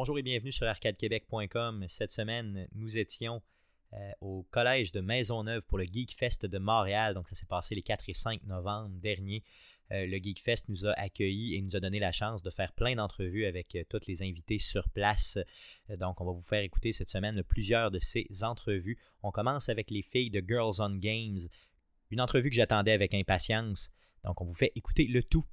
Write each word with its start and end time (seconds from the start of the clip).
Bonjour 0.00 0.16
et 0.16 0.22
bienvenue 0.22 0.52
sur 0.52 0.64
arcadequebec.com. 0.64 1.84
Cette 1.88 2.12
semaine, 2.12 2.68
nous 2.72 2.98
étions 2.98 3.42
euh, 3.94 4.12
au 4.20 4.46
collège 4.52 4.92
de 4.92 5.00
Maisonneuve 5.00 5.66
pour 5.66 5.76
le 5.76 5.86
Geek 5.86 6.14
Fest 6.16 6.46
de 6.46 6.58
Montréal. 6.58 7.14
Donc, 7.14 7.26
ça 7.26 7.34
s'est 7.34 7.46
passé 7.46 7.74
les 7.74 7.82
4 7.82 8.08
et 8.08 8.14
5 8.14 8.44
novembre 8.44 8.94
dernier. 9.00 9.42
Euh, 9.90 10.06
le 10.06 10.18
Geek 10.22 10.38
Fest 10.38 10.68
nous 10.68 10.86
a 10.86 10.92
accueillis 10.92 11.56
et 11.56 11.62
nous 11.62 11.74
a 11.74 11.80
donné 11.80 11.98
la 11.98 12.12
chance 12.12 12.44
de 12.44 12.50
faire 12.50 12.72
plein 12.74 12.94
d'entrevues 12.94 13.44
avec 13.44 13.74
euh, 13.74 13.82
tous 13.88 14.06
les 14.06 14.22
invités 14.22 14.60
sur 14.60 14.88
place. 14.88 15.36
Donc, 15.88 16.20
on 16.20 16.24
va 16.24 16.30
vous 16.30 16.42
faire 16.42 16.62
écouter 16.62 16.92
cette 16.92 17.10
semaine 17.10 17.42
plusieurs 17.42 17.90
de 17.90 17.98
ces 17.98 18.28
entrevues. 18.42 18.98
On 19.24 19.32
commence 19.32 19.68
avec 19.68 19.90
les 19.90 20.02
filles 20.02 20.30
de 20.30 20.44
Girls 20.46 20.76
on 20.78 20.94
Games, 20.94 21.40
une 22.12 22.20
entrevue 22.20 22.50
que 22.50 22.56
j'attendais 22.56 22.92
avec 22.92 23.14
impatience. 23.14 23.90
Donc, 24.22 24.40
on 24.40 24.44
vous 24.44 24.54
fait 24.54 24.70
écouter 24.76 25.08
le 25.08 25.24
tout. 25.24 25.44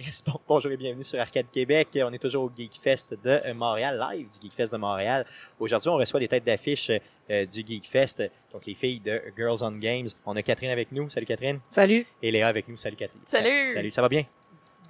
Yes, 0.00 0.22
bon, 0.24 0.40
bonjour 0.48 0.72
et 0.72 0.78
bienvenue 0.78 1.04
sur 1.04 1.20
Arcade 1.20 1.50
Québec. 1.52 1.88
On 1.96 2.10
est 2.14 2.18
toujours 2.18 2.44
au 2.44 2.50
Geek 2.56 2.80
Fest 2.82 3.14
de 3.22 3.52
Montréal, 3.52 4.02
live 4.10 4.28
du 4.30 4.46
Geek 4.46 4.54
Fest 4.54 4.72
de 4.72 4.78
Montréal. 4.78 5.26
Aujourd'hui, 5.58 5.90
on 5.90 5.96
reçoit 5.96 6.18
des 6.18 6.28
têtes 6.28 6.44
d'affiche 6.44 6.90
euh, 7.28 7.44
du 7.44 7.62
Geek 7.66 7.86
Fest, 7.86 8.22
donc 8.50 8.64
les 8.64 8.72
filles 8.72 9.00
de 9.00 9.20
Girls 9.36 9.58
on 9.60 9.72
Games. 9.72 10.08
On 10.24 10.34
a 10.36 10.42
Catherine 10.42 10.70
avec 10.70 10.90
nous. 10.90 11.10
Salut 11.10 11.26
Catherine. 11.26 11.60
Salut. 11.68 12.06
Et 12.22 12.30
Léa 12.30 12.48
avec 12.48 12.66
nous. 12.66 12.78
Salut 12.78 12.96
Catherine. 12.96 13.20
Salut. 13.26 13.74
salut, 13.74 13.92
ça 13.92 14.00
va 14.00 14.08
bien? 14.08 14.24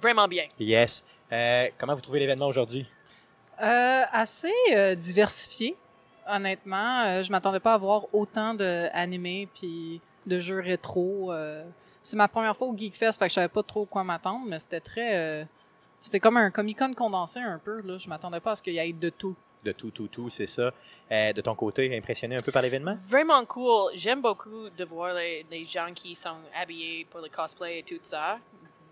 Vraiment 0.01 0.29
bien. 0.29 0.45
Yes. 0.57 1.03
Euh, 1.33 1.67
comment 1.77 1.93
vous 1.93 2.01
trouvez 2.01 2.21
l'événement 2.21 2.47
aujourd'hui? 2.47 2.87
Euh, 3.61 4.03
assez 4.13 4.53
euh, 4.73 4.95
diversifié, 4.95 5.75
honnêtement. 6.25 7.01
Euh, 7.01 7.23
je 7.23 7.31
m'attendais 7.31 7.59
pas 7.59 7.73
à 7.73 7.77
voir 7.77 8.05
autant 8.13 8.53
d'animés 8.53 9.49
puis 9.53 9.99
de 10.25 10.39
jeux 10.39 10.61
rétro. 10.61 11.33
C'est 12.01 12.17
ma 12.17 12.27
première 12.27 12.55
fois 12.55 12.67
au 12.67 12.77
Geek 12.77 12.95
Fest, 12.95 13.19
fait 13.19 13.25
que 13.25 13.29
je 13.29 13.35
savais 13.35 13.47
pas 13.47 13.63
trop 13.63 13.85
quoi 13.85 14.03
m'attendre, 14.03 14.45
mais 14.47 14.59
c'était 14.59 14.79
très... 14.79 15.15
euh, 15.15 15.45
c'était 16.01 16.19
comme 16.19 16.37
un 16.37 16.49
Comic-Con 16.49 16.93
condensé 16.93 17.39
un 17.39 17.59
peu, 17.59 17.81
là. 17.81 17.97
Je 17.97 18.09
m'attendais 18.09 18.39
pas 18.39 18.51
à 18.51 18.55
ce 18.55 18.63
qu'il 18.63 18.73
y 18.73 18.79
ait 18.79 18.91
de 18.91 19.09
tout. 19.09 19.35
De 19.63 19.71
tout, 19.71 19.91
tout, 19.91 20.07
tout, 20.07 20.29
c'est 20.31 20.47
ça. 20.47 20.73
Euh, 21.11 21.33
de 21.33 21.41
ton 21.41 21.53
côté, 21.53 21.95
impressionné 21.95 22.35
un 22.35 22.39
peu 22.39 22.51
par 22.51 22.63
l'événement? 22.63 22.97
Vraiment 23.07 23.45
cool. 23.45 23.91
J'aime 23.93 24.19
beaucoup 24.19 24.69
de 24.75 24.83
voir 24.85 25.13
les, 25.13 25.45
les 25.51 25.65
gens 25.67 25.93
qui 25.93 26.15
sont 26.15 26.39
habillés 26.59 27.05
pour 27.05 27.21
le 27.21 27.29
cosplay 27.29 27.79
et 27.79 27.83
tout 27.83 27.99
ça. 28.01 28.39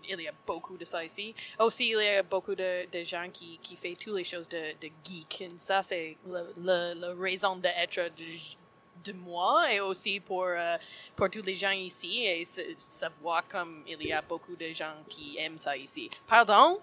Il 0.08 0.20
y 0.20 0.28
a 0.28 0.32
beaucoup 0.46 0.76
de 0.76 0.84
ça 0.84 1.04
ici. 1.04 1.34
Aussi, 1.58 1.88
il 1.88 2.00
y 2.00 2.16
a 2.16 2.22
beaucoup 2.22 2.54
de, 2.54 2.88
de 2.90 3.04
gens 3.04 3.26
qui, 3.32 3.58
qui 3.60 3.74
font 3.74 3.94
toutes 3.98 4.16
les 4.16 4.24
choses 4.24 4.48
de, 4.48 4.72
de 4.80 4.92
geek. 5.04 5.40
Et 5.40 5.50
ça, 5.58 5.82
c'est 5.82 6.16
la 6.56 6.94
raison 7.20 7.56
d'être 7.56 7.96
de, 8.16 8.24
de 9.04 9.12
moi 9.12 9.72
et 9.72 9.80
aussi 9.80 10.20
pour, 10.20 10.44
euh, 10.46 10.76
pour 11.16 11.28
tous 11.30 11.42
les 11.42 11.54
gens 11.54 11.70
ici. 11.70 12.24
Et 12.24 12.46
savoir 12.78 13.42
comme 13.48 13.82
il 13.86 14.02
y 14.06 14.12
a 14.12 14.22
beaucoup 14.22 14.54
de 14.56 14.66
gens 14.74 14.94
qui 15.08 15.36
aiment 15.38 15.58
ça 15.58 15.76
ici. 15.76 16.10
Pardon, 16.28 16.78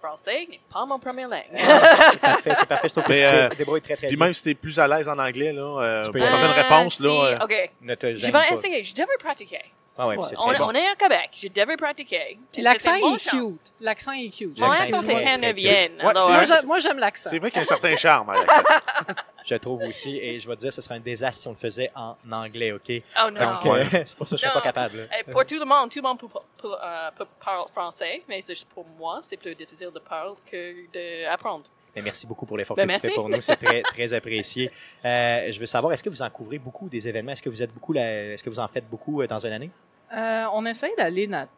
français 0.00 0.46
n'est 0.50 0.60
pas 0.72 0.84
mon 0.86 0.98
première 0.98 1.28
langue. 1.28 1.42
C'est 1.52 2.20
parfait, 2.20 2.54
c'est 2.54 2.66
parfait. 2.66 2.88
Je 2.88 2.92
trouve 2.92 3.04
que 3.04 3.08
Mais, 3.12 3.20
tu 3.20 3.24
euh, 3.24 3.48
débrouilles 3.56 3.80
très, 3.82 3.96
très 3.96 4.06
Puis 4.08 4.16
bien. 4.16 4.26
même 4.26 4.34
si 4.34 4.42
t'es 4.42 4.54
plus 4.54 4.78
à 4.78 4.86
l'aise 4.86 5.08
en 5.08 5.18
anglais, 5.18 5.52
là, 5.52 5.80
euh, 5.82 6.04
Tu 6.06 6.12
peux 6.12 6.18
pour 6.20 6.28
certaines 6.28 6.50
Ah, 6.50 6.62
réponses, 6.62 7.00
là, 7.00 7.08
si. 7.08 7.34
euh, 7.42 7.44
OK. 7.44 7.70
Ne 7.80 7.94
te 7.94 8.14
Je 8.16 8.26
vais 8.26 8.32
pas. 8.32 8.48
essayer. 8.50 8.84
Je 8.84 8.94
devrais 8.94 9.16
pratiquer. 9.18 9.62
Ah 9.98 10.06
ouais, 10.08 10.16
Ouais. 10.16 10.24
c'est 10.28 10.36
On, 10.38 10.48
très 10.48 10.58
bon. 10.58 10.66
on 10.68 10.72
est 10.72 10.86
à 10.86 10.94
Québec. 10.94 11.30
Je 11.40 11.48
devrais 11.48 11.76
pratiquer. 11.76 12.38
Puis 12.52 12.60
l'accent 12.62 12.94
est 12.94 13.18
cute. 13.30 13.72
L'accent 13.80 14.12
est 14.12 14.28
cute. 14.28 14.58
Mon 14.60 14.70
accent, 14.70 15.02
est 15.02 15.06
c'est 15.06 15.22
canadien. 15.22 15.88
Moi, 16.02 16.78
j'aime- 16.80 16.98
l'accent. 16.98 17.30
c'est 17.30 17.38
vrai 17.38 17.50
qu'il 17.50 17.58
y 17.58 17.60
a 17.60 17.62
un 17.64 17.66
certain 17.66 17.96
charme. 17.96 18.30
avec 18.30 18.50
ça. 18.50 18.62
Je 19.46 19.54
trouve 19.54 19.80
aussi, 19.82 20.18
et 20.18 20.40
je 20.40 20.48
vais 20.48 20.56
te 20.56 20.60
dire, 20.62 20.72
ce 20.72 20.82
serait 20.82 20.96
un 20.96 21.00
désastre 21.00 21.40
si 21.42 21.46
on 21.46 21.52
le 21.52 21.56
faisait 21.56 21.88
en 21.94 22.16
anglais, 22.32 22.72
OK? 22.72 22.90
Oh 22.90 23.30
non. 23.30 23.40
Donc, 23.40 23.64
Ouais. 23.64 23.82
euh, 23.94 24.02
c'est 24.04 24.16
pour 24.16 24.26
ça 24.26 24.34
que 24.34 24.40
je 24.40 24.44
suis 24.44 24.48
Non. 24.48 24.54
pas 24.54 24.60
capable. 24.60 25.08
Et 25.20 25.22
pour 25.30 25.46
tout 25.46 25.54
le 25.54 25.64
monde, 25.64 25.88
tout 25.88 26.00
le 26.00 26.02
monde 26.02 26.18
peut, 26.18 26.26
peut, 26.58 26.74
euh, 26.74 27.10
peut 27.16 27.26
parler 27.44 27.62
français, 27.72 28.24
mais 28.28 28.40
c'est 28.44 28.56
juste 28.56 28.68
pour 28.68 28.84
moi, 28.98 29.20
c'est 29.22 29.36
plus 29.36 29.54
difficile 29.54 29.90
de 29.94 30.00
parler 30.00 30.32
que 30.50 31.24
d'apprendre. 31.28 31.62
Mais 31.94 32.02
merci 32.02 32.26
beaucoup 32.26 32.44
pour 32.44 32.58
l'effort 32.58 32.76
Ben, 32.76 32.82
que 32.82 32.86
tu 32.88 32.92
merci. 32.94 33.06
fais 33.06 33.14
pour 33.14 33.28
nous. 33.28 33.40
C'est 33.40 33.54
très, 33.54 33.82
très 33.94 34.12
apprécié. 34.12 34.68
Euh, 35.04 35.52
je 35.52 35.60
veux 35.60 35.66
savoir, 35.66 35.92
est-ce 35.92 36.02
que 36.02 36.10
vous 36.10 36.22
en 36.22 36.28
couvrez 36.28 36.58
beaucoup 36.58 36.88
des 36.88 37.06
événements? 37.06 37.30
Est-ce 37.30 37.40
que 37.42 37.48
vous 37.48 37.62
êtes 37.62 37.72
beaucoup, 37.72 37.92
là- 37.92 38.32
est-ce 38.34 38.42
que 38.42 38.50
vous 38.50 38.58
en 38.58 38.66
faites 38.66 38.90
beaucoup 38.90 39.22
euh, 39.22 39.28
dans 39.28 39.38
une 39.38 39.52
année? 39.52 39.70
Euh, 40.12 40.44
on 40.52 40.64
essaye 40.66 40.94
d'aller 40.96 41.26
dans 41.26 41.48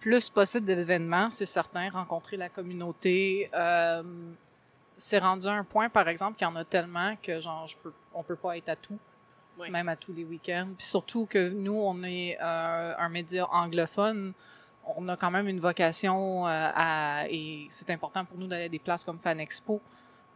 plus 0.00 0.28
possible 0.28 0.66
d'événements, 0.66 1.30
c'est 1.30 1.46
certain, 1.46 1.88
rencontrer 1.90 2.36
la 2.36 2.48
communauté. 2.48 3.48
Euh, 3.54 4.02
c'est 4.96 5.18
rendu 5.18 5.46
un 5.46 5.64
point, 5.64 5.88
par 5.88 6.08
exemple, 6.08 6.36
qu'il 6.36 6.46
y 6.46 6.50
en 6.50 6.56
a 6.56 6.64
tellement 6.64 7.16
que 7.22 7.40
genre 7.40 7.66
je 7.66 7.76
peux, 7.76 7.92
on 8.12 8.22
peut 8.22 8.36
pas 8.36 8.56
être 8.56 8.68
à 8.68 8.76
tout, 8.76 8.98
Oui. 9.58 9.70
même 9.70 9.88
à 9.88 9.96
tous 9.96 10.12
les 10.12 10.24
week-ends. 10.24 10.68
Puis 10.76 10.86
surtout 10.86 11.26
que 11.26 11.48
nous, 11.48 11.74
on 11.80 12.02
est 12.02 12.36
euh, 12.40 12.94
un 12.98 13.08
média 13.08 13.46
anglophone. 13.50 14.34
On 14.96 15.08
a 15.08 15.16
quand 15.16 15.30
même 15.30 15.48
une 15.48 15.60
vocation 15.60 16.44
à 16.46 17.24
et 17.30 17.66
c'est 17.70 17.88
important 17.88 18.26
pour 18.26 18.36
nous 18.36 18.46
d'aller 18.46 18.64
à 18.64 18.68
des 18.68 18.78
places 18.78 19.02
comme 19.02 19.18
Fan 19.18 19.40
Expo, 19.40 19.80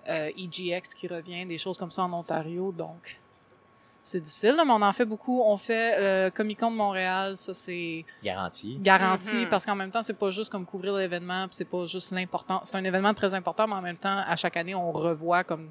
euh, 0.08 0.30
EGX 0.38 0.94
qui 0.96 1.06
revient, 1.06 1.44
des 1.44 1.58
choses 1.58 1.76
comme 1.76 1.92
ça 1.92 2.02
en 2.04 2.12
Ontario. 2.14 2.72
Donc 2.72 3.20
c'est 4.08 4.20
difficile, 4.20 4.54
mais 4.56 4.72
on 4.72 4.80
en 4.80 4.92
fait 4.94 5.04
beaucoup. 5.04 5.42
On 5.44 5.58
fait 5.58 5.94
euh, 5.98 6.30
Comic 6.30 6.58
Con 6.60 6.70
de 6.70 6.76
Montréal, 6.76 7.36
ça 7.36 7.52
c'est 7.52 8.06
Garantie. 8.24 8.78
garanti 8.80 9.36
Mhm. 9.36 9.48
parce 9.50 9.66
qu'en 9.66 9.74
même 9.74 9.91
temps 9.91 10.02
c'est 10.02 10.19
pas 10.19 10.30
juste 10.30 10.50
comme 10.50 10.64
couvrir 10.64 10.94
l'événement 10.94 11.46
puis 11.46 11.56
c'est 11.56 11.66
pas 11.69 11.84
juste 11.84 12.10
l'important 12.10 12.62
c'est 12.64 12.76
un 12.76 12.84
événement 12.84 13.12
très 13.12 13.34
important 13.34 13.66
mais 13.69 13.74
en 13.74 13.82
même 13.82 13.98
temps 13.98 14.22
à 14.26 14.34
chaque 14.36 14.56
année 14.56 14.74
on 14.74 14.92
revoit 14.92 15.44
comme 15.44 15.69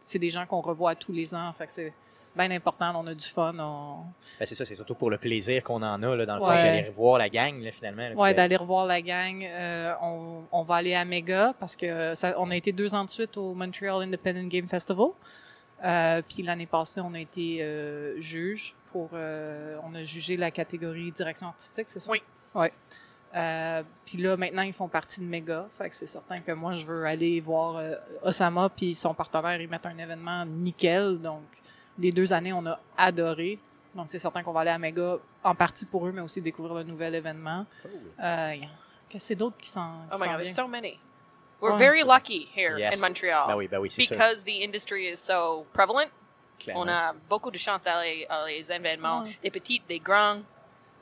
c'est 0.00 0.18
des 0.18 0.30
gens 0.30 0.46
qu'on 0.46 0.62
revoit 0.62 0.94
tous 0.94 1.12
les 1.12 1.34
ans 1.34 1.52
fait 1.58 1.66
que 1.66 1.72
c'est 1.72 1.92
bien 2.34 2.50
important 2.50 2.92
on 3.02 3.06
a 3.08 3.14
du 3.14 3.26
fun 3.26 3.54
on... 3.58 4.04
Ben, 4.38 4.46
c'est 4.46 4.54
ça, 4.54 4.64
c'est 4.64 4.74
surtout 4.76 4.94
pour 4.94 5.10
le 5.10 5.18
plaisir 5.18 5.62
qu'on 5.62 5.82
en 5.82 6.02
a, 6.02 6.16
là, 6.16 6.24
dans 6.26 6.34
le 6.36 6.40
fond, 6.40 6.48
d'aller 6.48 6.88
revoir 6.88 7.18
la 7.18 7.28
gang, 7.28 7.60
là, 7.62 7.72
finalement. 7.72 8.08
là, 8.08 8.14
ouais 8.14 8.30
puis, 8.30 8.36
d'aller 8.36 8.56
revoir 8.56 8.86
la 8.86 9.02
gang 9.02 9.42
euh, 9.44 9.92
on, 10.02 10.44
on 10.50 10.62
va 10.62 10.76
aller 10.76 10.94
à 10.94 11.04
Mega 11.04 11.54
parce 11.60 11.76
que 11.76 12.14
ça, 12.14 12.34
on 12.38 12.50
a 12.50 12.56
été 12.56 12.72
deux 12.72 12.94
ans 12.94 13.04
de 13.04 13.10
suite 13.10 13.36
au 13.36 13.52
Montreal 13.54 14.02
Independent 14.02 14.48
Game 14.48 14.66
Festival 14.68 15.08
euh, 15.84 16.22
puis 16.28 16.42
l'année 16.42 16.66
passée 16.66 17.00
on 17.00 17.12
a 17.14 17.20
été 17.20 17.58
euh, 17.60 18.20
juge 18.20 18.74
pour 18.92 19.10
euh, 19.12 19.76
on 19.84 19.94
a 19.94 20.04
jugé 20.04 20.36
la 20.36 20.50
catégorie 20.50 21.12
direction 21.12 21.48
artistique 21.48 21.86
c'est 21.88 22.00
ça? 22.00 22.10
Oui. 22.10 22.22
ouais 22.54 22.72
Euh, 23.34 23.82
puis 24.06 24.16
là, 24.16 24.34
maintenant, 24.38 24.62
ils 24.62 24.72
font 24.72 24.88
partie 24.88 25.20
de 25.20 25.26
Mega. 25.26 25.66
Fait 25.76 25.90
que 25.90 25.94
c'est 25.94 26.06
certain 26.06 26.40
que 26.40 26.52
moi, 26.52 26.72
je 26.74 26.86
veux 26.86 27.04
aller 27.04 27.38
voir 27.40 27.82
Osama 28.22 28.70
puis 28.70 28.94
son 28.94 29.12
partenaire, 29.12 29.60
ils 29.60 29.68
mettent 29.68 29.84
un 29.84 29.98
événement 29.98 30.46
nickel. 30.46 31.20
Donc, 31.20 31.42
les 31.98 32.12
deux 32.12 32.32
années, 32.32 32.54
on 32.54 32.64
a 32.64 32.80
adoré. 32.96 33.58
Donc, 33.94 34.06
c'est 34.08 34.20
certain 34.20 34.42
qu'on 34.42 34.52
va 34.52 34.60
aller 34.60 34.70
à 34.70 34.78
Mega 34.78 35.18
en 35.44 35.54
partie 35.54 35.84
pour 35.84 36.06
eux, 36.06 36.12
mais 36.12 36.22
aussi 36.22 36.40
découvrir 36.40 36.76
le 36.76 36.84
nouvel 36.84 37.14
événement. 37.14 37.66
Cool. 37.82 37.90
Qu'est-ce 38.16 39.10
que 39.10 39.18
c'est 39.18 39.34
d'autre 39.34 39.58
qui 39.58 39.68
s'en 39.68 39.96
Oh 40.10 40.16
my 40.18 40.28
god, 40.28 40.38
there's 40.38 40.54
so 40.54 40.66
many. 40.66 40.98
We're 41.60 41.72
Ouais. 41.72 41.78
very 41.78 42.02
lucky 42.02 42.48
here 42.54 42.78
Yes. 42.78 42.96
in 42.98 43.00
Montreal 43.00 43.56
oui, 43.56 43.68
oui, 43.80 43.90
c'est 43.90 44.02
sûr. 44.02 44.16
because 44.16 44.44
the 44.44 44.62
industry 44.62 45.06
is 45.08 45.16
so 45.16 45.64
prevalent. 45.72 46.10
clairement. 46.58 46.82
On 46.84 46.88
a 46.88 47.14
beaucoup 47.30 47.50
de 47.50 47.58
chance 47.58 47.82
d'aller 47.82 48.26
à 48.28 48.46
les 48.46 48.70
événements, 48.70 49.22
Ouais. 49.22 49.38
des 49.42 49.50
petits, 49.50 49.80
des 49.88 49.98
grands, 49.98 50.40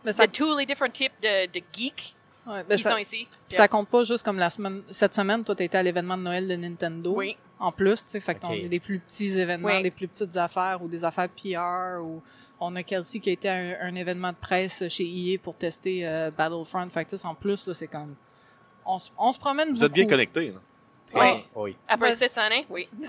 Mais 0.04 0.12
ça, 0.12 0.26
de 0.26 0.32
tous 0.32 0.56
les 0.56 0.66
différents 0.66 0.90
types 0.90 1.12
de, 1.22 1.46
de 1.46 1.60
geeks 1.72 2.14
ouais, 2.46 2.62
ben 2.64 2.76
qui 2.76 2.82
ça, 2.82 2.90
sont 2.92 2.98
ici. 2.98 3.26
ça 3.48 3.66
compte 3.68 3.88
pas 3.88 4.04
juste 4.04 4.24
comme 4.24 4.38
la 4.38 4.50
semaine. 4.50 4.82
Cette 4.90 5.14
semaine, 5.14 5.42
toi, 5.44 5.54
t'étais 5.56 5.78
à 5.78 5.82
l'événement 5.82 6.16
de 6.16 6.22
Noël 6.22 6.46
de 6.48 6.56
Nintendo. 6.56 7.14
Oui. 7.16 7.36
en 7.58 7.72
plus, 7.72 8.04
tu 8.04 8.10
sais, 8.10 8.20
fait 8.20 8.34
qu'on 8.34 8.50
a 8.52 8.58
des 8.68 8.80
plus 8.80 8.98
petits 8.98 9.38
événements, 9.38 9.68
Oui. 9.68 9.82
des 9.82 9.90
plus 9.90 10.06
petites 10.08 10.36
affaires 10.36 10.82
ou 10.82 10.88
des 10.88 11.02
affaires 11.04 11.28
PR 11.30 12.02
ou 12.02 12.20
on 12.60 12.74
a 12.76 12.82
Kelsey 12.82 13.20
qui 13.20 13.30
a 13.30 13.32
été 13.32 13.48
à 13.48 13.54
un, 13.54 13.74
un 13.80 13.94
événement 13.94 14.30
de 14.32 14.36
presse 14.36 14.86
chez 14.88 15.04
EA 15.04 15.38
pour 15.38 15.56
tester 15.56 16.06
euh, 16.06 16.30
Battlefront. 16.30 16.88
Fait 16.90 17.04
que 17.04 17.10
tu 17.10 17.16
sais, 17.16 17.26
en 17.26 17.34
plus, 17.34 17.66
là, 17.66 17.72
c'est 17.74 17.86
comme 17.86 18.14
on, 18.86 18.98
se- 18.98 19.10
on 19.18 19.32
se 19.32 19.38
promène 19.38 19.68
Vous 19.68 19.74
beaucoup. 19.74 19.84
êtes 19.86 19.92
bien 19.92 20.06
connectés. 20.06 20.48
là. 20.48 20.58
Oui. 21.16 21.44
oui. 21.54 21.76
Après 21.86 22.10
Ouais. 22.10 22.16
six 22.16 22.36
années, 22.38 22.66
oui. 22.68 22.88
Ouais, 23.00 23.06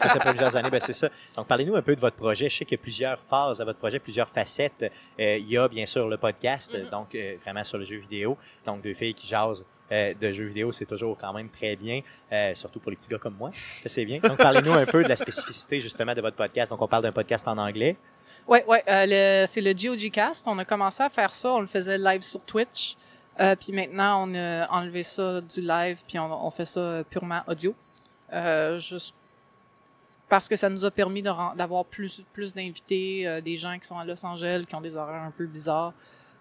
c'est 0.00 0.08
ça, 0.08 0.18
plusieurs 0.18 0.56
années, 0.56 0.68
ben 0.70 0.80
c'est 0.80 0.92
ça. 0.92 1.08
Donc, 1.36 1.46
parlez-nous 1.46 1.76
un 1.76 1.82
peu 1.82 1.94
de 1.94 2.00
votre 2.00 2.16
projet. 2.16 2.48
Je 2.48 2.56
sais 2.56 2.64
qu'il 2.64 2.76
y 2.76 2.80
a 2.80 2.82
plusieurs 2.82 3.20
phases 3.20 3.60
à 3.60 3.64
votre 3.64 3.78
projet, 3.78 4.00
plusieurs 4.00 4.28
facettes. 4.28 4.82
Euh, 5.20 5.36
il 5.38 5.48
y 5.48 5.56
a 5.56 5.68
bien 5.68 5.86
sûr 5.86 6.08
le 6.08 6.16
podcast, 6.16 6.76
Mhm. 6.76 6.90
donc 6.90 7.14
euh, 7.14 7.36
vraiment 7.44 7.62
sur 7.62 7.78
le 7.78 7.84
jeu 7.84 7.98
vidéo. 7.98 8.36
Donc, 8.64 8.82
deux 8.82 8.94
filles 8.94 9.14
qui 9.14 9.28
jasent 9.28 9.64
euh, 9.92 10.12
de 10.20 10.32
jeux 10.32 10.46
vidéo, 10.46 10.72
c'est 10.72 10.86
toujours 10.86 11.16
quand 11.16 11.32
même 11.32 11.48
très 11.48 11.76
bien, 11.76 12.00
euh, 12.32 12.52
surtout 12.56 12.80
pour 12.80 12.90
les 12.90 12.96
petits 12.96 13.08
gars 13.08 13.18
comme 13.18 13.36
moi. 13.38 13.50
Ça, 13.52 13.88
c'est 13.88 14.04
bien. 14.04 14.18
Donc, 14.18 14.38
parlez-nous 14.38 14.72
un 14.72 14.84
peu 14.86 15.04
de 15.04 15.08
la 15.08 15.14
spécificité 15.14 15.80
justement 15.80 16.14
de 16.14 16.20
votre 16.20 16.36
podcast. 16.36 16.70
Donc, 16.72 16.82
on 16.82 16.88
parle 16.88 17.04
d'un 17.04 17.12
podcast 17.12 17.46
en 17.46 17.56
anglais. 17.58 17.96
Ouais, 18.48 18.64
ouais, 18.66 18.82
euh, 18.88 19.06
le- 19.42 19.46
c'est 19.46 19.60
le 19.60 19.72
GOG 19.72 20.10
Cast. 20.10 20.48
On 20.48 20.58
a 20.58 20.64
commencé 20.64 21.00
à 21.04 21.08
faire 21.10 21.32
ça, 21.32 21.52
on 21.52 21.60
le 21.60 21.68
faisait 21.68 21.98
live 21.98 22.22
sur 22.22 22.42
Twitch. 22.42 22.96
Euh, 23.38 23.54
puis 23.54 23.72
maintenant, 23.72 24.26
on 24.26 24.34
a 24.34 24.66
enlevé 24.70 25.02
ça 25.02 25.40
du 25.40 25.60
live, 25.60 26.00
puis 26.06 26.18
on, 26.18 26.50
fait 26.50 26.64
ça 26.64 27.02
purement 27.10 27.42
audio. 27.46 27.74
Euh, 28.32 28.78
juste 28.78 29.14
parce 30.28 30.48
que 30.48 30.56
ça 30.56 30.68
nous 30.68 30.84
a 30.84 30.90
permis 30.90 31.22
d'avoir 31.22 31.84
plus, 31.84 32.24
plus 32.32 32.52
d'invités, 32.52 33.28
euh, 33.28 33.40
des 33.40 33.56
gens 33.56 33.78
qui 33.78 33.86
sont 33.86 33.98
à 33.98 34.04
Los 34.04 34.24
Angeles, 34.24 34.64
qui 34.68 34.74
ont 34.74 34.80
des 34.80 34.96
horaires 34.96 35.22
un 35.22 35.30
peu 35.30 35.46
bizarres. 35.46 35.92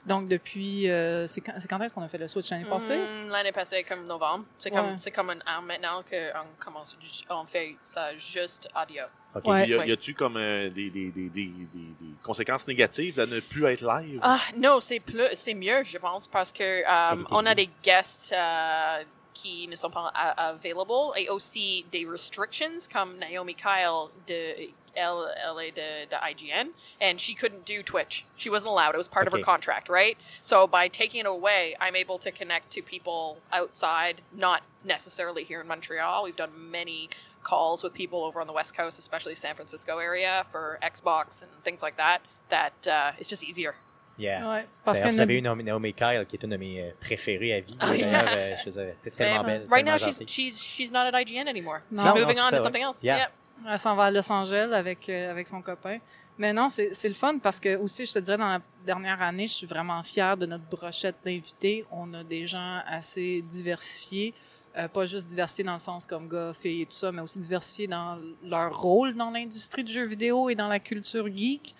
Donc 0.06 0.28
depuis, 0.28 0.90
euh, 0.90 1.26
c'est 1.28 1.42
quand, 1.42 1.54
quand 1.70 1.82
est-ce 1.82 1.94
qu'on 1.94 2.02
a 2.04 2.08
fait 2.08 2.18
le 2.20 2.28
switch 2.28 2.52
l'année 2.52 2.66
passée? 2.66 2.98
Mm, 2.98 3.30
L'année 3.30 3.52
passée, 3.52 3.84
comme 3.84 4.06
novembre. 4.06 4.46
C'est 4.60 4.72
Ouais. 4.72 4.80
comme, 4.80 5.00
c'est 5.00 5.12
comme 5.12 5.30
un 5.32 5.40
an 5.58 5.62
maintenant 5.64 6.04
qu'on 6.10 6.48
commence, 6.64 6.96
on 7.30 7.46
fait 7.46 7.76
ça 7.82 8.16
juste 8.16 8.70
audio. 8.80 9.04
OK. 9.36 9.46
Ouais. 9.48 9.68
Y 9.68 9.74
a- 9.74 9.78
Ouais. 9.80 9.88
y 9.88 9.92
a-tu 9.92 10.14
comme 10.14 10.38
euh, 10.38 10.70
des, 10.70 10.90
des, 10.90 11.10
des, 11.12 11.30
des, 11.30 11.46
des, 11.48 11.80
des 12.00 12.14
conséquences 12.24 12.68
négatives 12.68 13.16
de 13.16 13.26
ne 13.26 13.40
plus 13.40 13.66
être 13.66 13.82
live? 13.84 14.20
Ah, 14.22 14.40
non, 14.56 14.80
c'est 14.80 15.00
plus, 15.00 15.26
c'est 15.36 15.54
mieux, 15.56 15.84
je 15.86 15.98
pense, 15.98 16.28
parce 16.28 16.52
que 16.52 16.84
Qualité 16.84 17.26
on 17.32 17.46
a 17.46 17.52
de 17.52 17.56
des 17.56 17.70
guests 17.84 18.32
euh, 18.32 19.04
qui 19.34 19.68
ne 19.68 19.76
sont 19.76 19.90
pas 19.90 20.08
available 20.38 21.18
et 21.18 21.30
aussi 21.30 21.86
des 21.92 22.06
restrictions 22.10 22.70
comme 22.94 23.18
Naomi 23.18 23.56
Kyle 23.56 24.10
de 24.28 24.70
elle, 24.96 25.28
elle 25.44 25.60
est 25.60 25.72
de, 25.76 26.06
de 26.10 26.16
IGN 26.16 26.70
and 27.02 27.20
she 27.20 27.34
couldn't 27.36 27.66
do 27.66 27.82
Twitch. 27.84 28.26
She 28.38 28.50
wasn't 28.50 28.70
allowed. 28.70 28.96
It 28.96 28.98
was 28.98 29.08
part 29.08 29.28
of 29.28 29.34
her 29.34 29.40
contract, 29.44 29.90
right? 29.90 30.18
So 30.42 30.68
by 30.68 30.88
taking 30.88 31.20
it 31.22 31.26
away, 31.28 31.76
I'm 31.80 31.96
able 31.96 32.18
to 32.20 32.32
connect 32.32 32.72
to 32.74 32.82
people 32.82 33.38
outside, 33.52 34.22
not 34.36 34.62
necessarily 34.84 35.44
here 35.44 35.62
in 35.62 35.68
Montreal. 35.68 36.24
We've 36.24 36.36
done 36.36 36.52
many 36.72 37.10
calls 37.44 37.84
with 37.84 37.94
people 37.94 38.24
over 38.24 38.42
on 38.42 38.48
the 38.48 38.54
West 38.54 38.76
Coast, 38.76 38.98
especially 39.00 39.36
San 39.36 39.56
Francisco 39.56 40.00
area 40.00 40.46
for 40.52 40.80
Xbox 40.82 41.42
and 41.44 41.52
things 41.64 41.82
like 41.84 41.98
that. 41.98 42.20
That 42.50 42.88
uh, 42.88 43.12
it's 43.20 43.30
just 43.30 43.44
easier. 43.44 43.76
Yeah. 44.18 44.46
Ouais, 44.48 44.64
parce 44.86 45.00
que 45.02 45.12
vous 45.12 45.20
avez 45.20 45.36
eu 45.38 45.42
Naomi, 45.42 45.64
Naomi 45.66 45.92
Kyle, 45.92 46.26
qui 46.26 46.38
est 46.38 46.44
une 46.44 46.52
de 46.52 46.58
mes 46.58 46.80
euh, 46.80 46.92
préférées 47.02 47.52
à 47.54 47.60
vie. 47.60 47.76
D'ailleurs, 47.76 47.98
yeah. 48.00 48.30
euh, 48.34 48.56
je 48.64 48.70
veux 48.70 48.86
dire, 48.86 48.96
t'es 49.04 49.12
tellement 49.12 49.42
Um, 49.42 49.46
belle. 49.46 49.68
right 49.68 49.84
now, 49.84 49.98
she's 49.98 50.18
she's 50.26 50.58
she's 50.62 50.90
not 50.92 51.06
at 51.06 51.14
IGN 51.14 51.50
anymore. 51.50 51.82
No. 51.92 52.02
She's 52.04 52.14
No, 52.14 52.20
moving 52.22 52.38
no, 52.38 52.44
on 52.44 52.52
so, 52.52 52.58
to 52.58 52.64
something 52.64 52.82
else. 52.82 53.04
yeah. 53.04 53.18
Yep. 53.18 53.32
Elle 53.68 53.80
s'en 53.80 53.96
va 53.96 54.06
à 54.06 54.12
Los 54.12 54.32
Angeles 54.32 54.72
avec, 54.74 55.10
euh, 55.10 55.32
avec 55.32 55.48
son 55.48 55.62
copain. 55.62 56.00
Mais 56.38 56.52
non, 56.52 56.68
c'est 56.70 56.94
c'est 56.94 57.08
le 57.08 57.16
fun 57.16 57.38
parce 57.40 57.60
que 57.60 57.78
aussi, 57.78 58.06
je 58.06 58.14
te 58.14 58.20
dirais, 58.20 58.38
dans 58.38 58.50
la 58.50 58.62
dernière 58.86 59.22
année, 59.22 59.48
je 59.48 59.54
suis 59.54 59.68
vraiment 59.68 60.04
fière 60.04 60.36
de 60.36 60.46
notre 60.46 60.66
brochette 60.66 61.16
d'invités. 61.24 61.86
On 61.92 62.14
a 62.14 62.24
des 62.24 62.46
gens 62.46 62.82
assez 62.88 63.42
diversifiés. 63.50 64.34
Euh, 64.78 64.90
pas 64.90 65.06
juste 65.06 65.28
diversifiés 65.28 65.64
dans 65.64 65.74
le 65.74 65.80
sens 65.80 66.06
comme 66.06 66.28
gars, 66.28 66.52
filles 66.54 66.82
et 66.82 66.86
tout 66.86 66.98
ça, 66.98 67.12
mais 67.12 67.22
aussi 67.22 67.40
diversifiés 67.40 67.88
dans 67.88 68.20
leur 68.44 68.78
rôle 68.78 69.14
dans 69.14 69.32
l'industrie 69.32 69.86
du 69.86 69.94
jeu 69.94 70.06
vidéo 70.06 70.50
et 70.50 70.56
dans 70.56 70.68
la 70.68 70.80
culture 70.80 71.28
geek. 71.28 71.74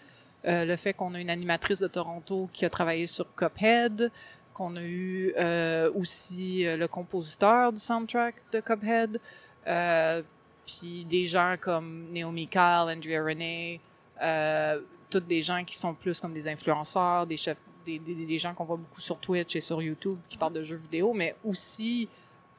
Euh, 0.48 0.64
le 0.64 0.76
fait 0.76 0.94
qu'on 0.94 1.14
a 1.16 1.20
une 1.20 1.30
animatrice 1.30 1.80
de 1.80 1.88
Toronto 1.88 2.50
qui 2.54 2.66
a 2.66 2.70
travaillé 2.70 3.08
sur 3.08 3.26
Cuphead, 3.36 4.12
qu'on 4.56 4.78
a 4.78 4.82
eu 4.82 5.34
euh, 5.38 5.92
aussi 5.94 6.66
euh, 6.66 6.78
le 6.78 6.88
compositeur 6.88 7.74
du 7.74 7.80
soundtrack 7.80 8.36
de 8.54 8.62
Cuphead, 8.62 9.20
euh, 9.68 10.22
puis 10.66 11.06
des 11.06 11.28
gens 11.28 11.56
comme 11.60 12.08
Naomi 12.12 12.48
Kyle, 12.48 12.90
Andrea 12.90 13.24
Renee, 13.24 13.80
euh, 14.22 14.82
toutes 15.10 15.28
des 15.28 15.42
gens 15.42 15.64
qui 15.64 15.78
sont 15.78 15.94
plus 15.94 16.20
comme 16.20 16.34
des 16.34 16.48
influenceurs, 16.48 17.26
des 17.26 17.38
chefs, 17.38 17.58
des, 17.86 18.40
gens 18.40 18.54
qu'on 18.54 18.66
voit 18.66 18.78
beaucoup 18.78 19.02
sur 19.02 19.18
Twitch 19.18 19.56
et 19.56 19.62
sur 19.62 19.82
YouTube 19.82 20.18
qui 20.28 20.38
parlent 20.38 20.54
de 20.54 20.64
jeux 20.64 20.78
vidéo, 20.78 21.14
mais 21.14 21.36
aussi 21.44 22.10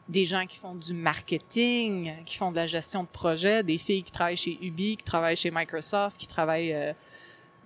des 0.08 0.25
gens 0.25 0.47
qui 0.47 0.56
font 0.56 0.75
du 0.75 0.94
marketing, 0.94 2.12
qui 2.25 2.37
font 2.37 2.53
de 2.53 2.56
la 2.56 2.67
gestion 2.67 3.03
de 3.03 3.08
projet, 3.08 3.62
des 3.62 3.79
filles 3.79 4.05
qui 4.05 4.12
travaillent 4.12 4.37
chez 4.37 4.56
Ubi, 4.62 4.97
qui 4.97 5.05
travaillent 5.05 5.37
chez 5.37 5.50
Microsoft, 5.50 6.17
qui 6.17 6.29
travaillent 6.29 6.73
euh, 6.73 6.93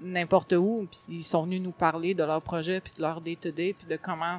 n'importe 0.01 0.55
où, 0.55 0.89
puis 0.91 1.17
ils 1.19 1.25
sont 1.25 1.45
venus 1.45 1.61
nous 1.61 1.73
parler 1.73 2.15
de 2.15 2.25
leur 2.25 2.41
projet, 2.41 2.81
puis 2.81 2.95
de 2.97 3.03
leur 3.03 3.21
day-to-day, 3.21 3.75
puis 3.75 3.87
de 3.87 3.97
comment 3.97 4.39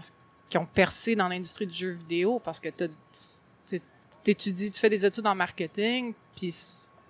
qu'ils 0.49 0.59
ont 0.59 0.65
percé 0.65 1.15
dans 1.15 1.27
l'industrie 1.27 1.67
du 1.67 1.73
jeu 1.73 1.91
vidéo, 1.91 2.41
parce 2.43 2.59
que 2.59 2.69
tu 2.69 2.89
étudies, 4.29 4.69
tu 4.69 4.79
fais 4.79 4.89
des 4.89 5.03
études 5.05 5.25
en 5.25 5.33
marketing, 5.35 6.13
puis 6.35 6.53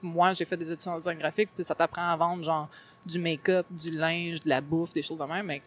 moi, 0.02 0.34
j'ai 0.34 0.46
fait 0.46 0.58
des 0.58 0.72
études 0.72 0.88
en 0.88 0.98
design 0.98 1.18
graphique, 1.19 1.50
tu 1.56 1.58
sais, 1.58 1.63
ça 1.63 1.75
t'apprend 1.75 2.08
à 2.10 2.16
vendre 2.16 2.44
genre 2.44 2.69
du 3.06 3.19
make-up, 3.19 3.66
du 3.69 3.92
linge, 3.92 4.42
de 4.44 4.50
la 4.50 4.62
bouffe, 4.62 4.94
des 4.94 5.02
choses 5.04 5.18
de 5.18 5.24
même, 5.25 5.46
mais 5.48 5.62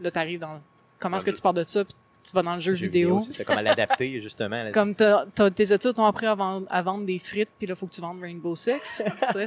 là, 0.00 0.10
t'arrives 0.10 0.40
dans... 0.40 0.60
Comment 0.98 1.16
est-ce 1.18 1.26
que 1.26 1.30
tu 1.32 1.42
pars 1.42 1.54
de 1.54 1.62
ça, 1.64 1.84
puis 1.84 1.94
tu 2.24 2.32
vas 2.32 2.42
dans 2.42 2.54
le 2.56 2.60
jeu, 2.60 2.72
vidéo? 2.72 3.20
C'est 3.22 3.32
ça, 3.32 3.44
comment 3.44 3.60
l'adapter, 3.60 4.20
justement. 4.22 4.62
là. 4.64 4.70
Comme 4.72 4.94
t'as, 4.94 5.24
t'as- 5.34 5.50
tes 5.50 5.72
études 5.72 5.94
t'ont 5.94 6.04
appris 6.04 6.26
à 6.26 6.34
vendre, 6.34 6.66
à 6.70 6.82
vendre 6.82 7.04
des 7.06 7.18
frites, 7.18 7.48
puis 7.58 7.66
là, 7.66 7.74
faut 7.74 7.86
que 7.86 7.92
tu 7.94 8.00
vendes 8.00 8.20
Rainbow 8.20 8.54
Six. 8.56 8.74
C'est- 8.84 9.00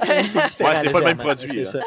Ouais, 0.07 0.29
c'est 0.49 0.91
pas 0.91 0.99
le 0.99 1.05
même 1.05 1.17
produit, 1.17 1.65
C'est 1.65 1.65
ça. 1.65 1.79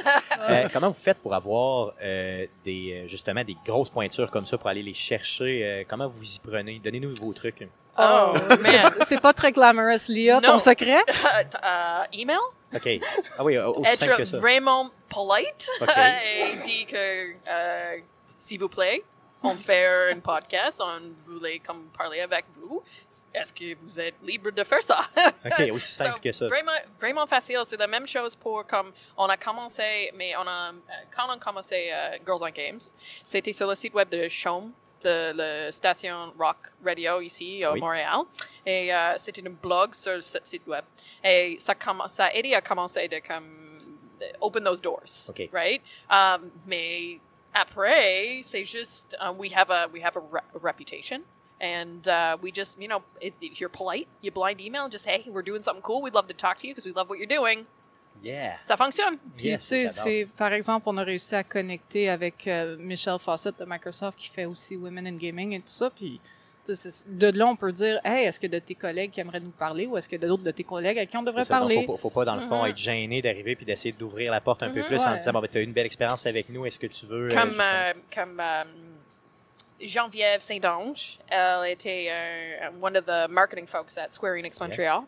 Euh, 0.51 0.69
comment 0.73 0.89
vous 0.89 0.97
faites 1.03 1.19
pour 1.19 1.35
avoir 1.35 1.95
euh, 2.03 2.47
des 2.65 3.05
euh, 3.05 3.09
justement 3.09 3.43
des 3.43 3.56
grosses 3.67 3.91
pointures 3.91 4.31
comme 4.31 4.45
ça 4.47 4.56
pour 4.59 4.69
aller 4.69 4.83
les 4.83 4.95
chercher? 4.95 5.65
Euh, 5.65 5.85
Comment 5.89 6.09
vous 6.09 6.23
y 6.25 6.39
prenez? 6.43 6.79
Donnez-nous 6.85 7.15
vos 7.21 7.33
trucs. 7.33 7.67
Oh, 7.96 8.35
man. 8.62 8.93
c'est 9.06 9.20
pas 9.20 9.32
très 9.32 9.52
glamorous, 9.52 10.08
Lia, 10.08 10.41
ton 10.41 10.52
Non. 10.55 10.58
secret? 10.58 11.02
uh, 11.62 12.06
email? 12.12 12.38
Ok. 12.75 12.88
Ah 13.38 13.44
oui, 13.44 13.56
aussi 13.58 13.96
simple 13.96 14.17
que 14.17 14.23
Être 14.23 14.29
ça. 14.29 14.38
vraiment 14.38 14.91
polite 15.08 15.69
Ok. 15.81 15.91
et 15.96 16.56
dit 16.64 16.87
que, 16.87 17.32
euh, 17.49 17.96
s'il 18.38 18.58
vous 18.58 18.69
plaît, 18.69 19.05
on 19.44 19.56
fait 19.56 20.11
un 20.12 20.19
podcast, 20.20 20.81
on 20.81 21.12
voulait 21.31 21.58
comme 21.61 21.85
parler 21.96 22.20
avec 22.23 22.46
vous. 22.56 22.82
Est-ce 23.32 23.52
que 23.52 23.76
vous 23.82 24.00
êtes 24.00 24.14
libre 24.25 24.50
de 24.50 24.64
faire 24.64 24.82
ça? 24.82 25.00
Ok, 25.44 25.70
aussi 25.73 25.93
simple 25.93 26.14
So, 26.14 26.20
que 26.20 26.32
ça. 26.32 26.49
Vraiment, 26.49 26.73
vraiment 26.99 27.26
facile. 27.26 27.61
C'est 27.67 27.76
la 27.79 27.87
même 27.87 28.06
chose 28.06 28.35
pour 28.35 28.67
comme 28.67 28.91
on 29.19 29.26
a 29.26 29.37
commencé, 29.37 30.11
mais 30.17 30.35
on 30.37 30.46
a 30.49 30.70
euh, 30.70 30.73
quand 31.14 31.29
on 31.29 31.32
a 31.32 31.38
commencé 31.38 31.91
euh, 31.93 32.17
Girls 32.26 32.41
on 32.43 32.49
Games, 32.50 32.81
c'était 33.23 33.52
sur 33.52 33.69
le 33.69 33.75
site 33.75 33.93
web 33.94 34.08
de 34.08 34.29
Chaume, 34.29 34.73
de 35.05 35.33
la 35.37 35.71
station 35.73 36.33
Rock 36.39 36.73
Radio 36.85 37.21
ici 37.21 37.62
à 37.62 37.73
Oui. 37.73 37.81
Montréal, 37.81 38.23
et 38.67 38.93
euh, 38.95 39.15
c'était 39.19 39.47
un 39.47 39.51
blog 39.51 39.95
sur 39.95 40.23
ce 40.23 40.39
site 40.43 40.67
web. 40.67 40.85
Et 41.23 41.56
ça 41.61 41.75
ça 42.09 42.25
a 42.27 42.33
aidé 42.33 42.55
à 42.55 42.61
commencer 42.62 43.06
de 43.09 43.19
comme 43.21 43.99
open 44.41 44.65
those 44.65 44.81
doors, 44.81 45.29
Ok. 45.29 45.49
right? 45.53 45.83
Um, 46.11 46.51
mais 46.67 47.21
après, 47.53 48.41
c'est 48.43 48.65
juste 48.65 49.17
uh, 49.21 49.31
we 49.31 49.53
have 49.53 49.71
a 49.71 49.87
we 49.93 50.01
have 50.03 50.17
a, 50.17 50.21
re- 50.21 50.43
a 50.55 50.59
reputation. 50.59 51.23
And 51.61 52.09
uh, 52.09 52.37
we 52.43 52.51
just, 52.51 52.79
you 52.81 52.89
know, 52.89 53.03
if, 53.21 53.33
if 53.41 53.61
you're 53.61 53.71
polite, 53.71 54.09
you 54.21 54.31
blind 54.33 54.61
email, 54.61 54.83
and 54.85 54.93
just 54.93 55.06
hey, 55.06 55.25
we're 55.29 55.41
doing 55.43 55.62
something 55.62 55.83
cool. 55.83 56.03
We'd 56.03 56.12
love 56.12 56.27
to 56.27 56.35
talk 56.35 56.59
to 56.59 56.67
you 56.67 56.75
because 56.75 56.85
we 56.85 56.93
love 56.93 57.09
what 57.09 57.19
you're 57.19 57.29
doing. 57.29 57.67
Yeah. 58.23 58.55
Ça 58.63 58.77
fonctionne. 58.77 59.19
Yes, 59.39 59.63
c'est, 59.65 60.27
par 60.37 60.53
exemple, 60.53 60.85
on 60.89 60.97
a 60.97 61.03
réussi 61.03 61.35
à 61.35 61.45
connecter 61.45 62.09
avec 62.09 62.47
euh, 62.47 62.77
Michelle 62.79 63.19
Fawcett 63.19 63.59
de 63.59 63.65
Microsoft 63.67 64.19
qui 64.19 64.29
fait 64.29 64.47
aussi 64.47 64.77
Women 64.77 65.07
in 65.09 65.17
Gaming 65.17 65.53
et 65.53 65.59
tout 65.61 65.69
ça. 65.69 65.91
Puis, 65.91 66.21
de 67.07 67.27
là, 67.39 67.47
on 67.47 67.57
peut 67.57 67.73
dire, 67.73 68.01
hey, 68.05 68.25
est-ce 68.25 68.41
que 68.41 68.47
de 68.47 68.59
tes 68.59 68.75
collègues 68.75 69.11
qui 69.11 69.21
aimeraient 69.21 69.41
nous 69.41 69.51
parler 69.51 69.85
ou 69.85 69.99
est-ce 69.99 70.09
que 70.09 70.17
d'autres 70.17 70.43
de 70.43 70.51
tes 70.51 70.65
collègues 70.65 70.99
à 70.99 71.05
qui 71.05 71.15
on 71.19 71.23
devrait 71.23 71.45
ça, 71.45 71.59
parler? 71.59 71.85
faut, 71.85 71.93
pas- 71.93 71.99
faut 71.99 72.09
pas, 72.11 72.25
dans 72.25 72.37
le 72.37 72.47
fond, 72.47 72.63
Mhm. 72.63 72.71
être 72.71 72.79
gêné 72.79 73.21
d'arriver 73.21 73.55
puis 73.57 73.67
d'essayer 73.67 73.93
d'ouvrir 73.93 74.31
la 74.33 74.41
porte 74.41 74.63
un 74.63 74.71
peu 74.71 74.81
Mhm. 74.81 74.87
plus 74.87 75.01
en 75.01 75.11
Ouais. 75.13 75.19
disant, 75.19 75.33
bon, 75.33 75.41
ben, 75.41 75.49
tu 75.53 75.59
as 75.59 75.61
eu 75.61 75.65
une 75.65 75.75
belle 75.75 75.85
expérience 75.85 76.25
avec 76.25 76.49
nous, 76.49 76.65
est-ce 76.65 76.79
que 76.79 76.87
tu 76.87 77.05
veux. 77.05 77.29
euh, 77.31 77.35
Comme, 77.35 77.61
euh, 77.61 77.93
comme 78.15 78.41
euh, 78.41 78.65
Geneviève 79.81 80.41
Saint-Onge, 80.41 81.19
elle 81.29 81.71
était 81.71 82.11
one 82.81 82.97
of 82.97 83.05
the 83.05 83.29
marketing 83.29 83.67
folks 83.67 83.99
at 83.99 84.13
Square 84.13 84.37
Enix 84.39 84.59
Montreal. 84.59 85.03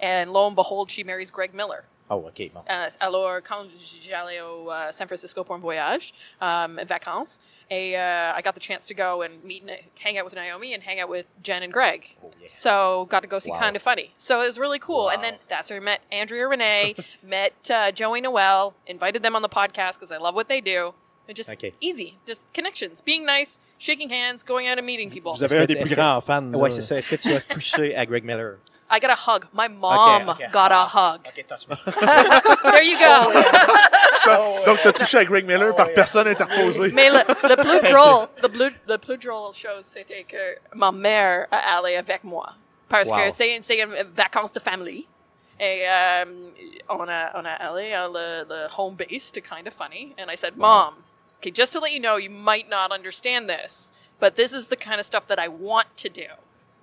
And 0.00 0.32
lo 0.32 0.46
and 0.48 0.52
behold, 0.54 0.90
she 0.90 1.04
marries 1.04 1.30
Greg 1.30 1.52
Miller. 1.52 1.84
Oh, 2.14 2.26
ok, 2.28 2.50
bon. 2.52 2.62
Alors, 3.00 3.40
quand 3.42 3.64
j'allais 4.02 4.40
au 4.42 4.70
euh, 4.70 4.92
San 4.92 5.06
Francisco 5.06 5.42
pour 5.44 5.54
un 5.54 5.58
voyage, 5.60 6.12
um, 6.40 6.78
vacances, 6.86 7.40
et 7.70 7.94
uh, 7.94 8.34
I 8.36 8.42
got 8.42 8.52
the 8.54 8.60
chance 8.60 8.84
to 8.88 8.94
go 8.94 9.22
and 9.22 9.42
meet, 9.42 9.62
and 9.62 9.70
hang 10.04 10.18
out 10.18 10.24
with 10.26 10.34
Naomi 10.34 10.74
and 10.74 10.82
hang 10.82 11.00
out 11.00 11.08
with 11.08 11.24
Jen 11.42 11.62
and 11.62 11.72
Greg. 11.72 12.16
Oh, 12.22 12.30
yeah. 12.40 12.48
So 12.48 13.06
got 13.08 13.20
to 13.22 13.28
go 13.28 13.38
see 13.38 13.50
Wow. 13.50 13.60
Kind 13.60 13.76
of 13.76 13.82
Funny. 13.82 14.10
So 14.18 14.42
it 14.42 14.46
was 14.46 14.58
really 14.58 14.78
cool. 14.78 15.08
And 15.08 15.22
then 15.22 15.38
that's 15.48 15.70
where 15.70 15.78
I 15.80 15.82
met 15.82 16.00
Andrea 16.12 16.46
Renee, 16.48 16.96
met 17.22 17.54
uh, 17.70 17.90
Joey 17.92 18.20
Noel, 18.20 18.74
invited 18.86 19.22
them 19.22 19.34
on 19.34 19.40
the 19.42 19.48
podcast 19.48 19.94
because 19.94 20.12
I 20.12 20.18
love 20.18 20.34
what 20.34 20.48
they 20.48 20.60
do. 20.60 20.92
And 21.28 21.36
just 21.36 21.48
Okay. 21.48 21.72
easy, 21.80 22.18
just 22.26 22.52
connections, 22.52 23.00
being 23.00 23.24
nice, 23.24 23.60
shaking 23.78 24.10
hands, 24.10 24.42
going 24.42 24.66
out 24.66 24.76
and 24.76 24.84
meeting 24.86 25.08
people. 25.08 25.32
Vous 25.32 25.42
avez 25.44 25.54
Est-ce 25.54 25.62
un 25.62 25.66
que- 25.66 25.66
des 25.68 25.76
plus 25.76 25.82
est-ce 25.92 25.94
que- 25.94 26.02
grands 26.02 26.20
fans. 26.20 26.50
là. 26.50 26.58
Ouais, 26.58 26.70
c'est 26.72 26.82
ça. 26.82 26.96
Est-ce 26.98 27.08
que 27.08 27.16
tu 27.16 27.32
as 27.32 27.40
touché 27.54 27.94
à 27.96 28.04
Greg 28.04 28.24
Miller? 28.24 28.58
I 28.94 28.98
got 29.00 29.10
a 29.10 29.14
hug. 29.14 29.46
My 29.52 29.68
mom 29.68 30.28
ok. 30.28 30.52
got 30.52 30.70
a 30.70 30.84
hug. 30.84 31.26
Ok, 31.26 31.46
touch 31.48 31.66
me. 31.66 31.76
there 32.70 32.82
you 32.82 32.98
go. 32.98 33.32
Donc, 34.66 34.80
tu 34.82 34.88
as 34.88 34.92
touché 34.92 35.18
à 35.18 35.24
Greg 35.24 35.46
Miller 35.46 35.74
par 35.74 35.88
personne 35.94 36.28
interposée. 36.28 36.92
Mais 36.92 37.08
le, 37.10 37.20
le 37.48 37.56
plus 37.64 37.90
drôle, 37.90 38.28
le 38.42 38.48
plus, 38.48 38.72
le 38.86 38.98
plus 38.98 39.16
drôle 39.18 39.54
chose, 39.54 39.84
c'était 39.84 40.24
que 40.24 40.58
ma 40.74 40.92
mère 40.92 41.46
a 41.50 41.78
allé 41.78 41.96
avec 41.96 42.22
moi. 42.22 42.52
Parce 42.88 43.08
Wow. 43.08 43.16
que 43.16 43.30
c'est 43.30 43.56
une, 43.56 43.62
c'est 43.62 43.78
une 43.78 43.94
vacances 44.14 44.52
de 44.52 44.60
famille. 44.60 45.06
Et 45.58 45.84
euh, 45.88 46.24
on, 46.90 47.08
a, 47.08 47.30
on 47.34 47.44
a 47.46 47.52
allé 47.52 47.94
à 47.94 48.06
le, 48.08 48.44
le 48.48 48.66
home 48.76 48.94
base 48.94 49.32
to 49.32 49.40
Kind 49.40 49.66
of 49.66 49.72
Funny. 49.74 50.14
And 50.18 50.30
I 50.30 50.36
said, 50.36 50.56
Mom, 50.56 50.94
okay, 51.40 51.50
just 51.50 51.72
to 51.72 51.80
let 51.80 51.92
you 51.92 52.00
know, 52.00 52.16
you 52.16 52.28
might 52.30 52.68
not 52.68 52.92
understand 52.92 53.48
this, 53.48 53.90
but 54.20 54.36
this 54.36 54.52
is 54.52 54.68
the 54.68 54.76
kind 54.76 55.00
of 55.00 55.06
stuff 55.06 55.26
that 55.28 55.38
I 55.38 55.48
want 55.48 55.86
to 55.96 56.08
do. 56.10 56.26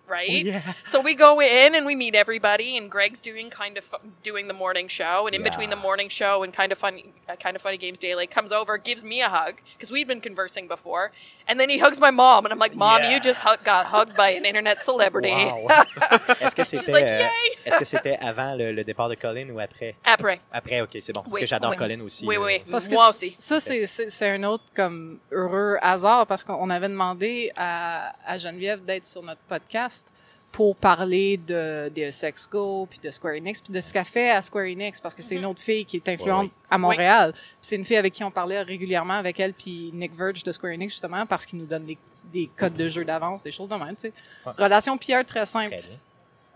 Right? 0.09 0.45
Yeah. 0.45 0.73
So 0.87 1.01
we 1.01 1.13
go 1.15 1.39
in 1.39 1.75
and 1.75 1.85
we 1.85 1.95
meet 1.95 2.15
everybody, 2.15 2.75
and 2.77 2.89
Greg's 2.89 3.21
doing 3.21 3.49
kind 3.49 3.77
of 3.77 3.83
fu- 3.83 3.97
doing 4.23 4.47
the 4.47 4.53
morning 4.53 4.87
show, 4.87 5.27
and 5.27 5.35
in 5.35 5.43
between 5.43 5.69
the 5.69 5.75
morning 5.75 6.09
show 6.09 6.43
and 6.43 6.51
kind 6.51 6.71
of 6.71 6.77
funny, 6.77 7.13
uh, 7.27 7.35
kind 7.35 7.55
of 7.55 7.61
funny 7.61 7.77
games 7.77 7.99
daily, 7.99 8.25
comes 8.25 8.51
over, 8.51 8.77
gives 8.77 9.03
me 9.03 9.21
a 9.21 9.29
hug 9.29 9.55
because 9.77 9.91
we'd 9.91 10.07
been 10.07 10.21
conversing 10.21 10.67
before, 10.67 11.11
and 11.49 11.59
then 11.59 11.69
he 11.69 11.77
hugs 11.79 11.99
my 11.99 12.11
mom, 12.11 12.45
and 12.45 12.53
I'm 12.53 12.59
like, 12.59 12.75
Mom, 12.75 13.01
Yeah. 13.01 13.15
you 13.15 13.19
just 13.19 13.41
hug, 13.41 13.59
got 13.65 13.85
hugged 13.87 14.15
by 14.15 14.29
an 14.37 14.45
internet 14.45 14.79
celebrity. 14.81 15.31
Wow. 15.33 15.67
Est-ce 16.39 16.55
que 16.55 16.63
c'était 16.63 16.91
like, 16.91 17.03
euh, 17.03 17.27
est-ce 17.65 17.77
que 17.77 17.85
c'était 17.93 18.17
avant 18.21 18.55
le, 18.55 18.71
le 18.71 18.83
départ 18.83 19.09
de 19.09 19.15
Colin 19.15 19.49
ou 19.49 19.59
après? 19.59 19.95
Après, 20.05 20.39
Après, 20.51 20.79
ok, 20.81 20.97
c'est 21.01 21.11
bon. 21.13 21.21
Parce 21.23 21.33
Oui, 21.33 21.41
que 21.41 21.47
j'adore 21.47 21.71
oui. 21.71 21.77
Colin 21.77 21.99
aussi. 22.01 22.25
oui, 22.25 22.35
euh, 22.37 22.45
oui, 22.45 22.63
Parce 22.71 22.87
que 22.87 22.93
moi 22.93 23.09
aussi. 23.09 23.35
Ça, 23.39 23.59
c'est, 23.59 23.85
c'est, 23.87 24.09
c'est 24.09 24.29
un 24.29 24.43
autre 24.43 24.63
comme 24.75 25.19
heureux 25.31 25.77
hasard 25.81 26.25
parce 26.27 26.43
qu'on 26.43 26.69
avait 26.69 26.87
demandé 26.89 27.51
à, 27.57 28.13
à 28.25 28.37
Geneviève 28.37 28.85
d'être 28.85 29.05
sur 29.05 29.23
notre 29.23 29.41
podcast 29.41 30.13
pour 30.51 30.75
parler 30.75 31.37
de 31.37 31.89
Deus 31.95 32.23
Ex 32.25 32.49
Go 32.49 32.87
puis 32.89 32.99
de 32.99 33.11
Square 33.11 33.35
Enix 33.35 33.61
puis 33.61 33.71
de 33.73 33.79
ce 33.81 33.93
qu'elle 33.93 34.05
fait 34.05 34.31
à 34.31 34.41
Square 34.41 34.65
Enix 34.65 34.99
parce 34.99 35.13
que 35.15 35.21
c'est 35.21 35.35
une 35.35 35.45
autre 35.45 35.61
fille 35.61 35.85
qui 35.85 35.97
est 35.97 36.09
influente 36.09 36.45
Ouais, 36.45 36.51
à 36.69 36.77
Montréal. 36.77 37.33
C'est 37.61 37.75
une 37.75 37.85
fille 37.85 37.97
avec 37.97 38.13
qui 38.13 38.23
on 38.23 38.31
parlait 38.31 38.61
régulièrement 38.61 39.13
avec 39.13 39.39
elle 39.39 39.53
puis 39.53 39.91
Nick 39.93 40.15
Verge 40.15 40.43
de 40.43 40.51
Square 40.51 40.73
Enix 40.73 40.91
justement 40.93 41.25
parce 41.25 41.45
qu'il 41.45 41.59
nous 41.59 41.65
donne 41.65 41.85
des, 41.85 41.97
des 42.33 42.49
codes 42.57 42.75
de 42.75 42.87
jeu 42.87 43.05
d'avance, 43.05 43.43
des 43.43 43.51
choses 43.51 43.69
de 43.69 43.75
même, 43.75 43.95
tu 43.95 44.01
sais. 44.01 44.13
Ouais. 44.45 44.53
Relation 44.57 44.97
PR 44.97 45.23
très 45.25 45.45
simple. 45.45 45.75
Très. 45.77 45.83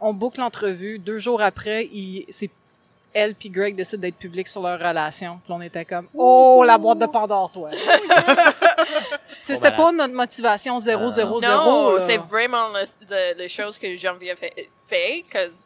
On 0.01 0.13
boucle 0.13 0.39
l'entrevue. 0.39 0.99
Deux 0.99 1.19
jours 1.19 1.41
après, 1.41 1.85
il, 1.85 2.25
c'est 2.29 2.49
elle 3.13 3.35
puis 3.35 3.49
Greg 3.49 3.75
décident 3.75 4.01
d'être 4.01 4.17
publics 4.17 4.47
sur 4.47 4.61
leur 4.61 4.79
relation. 4.79 5.39
Puis 5.43 5.53
on 5.53 5.61
était 5.61 5.85
comme, 5.85 6.07
oh, 6.15 6.63
la 6.65 6.77
boîte 6.77 6.97
de 6.99 7.05
Pandore, 7.05 7.51
toi. 7.51 7.69
tu 8.85 8.95
sais, 9.43 9.55
c'était 9.55 9.71
malade. 9.71 9.77
pas 9.77 9.91
notre 9.91 10.13
motivation 10.13 10.79
0 10.79 11.03
Ah. 11.05 11.09
0 11.09 11.39
0 11.39 11.41
No, 11.41 11.97
là. 11.97 12.05
c'est 12.05 12.17
vraiment 12.17 12.69
le, 12.69 12.85
the, 13.05 13.37
the 13.37 13.47
choses 13.47 13.77
que 13.77 13.95
Geneviève 13.95 14.37
fait- 14.37 14.69
fait, 14.87 15.23
because 15.23 15.63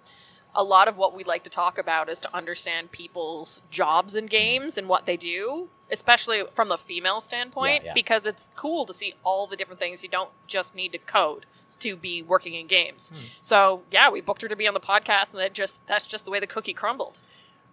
a 0.55 0.63
lot 0.63 0.87
of 0.87 0.97
what 0.97 1.13
we 1.13 1.23
like 1.23 1.43
to 1.43 1.49
talk 1.49 1.77
about 1.77 2.09
is 2.09 2.19
to 2.21 2.29
understand 2.35 2.91
people's 2.91 3.61
jobs 3.71 4.15
in 4.15 4.25
games 4.25 4.77
and 4.77 4.87
what 4.89 5.05
they 5.05 5.15
do, 5.17 5.67
especially 5.91 6.43
from 6.55 6.69
the 6.69 6.77
female 6.77 7.21
standpoint, 7.21 7.83
Yeah, 7.83 7.89
yeah. 7.89 7.93
because 7.93 8.25
it's 8.25 8.49
cool 8.55 8.85
to 8.87 8.93
see 8.93 9.13
all 9.23 9.47
the 9.47 9.55
different 9.55 9.79
things. 9.79 10.03
You 10.03 10.09
don't 10.09 10.31
just 10.47 10.73
need 10.75 10.91
to 10.93 10.97
code 10.99 11.45
to 11.79 11.95
be 11.95 12.23
working 12.23 12.55
in 12.55 12.65
games. 12.65 13.11
Hmm. 13.13 13.21
So 13.41 13.83
yeah, 13.91 14.09
we 14.09 14.19
booked 14.19 14.41
her 14.41 14.47
to 14.47 14.55
be 14.55 14.67
on 14.67 14.73
the 14.73 14.79
podcast, 14.79 15.31
and 15.31 15.39
that 15.39 15.53
just 15.53 15.85
that's 15.85 16.05
just 16.07 16.25
the 16.25 16.31
way 16.31 16.39
the 16.39 16.47
cookie 16.47 16.73
crumbled. 16.73 17.19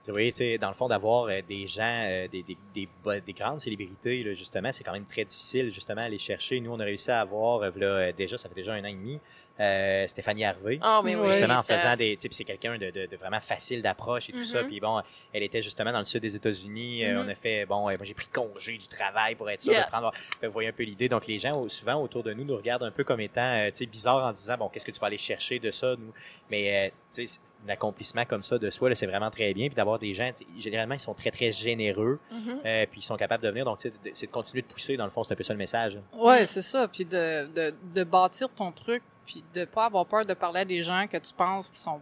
Sais, 0.06 0.58
dans 0.58 0.68
le 0.68 0.75
fond, 0.75 0.87
d'avoir 0.87 1.25
euh, 1.25 1.40
des 1.49 1.66
gens, 1.66 2.04
euh, 2.06 2.28
des, 2.28 3.32
grandes 3.32 3.61
célébrités, 3.61 4.23
là, 4.23 4.34
justement, 4.34 4.70
c'est 4.70 4.84
quand 4.84 4.92
même 4.92 5.06
très 5.06 5.25
difficile, 5.25 5.73
justement, 5.73 6.02
à 6.02 6.04
aller 6.04 6.18
chercher. 6.18 6.61
Nous, 6.61 6.70
on 6.70 6.78
a 6.78 6.84
réussi 6.84 7.11
à 7.11 7.20
avoir, 7.20 7.62
euh, 7.62 7.70
euh, 7.80 8.12
déjà, 8.12 8.37
ça 8.37 8.50
fait 8.50 8.54
déjà 8.54 8.75
un 8.75 8.82
an 8.82 8.88
et 8.88 8.92
demi, 8.92 9.18
euh, 9.61 10.06
Stéphanie 10.08 10.44
Harvey. 10.44 10.80
Oh, 10.84 11.00
mais 11.04 11.14
oui, 11.14 11.28
justement 11.28 11.54
en 11.54 11.62
faisant 11.62 11.96
des 11.96 12.16
tu 12.16 12.23
sais 12.23 12.28
puis 12.28 12.34
c'est 12.37 12.44
quelqu'un 12.44 12.76
de, 12.76 12.90
de, 12.90 13.06
de 13.06 13.16
vraiment 13.16 13.40
facile 13.40 13.82
d'approche 13.82 14.28
et 14.28 14.32
tout 14.32 14.42
ça 14.44 14.62
Mhm. 14.62 14.68
puis 14.68 14.80
bon 14.80 15.00
elle 15.32 15.44
était 15.44 15.62
justement 15.62 15.92
dans 15.92 16.00
le 16.00 16.04
sud 16.04 16.23
des 16.23 16.34
États-Unis 16.34 17.04
euh, 17.04 17.14
Mhm. 17.20 17.25
on 17.25 17.28
a 17.28 17.34
fait 17.37 17.64
bon 17.64 17.88
euh, 17.88 17.96
moi 17.96 18.04
j'ai 18.04 18.14
pris 18.14 18.26
congé 18.26 18.76
du 18.78 18.88
travail 18.88 19.37
pour 19.37 19.49
être 19.49 19.62
sûr 19.62 19.73
Yeah. 19.73 19.84
de 19.84 19.90
prendre 19.90 20.12
vous 20.42 20.50
voyez 20.50 20.68
un 20.70 20.73
peu 20.73 20.82
l'idée 20.82 21.08
donc 21.08 21.26
les 21.28 21.38
gens 21.38 21.68
souvent 21.68 22.02
autour 22.02 22.25
de 22.25 22.32
nous 22.32 22.44
nous 22.44 22.56
regardent 22.56 22.82
un 22.82 22.90
peu 22.90 23.04
comme 23.04 23.20
étant 23.20 23.40
euh, 23.42 23.70
tu 23.70 23.76
sais 23.78 23.87
bizarre 23.87 24.26
en 24.26 24.32
disant 24.32 24.56
bon 24.58 24.68
qu'est-ce 24.68 24.84
que 24.87 24.90
tu 24.90 24.99
vas 24.99 25.06
aller 25.06 25.18
chercher 25.18 25.61
de 25.61 25.70
ça 25.70 25.94
nous? 25.96 26.12
Mais 26.50 26.88
euh, 26.88 26.90
tu 27.14 27.26
sais 27.26 27.26
c'est- 27.28 27.40
un 27.66 27.73
accomplissement 27.73 28.25
comme 28.25 28.42
ça 28.42 28.58
de 28.58 28.68
soi 28.70 28.88
là, 28.88 28.94
c'est 28.96 29.06
vraiment 29.06 29.30
très 29.30 29.54
bien 29.54 29.68
puis 29.68 29.76
d'avoir 29.76 29.99
des 30.00 30.14
gens 30.14 30.30
tu 30.37 30.44
sais, 30.44 30.61
généralement 30.61 30.94
ils 30.94 31.00
sont 31.00 31.14
très 31.14 31.30
très 31.30 31.52
généreux 31.52 32.18
Mhm. 32.32 32.58
euh, 32.66 32.87
puis 32.90 33.00
ils 33.00 33.04
sont 33.04 33.16
capables 33.16 33.44
de 33.44 33.49
venir 33.50 33.64
donc 33.64 33.78
tu 33.78 33.88
sais, 33.88 33.94
de- 34.04 34.11
c'est 34.14 34.26
de 34.26 34.32
continuer 34.32 34.62
de 34.62 34.66
pousser 34.66 34.96
dans 34.96 35.04
le 35.04 35.11
fond 35.12 35.23
c'est 35.23 35.32
un 35.32 35.37
peu 35.37 35.44
ça 35.44 35.52
le 35.52 35.58
message 35.58 35.96
Ouais, 36.12 36.44
c'est 36.46 36.62
ça. 36.62 36.88
Puis 36.88 37.04
de, 37.04 37.46
de, 37.54 37.75
de 37.94 38.04
bâtir 38.04 38.49
ton 38.50 38.73
truc, 38.73 39.02
puis 39.26 39.45
de 39.54 39.64
pas 39.64 39.87
avoir 39.87 40.07
peur 40.07 40.25
de 40.25 40.35
parler 40.35 40.61
à 40.61 40.64
des 40.64 40.83
gens 40.83 41.07
que 41.07 41.16
tu 41.16 41.33
penses 41.33 41.71
qui 41.71 41.78
sont 41.78 42.00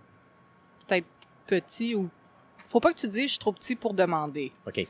peut-être 0.87 1.07
petits 1.47 1.95
ou. 1.95 2.09
Faut 2.69 2.81
pas 2.81 2.93
que 2.93 2.99
tu 2.99 3.09
dises 3.09 3.25
je 3.25 3.29
suis 3.29 3.39
trop 3.39 3.53
petit 3.53 3.77
pour 3.77 3.95
demander. 3.95 4.53
ok 4.67 4.87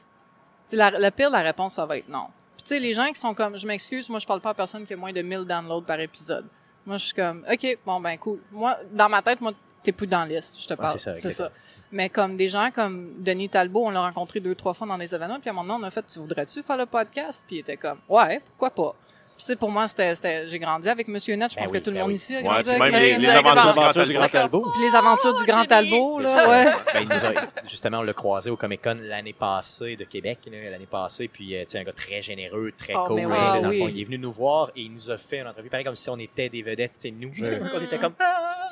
la, 0.72 0.90
la 0.90 1.10
pire, 1.10 1.30
la 1.30 1.40
réponse, 1.40 1.74
ça 1.74 1.86
va 1.86 1.98
être 1.98 2.08
non. 2.08 2.28
Puis 2.54 2.62
tu 2.62 2.68
sais, 2.68 2.80
les 2.80 2.94
gens 2.94 3.08
qui 3.08 3.20
sont 3.20 3.34
comme 3.34 3.58
je 3.58 3.66
m'excuse, 3.66 4.08
moi 4.08 4.18
je 4.18 4.26
parle 4.26 4.40
pas 4.40 4.50
à 4.50 4.54
personne 4.54 4.86
qui 4.86 4.94
a 4.94 4.96
moins 4.96 5.12
de 5.12 5.22
1000 5.22 5.44
downloads 5.44 5.82
par 5.82 6.00
épisode. 6.00 6.46
Moi 6.86 6.96
je 6.96 7.06
suis 7.06 7.14
comme 7.14 7.44
ok, 7.50 7.78
bon 7.84 8.00
ben 8.00 8.16
cool. 8.18 8.40
Moi, 8.50 8.76
dans 8.90 9.08
ma 9.08 9.22
tête, 9.22 9.40
moi 9.40 9.52
t'es 9.82 9.92
plus 9.92 10.06
dans 10.06 10.24
liste, 10.24 10.60
je 10.60 10.66
te 10.66 10.74
parle. 10.74 10.98
c'est 10.98 11.20
ça, 11.20 11.30
ça. 11.30 11.52
Mais 11.90 12.08
comme 12.08 12.36
des 12.36 12.48
gens 12.48 12.70
comme 12.70 13.22
Denis 13.22 13.50
Talbot, 13.50 13.86
on 13.86 13.90
l'a 13.90 14.00
rencontré 14.00 14.40
deux, 14.40 14.54
trois 14.54 14.72
fois 14.72 14.86
dans 14.86 14.96
des 14.96 15.14
événements, 15.14 15.38
puis 15.38 15.50
à 15.50 15.52
un 15.52 15.56
moment 15.56 15.74
donné, 15.74 15.84
on 15.84 15.88
a 15.88 15.90
fait, 15.90 16.04
tu 16.06 16.18
voudrais-tu 16.20 16.62
faire 16.62 16.78
le 16.78 16.86
podcast? 16.86 17.44
Puis 17.46 17.56
il 17.56 17.58
était 17.60 17.76
comme, 17.76 17.98
ouais, 18.08 18.40
pourquoi 18.40 18.70
pas? 18.70 18.96
Sais, 19.44 19.56
pour 19.56 19.70
moi, 19.70 19.88
c'était, 19.88 20.14
c'était, 20.14 20.48
j'ai 20.48 20.58
grandi 20.60 20.88
avec 20.88 21.08
Monsieur 21.08 21.34
Net, 21.34 21.50
je 21.50 21.56
Ben 21.56 21.62
pense 21.64 21.72
oui, 21.72 21.78
que 21.80 21.84
tout 21.84 21.90
le 21.90 21.94
ben 21.96 22.00
monde 22.02 22.10
oui. 22.10 22.14
ici 22.14 22.36
a 22.36 22.38
Ouais, 22.38 22.44
grandi 22.44 22.62
puis 22.70 22.80
avec 22.80 22.92
même 22.92 23.00
les, 23.02 23.16
les 23.18 23.28
aventures 23.28 23.62
du 23.66 23.72
Grand 23.72 23.82
Aventures 23.82 24.06
du 24.06 24.12
Talbot. 24.12 24.18
Grand 24.18 24.28
Talbot. 24.28 24.70
Puis 24.72 24.82
les 24.88 24.94
aventures 24.94 25.34
du 25.38 25.44
Grand 25.44 25.64
Talbot, 25.64 26.14
C'est 26.18 26.22
là, 26.22 26.48
ouais. 26.48 26.64
Ben, 26.94 27.00
il 27.02 27.08
nous 27.08 27.14
a- 27.14 27.68
justement, 27.68 27.98
on 27.98 28.02
l'a 28.02 28.12
croisé 28.12 28.50
au 28.50 28.56
Comic 28.56 28.82
Con 28.82 28.96
l'année 29.00 29.32
passée 29.32 29.96
de 29.96 30.04
Québec, 30.04 30.38
là, 30.46 30.70
l'année 30.70 30.86
passée, 30.88 31.26
puis 31.28 31.56
euh, 31.56 31.62
tu 31.64 31.70
sais, 31.70 31.78
un 31.78 31.82
gars 31.84 31.92
très 31.92 32.22
généreux, 32.22 32.72
très 32.78 32.94
Oh, 32.94 33.04
cool. 33.08 33.20
tu 33.20 33.26
sais, 33.26 33.32
Ah, 33.32 33.60
dans 33.60 33.68
le 33.70 33.78
fond, 33.78 33.84
oui. 33.86 33.92
il 33.96 34.00
est 34.00 34.04
venu 34.04 34.18
nous 34.18 34.32
voir 34.32 34.70
et 34.76 34.82
il 34.82 34.92
nous 34.94 35.10
a 35.10 35.16
fait 35.18 35.40
une 35.40 35.48
entrevue, 35.48 35.68
pareil 35.70 35.84
comme 35.84 35.96
si 35.96 36.08
on 36.08 36.18
était 36.18 36.48
des 36.48 36.62
vedettes, 36.62 36.92
tu 37.00 37.08
sais, 37.08 37.14
nous. 37.18 37.32
Je- 37.34 37.42
on 37.76 37.80
était 37.80 37.98
comme. 37.98 38.14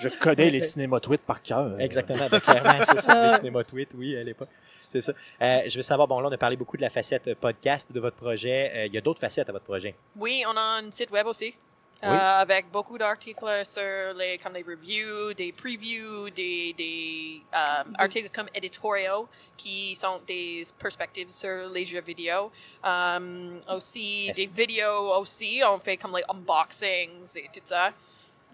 Je 0.01 0.09
connais 0.21 0.51
les 0.51 0.61
cinémas 0.61 1.01
tweets 1.01 1.23
par 1.23 1.43
cœur. 1.43 1.73
Exactement, 1.81 2.29
ben, 2.31 2.39
clairement, 2.41 2.85
c'est 2.89 3.01
ça, 3.01 3.31
le 3.33 3.37
cinéma 3.39 3.65
tweet, 3.65 3.89
oui, 3.97 4.17
à 4.17 4.23
l'époque. 4.23 4.49
C'est 4.93 5.03
ça. 5.03 5.13
Euh, 5.41 5.61
je 5.69 5.77
veux 5.77 5.83
savoir, 5.83 6.09
bon, 6.09 6.19
là, 6.21 6.29
on 6.29 6.33
a 6.33 6.39
parlé 6.39 6.57
beaucoup 6.57 6.77
de 6.77 6.83
la 6.83 6.91
facette 6.91 7.29
euh, 7.29 7.35
podcast 7.35 7.91
de 7.93 8.01
votre 8.01 8.17
projet. 8.17 8.73
Euh, 8.75 8.87
il 8.87 8.93
y 8.95 8.99
a 8.99 9.01
d'autres 9.01 9.21
facettes 9.21 9.49
à 9.49 9.53
votre 9.53 9.65
projet. 9.65 9.95
Oui, 10.17 10.43
on 10.49 10.57
a 10.57 10.61
un 10.81 10.91
site 10.91 11.11
web 11.11 11.27
aussi. 11.27 11.55
Oui. 12.03 12.09
euh, 12.09 12.41
avec 12.41 12.71
beaucoup 12.71 12.97
d'articles 12.97 13.45
sur 13.67 14.15
les, 14.17 14.39
comme 14.39 14.55
les 14.55 14.63
reviews, 14.63 15.35
des 15.35 15.53
previews, 15.53 16.31
des, 16.31 16.73
des 16.73 17.43
euh, 17.53 17.83
articles 17.99 18.31
comme 18.35 18.47
éditoriaux 18.55 19.29
qui 19.55 19.95
sont 19.95 20.19
des 20.27 20.63
perspectives 20.79 21.31
sur 21.31 21.69
les 21.69 21.85
jeux 21.85 22.01
vidéo. 22.01 22.51
Aussi, 23.69 24.31
des 24.35 24.47
vidéos 24.47 25.13
aussi, 25.21 25.61
on 25.67 25.79
fait 25.79 25.97
comme 25.97 26.17
les 26.17 26.25
unboxings 26.29 27.37
et 27.37 27.49
tout 27.53 27.61
ça. 27.65 27.93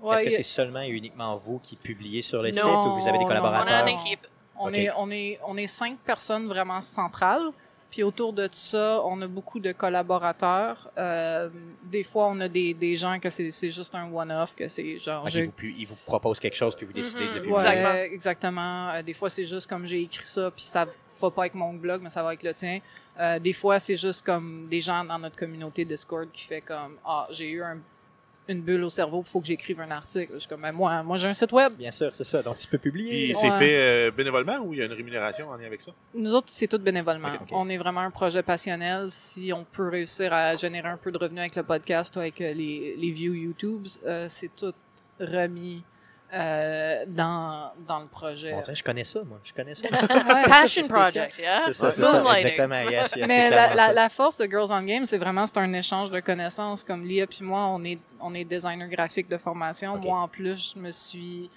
Ouais, 0.01 0.15
Est-ce 0.17 0.23
que 0.25 0.29
a- 0.29 0.33
c'est 0.33 0.43
seulement 0.43 0.83
et 0.83 0.89
uniquement 0.89 1.37
vous 1.37 1.59
qui 1.61 1.77
publiez 1.77 2.23
sur 2.23 2.43
le 2.43 2.51
Non, 2.51 2.57
site 2.57 2.65
ou 2.65 3.01
vous 3.01 3.09
avez 3.09 3.19
des 3.19 3.25
non, 3.25 3.31
On 3.31 3.35
a 3.35 3.39
collaborateurs? 3.41 3.87
une 3.87 3.99
équipe. 3.99 4.27
On, 4.59 4.73
est, 4.73 4.91
on, 4.97 5.11
est, 5.11 5.39
on 5.47 5.57
est 5.57 5.67
cinq 5.67 5.99
personnes 5.99 6.47
vraiment 6.49 6.81
centrales. 6.81 7.51
Puis 7.91 8.03
autour 8.03 8.33
de 8.33 8.49
ça, 8.53 9.01
on 9.05 9.23
a 9.23 9.27
beaucoup 9.27 9.61
de 9.61 9.71
collaborateurs. 9.73 10.91
Euh, 10.99 11.49
des 11.85 12.03
fois, 12.03 12.27
on 12.29 12.41
a 12.41 12.49
des, 12.49 12.75
des 12.75 12.97
gens 12.97 13.19
que 13.21 13.31
c'est 13.31 13.51
c'est 13.51 13.71
juste 13.71 13.95
un 13.95 14.13
one-off, 14.13 14.55
que 14.55 14.67
c'est 14.69 14.99
genre... 14.99 15.23
Ok, 15.25 15.31
j'ai- 15.31 15.45
vous 15.47 15.53
ils 15.63 15.87
vous 15.87 15.95
proposent 16.05 16.41
quelque 16.41 16.57
chose 16.57 16.75
puis 16.77 16.85
vous 16.85 16.93
décidez 16.93 17.21
de 17.21 17.25
le 17.25 17.31
Mhm, 17.31 17.35
publier. 17.37 17.55
Ouais, 17.55 17.61
Exactement. 17.63 18.15
exactement. 18.15 18.89
Euh, 18.91 19.03
des 19.03 19.15
fois, 19.15 19.31
c'est 19.31 19.45
juste 19.45 19.69
comme 19.69 19.87
j'ai 19.87 20.03
écrit 20.03 20.25
ça, 20.25 20.51
puis 20.51 20.65
ça 20.65 20.87
va 21.21 21.31
pas 21.31 21.43
avec 21.43 21.55
mon 21.55 21.73
blog, 21.75 22.03
mais 22.03 22.11
ça 22.11 22.23
va 22.23 22.29
avec 22.29 22.43
le 22.43 22.53
tien. 22.55 22.81
Euh, 23.19 23.39
des 23.39 23.53
fois, 23.55 23.79
c'est 23.79 23.97
juste 23.97 24.25
comme 24.27 24.67
des 24.69 24.81
gens 24.81 25.03
dans 25.05 25.19
notre 25.19 25.37
communauté 25.37 25.85
Discord 25.85 26.29
qui 26.33 26.45
fait 26.45 26.61
comme 26.61 26.97
ah 27.05 27.27
j'ai 27.31 27.49
eu 27.51 27.63
un- 27.63 27.79
une 28.49 28.61
bulle 28.61 28.85
au 28.85 28.91
cerveau, 28.91 29.23
il 29.27 29.31
faut 29.31 29.41
que 29.41 29.47
j'écrive 29.47 29.81
un 29.81 29.91
article. 29.91 30.33
Je 30.35 30.39
suis 30.41 30.49
comme 30.49 30.61
Ben, 30.63 30.73
moi, 30.73 31.03
moi 31.03 31.17
j'ai 31.19 31.29
un 31.29 31.33
site 31.33 31.53
web. 31.53 31.75
Bien 31.75 31.91
sûr, 31.91 32.15
c'est 32.15 32.25
ça. 32.25 32.43
Donc, 32.43 32.59
tu 32.59 32.67
peux 32.69 32.79
publier. 32.79 33.11
Puis 33.11 33.35
Ouais. 33.35 33.41
c'est 33.41 33.59
fait 33.59 33.77
euh, 33.77 34.11
bénévolement 34.11 34.59
ou 34.59 34.73
il 34.73 34.79
y 34.79 34.83
a 34.83 34.87
une 34.87 34.93
rémunération 34.93 35.49
en 35.49 35.57
lien 35.57 35.67
avec 35.67 35.83
ça? 35.83 35.93
Nous 36.15 36.35
autres, 36.35 36.49
c'est 36.51 36.67
tout 36.69 36.79
bénévolement. 36.79 37.29
On 37.51 37.69
est 37.69 37.77
vraiment 37.79 38.01
un 38.01 38.11
projet 38.11 38.43
passionnel. 38.43 39.09
Si 39.11 39.53
on 39.53 39.65
peut 39.65 39.89
réussir 39.89 40.33
à 40.33 40.55
générer 40.57 40.89
un 40.89 40.97
peu 40.97 41.11
de 41.11 41.19
revenus 41.19 41.41
avec 41.41 41.57
le 41.57 41.63
podcast 41.65 42.15
ou 42.17 42.21
avec 42.21 42.41
euh, 42.41 42.53
les, 42.53 42.95
les 42.97 43.11
views 43.11 43.35
YouTube, 43.35 43.87
euh, 44.07 44.27
c'est 44.29 44.51
tout 44.55 44.73
remis 45.19 45.83
euh, 46.33 47.05
dans, 47.07 47.73
dans 47.87 48.01
le 48.01 48.07
projet. 48.07 48.53
On 48.55 48.61
dirait, 48.61 48.75
je 48.75 48.83
connais 48.83 49.05
ça, 49.05 49.21
moi. 49.25 49.39
Je 49.45 49.53
connais 49.53 49.75
ça. 49.75 49.89
Passion 50.49 50.87
project, 50.89 51.39
yeah? 51.39 51.65
C'est 51.69 51.75
ça, 51.75 51.93
c'est 51.93 52.03
ça. 52.03 52.39
Exactement, 52.39 52.81
yes, 52.91 53.13
yes, 53.15 53.27
Mais 53.29 53.51
la, 53.51 54.09
force 54.09 54.37
de 54.39 54.47
Girls 54.47 54.69
on 54.71 54.83
Game, 54.83 55.05
c'est 55.05 55.19
vraiment 55.19 55.47
c'est 55.47 55.59
un 55.59 55.73
échange 55.73 56.11
de 56.11 56.21
connaissances. 56.21 56.83
Comme 56.83 57.07
Lia 57.07 57.27
puis 57.27 57.43
moi, 57.43 57.67
on 57.67 57.83
est 57.85 57.99
on 58.21 58.35
est 58.35 58.45
designer 58.45 58.89
graphique 58.89 59.29
de 59.29 59.37
formation. 59.39 59.97
Moi 59.99 60.19
en 60.19 60.29
plus, 60.29 60.73
je 60.75 60.81
me 60.81 60.91
suis 60.91 61.49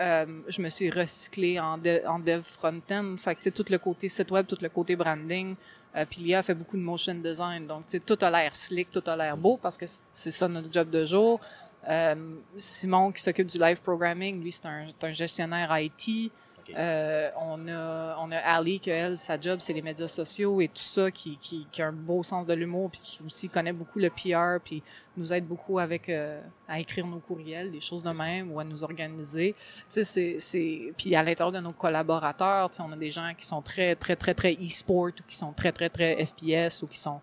euh, 0.00 0.26
je 0.48 0.60
me 0.62 0.68
suis 0.68 0.90
recyclé 0.90 1.58
en, 1.58 1.78
de- 1.78 2.02
en 2.06 2.18
dev 2.18 2.42
front-end. 2.42 3.16
Fait 3.18 3.34
que 3.34 3.40
tu 3.40 3.44
sais, 3.44 3.50
tout 3.50 3.64
le 3.70 3.78
côté 3.78 4.08
site 4.08 4.30
web, 4.30 4.46
tout 4.46 4.58
le 4.60 4.68
côté 4.68 4.96
branding. 4.96 5.54
Euh, 5.96 6.04
puis 6.08 6.22
Lia 6.22 6.42
fait 6.42 6.54
beaucoup 6.54 6.76
de 6.76 6.82
motion 6.82 7.14
design. 7.14 7.66
Donc 7.66 7.86
tu 7.86 7.92
sais, 7.92 8.00
tout 8.00 8.18
a 8.20 8.30
l'air 8.30 8.54
slick, 8.54 8.90
tout 8.90 9.02
a 9.06 9.16
l'air 9.16 9.36
beau 9.36 9.56
parce 9.60 9.78
que 9.78 9.86
c'est 10.12 10.30
ça 10.30 10.48
notre 10.48 10.72
job 10.72 10.90
de 10.90 11.04
jour. 11.04 11.40
Euh, 11.88 12.14
Simon 12.56 13.12
qui 13.12 13.22
s'occupe 13.22 13.48
du 13.48 13.58
live 13.58 13.80
programming, 13.80 14.42
lui 14.42 14.52
c'est 14.52 14.66
un, 14.66 15.12
gestionnaire 15.12 15.76
IT. 15.78 16.32
Euh, 16.74 17.30
on 17.38 17.68
a 17.68 18.16
on 18.18 18.32
a 18.32 18.38
Ali 18.38 18.80
que 18.80 18.88
elle 18.88 19.18
sa 19.18 19.38
job 19.38 19.58
c'est 19.60 19.74
les 19.74 19.82
médias 19.82 20.08
sociaux 20.08 20.62
et 20.62 20.68
tout 20.68 20.82
ça 20.82 21.10
qui, 21.10 21.36
qui, 21.36 21.66
qui 21.70 21.82
a 21.82 21.88
un 21.88 21.92
beau 21.92 22.22
sens 22.22 22.46
de 22.46 22.54
l'humour 22.54 22.90
puis 22.90 23.00
qui 23.02 23.22
aussi 23.22 23.50
connaît 23.50 23.74
beaucoup 23.74 23.98
le 23.98 24.08
PR 24.08 24.64
puis 24.64 24.82
nous 25.18 25.30
aide 25.34 25.46
beaucoup 25.46 25.78
avec 25.78 26.08
euh, 26.08 26.40
à 26.66 26.80
écrire 26.80 27.06
nos 27.06 27.18
courriels 27.18 27.70
des 27.70 27.82
choses 27.82 28.02
de 28.02 28.08
même 28.12 28.50
ou 28.50 28.60
à 28.60 28.64
nous 28.64 28.82
organiser. 28.82 29.54
Tu 29.58 29.84
sais 29.90 30.04
c'est 30.04 30.36
c'est 30.38 30.94
puis 30.96 31.14
à 31.14 31.22
l'intérieur 31.22 31.52
de 31.52 31.60
nos 31.60 31.72
collaborateurs 31.72 32.70
tu 32.70 32.76
sais 32.76 32.82
on 32.82 32.92
a 32.92 32.96
des 32.96 33.10
gens 33.10 33.30
qui 33.36 33.44
sont 33.44 33.60
très 33.60 33.94
très 33.94 34.16
très 34.16 34.32
très 34.32 34.54
e-sport 34.54 35.08
ou 35.08 35.22
qui 35.28 35.36
sont 35.36 35.52
très 35.52 35.70
très 35.70 35.90
très 35.90 36.24
FPS 36.24 36.82
ou 36.82 36.86
qui 36.86 36.98
sont 36.98 37.20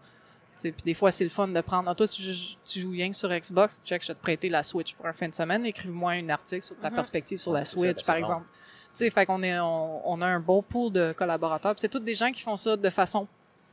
puis 0.70 0.84
des 0.86 0.94
fois, 0.94 1.12
c'est 1.12 1.24
le 1.24 1.32
fun 1.32 1.48
de 1.48 1.62
prendre. 1.62 1.90
Ah, 1.90 1.96
toi, 1.96 2.08
tu, 2.08 2.22
joues- 2.22 2.56
tu 2.64 2.80
joues 2.82 2.92
rien 2.92 3.10
que 3.10 3.16
sur 3.18 3.30
Xbox, 3.30 3.82
check, 3.84 4.04
je 4.04 4.10
vais 4.10 4.14
te 4.14 4.22
prêter 4.22 4.50
la 4.50 4.62
Switch 4.62 4.94
pour 4.94 5.08
un 5.08 5.14
fin 5.14 5.28
de 5.28 5.34
semaine. 5.34 5.66
Écrive-moi 5.66 6.12
un 6.12 6.30
article 6.30 6.64
sur 6.64 6.78
ta 6.78 6.90
Mhm. 6.92 6.96
perspective 6.98 7.40
sur 7.40 7.54
la 7.54 7.66
C'est 7.66 7.74
ça, 7.76 7.80
Switch, 7.82 7.98
ben, 7.98 8.04
par 8.06 8.16
c'est 8.16 8.22
bon. 8.22 8.28
exemple. 8.28 8.46
Tu 8.94 8.98
sais, 9.06 9.10
fait 9.10 9.26
qu'on 9.26 9.42
est, 9.42 9.58
on, 9.60 10.08
on 10.12 10.22
a 10.22 10.28
un 10.28 10.40
beau 10.40 10.62
pool 10.62 10.92
de 10.92 11.14
collaborateurs. 11.18 11.74
C'est 11.78 11.88
tous 11.90 12.00
des 12.00 12.14
gens 12.14 12.30
qui 12.32 12.42
font 12.44 12.58
ça 12.58 12.76
de 12.78 12.90
façon 12.92 13.28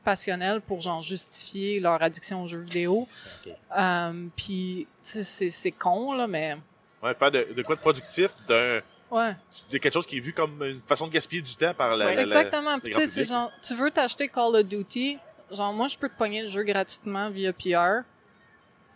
passionnelle 0.04 0.60
pour 0.60 0.80
genre 0.80 1.02
justifier 1.02 1.80
leur 1.80 2.00
addiction 2.02 2.42
aux 2.42 2.46
jeux 2.46 2.60
vidéo. 2.60 3.06
Ok. 3.46 3.52
Euh, 3.78 4.26
puis 4.36 4.86
tu 5.02 5.08
sais, 5.10 5.24
c'est 5.24 5.50
c'est 5.50 5.72
con 5.72 6.12
là, 6.14 6.26
mais 6.26 6.56
Ouais, 7.02 7.14
faire 7.14 7.30
de, 7.30 7.46
de 7.54 7.62
quoi 7.62 7.76
de 7.76 7.80
productif, 7.80 8.30
d'un, 8.48 8.80
ouais. 9.12 9.36
de 9.70 9.78
quelque 9.78 9.92
chose 9.92 10.06
qui 10.06 10.16
est 10.16 10.20
vu 10.20 10.32
comme 10.32 10.62
une 10.64 10.80
façon 10.80 11.06
de 11.06 11.12
gaspiller 11.12 11.42
du 11.42 11.54
temps 11.54 11.72
par 11.74 11.96
la. 11.96 12.06
Ouais, 12.06 12.14
la- 12.16 12.22
Exactement. 12.22 12.76
C'est 13.06 13.24
genre, 13.24 13.52
tu 13.62 13.74
veux 13.76 13.90
t'acheter 13.90 14.28
Call 14.28 14.56
of 14.56 14.64
Duty, 14.64 15.18
genre 15.50 15.72
moi 15.72 15.88
je 15.88 15.96
peux 15.98 16.08
te 16.08 16.16
pogner 16.16 16.42
le 16.42 16.48
jeu 16.48 16.62
gratuitement 16.62 17.30
via 17.30 17.52
PR. 17.52 18.04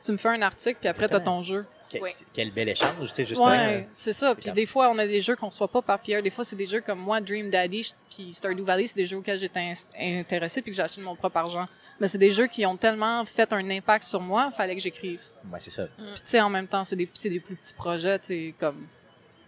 Tu 0.04 0.12
me 0.12 0.16
fais 0.16 0.28
un 0.28 0.42
article 0.42 0.78
puis 0.80 0.88
après 0.88 1.08
t'as 1.08 1.20
ton 1.20 1.42
jeu. 1.42 1.64
Que- 1.92 1.98
Oui. 2.00 2.10
Quel 2.32 2.50
bel 2.50 2.70
échange, 2.70 2.94
tu 3.10 3.14
sais, 3.14 3.24
justement. 3.26 3.48
Ouais, 3.50 3.86
c'est 3.92 4.14
ça. 4.14 4.34
Puis 4.34 4.46
comme- 4.46 4.54
des 4.54 4.64
fois, 4.64 4.88
on 4.90 4.96
a 4.96 5.06
des 5.06 5.20
jeux 5.20 5.36
qu'on 5.36 5.48
reçoit 5.50 5.68
pas 5.68 5.82
par 5.82 5.98
Pierre. 6.00 6.22
Des 6.22 6.30
fois, 6.30 6.42
c'est 6.42 6.56
des 6.56 6.64
jeux 6.64 6.80
comme 6.80 6.98
moi, 6.98 7.20
Dream 7.20 7.50
Daddy, 7.50 7.92
puis 8.10 8.32
Stardew 8.32 8.62
Valley, 8.64 8.86
c'est 8.86 8.96
des 8.96 9.04
jeux 9.04 9.18
auxquels 9.18 9.38
j'étais 9.38 9.60
ins- 9.60 9.74
intéressé 10.20 10.62
puis 10.62 10.70
que 10.72 10.76
j'ai 10.76 10.82
acheté 10.82 11.02
de 11.02 11.04
mon 11.04 11.14
propre 11.14 11.36
argent. 11.36 11.68
Mais 12.00 12.08
c'est 12.08 12.16
des 12.16 12.30
jeux 12.30 12.46
qui 12.46 12.64
ont 12.64 12.78
tellement 12.78 13.22
fait 13.26 13.52
un 13.52 13.68
impact 13.70 14.04
sur 14.04 14.22
moi, 14.22 14.50
fallait 14.50 14.74
que 14.74 14.80
j'écrive. 14.80 15.20
Ouais, 15.52 15.58
c'est 15.60 15.70
ça. 15.70 15.84
Puis 15.98 16.06
tu 16.14 16.20
sais, 16.24 16.40
en 16.40 16.48
même 16.48 16.66
temps, 16.66 16.82
c'est 16.82 16.96
des, 16.96 17.08
c'est 17.12 17.28
des 17.28 17.40
plus 17.40 17.56
petits 17.56 17.74
projets, 17.74 18.18
tu 18.20 18.26
sais, 18.28 18.54
comme 18.58 18.86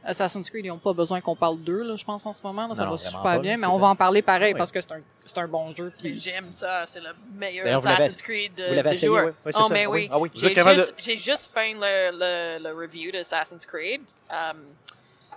Assassin's 0.06 0.50
Creed, 0.50 0.64
ils 0.66 0.70
ont 0.70 0.78
pas 0.78 0.92
besoin 0.92 1.20
qu'on 1.20 1.34
parle 1.34 1.58
d'eux, 1.60 1.82
là, 1.82 1.96
je 1.96 2.04
pense, 2.04 2.26
en 2.26 2.32
ce 2.32 2.42
moment. 2.42 2.66
Là, 2.68 2.74
ça 2.74 2.84
Non, 2.84 2.90
va 2.90 2.96
super 2.98 3.22
pas, 3.22 3.38
bien, 3.38 3.56
mais 3.56 3.66
on 3.66 3.72
ça. 3.74 3.78
va 3.78 3.86
en 3.88 3.96
parler 3.96 4.20
pareil 4.22 4.52
Ouais. 4.52 4.58
parce 4.58 4.70
que 4.70 4.80
c'est 4.80 4.92
un, 4.92 5.00
c'est 5.24 5.38
un 5.38 5.48
bon 5.48 5.74
jeu. 5.74 5.92
Puis 5.98 6.18
J'aime 6.20 6.52
ça, 6.52 6.84
c'est 6.86 7.00
le 7.00 7.10
meilleur 7.34 7.64
D'ailleurs, 7.64 7.86
Assassin's 7.86 8.20
Creed 8.22 8.54
de, 8.54 8.62
l'avez 8.74 8.90
de 8.90 8.94
essayé, 8.94 9.08
oh, 9.10 9.50
ça. 9.50 9.66
mais 9.70 9.86
Oui. 9.86 10.02
oui. 10.02 10.08
Ah 10.12 10.18
oui. 10.18 10.30
J'ai 10.34 10.54
juste, 10.54 10.94
j'ai 10.98 11.16
juste 11.16 11.50
fait 11.54 11.72
le, 11.72 12.10
le, 12.12 12.62
le 12.68 12.74
review 12.78 13.10
d'Assassin's 13.12 13.64
Creed 13.64 14.02
um, 14.30 14.64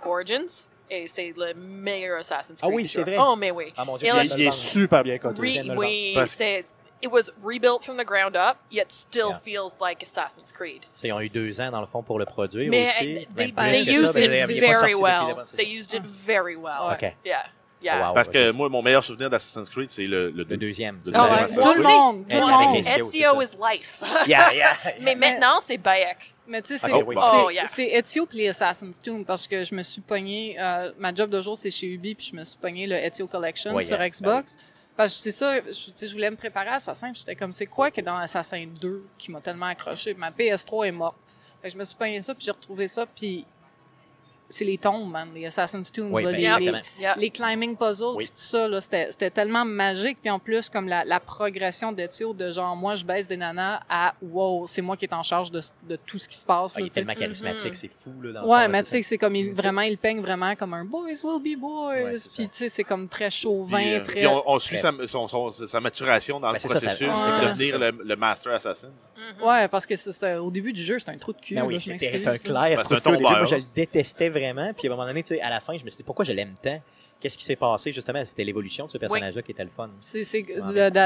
Origins 0.04 0.46
et 0.90 1.06
c'est 1.06 1.34
le 1.36 1.54
meilleur 1.54 2.18
Assassin's 2.20 2.58
Ah 2.62 2.66
Creed. 2.66 2.74
oui, 2.76 2.82
du 2.82 2.88
c'est 2.88 3.02
vrai. 3.02 3.16
Oh, 3.18 3.36
mais 3.36 3.50
oui. 3.50 3.72
Ah 3.76 3.84
mon 3.84 3.96
dieu, 3.96 4.08
Il 4.36 4.46
est 4.46 4.50
super 4.50 5.02
bien 5.02 5.16
le 5.22 5.30
oui, 5.78 6.16
c'est 6.26 6.64
it 7.02 7.10
was 7.12 7.30
rebuilt 7.42 7.84
from 7.84 7.96
the 7.96 8.04
ground 8.04 8.36
up, 8.36 8.56
yet 8.70 8.86
still 8.90 9.30
Yeah. 9.30 9.40
feels 9.44 9.72
like 9.80 10.02
Assassin's 10.02 10.52
Creed. 10.52 10.82
Ça, 10.96 11.06
Ils 11.06 11.12
ont 11.12 11.20
eu 11.20 11.28
deux 11.28 11.60
ans, 11.60 11.70
dans 11.70 11.80
le 11.80 11.86
fond, 11.86 12.02
pour 12.02 12.18
le 12.18 12.24
produire 12.24 12.70
Mais 12.70 12.88
aussi. 12.88 13.04
uh, 13.04 13.26
Ben, 13.30 13.34
they, 13.36 13.52
Ben, 13.52 13.72
they 13.72 13.84
que 13.84 13.90
used 13.90 14.12
ça, 14.12 14.20
mais 14.20 14.42
it 14.44 14.60
very 14.60 14.94
well. 14.94 15.44
They 15.56 15.64
ça. 15.66 15.70
used 15.70 15.94
it 15.94 16.02
very 16.04 16.56
well. 16.56 16.92
OK. 16.92 17.14
Yeah. 17.24 17.44
Yeah. 17.80 18.08
Wow. 18.08 18.14
Parce 18.14 18.28
que 18.28 18.48
ok. 18.50 18.56
moi, 18.56 18.68
mon 18.68 18.82
meilleur 18.82 19.04
souvenir 19.04 19.30
d'Assassin's 19.30 19.70
Creed, 19.70 19.88
c'est 19.92 20.08
le, 20.08 20.30
le, 20.30 20.42
Le 20.42 20.56
deuxième. 20.56 21.00
Le 21.06 21.12
Ah 21.14 21.20
deuxième 21.20 21.30
ouais, 21.36 21.42
Assassin's 21.44 21.64
tout 21.64 21.68
le 21.74 21.74
Creed. 21.84 21.96
monde, 21.96 22.28
tout 22.28 22.36
le 22.36 22.42
monde. 22.42 22.76
Ezio, 23.08 23.40
ça. 23.40 23.44
is 23.44 23.56
life. 23.76 24.02
Yeah, 24.26 24.52
yeah. 24.52 24.76
mais 25.00 25.14
maintenant, 25.14 25.60
c'est 25.60 25.78
Bayek. 25.78 26.34
Mais 26.48 26.60
tu 26.62 26.76
sais, 26.76 26.78
c'est 26.88 26.92
oui. 26.92 27.14
c'est- 27.16 27.22
Oh, 27.44 27.50
yeah. 27.50 27.66
c'est 27.68 27.86
Ezio 27.86 28.26
puis 28.26 28.38
les 28.38 28.48
Assassin's 28.48 28.98
Tomb 28.98 29.24
parce 29.24 29.46
que 29.46 29.62
je 29.62 29.72
me 29.76 29.84
suis 29.84 30.00
pogné, 30.00 30.56
euh, 30.58 30.90
ma 30.98 31.14
job 31.14 31.30
de 31.30 31.40
jour 31.40 31.56
c'est 31.56 31.70
chez 31.70 31.86
Ubi 31.86 32.16
puis 32.16 32.30
je 32.32 32.36
me 32.36 32.42
suis 32.42 32.58
pogné 32.58 32.86
le 32.88 32.96
Ezio 32.96 33.28
Collection 33.28 33.72
Ouais, 33.74 33.84
sur 33.84 33.96
yeah, 33.98 34.08
Xbox. 34.08 34.56
Parce 34.98 35.14
que 35.14 35.20
c'est 35.20 35.30
ça, 35.30 35.60
je, 35.60 36.06
je 36.06 36.12
voulais 36.12 36.28
me 36.28 36.34
préparer 36.34 36.70
à 36.70 36.74
Assassin 36.74 37.12
j'étais 37.14 37.36
comme, 37.36 37.52
c'est 37.52 37.66
quoi 37.66 37.88
que 37.88 38.00
dans 38.00 38.16
Assassin 38.16 38.66
2 38.66 39.04
qui 39.16 39.30
m'a 39.30 39.40
tellement 39.40 39.66
accroché? 39.66 40.12
Ma 40.12 40.32
PS3 40.32 40.88
est 40.88 40.90
morte. 40.90 41.16
Je 41.62 41.76
me 41.76 41.84
suis 41.84 41.94
pogné 41.94 42.20
ça 42.20 42.34
puis 42.34 42.44
j'ai 42.44 42.50
retrouvé 42.50 42.88
ça 42.88 43.06
puis 43.06 43.44
c'est 44.50 44.64
les 44.64 44.78
tombes, 44.78 45.10
man, 45.10 45.28
les 45.34 45.44
Assassin's 45.46 45.92
Tomb, 45.92 46.12
Oui, 46.12 46.22
là, 46.22 46.32
ben, 46.32 46.58
les, 46.60 46.70
les, 46.72 46.78
Yeah. 46.98 47.14
les 47.16 47.30
climbing 47.30 47.76
puzzles 47.76 48.16
Oui. 48.16 48.26
tout 48.26 48.32
ça 48.34 48.66
là 48.66 48.80
c'était 48.80 49.08
c'était 49.10 49.30
tellement 49.30 49.64
magique 49.64 50.18
puis 50.22 50.30
en 50.30 50.38
plus 50.38 50.68
comme 50.70 50.88
la, 50.88 51.04
la 51.04 51.20
progression 51.20 51.92
d'Ezio 51.92 52.32
de 52.32 52.50
genre 52.50 52.74
moi 52.74 52.94
je 52.94 53.04
baisse 53.04 53.28
des 53.28 53.36
nanas 53.36 53.80
à 53.90 54.14
wow 54.22 54.66
c'est 54.66 54.80
moi 54.82 54.96
qui 54.96 55.04
est 55.04 55.12
en 55.12 55.22
charge 55.22 55.50
de, 55.50 55.60
de 55.88 55.96
tout 55.96 56.18
ce 56.18 56.26
qui 56.28 56.36
se 56.36 56.46
passe 56.46 56.72
Ah, 56.76 56.80
là, 56.80 56.84
il 56.84 56.88
est 56.88 56.90
tellement 56.90 57.14
charismatique, 57.14 57.72
Mhm. 57.72 57.74
c'est 57.74 57.88
fou, 57.90 58.12
là, 58.22 58.32
dans 58.32 58.42
le 58.42 58.48
ouais 58.48 58.64
fond, 58.64 58.68
mais 58.70 58.82
tu 58.84 58.88
c'est 58.90 58.96
sais 58.98 59.02
c'est 59.10 59.18
comme 59.18 59.36
il 59.36 59.48
Mhm. 59.50 59.54
vraiment 59.54 59.80
il 59.82 59.98
peigne 59.98 60.20
vraiment 60.20 60.54
comme 60.56 60.74
un 60.74 60.84
boys 60.84 61.08
will 61.24 61.42
be 61.42 61.58
boys 61.60 61.94
Ouais, 61.94 62.14
puis 62.34 62.48
tu 62.48 62.56
sais 62.56 62.68
c'est 62.68 62.84
comme 62.84 63.08
très 63.08 63.30
chauvin 63.30 63.78
Puis, 63.78 63.94
euh, 63.94 64.04
très 64.04 64.12
puis 64.14 64.26
on, 64.26 64.42
on 64.50 64.58
suit 64.58 64.78
sa, 64.78 64.92
son, 65.06 65.26
son- 65.28 65.50
sa 65.50 65.80
maturation 65.80 66.40
dans 66.40 66.48
Ben, 66.48 66.54
le 66.54 66.58
c'est 66.60 66.68
ça, 66.68 66.80
ça- 66.80 66.86
processus 66.86 67.08
ouais. 67.08 67.40
de 67.40 67.48
devenir 67.48 67.78
le, 67.78 67.90
le 68.04 68.16
Master 68.16 68.52
Assassin. 68.54 68.88
Mhm. 69.18 69.42
ouais 69.48 69.68
parce 69.68 69.84
que 69.86 69.96
c'est 69.96 70.36
au 70.36 70.50
début 70.50 70.72
du 70.72 70.82
jeu 70.84 70.98
c'est 70.98 71.10
un 71.10 71.18
trou 71.18 71.32
de 71.32 71.40
cul 71.40 71.54
Ben 71.54 71.62
là, 71.62 71.66
oui, 71.66 71.80
c'était 71.80 72.26
un 72.26 72.38
clair. 72.38 72.76
Ben, 72.76 72.84
trou 72.84 72.94
de 72.94 73.00
cul. 73.00 73.08
Au 73.08 73.12
début, 73.12 73.24
tombeur. 73.24 73.38
moi, 73.38 73.44
je 73.46 73.56
le 73.56 73.62
détestais 73.74 74.28
vraiment. 74.28 74.72
Puis 74.74 74.86
à 74.86 74.92
un 74.92 74.94
moment 74.94 75.06
donné, 75.08 75.22
tu 75.22 75.34
sais, 75.34 75.40
à 75.40 75.50
la 75.50 75.60
fin, 75.60 75.76
je 75.76 75.84
me 75.84 75.90
suis 75.90 75.96
dit 75.98 76.02
pourquoi 76.04 76.24
je 76.24 76.32
l'aime 76.32 76.54
tant? 76.62 76.80
Qu'est-ce 77.20 77.36
qui 77.36 77.42
s'est 77.44 77.56
passé 77.56 77.90
justement? 77.90 78.24
C'était 78.24 78.44
l'évolution 78.44 78.86
de 78.86 78.92
ce 78.92 78.98
personnage-là 78.98 79.42
qui 79.42 79.50
était 79.50 79.64
le 79.64 79.70
fun. 79.70 79.90
c'est 80.00 80.22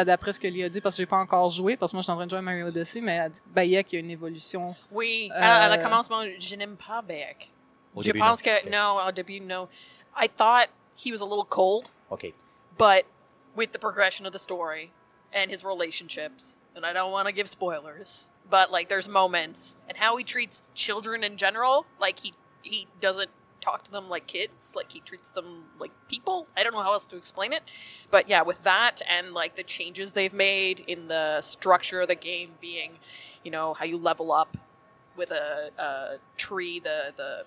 d'après 0.04 0.33
ce 0.35 0.40
que 0.40 0.47
Lia 0.47 0.66
a 0.66 0.69
dit 0.69 0.81
parce 0.83 0.95
que 0.97 1.02
j'ai 1.02 1.07
pas 1.07 1.16
encore 1.16 1.49
joué 1.49 1.77
parce 1.79 1.90
que 1.92 1.96
moi 1.96 2.03
je 2.03 2.05
suis 2.05 2.12
en 2.12 2.16
train 2.16 2.27
de 2.27 2.31
jouer 2.31 2.38
à 2.40 2.42
Mario 2.42 2.66
Odyssey 2.66 3.01
mais 3.01 3.12
elle 3.12 3.31
dit 3.33 3.40
que 3.40 3.48
Bayek 3.55 3.92
il 3.92 3.94
y 3.94 3.96
a 3.96 4.01
une 4.01 4.11
évolution 4.11 4.75
Oui, 4.90 5.31
Euh, 5.33 5.38
à, 5.40 5.70
à 5.72 5.77
le 5.77 5.83
commencement, 5.83 6.20
je 6.38 6.57
n'aime 6.57 6.77
pas 6.77 7.01
Bayek. 7.01 7.51
Au 7.94 8.03
Je 8.03 8.09
début, 8.09 8.18
pense 8.18 8.44
non. 8.44 8.53
que, 8.53 8.68
non, 8.70 9.09
au 9.09 9.12
début, 9.12 9.40
no. 9.40 9.68
I 10.20 10.29
thought 10.29 10.68
he 11.03 11.11
was 11.12 11.22
a 11.22 11.27
little 11.27 11.46
cold, 11.48 11.88
Ok. 12.11 12.33
but 12.79 13.05
with 13.57 13.70
the 13.72 13.79
progression 13.79 14.27
of 14.27 14.33
the 14.33 14.38
story 14.38 14.90
and 15.35 15.51
his 15.51 15.64
relationships, 15.64 16.59
and 16.76 16.85
I 16.87 16.92
don't 16.92 17.12
want 17.12 17.26
to 17.26 17.32
give 17.32 17.48
spoilers, 17.48 18.30
but 18.48 18.70
like 18.72 18.88
there's 18.88 19.08
moments 19.08 19.76
and 19.88 19.96
how 19.98 20.16
he 20.16 20.24
treats 20.24 20.62
children 20.74 21.22
in 21.24 21.37
general, 21.37 21.87
like 22.00 22.20
he 22.20 22.35
he 22.62 22.87
doesn't 23.00 23.30
talk 23.61 23.85
to 23.85 23.90
them 23.92 24.08
like 24.08 24.26
kids, 24.26 24.74
like 24.74 24.90
he 24.92 25.00
treats 25.00 25.30
them 25.30 25.64
like 25.78 25.90
people. 26.08 26.46
I 26.56 26.62
don't 26.64 26.74
know 26.74 26.82
how 26.82 26.92
else 26.92 27.06
to 27.06 27.16
explain 27.16 27.52
it, 27.52 27.62
but 28.11 28.28
yeah, 28.28 28.42
with 28.42 28.62
that 28.64 29.02
and 29.08 29.32
like 29.32 29.56
the 29.56 29.62
changes 29.62 30.12
they've 30.12 30.32
made 30.32 30.80
in 30.87 31.08
the 31.08 31.40
structure 31.40 32.00
of 32.00 32.08
the 32.08 32.14
game 32.16 32.52
being, 32.61 32.92
you 33.44 33.50
know, 33.50 33.74
how 33.74 33.85
you 33.85 33.96
level 33.98 34.32
up 34.32 34.56
with 35.16 35.30
a, 35.30 35.70
a 35.78 36.16
tree, 36.37 36.80
the 36.80 37.12
the 37.16 37.44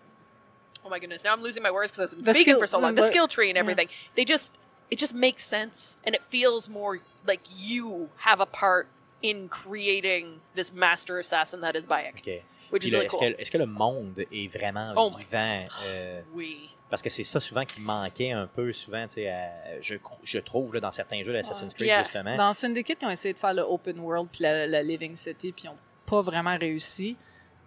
oh 0.86 0.90
my 0.90 1.00
goodness, 1.00 1.24
now 1.24 1.34
I'm 1.34 1.42
losing 1.42 1.64
my 1.64 1.72
words 1.72 1.92
because 1.92 2.12
I've 2.14 2.20
been 2.20 2.26
The 2.26 2.34
speaking 2.34 2.52
skill- 2.54 2.60
for 2.60 2.68
so 2.68 2.80
long. 2.80 2.96
The 2.96 3.02
the- 3.02 3.08
skill 3.08 3.28
tree 3.28 3.50
and 3.50 3.56
yeah. 3.56 3.62
everything, 3.62 3.88
they 4.16 4.24
just 4.26 4.52
it 4.92 5.00
just 5.00 5.16
makes 5.16 5.44
sense 5.44 5.98
and 6.04 6.14
it 6.14 6.24
feels 6.30 6.70
more 6.70 7.00
like 7.26 7.42
you 7.52 8.10
have 8.18 8.40
a 8.40 8.46
part 8.46 8.88
in 9.32 9.48
creating 9.48 10.40
this 10.56 10.72
master 10.74 11.18
assassin 11.20 11.60
that 11.62 11.74
is 11.76 11.86
Bayek, 11.88 12.16
Ok. 12.20 12.42
which 12.72 12.82
Puis 12.82 12.88
is 12.88 12.92
là, 12.92 12.98
really 13.00 13.06
est-ce 13.08 13.18
cool. 13.18 13.34
que, 13.36 13.42
est-ce 13.42 13.52
que 13.52 13.58
le 13.58 13.66
monde 13.66 14.26
est 14.32 14.48
vraiment 14.48 14.94
Oh 14.96 15.10
vivant 15.18 15.64
euh, 15.86 16.22
Oui. 16.34 16.70
Parce 16.90 17.02
que 17.02 17.10
c'est 17.10 17.24
ça 17.24 17.40
souvent 17.40 17.66
qui 17.66 17.82
manquait 17.82 18.32
un 18.32 18.46
peu 18.48 18.72
souvent, 18.72 19.08
tu 19.08 19.16
sais, 19.16 19.30
à- 19.30 19.82
je, 19.82 19.96
je 20.24 20.38
trouve 20.40 20.74
là, 20.76 20.80
dans 20.80 20.92
certains 20.92 21.24
jeux 21.24 21.34
d'Assassin's 21.34 21.74
Creed 21.74 21.88
Yeah. 21.88 22.04
justement. 22.04 22.38
Dans 22.38 22.54
Syndicate, 22.54 23.00
ils 23.02 23.06
ont 23.08 23.12
essayé 23.12 23.34
de 23.34 23.40
faire 23.40 23.54
le 23.54 23.64
open 23.64 24.00
world 24.00 24.30
puis 24.32 24.44
la, 24.44 24.68
la 24.68 24.84
living 24.84 25.16
city 25.16 25.52
puis 25.52 25.66
ils 25.66 25.70
ont 25.70 25.78
pas 26.06 26.22
vraiment 26.22 26.56
réussi. 26.58 27.18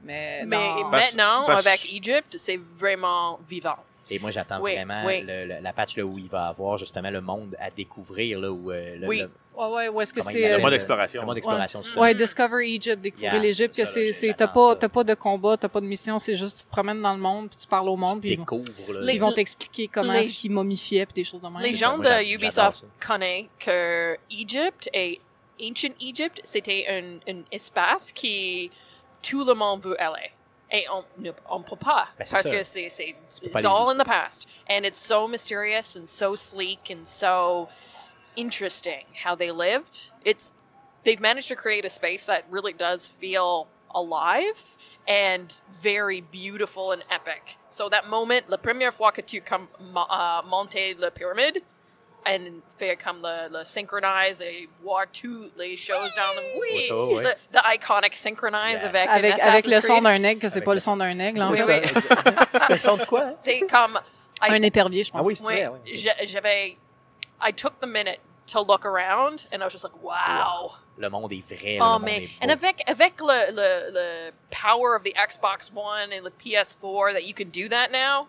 Mais, 0.02 0.44
Mais 0.46 0.56
Parce- 0.56 1.12
maintenant, 1.14 1.44
parce- 1.46 1.66
avec 1.66 1.92
Egypt, 1.92 2.36
c'est 2.38 2.56
vraiment 2.56 3.40
vivant. 3.48 3.76
Et 4.10 4.18
moi 4.18 4.30
j'attends 4.30 4.60
Oui, 4.60 4.74
vraiment 4.74 5.04
oui. 5.06 5.22
le- 5.26 5.44
le- 5.46 5.60
la 5.60 5.72
patch 5.72 5.96
là, 5.96 6.04
où 6.04 6.18
il 6.18 6.28
va 6.28 6.46
avoir 6.48 6.78
justement 6.78 7.10
le 7.10 7.20
monde 7.20 7.56
à 7.60 7.70
découvrir 7.70 8.40
là, 8.40 8.50
où 8.50 8.70
euh, 8.72 8.96
le, 8.96 9.06
Oui. 9.06 9.18
le- 9.20 9.30
ouais, 9.56 9.66
ouais, 9.68 9.88
où 9.88 10.00
est-ce 10.00 10.12
que 10.14 10.20
comment 10.20 10.30
c'est 10.30 10.40
il 10.40 10.48
Le 10.48 10.54
euh, 10.54 10.58
mode 10.60 10.70
le- 10.70 10.76
exploration. 10.76 11.20
le 11.20 11.26
mode 11.26 11.34
d'exploration. 11.36 11.80
Ouais. 11.94 12.00
Ouais, 12.00 12.14
Discover 12.14 12.66
Egypt, 12.74 13.00
découvrir 13.00 13.32
Yeah, 13.34 13.42
l'Égypte, 13.42 13.76
que 13.76 13.84
c'est, 13.84 14.34
t'as 14.36 14.46
pas, 14.48 14.76
t'as 14.76 14.88
pas 14.88 15.04
de 15.04 15.14
combat, 15.14 15.56
t'as 15.56 15.68
pas 15.68 15.80
de 15.80 15.86
mission, 15.86 16.18
c'est 16.18 16.34
juste 16.36 16.58
tu 16.58 16.64
te 16.64 16.70
promènes 16.70 17.02
dans 17.02 17.12
le 17.14 17.20
monde 17.20 17.48
puis 17.50 17.58
tu 17.58 17.66
parles 17.66 17.88
au 17.88 17.96
monde 17.96 18.20
puis 18.20 18.32
ils 18.32 18.38
vont, 18.38 18.64
ils 19.08 19.18
vont 19.20 19.32
t'expliquer 19.32 19.88
comment 19.88 20.12
les- 20.12 20.20
est-ce 20.20 20.32
qu'ils 20.34 20.50
momifiaient 20.52 21.06
puis 21.06 21.14
des 21.14 21.24
choses 21.24 21.40
de 21.42 21.48
même. 21.48 21.60
Les 21.62 21.74
gens 21.74 21.96
moi, 21.98 22.06
de 22.22 22.34
Ubisoft 22.34 22.84
connaissent 23.06 23.46
que 23.58 24.16
Egypte 24.30 24.88
et 24.94 25.20
Ancient 25.60 25.90
Egypt, 26.00 26.40
c'était 26.44 26.86
un, 26.88 27.32
un 27.32 27.42
espace 27.50 28.12
qui 28.12 28.70
tout 29.20 29.44
le 29.44 29.54
monde 29.54 29.82
veut 29.82 30.00
aller. 30.00 30.30
Et 30.70 30.86
on 30.90 31.04
ne 31.16 31.30
on 31.48 31.62
peut 31.62 31.76
pas. 31.76 32.08
Ben, 32.18 32.26
parce 32.30 32.42
ça. 32.42 32.50
que 32.50 32.62
c'est, 32.62 32.88
c'est 32.90 33.16
it's 33.42 33.64
all 33.64 33.90
in 33.90 33.96
the 33.98 34.04
past. 34.04 34.46
And 34.68 34.84
it's 34.84 35.00
so 35.00 35.26
mysterious 35.26 35.96
and 35.96 36.06
so 36.06 36.34
sleek 36.36 36.90
and 36.90 37.06
so 37.06 37.68
interesting 38.36 39.06
how 39.24 39.34
they 39.34 39.50
lived. 39.50 40.10
It's 40.24 40.52
they've 41.04 41.20
managed 41.20 41.48
to 41.48 41.56
create 41.56 41.84
a 41.84 41.90
space 41.90 42.24
that 42.26 42.44
really 42.50 42.74
does 42.74 43.08
feel 43.08 43.68
alive 43.94 44.76
and 45.06 45.54
very 45.82 46.20
beautiful 46.20 46.92
and 46.92 47.02
epic. 47.10 47.56
So 47.70 47.88
that 47.88 48.06
moment, 48.06 48.50
la 48.50 48.58
première 48.58 48.92
fois 48.92 49.10
que 49.12 49.22
tu 49.22 49.40
mo- 49.80 50.06
uh, 50.10 50.42
monter 50.46 50.94
la 50.98 51.10
pyramide 51.10 51.62
and 52.26 52.60
faire 52.78 52.96
comme 53.02 53.22
le, 53.22 53.58
le 53.58 53.64
synchronize 53.64 54.40
et 54.42 54.68
voir 54.82 55.06
toutes 55.12 55.56
les 55.56 55.76
choses 55.76 56.12
dans 56.16 56.34
le 56.34 56.60
oui, 56.60 56.86
Photo, 56.88 57.16
ouais. 57.16 57.24
the, 57.24 57.56
the 57.56 57.60
iconic 57.74 58.14
synchronize 58.14 58.80
Yeah. 58.82 58.88
avec 58.88 59.08
avec, 59.08 59.40
un 59.40 59.46
avec 59.46 59.66
le 59.66 59.72
Assassin's 59.76 59.86
son 59.86 60.02
Creed. 60.02 60.04
d'un 60.04 60.24
aigle, 60.28 60.40
que 60.40 60.48
c'est 60.48 60.56
Avec 60.56 60.64
pas 60.64 60.70
le- 60.72 60.76
le 60.76 60.80
son 60.80 60.96
d'un 60.96 61.18
aigle, 61.18 61.42
en 61.42 61.50
Oui, 61.50 61.58
fait. 61.58 61.82
oui. 61.94 62.02
C'est 62.66 62.72
le 62.74 62.78
son 62.78 62.96
de 62.96 63.04
quoi? 63.04 63.32
C'est 63.42 63.60
comme 63.60 63.98
I- 64.42 64.50
Un 64.50 64.62
épervier, 64.62 65.04
je 65.04 65.10
pense. 65.10 65.20
Ah 65.22 65.24
oui, 65.24 65.36
c'est 65.36 65.44
Oui, 65.68 65.78
oui. 65.86 66.08
j'avais 66.26 66.76
I 67.42 67.52
took 67.52 67.78
the 67.80 67.86
minute 67.86 68.20
to 68.52 68.60
look 68.64 68.84
around 68.84 69.46
and 69.52 69.60
I 69.60 69.64
was 69.64 69.70
just 69.70 69.84
like 69.84 69.94
wow. 70.02 70.72
Le 70.96 71.08
monde 71.10 71.32
est 71.32 71.44
vrai. 71.46 71.78
là, 71.78 71.84
Oh 71.84 71.84
le 71.84 71.92
monde 71.92 72.02
mais 72.04 72.24
est 72.24 72.30
and 72.42 72.46
beau. 72.46 72.52
avec 72.52 72.82
avec 72.90 73.20
le, 73.20 73.52
le 73.52 73.92
le 73.92 74.30
power 74.50 74.96
of 74.96 75.02
the 75.04 75.14
Xbox 75.16 75.70
One 75.74 76.12
and 76.12 76.24
the 76.24 76.32
PS4 76.42 77.12
that 77.12 77.24
you 77.24 77.34
can 77.34 77.50
do 77.50 77.68
that 77.68 77.90
now, 77.92 78.26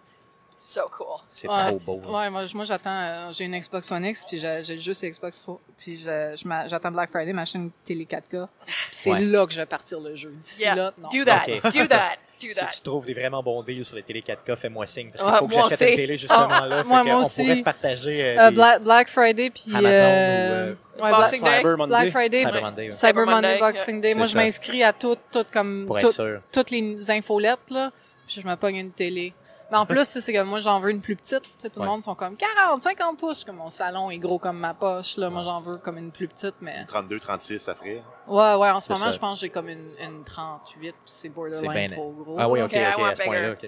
so 0.59 0.81
cool. 0.91 1.07
C'est 1.33 1.47
Ouais. 1.49 1.67
trop 1.67 1.79
beau. 1.79 2.01
là. 2.11 2.19
Ouais, 2.19 2.29
moi, 2.29 2.45
moi 2.53 2.65
j'attends. 2.65 2.89
euh, 2.89 3.31
j'ai 3.33 3.45
une 3.45 3.57
Xbox 3.57 3.89
One 3.91 4.05
X, 4.05 4.25
puis 4.27 4.39
j'ai 4.39 4.77
sur 4.93 5.09
Xbox 5.09 5.45
One, 5.47 5.57
puis 5.77 6.03
m'a- 6.45 6.67
j'attends 6.67 6.91
Black 6.91 7.09
Friday, 7.09 7.33
m'acheter 7.33 7.57
une 7.59 7.71
télé 7.85 8.05
4K. 8.05 8.47
Puis 8.65 8.75
c'est 8.91 9.11
Ouais. 9.11 9.21
là 9.21 9.45
que 9.45 9.53
je 9.53 9.57
vais 9.57 9.65
partir 9.65 9.99
le 9.99 10.15
jeu. 10.15 10.33
D'ici 10.43 10.61
Yeah, 10.63 10.75
là, 10.75 10.93
non. 10.97 11.09
do 11.09 11.23
that, 11.25 11.43
Ok. 11.47 11.63
do 11.73 11.87
that, 11.87 12.17
do 12.41 12.47
Si 12.49 12.55
that. 12.55 12.67
tu 12.73 12.81
trouves 12.81 13.05
des 13.05 13.13
vraiment 13.13 13.41
bons 13.43 13.63
deals 13.63 13.85
sur 13.85 13.95
les 13.95 14.03
télé 14.03 14.21
4K, 14.21 14.55
fais-moi 14.55 14.85
signe. 14.85 15.11
Parce 15.11 15.23
Ouais, 15.23 15.29
qu'il 15.31 15.39
faut 15.39 15.47
que 15.47 15.53
moi 15.53 15.63
j'achète 15.69 15.81
une 15.81 15.87
aussi. 15.87 15.95
télé 15.95 16.17
justement 16.17 16.47
Ah, 16.49 16.67
là. 16.67 16.83
moi- 16.83 16.97
fait 16.99 17.03
que 17.03 17.07
moi 17.13 17.21
on 17.21 17.25
aussi. 17.25 17.41
pourrait 17.43 17.55
se 17.55 17.63
partager 17.63 18.23
euh, 18.25 18.39
Euh, 18.41 18.49
des 18.49 18.55
Black, 18.55 18.83
Black 18.83 19.09
Friday, 19.09 19.49
puis. 19.49 19.65
Amazon 19.73 19.89
euh, 19.93 20.73
ou, 20.73 21.03
ouais, 21.03 21.11
Boxing 21.11 21.39
Black, 21.41 21.51
Day. 21.51 21.57
Cyber 21.57 21.77
Monday. 21.77 21.89
Black 21.89 22.09
Friday, 22.11 22.37
Cyber 22.43 22.53
ouais. 22.53 22.61
Monday, 22.61 22.87
ouais, 22.89 22.93
Cyber 22.95 23.25
Monday, 23.25 23.59
Boxing 23.59 24.01
Day. 24.01 24.13
Moi, 24.13 24.25
je 24.25 24.35
m'inscris 24.35 24.83
à 24.83 24.93
toutes, 24.93 25.19
toutes 25.31 25.51
comme, 25.51 25.85
pour 25.87 25.97
être 25.99 26.07
toutes, 26.07 26.15
sûr. 26.15 26.41
toutes 26.51 26.71
les 26.71 27.09
infolettes, 27.11 27.69
là. 27.69 27.91
Puis 28.27 28.41
je 28.41 28.47
me 28.47 28.55
pogne 28.55 28.75
une 28.75 28.91
télé. 28.91 29.33
Mais 29.71 29.77
en 29.77 29.85
plus, 29.85 29.99
tu 29.99 30.05
sais, 30.05 30.21
c'est 30.21 30.33
que 30.33 30.41
moi, 30.41 30.59
j'en 30.59 30.79
veux 30.79 30.89
une 30.89 31.01
plus 31.01 31.15
petite. 31.15 31.43
Tu 31.43 31.49
sais, 31.59 31.69
tout 31.69 31.79
Ouais. 31.79 31.85
le 31.85 31.91
monde 31.91 32.03
sont 32.03 32.15
comme 32.15 32.35
40, 32.35 32.81
50 32.81 33.17
pouces. 33.19 33.43
Comme 33.43 33.57
mon 33.57 33.69
salon 33.69 34.09
est 34.09 34.17
gros 34.17 34.39
comme 34.39 34.57
ma 34.57 34.73
poche. 34.73 35.15
Là, 35.17 35.29
moi, 35.29 35.43
j'en 35.43 35.61
veux 35.61 35.77
comme 35.77 35.97
une 35.97 36.11
plus 36.11 36.27
petite, 36.27 36.55
mais 36.61 36.85
32, 36.87 37.19
36, 37.19 37.59
ça 37.59 37.75
ferait. 37.75 38.01
ouais, 38.27 38.55
ouais. 38.55 38.69
En 38.71 38.79
ce 38.79 38.91
moment, 38.91 39.05
ça. 39.05 39.11
je 39.11 39.19
pense 39.19 39.37
que 39.39 39.41
j'ai 39.41 39.49
comme 39.49 39.69
une, 39.69 39.91
une 39.99 40.23
38. 40.23 40.79
puis 40.79 40.93
C'est 41.05 41.21
C'est 41.21 41.29
borderline 41.29 41.71
ben- 41.71 41.91
trop 41.91 42.11
gros. 42.11 42.35
Ah 42.39 42.49
oui, 42.49 42.61
ok, 42.61 42.65
Okay, 42.67 42.81
I 42.81 42.93
ok, 42.93 42.97
want 42.99 43.05
à 43.09 43.15
ce 43.15 43.23
point-là, 43.23 43.41
bigger. 43.55 43.67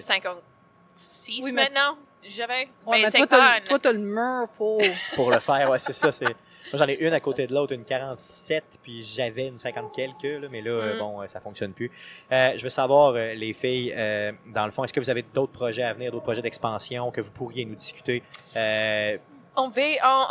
56 0.96 1.40
Oui, 1.44 1.52
mais- 1.52 1.62
maintenant, 1.64 1.96
j'avais. 2.28 2.68
Ouais, 2.86 3.02
mais 3.02 3.08
mais 3.12 3.26
toi, 3.66 3.78
t'as 3.78 3.92
le 3.92 3.98
mur 3.98 4.48
pour. 4.56 4.78
Pour 5.14 5.30
le 5.30 5.38
faire, 5.38 5.70
ouais, 5.70 5.78
c'est 5.78 5.92
ça. 5.92 6.10
C'est... 6.12 6.26
Moi, 6.72 6.78
j'en 6.78 6.86
ai 6.86 6.94
une 6.94 7.12
à 7.12 7.20
côté 7.20 7.46
de 7.46 7.54
l'autre, 7.54 7.72
une 7.72 7.84
47, 7.84 8.64
puis 8.82 9.02
j'avais 9.04 9.48
une 9.48 9.58
50 9.58 9.92
quelques, 9.94 10.22
là, 10.42 10.48
mais 10.50 10.60
là, 10.62 10.94
Mm. 10.94 10.98
bon, 10.98 11.26
ça 11.28 11.40
fonctionne 11.40 11.72
plus. 11.72 11.90
Euh, 12.30 12.52
je 12.56 12.62
veux 12.62 12.70
savoir, 12.70 13.14
euh, 13.14 13.34
les 13.34 13.52
filles, 13.52 13.92
euh, 13.96 14.32
dans 14.46 14.64
le 14.64 14.70
fond, 14.70 14.84
est-ce 14.84 14.92
que 14.92 15.00
vous 15.00 15.10
avez 15.10 15.22
d'autres 15.22 15.52
projets 15.52 15.82
à 15.82 15.92
venir, 15.92 16.12
d'autres 16.12 16.24
projets 16.24 16.42
d'expansion 16.42 17.10
que 17.10 17.20
vous 17.20 17.30
pourriez 17.32 17.64
nous 17.64 17.74
discuter? 17.74 18.22
Euh, 18.56 19.18
On, 19.56 19.68
va, 19.68 19.82
on, 20.04 20.26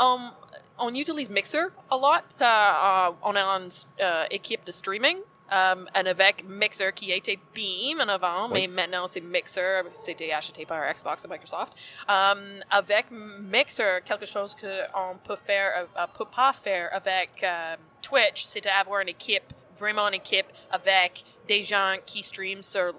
on, 0.80 0.88
on 0.88 0.96
utilise 0.96 1.30
Mixer 1.30 1.68
a 1.90 1.96
lot. 1.96 2.24
Ça, 2.36 3.14
on 3.24 3.36
est 3.36 3.42
en 3.42 3.68
euh, 4.02 4.24
équipe 4.32 4.66
de 4.66 4.72
streaming. 4.72 5.18
Um, 5.54 5.86
and 5.94 6.08
avec 6.08 6.46
Mixer 6.46 6.94
qui 6.94 7.12
était 7.12 7.38
Beam 7.54 8.00
en 8.00 8.08
avant, 8.08 8.48
Oui. 8.50 8.68
mais 8.70 8.88
maintenant 8.88 9.08
c'est 9.10 9.20
Mixer, 9.20 9.84
c'était 9.92 10.32
acheté 10.32 10.66
par 10.66 10.82
Xbox 10.94 11.26
et 11.26 11.28
Microsoft. 11.28 11.74
Um, 12.08 12.64
avec 12.70 13.08
Mixer, 13.12 14.02
quelque 14.06 14.26
chose 14.26 14.56
qu'on 14.56 15.18
peut 15.18 15.36
faire, 15.46 15.88
euh, 15.98 16.08
peut 16.18 16.24
pas 16.34 16.54
faire 16.54 16.90
avec 16.94 17.44
euh, 17.44 17.76
Twitch, 18.02 18.46
c'est 18.46 18.62
d'avoir 18.62 19.02
une 19.02 19.10
équipe, 19.10 19.44
vraiment 19.78 20.08
une 20.08 20.14
équipe 20.14 20.48
avec 20.72 21.26
des 21.46 21.64
gens 21.64 21.98
qui 22.06 22.24
streament 22.24 22.64
sur 22.64 22.94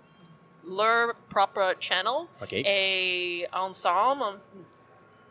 leur 0.68 1.14
propre 1.30 1.74
channel 1.80 2.26
et 2.50 3.46
ensemble 3.52 4.38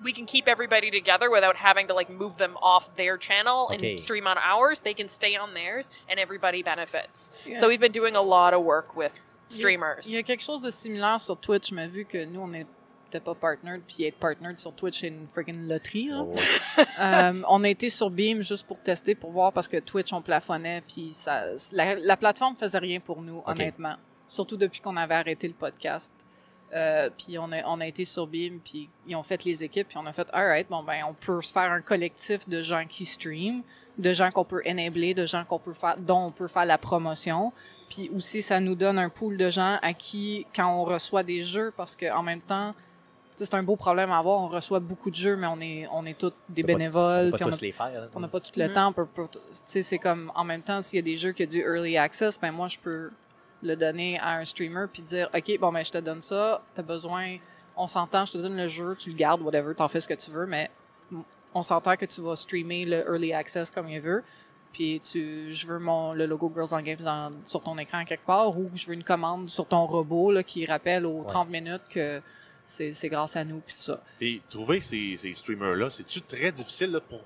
we 0.04 0.12
can 0.14 0.26
keep 0.26 0.48
everybody 0.48 0.90
together 0.92 1.30
without 1.30 1.56
having 1.58 1.88
to 1.88 1.94
like 1.94 2.10
move 2.10 2.38
them 2.38 2.56
off 2.62 2.90
their 2.96 3.18
channel 3.18 3.68
Okay. 3.72 3.92
and 3.92 4.00
stream 4.00 4.26
on 4.28 4.38
ours 4.38 4.80
they 4.82 4.94
can 4.94 5.08
stay 5.10 5.36
on 5.38 5.54
theirs 5.54 5.90
and 6.10 6.20
everybody 6.20 6.64
benefits 6.64 7.30
Yeah. 7.46 7.60
so 7.60 7.68
we've 7.68 7.80
been 7.80 7.92
doing 7.92 8.16
a 8.16 8.22
lot 8.22 8.54
of 8.54 8.64
work 8.64 8.96
with 8.96 9.14
streamers 9.50 10.08
Il 10.08 10.14
y 10.14 10.18
a 10.18 10.24
quelque 10.24 10.42
chose 10.44 10.62
de 10.62 10.72
similaire 10.72 11.20
sur 11.20 11.38
Twitch, 11.38 11.72
mais 11.72 11.88
vu 11.88 12.06
que 12.06 12.24
nous, 12.26 12.40
on 12.42 12.48
n'était 12.48 13.20
pas 13.20 13.36
partnered, 13.36 13.82
puis 13.86 14.06
être 14.06 14.18
partnered 14.18 14.58
sur 14.58 14.74
Twitch, 14.74 15.02
c'est 15.02 15.08
une 15.10 15.28
freaking 15.28 15.68
loterie. 15.68 16.08
là. 16.10 16.22
Oh. 16.24 16.36
Euh, 17.00 17.42
on 17.50 17.64
a 17.64 17.70
été 17.70 17.90
sur 17.90 18.10
Beam 18.10 18.42
juste 18.42 18.66
pour 18.66 18.80
tester, 18.80 19.14
pour 19.16 19.32
voir, 19.32 19.52
parce 19.52 19.68
que 19.68 19.78
Twitch, 19.78 20.14
on 20.14 20.22
plafonnait, 20.22 20.82
puis 20.88 21.12
ça, 21.14 21.44
la, 21.74 21.96
la 21.96 22.16
plateforme 22.16 22.56
faisait 22.56 22.78
rien 22.78 23.00
pour 23.02 23.22
nous, 23.22 23.44
honnêtement. 23.46 23.96
Surtout 24.30 24.56
depuis 24.56 24.80
qu'on 24.80 24.96
avait 24.96 25.16
arrêté 25.16 25.48
le 25.48 25.54
podcast. 25.54 26.14
Euh, 26.74 27.10
puis 27.18 27.38
on 27.38 27.52
a, 27.52 27.64
on 27.66 27.80
a 27.82 27.88
été 27.88 28.06
sur 28.06 28.28
Beam, 28.28 28.60
puis 28.64 28.90
ils 29.08 29.16
ont 29.16 29.24
fait 29.24 29.44
les 29.44 29.64
équipes, 29.64 29.90
puis 29.90 29.98
on 29.98 30.06
a 30.06 30.12
fait, 30.14 30.28
alright, 30.32 30.70
bon 30.70 30.84
ben, 30.84 31.04
on 31.08 31.14
peut 31.14 31.42
se 31.42 31.52
faire 31.52 31.70
un 31.72 31.82
collectif 31.82 32.48
de 32.48 32.62
gens 32.62 32.86
qui 32.88 33.06
stream, 33.06 33.62
de 33.98 34.14
gens 34.14 34.32
qu'on 34.32 34.46
peut 34.46 34.62
enabler, 34.66 35.14
de 35.14 35.26
gens 35.26 35.44
qu'on 35.44 35.60
peut 35.60 35.74
faire, 35.74 35.98
dont 35.98 36.28
on 36.28 36.32
peut 36.32 36.48
faire 36.48 36.66
la 36.66 36.78
promotion. 36.78 37.52
Puis 37.90 38.10
aussi, 38.16 38.42
ça 38.42 38.62
nous 38.62 38.76
donne 38.76 38.98
un 38.98 39.10
pool 39.10 39.36
de 39.36 39.50
gens 39.50 39.80
à 39.82 39.94
qui, 39.94 40.46
quand 40.56 40.74
on 40.74 40.86
reçoit 40.86 41.24
des 41.24 41.42
jeux, 41.42 41.74
parce 41.76 41.98
que 41.98 42.10
en 42.10 42.24
même 42.24 42.40
temps, 42.40 42.74
tu 42.74 43.40
sais, 43.40 43.46
c'est 43.46 43.56
un 43.56 43.64
beau 43.64 43.76
problème 43.76 44.10
à 44.12 44.18
avoir, 44.20 44.40
on 44.42 44.48
reçoit 44.48 44.80
beaucoup 44.80 45.10
de 45.12 45.16
jeux, 45.16 45.36
mais 45.36 45.48
on 45.48 45.60
est, 45.60 45.88
on 45.92 46.06
est 46.06 46.18
tous 46.18 46.32
des 46.48 46.64
bénévoles, 46.64 47.32
On 47.34 47.36
on 47.36 47.38
pas 47.38 47.46
a 47.48 47.52
tous 47.52 47.62
les 47.62 47.72
faire. 47.74 47.92
là. 47.92 48.08
on 48.16 48.20
n'a 48.22 48.30
pas 48.30 48.40
tout 48.40 48.52
le 48.56 48.68
Mhm. 48.70 48.74
temps. 48.74 48.88
on 48.88 48.94
peut 48.94 49.06
pas- 49.06 49.28
Tu 49.28 49.40
sais, 49.66 49.84
c'est 49.84 49.98
comme, 49.98 50.32
en 50.36 50.46
même 50.46 50.62
temps, 50.62 50.82
s'il 50.82 50.96
y 50.96 51.00
a 51.00 51.04
des 51.04 51.18
jeux 51.18 51.34
qui 51.34 51.44
ont 51.44 51.48
du 51.48 51.60
early 51.60 51.98
access, 51.98 52.40
ben 52.40 52.52
moi, 52.54 52.70
je 52.70 52.80
peux 52.80 53.12
le 53.64 53.76
donner 53.76 54.18
à 54.20 54.38
un 54.38 54.46
streamer 54.46 54.86
puis 54.92 55.02
dire, 55.02 55.30
OK, 55.36 55.60
bon, 55.60 55.72
ben, 55.72 55.84
je 55.86 55.92
te 55.92 55.98
donne 56.00 56.22
ça, 56.22 56.62
t'as 56.74 56.82
besoin, 56.82 57.38
on 57.76 57.88
s'entend, 57.88 58.26
je 58.26 58.34
te 58.34 58.38
donne 58.38 58.58
le 58.58 58.68
jeu, 58.68 58.96
tu 58.98 59.10
le 59.12 59.16
gardes, 59.16 59.42
whatever, 59.42 59.74
t'en 59.76 59.88
fais 59.88 60.02
ce 60.02 60.08
que 60.08 60.14
tu 60.14 60.32
veux, 60.32 60.46
mais 60.46 60.70
on 61.54 61.62
s'entend 61.64 61.96
que 61.98 62.06
tu 62.06 62.22
vas 62.22 62.36
streamer 62.36 62.86
le 62.86 63.00
early 63.08 63.34
access 63.34 63.72
comme 63.72 63.90
il 63.90 64.00
veut. 64.02 64.24
Puis 64.74 65.02
tu, 65.02 65.54
je 65.54 65.68
veux 65.68 65.80
mon, 65.80 66.14
le 66.14 66.26
logo 66.26 66.50
Girls 66.56 66.70
on 66.72 66.80
Games 66.82 67.04
dans- 67.04 67.34
sur 67.44 67.62
ton 67.62 67.78
écran 67.78 68.06
quelque 68.06 68.26
part 68.26 68.58
ou 68.58 68.70
je 68.74 68.88
veux 68.88 68.94
une 68.94 69.04
commande 69.04 69.50
sur 69.50 69.68
ton 69.68 69.86
robot 69.86 70.32
là, 70.32 70.44
qui 70.44 70.66
rappelle 70.66 71.06
aux 71.06 71.26
30 71.26 71.50
minutes 71.50 71.82
que 71.90 72.22
c'est 72.66 72.94
c'est 72.94 73.10
grâce 73.10 73.36
à 73.36 73.44
nous 73.44 73.60
puis 73.60 73.76
tout 73.76 73.82
ça. 73.82 74.02
Et 74.22 74.42
trouver 74.50 74.80
ces, 74.80 75.18
ces 75.18 75.34
streamers-là, 75.34 75.90
c'est-tu 75.90 76.22
très 76.22 76.54
difficile 76.54 76.92
là, 76.92 77.02
pour 77.02 77.20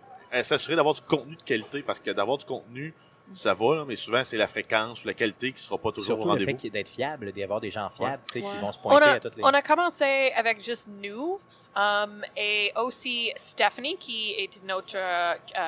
s'assurer 0.43 0.76
d'avoir 0.76 0.95
du 0.95 1.02
contenu 1.02 1.36
de 1.36 1.43
qualité? 1.43 1.84
Parce 1.84 2.00
que 2.00 2.10
d'avoir 2.10 2.39
du 2.39 2.45
contenu, 2.45 2.95
ça 3.33 3.53
va, 3.53 3.75
là, 3.75 3.85
mais 3.85 3.95
souvent, 3.95 4.23
c'est 4.23 4.38
la 4.38 4.47
fréquence 4.47 5.03
ou 5.03 5.07
la 5.07 5.13
qualité 5.13 5.51
qui 5.51 5.61
sera 5.61 5.77
pas 5.77 5.91
toujours 5.91 6.19
au 6.19 6.23
Surtout 6.23 6.38
le 6.39 6.45
fait 6.45 6.51
rendez-vous. 6.53 6.69
d'être 6.69 6.89
fiable, 6.89 7.31
d'y 7.31 7.43
avoir 7.43 7.59
des 7.59 7.71
gens 7.71 7.89
fiables 7.89 8.21
tu 8.31 8.39
sais, 8.39 8.45
Ouais. 8.45 8.51
qui 8.53 8.59
vont 8.61 8.71
se 8.71 8.79
on 8.79 8.81
pointer 8.89 9.05
a, 9.05 9.11
à 9.13 9.19
toutes 9.19 9.35
les... 9.38 9.43
on 9.43 9.47
a 9.47 9.61
commencé 9.61 10.31
avec 10.35 10.63
juste 10.63 10.88
nous 11.01 11.39
um, 11.75 12.23
et 12.38 12.71
aussi 12.77 13.31
Stephanie 13.35 13.97
qui 13.97 14.31
est 14.33 14.63
notre 14.63 14.95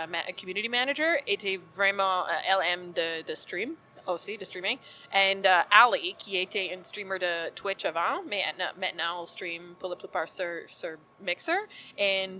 ma- 0.08 0.32
community 0.40 0.70
manager 0.70 1.16
était 1.26 1.60
vraiment 1.76 2.24
euh, 2.28 2.62
LM 2.62 2.94
de, 2.94 3.24
de 3.28 3.36
stream 3.36 3.74
aussi 4.08 4.38
de 4.38 4.46
streaming 4.46 4.78
and 5.14 5.42
uh, 5.44 5.66
Ali 5.70 6.16
qui 6.18 6.38
était 6.38 6.74
une 6.74 6.84
streamer 6.86 7.20
de 7.20 7.50
Twitch 7.56 7.84
avant 7.84 8.22
mais 8.26 8.42
maintenant- 8.46 8.74
maintenant 8.80 9.24
on 9.24 9.26
stream 9.26 9.76
pour 9.80 9.90
la 9.90 9.96
plupart 9.98 10.30
sur, 10.30 10.62
sur 10.70 10.92
Mixer 11.20 11.58
and 12.00 12.40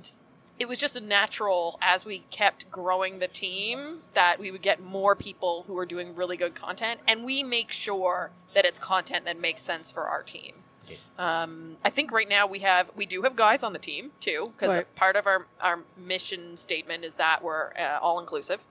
it 0.60 0.68
was 0.68 0.80
just 0.80 0.96
a 0.96 1.00
natural 1.02 1.78
as 1.82 2.04
we 2.06 2.20
kept 2.32 2.70
growing 2.72 3.20
the 3.20 3.28
team 3.28 4.00
that 4.14 4.40
we 4.40 4.50
would 4.52 4.62
get 4.64 4.82
more 4.82 5.16
people 5.16 5.64
who 5.68 5.78
are 5.78 5.86
doing 5.86 6.16
really 6.16 6.36
good 6.38 6.56
content. 6.56 7.00
And 7.08 7.24
we 7.24 7.44
make 7.44 7.72
sure 7.72 8.32
that 8.56 8.66
it's 8.66 8.80
content 8.80 9.26
that 9.26 9.40
makes 9.40 9.62
sense 9.62 9.92
for 9.92 10.08
our 10.08 10.24
team. 10.24 10.56
Okay. 10.86 10.98
um, 11.20 11.76
i 11.84 11.90
think 11.90 12.14
right 12.14 12.30
now 12.30 12.48
we 12.48 12.60
have 12.60 12.90
we 12.96 13.06
do 13.06 13.24
have 13.24 13.36
guys 13.36 13.62
on 13.62 13.74
the 13.74 13.80
team 13.80 14.12
too 14.22 14.54
because 14.54 14.74
Right. 14.74 14.96
part 14.96 15.18
of 15.18 15.28
our, 15.28 15.46
our 15.60 15.80
mission 15.98 16.56
statement 16.56 17.04
is 17.04 17.16
that 17.16 17.44
we're 17.44 17.74
uh, 17.78 18.00
all 18.02 18.22
inclusive 18.22 18.62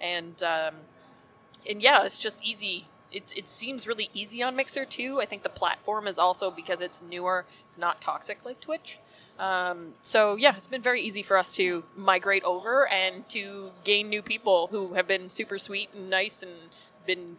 and 0.00 0.42
um, 0.42 0.74
and 1.68 1.82
yeah 1.82 2.02
it's 2.04 2.18
just 2.18 2.42
easy. 2.42 2.88
It, 3.12 3.32
it 3.36 3.46
seems 3.48 3.86
really 3.86 4.10
easy 4.14 4.42
on 4.42 4.56
mixer 4.56 4.84
too. 4.84 5.20
I 5.20 5.26
think 5.26 5.42
the 5.42 5.48
platform 5.48 6.06
is 6.06 6.18
also 6.18 6.50
because 6.50 6.80
it's 6.80 7.02
newer 7.02 7.44
it's 7.68 7.78
not 7.78 8.00
toxic 8.00 8.44
like 8.44 8.58
twitch 8.60 8.98
um, 9.38 9.94
so 10.02 10.36
yeah, 10.36 10.56
it's 10.56 10.68
been 10.68 10.82
very 10.82 11.00
easy 11.00 11.22
for 11.22 11.36
us 11.36 11.52
to 11.56 11.84
migrate 11.96 12.44
over 12.44 12.88
and 12.88 13.28
to 13.30 13.70
gain 13.84 14.08
new 14.08 14.22
people 14.22 14.68
who 14.70 14.94
have 14.94 15.06
been 15.06 15.28
super 15.28 15.58
sweet 15.58 15.90
and 15.94 16.08
nice 16.10 16.42
and 16.42 16.52
been 17.06 17.36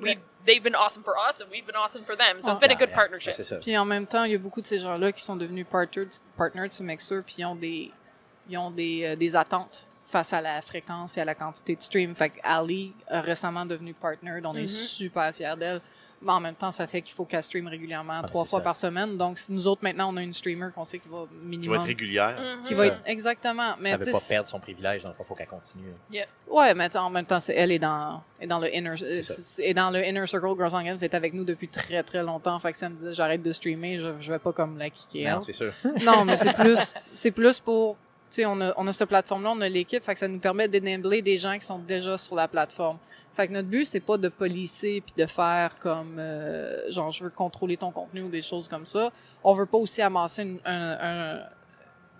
we 0.00 0.18
they've 0.46 0.62
been 0.62 0.74
awesome 0.74 1.02
for 1.02 1.16
us 1.18 1.40
and 1.40 1.50
we've 1.50 1.66
been 1.66 1.76
awesome 1.76 2.04
for 2.04 2.16
them. 2.16 2.40
So 2.40 2.50
it's 2.50 2.60
been 2.60 2.70
a 2.70 2.74
good 2.74 2.90
yeah. 2.90 2.96
partnership. 2.96 3.34
Ouais. 3.38 3.60
Puis 3.60 3.76
en 3.76 3.84
même 3.84 4.06
temps, 4.06 4.24
il 4.24 4.32
y 4.32 4.34
a 4.34 4.38
beaucoup 4.38 4.60
de 4.60 4.66
ces 4.66 4.78
gens-là 4.78 5.12
qui 5.12 5.22
sont 5.22 5.36
devenus 5.36 5.66
partnered, 5.70 6.12
partnered 6.36 6.72
sur 6.72 6.84
Mixer, 6.84 7.22
puis 7.24 7.36
ils 7.38 7.44
ont 7.44 7.54
des, 7.54 7.90
ils 8.48 8.58
ont 8.58 8.70
des, 8.70 9.04
euh, 9.04 9.16
des 9.16 9.36
attentes 9.36 9.86
face 10.04 10.32
à 10.32 10.40
la 10.40 10.60
fréquence 10.60 11.16
et 11.16 11.20
à 11.20 11.24
la 11.24 11.34
quantité 11.34 11.76
de 11.76 11.82
stream. 11.82 12.14
Fait 12.14 12.30
que 12.30 12.40
Ali 12.42 12.92
est 13.08 13.20
récemment 13.20 13.64
devenue 13.64 13.94
partnered, 13.94 14.44
on 14.44 14.54
est 14.54 14.62
Mhm. 14.62 14.66
super 14.66 15.34
fiers 15.34 15.56
d'elle. 15.56 15.80
Mais 16.24 16.32
en 16.32 16.40
même 16.40 16.54
temps, 16.54 16.72
ça 16.72 16.86
fait 16.86 17.02
qu'il 17.02 17.14
faut 17.14 17.24
qu'elle 17.24 17.42
stream 17.42 17.66
régulièrement, 17.68 18.20
Ah, 18.22 18.26
trois 18.26 18.44
fois 18.44 18.60
ça. 18.60 18.64
par 18.64 18.76
semaine. 18.76 19.16
Donc, 19.16 19.38
si 19.38 19.52
nous 19.52 19.66
autres, 19.66 19.82
maintenant, 19.84 20.12
on 20.12 20.16
a 20.16 20.22
une 20.22 20.32
streamer 20.32 20.68
qu'on 20.74 20.84
sait 20.84 20.98
qui 20.98 21.08
va 21.08 21.24
Qui 21.28 21.34
va 21.34 21.44
minimum... 21.48 21.76
être 21.76 21.82
régulière. 21.84 22.36
Mhm. 22.38 22.64
qui 22.64 22.74
va 22.74 22.86
être 22.86 23.00
exactement. 23.06 23.74
Mais 23.78 23.90
ça 23.90 23.96
veut 23.98 24.06
tu 24.06 24.12
pas 24.12 24.18
perdre 24.28 24.48
son 24.48 24.58
privilège, 24.60 25.02
donc 25.02 25.14
il 25.18 25.24
faut 25.24 25.34
qu'elle 25.34 25.46
continue. 25.46 25.92
Ouais, 26.48 26.74
mais 26.74 26.96
en 26.96 27.10
même 27.10 27.26
temps, 27.26 27.40
c'est 27.40 27.54
elle 27.54 27.72
est 27.72 27.78
dans 27.78 28.22
est 28.40 28.46
dans 28.46 28.58
le 28.58 28.74
inner 28.74 28.94
euh, 29.02 29.22
est 29.58 29.74
dans 29.74 29.90
le 29.90 30.06
inner 30.06 30.26
circle 30.26 30.46
Girls 30.56 30.70
on 30.74 30.82
Games, 30.82 30.96
c'est 30.98 31.14
avec 31.14 31.32
nous 31.34 31.44
depuis 31.44 31.68
très 31.68 32.02
très 32.02 32.22
longtemps. 32.22 32.58
Fait 32.58 32.72
que 32.72 32.78
ça 32.78 32.88
me 32.88 32.94
disait 32.96 33.12
j'arrête 33.12 33.42
de 33.42 33.52
streamer, 33.52 33.98
je, 33.98 34.08
je 34.20 34.32
vais 34.32 34.38
pas 34.38 34.52
comme 34.52 34.78
la 34.78 34.90
kicker. 34.90 35.36
Non, 35.36 35.42
c'est 35.42 35.52
sûr. 35.52 35.72
Non, 36.04 36.24
mais 36.24 36.36
c'est 36.36 36.52
plus 36.56 36.94
c'est 37.12 37.30
plus 37.30 37.60
pour 37.60 37.96
sais 38.34 38.46
on 38.46 38.60
a 38.60 38.72
on 38.76 38.86
a 38.86 38.92
cette 38.92 39.08
plateforme 39.08 39.42
là, 39.44 39.50
on 39.50 39.60
a 39.60 39.68
l'équipe, 39.68 40.02
fait 40.04 40.14
que 40.14 40.20
ça 40.20 40.28
nous 40.28 40.38
permet 40.38 40.68
d'enabler 40.68 41.22
des 41.22 41.38
gens 41.38 41.58
qui 41.58 41.64
sont 41.66 41.78
déjà 41.78 42.16
sur 42.18 42.34
la 42.36 42.48
plateforme. 42.48 42.98
Fait 43.34 43.48
que 43.48 43.52
notre 43.52 43.68
but 43.68 43.84
c'est 43.84 44.00
pas 44.00 44.16
de 44.16 44.28
policer 44.28 45.02
puis 45.04 45.14
de 45.22 45.26
faire 45.28 45.74
comme 45.82 46.16
euh, 46.18 46.90
genre 46.90 47.10
je 47.10 47.24
veux 47.24 47.30
contrôler 47.30 47.76
ton 47.76 47.90
contenu 47.90 48.22
ou 48.22 48.28
des 48.28 48.42
choses 48.42 48.68
comme 48.68 48.86
ça. 48.86 49.10
On 49.42 49.52
veut 49.54 49.66
pas 49.66 49.78
aussi 49.78 50.00
amasser 50.02 50.42
une, 50.42 50.58
un- 50.64 50.98
un- 51.36 51.42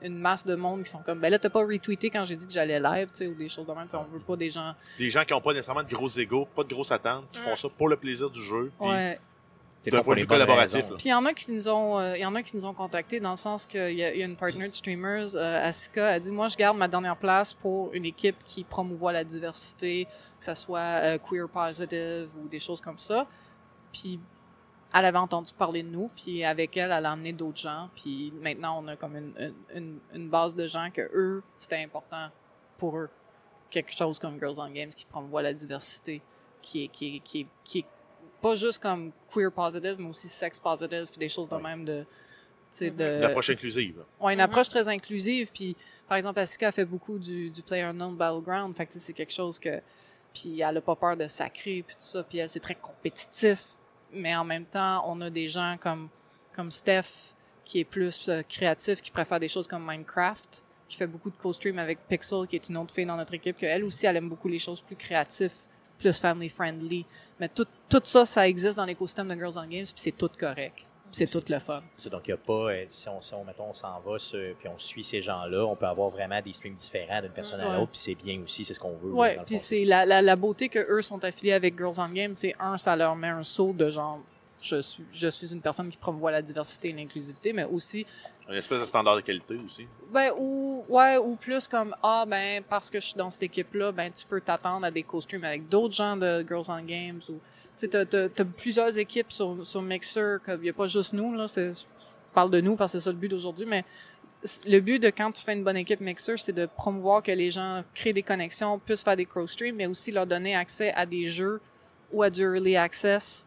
une 0.03 0.19
masse 0.19 0.45
de 0.45 0.55
monde 0.55 0.83
qui 0.83 0.91
sont 0.91 0.99
comme 0.99 1.21
ben 1.21 1.31
là 1.31 1.39
t'as 1.39 1.49
pas 1.51 1.61
retweeté 1.65 2.11
quand 2.11 2.25
j'ai 2.25 2.37
dit 2.37 2.47
que 2.47 2.53
j'allais 2.53 2.79
live, 2.81 3.09
tu 3.11 3.19
sais 3.19 3.27
ou 3.27 3.35
des 3.35 3.49
choses 3.49 3.67
de 3.67 3.73
même, 3.73 3.85
Tu 3.85 3.93
sais, 3.93 3.97
on 3.97 4.05
veut 4.13 4.19
pas 4.21 4.37
des 4.37 4.51
gens 4.51 4.75
Des 4.99 5.09
gens 5.09 5.25
qui 5.25 5.33
n'ont 5.33 5.41
pas 5.41 5.53
nécessairement 5.53 5.83
de 5.85 5.95
gros 5.95 6.09
égaux, 6.09 6.47
pas 6.55 6.65
de 6.65 6.69
grosses 6.75 6.93
attentes, 6.93 7.25
qui 7.33 7.39
font 7.39 7.57
ça 7.57 7.69
pour 7.69 7.89
le 7.89 7.97
plaisir 7.97 8.29
du 8.29 8.43
jeu. 8.43 8.71
Ouais 8.81 9.19
d'un 9.91 10.03
point 10.03 10.15
de 10.15 10.21
vue 10.21 10.27
collaboratif. 10.27 10.87
Puis 10.99 11.07
il 11.07 11.09
y 11.09 11.15
en 11.15 11.25
a 11.25 11.33
qui 11.35 11.53
nous 11.53 11.69
ont, 11.69 11.99
euh, 11.99 12.17
y 12.17 12.25
en 12.25 12.35
a 12.35 12.43
qui 12.43 12.57
nous 12.57 12.65
ont 12.65 12.75
contactés 12.75 13.21
dans 13.21 13.33
le 13.33 13.37
sens 13.37 13.67
qu'il 13.67 13.91
y, 13.91 13.97
y 13.97 14.23
a 14.23 14.25
une 14.25 14.37
partner 14.37 14.69
de 14.69 14.75
streamers, 14.75 15.35
euh, 15.35 15.69
Asika, 15.69 16.09
a 16.09 16.19
dit 16.19 16.33
moi 16.33 16.49
je 16.49 16.57
garde 16.57 16.77
ma 16.77 16.89
dernière 16.89 17.17
place 17.17 17.53
pour 17.55 17.93
une 17.93 18.05
équipe 18.05 18.37
qui 18.45 18.65
promouvoit 18.65 19.13
la 19.13 19.25
diversité, 19.25 20.07
que 20.39 20.45
ça 20.45 20.55
soit 20.55 20.79
euh, 20.79 21.19
queer 21.19 21.49
positive 21.49 22.29
ou 22.43 22.49
des 22.49 22.61
choses 22.61 22.81
comme 22.81 22.99
ça. 22.99 23.27
Puis 23.93 24.21
elle 24.93 25.05
avait 25.05 25.19
entendu 25.19 25.53
parler 25.53 25.83
de 25.83 25.89
nous, 25.89 26.11
puis 26.17 26.45
avec 26.45 26.77
elle, 26.77 26.93
elle 26.93 27.07
a 27.07 27.13
amené 27.13 27.33
d'autres 27.33 27.59
gens, 27.59 27.89
puis 27.97 28.33
maintenant 28.41 28.83
on 28.83 28.89
a 28.89 28.97
comme 28.97 29.17
une, 29.17 29.33
une, 29.39 29.55
une, 29.75 29.99
une 30.15 30.29
base 30.29 30.55
de 30.55 30.67
gens 30.67 30.89
que 30.93 31.03
eux 31.15 31.43
c'était 31.59 31.83
important 31.83 32.29
pour 32.79 32.97
eux 32.99 33.11
quelque 33.75 33.93
chose 33.93 34.21
comme 34.21 34.39
Girls 34.39 34.55
on 34.59 34.71
Games 34.71 34.91
qui 34.91 35.05
promouvoit 35.05 35.43
la 35.43 35.53
diversité, 35.53 36.23
qui 36.63 36.85
est 36.85 36.89
qui 36.89 37.17
est, 37.17 37.21
qui 37.21 37.41
est, 37.41 37.47
qui 37.65 37.79
est 37.81 37.87
pas 38.45 38.55
juste 38.57 38.79
comme 38.81 39.11
queer 39.33 39.51
positive, 39.51 39.97
mais 39.99 40.09
aussi 40.11 40.29
sex 40.29 40.59
positive, 40.59 41.07
puis 41.11 41.19
des 41.19 41.29
choses 41.29 41.49
de 41.49 41.55
Ouais. 41.57 41.63
même 41.63 41.85
de 41.85 42.05
de 42.81 42.89
Une 43.19 43.23
approche 43.25 43.51
inclusive. 43.51 44.03
Ouais, 44.21 44.33
une 44.33 44.39
Mhm. 44.41 44.45
approche 44.47 44.69
très 44.69 44.89
inclusive. 44.89 45.51
Puis, 45.55 45.77
par 46.09 46.17
exemple, 46.19 46.41
Asuka 46.41 46.73
fait 46.73 46.85
beaucoup 46.85 47.21
du, 47.21 47.49
du 47.49 47.63
PlayerUnknown 47.63 48.17
Battleground. 48.17 48.77
Fait 48.77 48.85
que 48.87 48.93
c'est 48.99 49.13
quelque 49.13 49.33
chose 49.33 49.61
que... 49.61 49.81
Puis 50.35 50.61
elle 50.61 50.77
a 50.77 50.81
pas 50.81 50.97
peur 50.97 51.17
de 51.17 51.29
sacrer, 51.29 51.85
puis 51.87 51.95
tout 51.95 52.03
ça. 52.03 52.25
Puis 52.25 52.39
elle, 52.39 52.49
c'est 52.49 52.59
très 52.59 52.75
compétitif. 52.75 53.65
Mais 54.13 54.35
en 54.35 54.43
même 54.45 54.65
temps, 54.65 55.05
on 55.09 55.21
a 55.21 55.31
des 55.31 55.49
gens 55.49 55.77
comme, 55.81 56.09
comme 56.53 56.73
Steph, 56.73 57.35
qui 57.65 57.79
est 57.79 57.85
plus 57.85 58.29
euh, 58.29 58.43
créatif, 58.43 59.01
qui 59.01 59.13
préfère 59.13 59.39
des 59.39 59.49
choses 59.49 59.69
comme 59.69 59.85
Minecraft, 59.89 60.65
qui 60.89 60.97
fait 60.97 61.07
beaucoup 61.07 61.31
de 61.31 61.37
co-stream 61.37 61.79
avec 61.79 62.01
Pixel, 62.09 62.49
qui 62.49 62.57
est 62.57 62.69
une 62.69 62.77
autre 62.77 62.93
fille 62.93 63.07
dans 63.07 63.17
notre 63.17 63.35
équipe, 63.35 63.57
que 63.57 63.67
elle 63.67 63.85
aussi, 63.85 64.05
elle 64.07 64.17
aime 64.17 64.29
beaucoup 64.29 64.49
les 64.49 64.59
choses 64.59 64.81
plus 64.81 64.97
créatives, 64.97 65.53
plus 65.99 66.19
family-friendly. 66.19 67.05
Mais 67.41 67.49
tout, 67.49 67.67
tout 67.89 68.01
ça, 68.05 68.25
ça 68.25 68.47
existe 68.49 68.77
dans 68.77 68.85
l'écosystème 68.85 69.29
de 69.29 69.35
Girls 69.35 69.55
on 69.57 69.63
Games, 69.67 69.85
puis 69.85 69.95
c'est 69.97 70.17
tout 70.17 70.31
correct. 70.39 70.79
C'est 71.13 71.31
tout 71.31 71.45
le 71.49 71.61
fun. 71.61 71.81
Donc 72.11 72.23
il 72.27 72.31
n'y 72.31 72.35
a 72.35 72.37
pas, 72.37 72.53
euh, 72.73 72.85
si 72.91 73.09
on, 73.09 73.21
si 73.23 73.33
on, 73.35 73.45
mettons, 73.45 73.69
on 73.71 73.73
s'en 73.75 74.01
va 74.01 74.19
sur- 74.19 74.57
puis 74.59 74.67
on 74.69 74.77
suit 74.81 75.05
ces 75.05 75.23
gens-là, 75.23 75.65
on 75.65 75.77
peut 75.77 75.87
avoir 75.87 76.09
vraiment 76.11 76.41
des 76.43 76.53
streams 76.53 76.75
différents 76.75 77.21
d'une 77.23 77.31
personne 77.31 77.61
à 77.61 77.77
l'autre, 77.77 77.93
puis 77.93 78.01
c'est 78.01 78.15
bien 78.17 78.41
aussi, 78.43 78.65
c'est 78.65 78.75
ce 78.75 78.81
qu'on 78.81 78.97
veut. 78.97 79.11
Le 79.11 79.45
puis 79.45 79.59
c'est 79.61 79.85
la, 79.85 80.05
la, 80.05 80.21
la 80.21 80.35
beauté 80.35 80.69
que 80.69 80.81
eux 80.91 81.03
sont 81.03 81.23
affiliés 81.25 81.53
avec 81.53 81.77
Girls 81.79 81.95
on 81.99 82.09
Game, 82.09 82.35
c'est 82.35 82.57
un, 82.59 82.77
ça 82.79 82.97
leur 82.97 83.15
met 83.15 83.29
un 83.29 83.45
saut 83.45 83.73
de 83.73 83.91
genre, 83.91 84.21
je 84.65 84.81
suis, 84.81 85.05
je 85.13 85.29
suis 85.29 85.53
une 85.53 85.61
personne 85.61 85.89
qui 85.91 85.97
promouvoit 85.97 86.31
la 86.31 86.43
diversité 86.43 86.89
et 86.89 86.93
l'inclusivité, 86.93 87.53
mais 87.53 87.65
aussi, 87.65 88.07
Une 88.49 88.55
espèce 88.57 88.81
de 88.81 88.87
standard 88.87 89.17
de 89.17 89.21
qualité 89.21 89.57
aussi. 89.65 89.87
ben, 90.13 90.31
ou, 90.39 90.85
ouais, 90.89 91.17
ou 91.19 91.37
plus 91.37 91.69
comme, 91.69 91.95
ah, 92.03 92.25
ben, 92.27 92.63
parce 92.69 92.91
que 92.91 93.01
je 93.01 93.07
suis 93.07 93.17
dans 93.17 93.31
cette 93.31 93.43
équipe-là, 93.43 93.93
ben, 93.93 94.11
tu 94.11 94.27
peux 94.27 94.41
t'attendre 94.41 94.87
à 94.87 94.91
des 94.91 95.03
co-streams 95.03 95.45
avec 95.45 95.69
d'autres 95.69 95.95
gens 95.95 96.17
de 96.17 96.45
Girls 96.47 96.67
on 96.69 96.83
Games, 96.83 97.21
ou, 97.29 97.33
tu 97.33 97.41
sais, 97.77 97.89
t'as, 97.89 98.05
t'as, 98.05 98.29
t'as 98.29 98.45
plusieurs 98.45 98.97
équipes 98.97 99.33
sur, 99.33 99.67
sur 99.67 99.83
Mixer, 99.83 100.39
il 100.49 100.65
y 100.65 100.71
a 100.71 100.73
pas 100.73 100.87
juste 100.87 101.13
nous, 101.13 101.35
là, 101.35 101.49
c'est, 101.49 101.73
je 101.75 101.85
parle 102.35 102.51
de 102.51 102.61
nous 102.61 102.77
parce 102.77 102.93
que 102.93 102.99
c'est 102.99 103.05
ça 103.05 103.11
le 103.11 103.19
but 103.19 103.29
d'aujourd'hui, 103.29 103.67
mais 103.67 103.85
le 104.67 104.81
but 104.81 104.99
de 104.99 105.09
quand 105.09 105.33
tu 105.33 105.43
fais 105.43 105.55
une 105.55 105.65
bonne 105.65 105.79
équipe 105.79 106.01
Mixer, 106.01 106.37
c'est 106.37 106.53
de 106.53 106.67
promouvoir 106.67 107.23
que 107.23 107.33
les 107.33 107.51
gens 107.51 107.83
créent 107.95 108.13
des 108.13 108.23
connexions, 108.23 108.79
puissent 108.79 109.03
faire 109.03 109.17
des 109.17 109.25
cross-streams, 109.25 109.77
mais 109.77 109.87
aussi 109.87 110.13
leur 110.13 110.27
donner 110.27 110.55
accès 110.55 110.93
à 110.93 111.07
des 111.07 111.29
jeux 111.29 111.61
ou 112.13 112.23
à 112.23 112.29
du 112.29 112.43
early 112.43 112.77
access. 112.77 113.47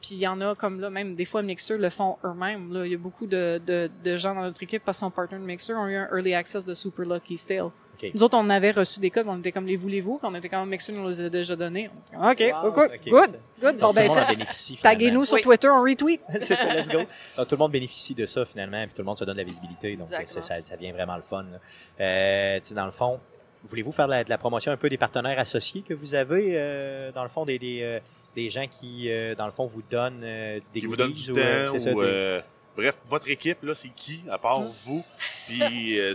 Puis 0.00 0.10
il 0.12 0.18
y 0.18 0.26
en 0.26 0.40
a 0.40 0.54
comme 0.54 0.80
là, 0.80 0.88
même 0.90 1.14
des 1.14 1.24
fois 1.26 1.42
Mixer 1.42 1.76
le 1.76 1.90
font 1.90 2.16
eux-mêmes. 2.24 2.72
Là, 2.72 2.86
il 2.86 2.92
y 2.92 2.94
a 2.94 2.98
beaucoup 2.98 3.26
de, 3.26 3.60
de, 3.66 3.90
de 4.02 4.16
gens 4.16 4.34
dans 4.34 4.42
notre 4.42 4.62
équipe 4.62 4.82
parce 4.84 4.98
que 4.98 5.00
son 5.00 5.10
partner 5.10 5.38
de 5.38 5.44
Mixer 5.44 5.74
ont 5.74 5.86
eu 5.88 5.96
un 5.96 6.08
early 6.14 6.32
access 6.34 6.64
de 6.64 6.72
Super 6.74 7.04
Lucky 7.06 7.36
Stale. 7.36 7.64
Ok. 8.02 8.10
Nous 8.14 8.22
autres, 8.22 8.38
on 8.38 8.48
avait 8.48 8.70
reçu 8.70 8.98
des 8.98 9.10
codes, 9.10 9.26
on 9.28 9.38
était 9.40 9.52
comme 9.52 9.66
les 9.66 9.76
voulez-vous, 9.76 10.16
puis 10.16 10.26
on 10.26 10.34
était 10.34 10.48
comme 10.48 10.66
Mixer 10.70 10.90
nous 10.94 11.06
les 11.06 11.20
a 11.20 11.28
déjà 11.28 11.54
donnés. 11.54 11.90
On 12.14 12.30
était 12.30 12.50
comme, 12.50 12.60
OK, 12.60 12.64
Wow, 12.64 12.72
good, 12.72 12.90
ok, 12.94 13.10
good, 13.10 13.30
c'est- 13.30 13.60
good. 13.66 13.78
Bon, 13.78 13.92
ben, 13.92 14.02
le 14.04 14.08
monde 14.08 14.18
en 14.18 14.22
ta- 14.22 14.28
bénéficie. 14.32 14.78
taguez-nous 14.82 15.24
sur 15.26 15.34
Oui. 15.34 15.42
Twitter, 15.42 15.68
on 15.68 15.82
retweet. 15.82 16.20
c'est 16.40 16.56
ça, 16.56 16.74
let's 16.74 16.88
go. 16.88 17.00
Donc, 17.36 17.48
tout 17.48 17.54
le 17.54 17.58
monde 17.58 17.72
bénéficie 17.72 18.14
de 18.14 18.24
ça 18.24 18.46
finalement, 18.46 18.82
puis 18.86 18.94
tout 18.94 19.02
le 19.02 19.04
monde 19.04 19.18
se 19.18 19.24
donne 19.24 19.34
de 19.36 19.40
la 19.40 19.44
visibilité, 19.46 19.96
donc 19.96 20.06
Exactement. 20.06 20.42
ça, 20.42 20.56
ça, 20.56 20.64
ça 20.64 20.76
vient 20.76 20.92
vraiment 20.94 21.16
le 21.16 21.22
fun. 21.22 21.42
là. 21.42 21.58
Euh, 22.00 22.58
tu 22.60 22.68
sais, 22.68 22.74
dans 22.74 22.86
le 22.86 22.90
fond, 22.90 23.20
voulez-vous 23.64 23.92
faire 23.92 24.06
de 24.06 24.12
la, 24.12 24.24
de 24.24 24.30
la 24.30 24.38
promotion 24.38 24.72
un 24.72 24.78
peu 24.78 24.88
des 24.88 24.96
partenaires 24.96 25.38
associés 25.38 25.82
que 25.82 25.92
vous 25.92 26.14
avez, 26.14 26.52
euh, 26.54 27.12
dans 27.12 27.22
le 27.22 27.28
fond, 27.28 27.44
des, 27.44 27.58
des, 27.58 27.80
euh, 27.82 28.00
des 28.34 28.50
gens 28.50 28.66
qui, 28.66 29.10
euh, 29.10 29.34
dans 29.34 29.46
le 29.46 29.52
fond, 29.52 29.66
vous 29.66 29.82
donnent 29.82 30.22
euh, 30.24 30.60
des 30.72 30.80
Qui 30.80 30.86
vous 30.86 30.96
donne 30.96 31.08
goodies 31.10 31.24
du 31.26 31.32
ou, 31.32 31.38
euh, 31.38 31.70
temps 31.72 31.78
ça, 31.78 31.90
ou, 31.92 32.00
des- 32.02 32.08
euh, 32.08 32.40
bref, 32.76 32.98
votre 33.08 33.28
équipe, 33.28 33.62
là, 33.62 33.74
c'est 33.74 33.88
qui, 33.90 34.22
à 34.30 34.38
part 34.38 34.60
vous? 34.60 35.04
Puis, 35.46 35.98
euh, 35.98 36.14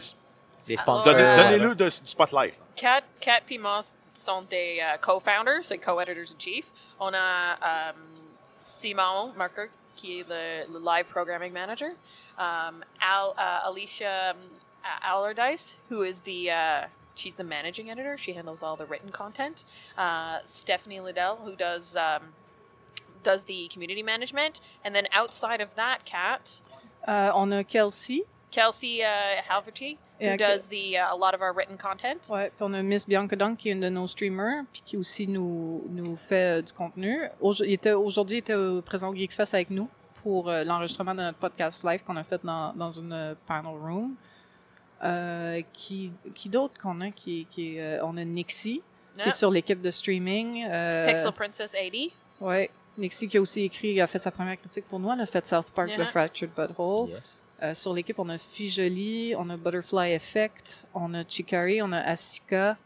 des 0.67 0.77
sponsors. 0.77 1.05
donnez- 1.13 1.37
donnez-le 1.37 1.75
de- 1.75 1.85
du 1.85 2.07
spotlight. 2.07 2.59
Kat 2.75 3.01
puis 3.45 3.57
Moss 3.57 3.93
sont 4.13 4.41
des 4.43 4.81
co-founders, 5.01 5.63
c'est 5.63 5.77
co-editors-in-chief. 5.77 6.65
On 6.99 7.13
a 7.13 7.89
um, 7.91 7.95
Simon 8.55 9.33
Marker, 9.35 9.67
qui 9.95 10.21
est 10.21 10.25
le, 10.29 10.73
le 10.73 10.79
live 10.83 11.05
programming 11.05 11.51
manager. 11.51 11.89
Um, 12.37 12.83
Al, 13.01 13.33
uh, 13.37 13.67
Alicia 13.69 14.31
um, 14.31 14.37
Allardyce, 15.01 15.77
who 15.89 16.03
is 16.03 16.19
the 16.21 16.49
uh, 16.49 16.87
she's 17.15 17.35
the 17.35 17.43
managing 17.43 17.89
editor. 17.89 18.17
She 18.17 18.33
handles 18.33 18.61
all 18.63 18.75
the 18.77 18.85
written 18.85 19.11
content. 19.11 19.63
Uh, 19.97 20.39
Stephanie 20.45 20.99
Liddell, 20.99 21.37
who 21.43 21.55
does 21.55 21.95
um, 21.95 22.33
does 23.23 23.45
the 23.45 23.67
community 23.73 24.03
management, 24.03 24.61
and 24.83 24.93
then 24.93 25.07
outside 25.11 25.61
of 25.61 25.75
that, 25.75 26.05
Kat, 26.05 26.61
Euh, 27.07 27.31
on 27.35 27.51
a 27.51 27.63
Kelsey. 27.63 28.23
Kelsey 28.51 29.03
uh, 29.03 29.41
Halverty, 29.47 29.97
who 30.19 30.27
à- 30.27 30.37
does 30.37 30.69
the 30.69 30.97
uh, 30.97 31.13
a 31.13 31.15
lot 31.17 31.33
of 31.35 31.41
our 31.41 31.53
written 31.53 31.77
content. 31.77 32.17
Ouais, 32.29 32.49
puis 32.49 32.61
on 32.61 32.73
a 32.73 32.81
Miss 32.81 33.05
Bianca 33.05 33.35
Dunk 33.35 33.57
qui 33.59 33.69
est 33.69 33.73
une 33.73 33.81
de 33.81 33.89
nos 33.89 34.07
streamers, 34.07 34.63
puis 34.71 34.81
qui 34.85 34.97
aussi 34.97 35.27
nous, 35.27 35.83
nous 35.89 36.15
fait 36.15 36.59
euh, 36.59 36.61
du 36.61 36.71
contenu. 36.73 37.21
Aujo- 37.41 37.63
il 37.65 37.73
était- 37.73 37.91
Aujourd'hui, 37.93 38.37
il 38.37 38.39
était 38.39 38.81
présent 38.85 39.09
au 39.09 39.15
Geekfest 39.15 39.53
avec 39.53 39.69
nous 39.69 39.87
pour 40.23 40.49
euh, 40.49 40.63
l'enregistrement 40.63 41.13
de 41.13 41.21
notre 41.21 41.37
podcast 41.37 41.83
live 41.83 42.01
qu'on 42.03 42.15
a 42.15 42.23
fait 42.23 42.43
dans, 42.43 42.73
dans 42.73 42.91
une 42.91 43.11
euh, 43.13 43.35
panel 43.45 43.75
room. 43.75 44.15
Euh, 45.05 45.61
qui 45.73 46.11
qui 46.33 46.49
d'autre 46.49 46.73
qu'on 46.81 46.99
a 47.01 47.11
qui, 47.11 47.45
qui 47.51 47.79
euh, 47.79 48.03
on 48.03 48.17
a 48.17 48.23
Nixie 48.23 48.81
qui 48.81 49.19
Yeah. 49.19 49.27
est 49.29 49.31
sur 49.31 49.49
l'équipe 49.49 49.81
de 49.81 49.91
streaming 49.91 50.65
euh, 50.69 51.07
Pixel 51.07 51.31
Princess 51.31 51.71
80. 51.71 52.07
ouais 52.41 52.69
Nixie 52.97 53.27
qui 53.29 53.37
a 53.37 53.41
aussi 53.41 53.61
écrit 53.63 54.01
a 54.01 54.07
fait 54.07 54.19
sa 54.21 54.29
première 54.31 54.57
critique 54.57 54.85
pour 54.89 54.99
nous 54.99 55.09
elle 55.11 55.21
a 55.21 55.25
fait 55.25 55.45
South 55.47 55.71
Park 55.75 55.89
Yeah. 55.89 56.05
The 56.05 56.09
Fractured 56.09 56.49
Butthole 56.57 57.09
Yes. 57.11 57.37
euh, 57.63 57.73
sur 57.73 57.93
l'équipe, 57.93 58.17
on 58.19 58.27
a 58.29 58.37
Fijoli, 58.37 59.33
on 59.37 59.49
a 59.49 59.55
Butterfly 59.57 60.11
Effect, 60.13 60.83
on 60.93 61.13
a 61.13 61.23
Chikari, 61.23 61.81
on 61.81 61.91
a 61.93 61.99
Asika. 62.01 62.77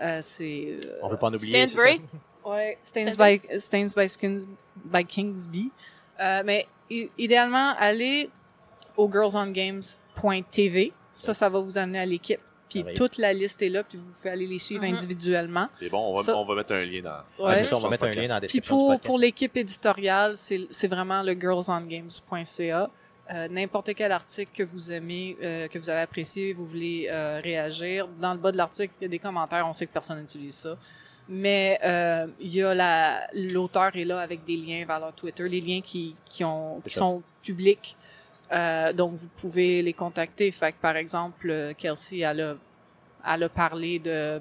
Euh, 0.00 0.20
c'est. 0.22 0.78
euh, 0.84 1.00
On 1.02 1.08
veut 1.08 1.16
pas 1.16 1.26
en 1.28 1.34
oublier. 1.34 1.66
Stansbury. 1.66 2.00
ouais, 2.44 2.78
Stains 2.84 3.16
by, 3.18 3.40
Stains 3.58 3.88
by, 3.96 4.08
Skins, 4.08 4.46
by 4.84 5.04
Kingsby. 5.04 5.72
Euh, 6.20 6.42
mais 6.44 6.68
idéalement, 7.18 7.74
allez 7.78 8.30
au 8.96 9.08
girlsongames.tv. 9.10 10.92
Ça, 11.20 11.34
ça 11.34 11.48
va 11.48 11.58
vous 11.60 11.76
amener 11.78 11.98
à 12.00 12.06
l'équipe. 12.06 12.40
Puis 12.68 12.84
toute 12.94 13.16
la 13.16 13.32
liste 13.32 13.62
est 13.62 13.70
là, 13.70 13.82
puis 13.82 13.96
vous 13.96 14.12
pouvez 14.12 14.28
aller 14.28 14.46
les 14.46 14.58
suivre 14.58 14.84
Mhm. 14.84 14.94
individuellement. 14.96 15.68
C'est 15.80 15.88
bon, 15.88 16.12
on 16.12 16.14
va, 16.16 16.22
Ça- 16.22 16.36
on 16.36 16.44
va 16.44 16.54
mettre 16.54 16.72
un 16.74 16.84
lien 16.84 17.00
dans. 17.00 17.44
Ouais, 17.46 17.64
ça, 17.64 17.76
on 17.76 17.80
va 17.80 17.88
mettre 17.88 18.04
un 18.04 18.10
lien 18.10 18.28
dans 18.28 18.34
la 18.34 18.40
Puis 18.40 18.46
description 18.60 18.76
du 18.76 18.84
pour, 18.98 19.00
pour 19.00 19.18
l'équipe 19.18 19.56
éditoriale, 19.56 20.34
c'est 20.36 20.66
c'est 20.70 20.88
vraiment 20.88 21.22
le 21.22 21.32
girlsongames.ca. 21.32 22.90
Euh, 23.30 23.48
N'importe 23.48 23.94
quel 23.94 24.12
article 24.12 24.50
que 24.54 24.62
vous 24.62 24.90
aimez, 24.90 25.36
euh, 25.42 25.68
que 25.68 25.78
vous 25.78 25.90
avez 25.90 26.00
apprécié, 26.00 26.52
vous 26.54 26.64
voulez 26.64 27.08
euh, 27.10 27.40
réagir. 27.42 28.08
Dans 28.20 28.32
le 28.32 28.38
bas 28.38 28.52
de 28.52 28.56
l'article, 28.56 28.92
il 29.00 29.04
y 29.04 29.06
a 29.06 29.08
des 29.08 29.18
commentaires. 29.18 29.66
On 29.66 29.72
sait 29.74 29.86
que 29.86 29.92
personne 29.92 30.20
n'utilise 30.20 30.54
ça. 30.54 30.76
Mais 31.28 31.78
euh, 31.84 32.26
il 32.40 32.54
y 32.54 32.62
a 32.62 32.74
la 32.74 33.26
l'auteur 33.34 33.94
est 33.96 34.04
là 34.06 34.20
avec 34.20 34.44
des 34.46 34.56
liens 34.56 34.84
vers 34.86 34.98
leur 35.00 35.12
Twitter, 35.12 35.46
les 35.46 35.60
liens 35.60 35.82
qui, 35.82 36.16
qui, 36.26 36.42
ont, 36.42 36.80
qui 36.86 36.94
sont 36.94 37.22
publics. 37.42 37.96
Euh, 38.52 38.92
donc 38.92 39.14
vous 39.14 39.28
pouvez 39.36 39.82
les 39.82 39.92
contacter. 39.92 40.50
Fait 40.50 40.72
que 40.72 40.78
par 40.80 40.96
exemple, 40.96 41.50
euh, 41.50 41.72
Kelsey, 41.74 42.20
elle 42.20 42.40
a 42.40 42.54
elle 43.26 43.42
a 43.42 43.48
parlé 43.48 43.98
de, 43.98 44.40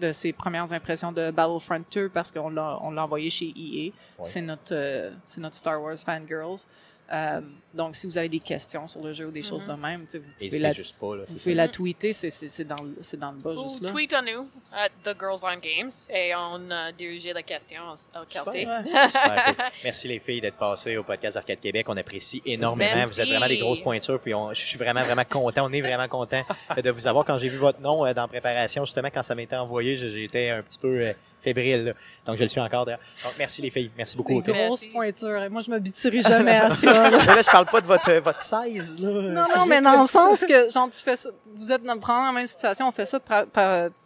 de 0.00 0.12
ses 0.12 0.32
premières 0.32 0.72
impressions 0.72 1.12
de 1.12 1.30
Battlefront 1.30 1.84
2 1.92 2.08
parce 2.08 2.32
qu'on 2.32 2.50
l'a, 2.50 2.78
on 2.80 2.90
l'a 2.90 3.04
envoyé 3.04 3.30
chez 3.30 3.52
EA. 3.54 3.84
Ouais. 3.86 3.92
C'est 4.24 4.40
notre, 4.40 4.72
euh, 4.74 5.10
c'est 5.26 5.40
notre 5.40 5.56
Star 5.56 5.80
Wars 5.80 5.98
Fangirls. 5.98 6.66
Euh, 7.12 7.40
donc, 7.74 7.96
si 7.96 8.06
vous 8.06 8.16
avez 8.16 8.30
des 8.30 8.40
questions 8.40 8.86
sur 8.86 9.02
le 9.02 9.12
jeu 9.12 9.26
ou 9.26 9.30
des 9.30 9.42
choses 9.42 9.66
de 9.66 9.72
même, 9.74 10.06
vous 10.10 10.20
pouvez, 10.38 10.58
la, 10.58 10.72
juste 10.72 10.96
pas. 10.98 11.14
Là, 11.16 11.24
vous 11.26 11.34
c'est 11.36 11.42
pouvez 11.42 11.54
ça. 11.54 11.62
la 11.62 11.68
tweeter, 11.68 12.12
c'est, 12.14 12.64
dans, 12.64 12.82
le- 12.82 12.96
c'est 13.02 13.18
dans 13.18 13.32
le 13.32 13.38
bas 13.38 13.50
Ou 13.52 13.62
juste 13.64 13.82
là. 13.82 13.90
tweet 13.90 14.12
à 14.14 14.22
nous, 14.22 14.48
at 14.72 14.88
The 15.04 15.14
Girls 15.18 15.40
on 15.42 15.58
Games, 15.58 15.90
et 16.08 16.32
on 16.34 16.70
a 16.70 16.92
dirigé 16.92 17.32
la 17.34 17.42
question 17.42 17.82
à 18.14 18.24
Kelsey. 18.26 18.60
Super 18.86 19.44
cool. 19.44 19.64
Merci 19.84 20.08
les 20.08 20.18
filles 20.18 20.40
d'être 20.40 20.56
passées 20.56 20.96
au 20.96 21.02
podcast 21.04 21.36
Arcade 21.36 21.60
Québec. 21.60 21.86
On 21.90 21.96
apprécie 21.96 22.40
énormément. 22.46 22.90
Merci. 22.94 23.10
Vous 23.12 23.20
êtes 23.20 23.28
vraiment 23.28 23.48
des 23.48 23.58
grosses 23.58 23.80
pointures. 23.80 24.20
Puis 24.20 24.34
on- 24.34 24.54
je 24.54 24.60
suis 24.64 24.78
vraiment, 24.78 25.02
vraiment 25.02 25.24
content. 25.28 25.66
On 25.68 25.72
est 25.72 25.82
vraiment 25.82 26.08
content 26.08 26.42
de 26.82 26.90
vous 26.90 27.06
avoir. 27.06 27.24
Quand 27.26 27.38
j'ai 27.38 27.48
vu 27.48 27.58
votre 27.58 27.80
nom 27.80 28.06
euh, 28.06 28.14
dans 28.14 28.22
la 28.22 28.28
préparation, 28.28 28.84
justement, 28.86 29.08
quand 29.12 29.22
ça 29.22 29.34
m'était 29.34 29.56
envoyé, 29.56 29.96
j'ai- 29.98 30.10
j'étais 30.10 30.48
un 30.50 30.62
petit 30.62 30.78
peu 30.78 31.00
euh, 31.00 31.12
fébrile. 31.44 31.84
là. 31.84 31.92
Donc, 32.26 32.36
je 32.38 32.42
le 32.42 32.48
suis 32.48 32.60
encore. 32.60 32.84
d'ailleurs. 32.86 33.00
Donc, 33.22 33.34
merci 33.38 33.62
les 33.62 33.70
filles. 33.70 33.90
Merci 33.96 34.16
beaucoup. 34.16 34.32
Des 34.32 34.50
ok? 34.50 34.56
Merci. 34.56 34.66
grosses 34.66 34.86
pointures. 34.86 35.42
Et 35.42 35.48
moi, 35.48 35.62
je 35.62 35.70
m'habituerai 35.70 36.22
jamais 36.22 36.56
à 36.56 36.70
ça. 36.70 37.10
là. 37.10 37.24
Là, 37.24 37.42
je 37.42 37.50
parle 37.50 37.66
pas 37.66 37.80
de 37.80 37.86
votre, 37.86 38.10
euh, 38.10 38.20
votre 38.20 38.42
size. 38.42 38.96
Là, 38.98 39.10
Non, 39.10 39.46
non, 39.56 39.66
mais 39.66 39.80
dans 39.80 40.02
le 40.02 40.08
sens 40.08 40.40
que, 40.40 40.70
genre, 40.70 40.90
tu 40.90 41.00
fais 41.00 41.16
ça, 41.16 41.30
vous 41.54 41.70
êtes 41.70 41.82
dans, 41.82 41.98
prendre 41.98 42.26
la 42.26 42.32
même 42.32 42.46
situation, 42.46 42.88
on 42.88 42.92
fait 42.92 43.06
ça 43.06 43.20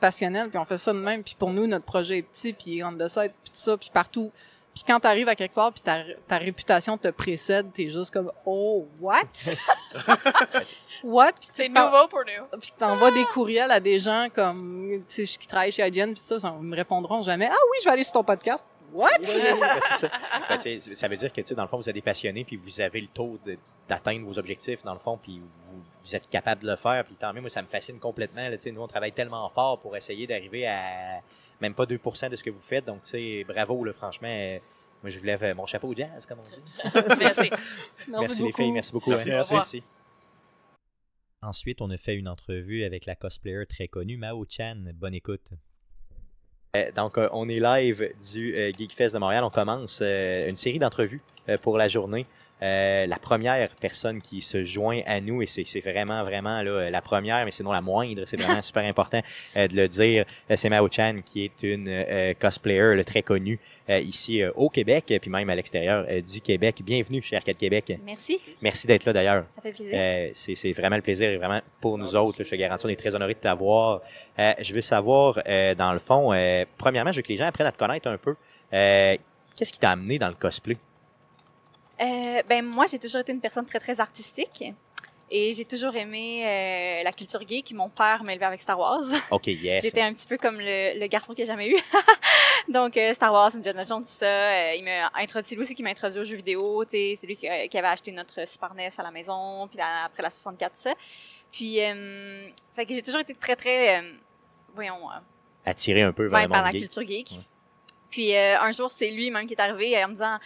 passionnel, 0.01 0.49
puis 0.49 0.59
on 0.59 0.65
fait 0.65 0.79
ça 0.79 0.93
de 0.93 0.99
même, 0.99 1.23
puis 1.23 1.37
pour 1.39 1.51
nous, 1.51 1.67
notre 1.67 1.85
projet 1.85 2.19
est 2.19 2.23
petit, 2.23 2.53
puis 2.53 2.83
on 2.85 2.93
the 2.93 3.09
side, 3.09 3.33
puis 3.43 3.53
tout 3.53 3.61
ça, 3.61 3.77
puis 3.77 3.91
partout. 3.93 4.31
Puis 4.79 4.85
quand 4.87 5.01
t'arrives 5.01 5.29
à 5.29 5.35
quelque 5.35 5.57
part, 5.57 5.73
puis 5.73 5.81
ta, 5.81 6.05
ta 6.29 6.39
réputation 6.39 6.97
te 6.97 7.09
précède, 7.09 7.67
t'es 7.75 7.91
juste 7.91 8.13
comme, 8.13 8.31
oh, 8.47 8.87
what? 9.01 9.25
what? 11.03 11.33
C'est 11.41 11.69
nouveau 11.69 12.07
pour 12.09 12.21
nous. 12.21 12.59
Puis 12.61 12.73
t'envoies 12.79 13.11
des 13.11 13.25
courriels 13.25 13.73
à 13.73 13.81
des 13.81 13.99
gens 13.99 14.29
comme, 14.33 15.03
tu 15.09 15.27
sais, 15.27 15.37
qui 15.37 15.49
travaillent 15.49 15.73
chez 15.73 15.85
IGN, 15.85 16.13
puis 16.13 16.23
ça, 16.25 16.37
ils 16.41 16.63
me 16.65 16.77
répondront 16.77 17.23
jamais, 17.23 17.49
ah 17.51 17.57
oui, 17.73 17.79
je 17.81 17.87
vais 17.87 17.91
aller 17.91 18.05
sur 18.05 18.13
ton 18.13 18.23
podcast. 18.23 18.65
What? 18.93 19.09
Ça. 19.25 20.11
Ben, 20.49 20.81
ça 20.95 21.09
veut 21.09 21.17
dire 21.17 21.33
que, 21.33 21.41
tu 21.41 21.49
sais, 21.49 21.55
dans 21.57 21.65
le 21.65 21.69
fond, 21.69 21.79
vous 21.79 21.89
êtes 21.89 21.95
des 21.97 22.01
passionnés, 22.01 22.45
puis 22.45 22.57
vous 22.57 22.81
avez 22.81 23.01
le 23.01 23.09
taux 23.09 23.37
d'atteindre 23.89 24.27
vos 24.27 24.39
objectifs, 24.39 24.85
dans 24.85 24.95
le 24.95 25.01
fond, 25.01 25.19
puis 25.21 25.41
vous, 25.41 25.83
vous 26.05 26.15
êtes 26.15 26.29
capable 26.31 26.63
de 26.63 26.71
le 26.71 26.77
faire, 26.77 27.05
puis 27.05 27.17
tant 27.17 27.33
mieux, 27.33 27.41
moi, 27.41 27.51
ça 27.51 27.63
me 27.63 27.67
fascine 27.67 27.99
complètement. 27.99 28.49
Là, 28.49 28.57
tu 28.57 28.63
sais, 28.63 28.71
nous, 28.71 28.81
on 28.81 28.87
travaille 28.87 29.13
tellement 29.13 29.49
fort 29.51 29.81
pour 29.81 29.97
essayer 29.97 30.29
d'arriver 30.29 30.69
à 30.69 31.21
même 31.61 31.75
pas 31.75 31.85
2% 31.85 32.31
de 32.31 32.37
ce 32.37 32.45
que 32.45 32.51
vous 32.51 32.61
faites, 32.61 32.85
donc, 32.85 33.03
tu 33.05 33.11
sais, 33.11 33.45
bravo, 33.45 33.85
là, 33.85 33.93
franchement. 33.93 34.29
euh, 34.29 34.59
Moi, 35.03 35.11
je 35.11 35.19
vous 35.19 35.25
lève 35.25 35.55
mon 35.55 35.67
chapeau 35.67 35.95
jazz, 35.95 36.27
comme 36.27 36.39
on 36.41 36.49
dit. 36.51 36.63
Merci. 37.19 37.51
Merci, 38.09 38.43
les 38.43 38.53
filles, 38.53 38.73
merci 38.73 38.93
beaucoup. 38.93 39.11
Merci, 39.11 39.31
hein. 39.31 39.35
merci. 39.35 39.55
merci. 39.55 39.83
Ensuite, 41.43 41.81
on 41.81 41.91
a 41.91 41.97
fait 41.97 42.17
une 42.17 42.29
entrevue 42.29 42.83
avec 42.85 43.07
la 43.07 43.15
cosplayer 43.15 43.65
très 43.67 43.87
connue, 43.87 44.17
Mao 44.17 44.45
Chan. 44.49 44.77
Bonne 44.95 45.15
écoute. 45.15 45.51
Euh, 46.77 46.91
donc, 46.93 47.17
euh, 47.17 47.29
on 47.33 47.49
est 47.49 47.61
live 47.61 48.13
du 48.33 48.55
euh, 48.57 48.73
Geek 48.77 48.93
Fest 48.93 49.15
de 49.15 49.19
Montréal. 49.21 49.45
On 49.45 49.51
commence 49.51 50.01
une 50.01 50.57
série 50.57 50.79
d'entrevues 50.79 51.23
pour 51.63 51.79
la 51.79 51.89
journée. 51.89 52.27
Euh, 52.63 53.07
la 53.07 53.19
première 53.19 53.69
personne 53.77 54.21
qui 54.21 54.43
se 54.43 54.65
joint 54.65 55.01
à 55.07 55.21
nous, 55.21 55.43
et 55.43 55.47
c'est 55.47 55.81
vraiment, 55.81 56.25
vraiment 56.25 56.61
là, 56.63 56.91
la 56.91 57.01
première, 57.01 57.45
mais 57.45 57.51
sinon 57.53 57.71
la 57.73 57.81
moindre, 57.81 58.23
c'est 58.27 58.37
vraiment 58.37 58.63
super 58.63 58.85
important 58.85 59.23
euh, 59.57 59.69
de 59.69 59.77
le 59.77 59.87
dire, 59.89 60.25
euh, 60.51 60.57
c'est 60.57 60.69
Mao 60.69 60.89
Chan, 60.91 61.21
qui 61.25 61.45
est 61.45 61.63
une 61.63 61.87
euh, 61.89 62.35
cosplayer 62.35 62.97
là, 62.97 63.05
très 63.05 63.23
connue 63.23 63.61
euh, 63.91 64.01
ici 64.01 64.43
euh, 64.43 64.51
au 64.57 64.69
Québec, 64.71 65.13
puis 65.21 65.31
même 65.31 65.49
à 65.51 65.55
l'extérieur 65.55 66.05
euh, 66.09 66.21
du 66.21 66.41
Québec. 66.41 66.83
Bienvenue 66.85 67.23
chez 67.23 67.37
Arcade 67.37 67.57
Québec. 67.57 67.97
Merci, 68.05 68.41
Merci 68.61 68.87
d'être 68.87 69.05
là 69.05 69.13
d'ailleurs. 69.13 69.45
ça 69.55 69.63
fait 69.63 69.73
plaisir. 69.73 69.95
Euh, 69.97 70.31
c'est 70.35 70.73
vraiment 70.73 70.97
le 70.97 71.03
plaisir 71.03 71.31
et 71.31 71.37
vraiment 71.37 71.61
pour 71.81 71.97
nous 71.97 72.17
autres, 72.17 72.41
là, 72.41 72.45
je 72.45 72.51
te 72.51 72.57
garantis, 72.57 72.87
on 72.87 72.89
est 72.91 72.97
très 72.97 73.15
honorés 73.15 73.35
de 73.35 73.39
t'avoir. 73.39 74.01
Euh, 74.39 74.53
je 74.61 74.75
veux 74.75 74.81
savoir, 74.81 75.41
euh, 75.47 75.75
dans 75.75 75.93
le 75.93 75.99
fond, 76.01 76.33
euh, 76.33 76.65
premièrement, 76.77 77.13
je 77.13 77.19
veux 77.19 77.23
que 77.23 77.29
les 77.29 77.37
gens 77.37 77.47
apprennent 77.47 77.67
à 77.69 77.73
te 77.73 77.79
connaître 77.79 78.09
un 78.09 78.19
peu. 78.19 78.35
Euh, 78.73 79.17
Qu'est-ce 79.57 79.73
qui 79.73 79.79
t'a 79.79 79.91
amené 79.91 80.19
dans 80.19 80.29
le 80.29 80.35
cosplay? 80.35 80.77
Euh, 82.01 82.43
ben 82.49 82.65
moi, 82.65 82.87
j'ai 82.91 82.99
toujours 82.99 83.21
été 83.21 83.33
une 83.33 83.41
personne 83.41 83.67
très 83.67 83.81
très 83.81 83.99
artistique 84.01 84.65
et 85.31 85.53
j'ai 85.53 85.65
toujours 85.65 85.95
aimé 85.97 86.43
euh, 86.47 87.03
la 87.03 87.13
culture 87.13 87.47
geek. 87.47 87.73
Mon 87.73 87.89
père 87.91 88.23
m'a 88.25 88.33
élevé 88.33 88.47
avec 88.47 88.61
Star 88.61 88.79
Wars. 88.79 89.03
Ok, 89.31 89.49
yes. 89.49 89.83
J'étais 89.83 90.01
un 90.01 90.15
petit 90.15 90.27
peu 90.27 90.39
comme 90.39 90.59
le, 90.59 90.99
le 90.99 91.07
garçon 91.07 91.33
que 91.33 91.39
j'ai 91.39 91.47
jamais 91.47 91.69
eu. 91.69 91.77
Donc 92.73 92.97
euh, 92.97 93.13
Star 93.15 93.33
Wars, 93.33 93.51
Indiana 93.55 93.83
Jones, 93.85 94.03
tout 94.03 94.09
ça. 94.09 94.27
Euh, 94.27 94.75
il 94.77 94.85
m'a 94.85 95.11
introduit, 95.15 95.55
lui 95.57 95.63
aussi 95.63 95.75
qui 95.75 95.83
m'a 95.83 95.91
introduit 95.91 96.21
aux 96.21 96.25
jeux 96.25 96.37
vidéo. 96.37 96.85
tu 96.85 96.93
sais, 96.93 97.19
C'est 97.21 97.27
lui 97.27 97.37
qui, 97.37 97.49
euh, 97.49 97.67
qui 97.67 97.77
avait 97.79 97.89
acheté 97.89 98.13
notre 98.13 98.47
Super 98.47 98.73
NES 98.75 98.91
à 98.97 99.03
la 99.03 99.11
maison, 99.11 99.67
puis 99.69 99.79
la- 99.79 100.05
après 100.05 100.23
la 100.23 100.31
64, 100.31 100.73
tout 100.73 100.79
ça. 100.81 100.95
Puis, 101.51 101.81
euh, 101.83 102.49
fait 102.75 102.85
que 102.87 102.95
j'ai 102.95 103.03
toujours 103.03 103.21
été 103.21 103.35
très 103.35 103.57
très, 103.57 103.99
euh, 103.99 104.13
voyons, 104.75 105.11
euh, 105.11 105.15
Attiré 105.65 106.03
un 106.03 106.13
peu 106.13 106.25
vers 106.27 106.33
ouais, 106.35 106.43
le 106.45 106.49
par 106.51 106.63
la 106.63 106.71
geek. 106.71 106.81
culture 106.83 107.07
geek. 107.07 107.31
Ouais. 107.33 107.45
Puis 108.11 108.35
euh, 108.37 108.59
un 108.61 108.71
jour, 108.73 108.91
c'est 108.91 109.11
lui 109.11 109.31
même 109.31 109.47
qui 109.47 109.55
est 109.55 109.61
arrivé 109.61 110.03
en 110.03 110.09
me 110.09 110.13
disant 110.13 110.39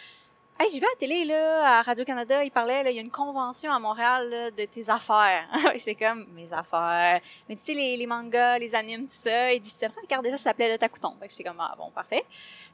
Hey, 0.61 0.69
j'ai 0.71 0.79
vu 0.79 0.85
à 0.85 0.91
la 0.91 0.99
télé, 0.99 1.25
là, 1.25 1.79
à 1.79 1.83
Radio-Canada, 1.83 2.45
il 2.45 2.51
parlait, 2.51 2.85
là, 2.85 2.91
il 2.91 2.95
y 2.95 2.99
a 2.99 3.03
une 3.03 3.11
convention 3.11 3.73
à 3.73 3.79
Montréal 3.81 4.31
là, 4.31 4.51
de 4.51 4.65
tes 4.65 4.89
affaires. 4.89 5.49
J'étais 5.75 5.97
comme, 5.97 6.27
mes 6.35 6.53
affaires. 6.53 7.21
Mais 7.49 7.57
tu 7.57 7.63
sais, 7.65 7.75
les, 7.75 7.97
les 7.97 8.07
mangas, 8.07 8.59
les 8.59 8.73
animes, 8.75 9.07
tout 9.07 9.13
ça. 9.13 9.53
Il 9.53 9.61
dit, 9.61 9.75
tu 9.77 9.87
regarder 10.03 10.31
ça, 10.31 10.37
ça 10.39 10.45
s'appelait 10.45 10.71
Le 10.71 10.79
Tacouton. 10.79 11.17
Fait 11.19 11.27
que 11.27 11.33
j'étais 11.33 11.45
comme, 11.45 11.59
ah 11.59 11.75
bon, 11.77 11.91
parfait. 11.91 12.25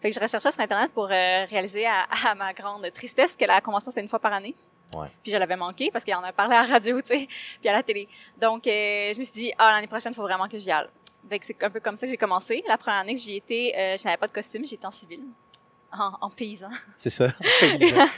Fait 0.02 0.10
que 0.10 0.14
je 0.14 0.20
recherchais 0.20 0.50
sur 0.50 0.60
Internet 0.60 0.92
pour 0.92 1.06
euh, 1.06 1.44
réaliser 1.46 1.86
à, 1.86 2.02
à 2.26 2.34
ma 2.34 2.52
grande 2.52 2.90
tristesse 2.92 3.34
que 3.36 3.46
la 3.46 3.60
convention, 3.62 3.90
c'était 3.90 4.02
une 4.02 4.08
fois 4.08 4.18
par 4.18 4.34
année. 4.34 4.54
Ouais. 4.94 5.08
Puis 5.22 5.32
je 5.32 5.36
l'avais 5.36 5.56
manqué 5.56 5.90
parce 5.90 6.04
qu'il 6.04 6.14
en 6.14 6.22
a 6.24 6.32
parlé 6.32 6.56
à 6.56 6.62
la 6.62 6.68
radio, 6.68 7.00
tu 7.00 7.08
sais, 7.08 7.28
puis 7.60 7.68
à 7.68 7.72
la 7.72 7.82
télé. 7.82 8.06
Donc, 8.38 8.66
euh, 8.66 9.12
je 9.14 9.18
me 9.18 9.24
suis 9.24 9.34
dit, 9.34 9.52
ah, 9.56 9.72
l'année 9.72 9.86
prochaine, 9.86 10.12
il 10.12 10.16
faut 10.16 10.22
vraiment 10.22 10.48
que 10.48 10.58
j'y 10.58 10.70
aille. 10.70 10.88
Fait 11.28 11.38
que 11.38 11.46
c'est 11.46 11.62
un 11.62 11.70
peu 11.70 11.80
comme 11.80 11.96
ça 11.96 12.06
que 12.06 12.10
j'ai 12.10 12.16
commencé. 12.16 12.62
La 12.68 12.76
première 12.78 13.00
année 13.00 13.14
que 13.14 13.20
j'y 13.20 13.36
étais, 13.36 13.72
euh, 13.76 13.96
je 13.96 14.04
n'avais 14.04 14.16
pas 14.16 14.26
de 14.26 14.32
costume, 14.32 14.64
j'étais 14.66 14.86
en 14.86 14.90
civil, 14.90 15.20
en, 15.92 16.12
en 16.20 16.30
paysan. 16.30 16.68
C'est 16.96 17.10
ça. 17.10 17.28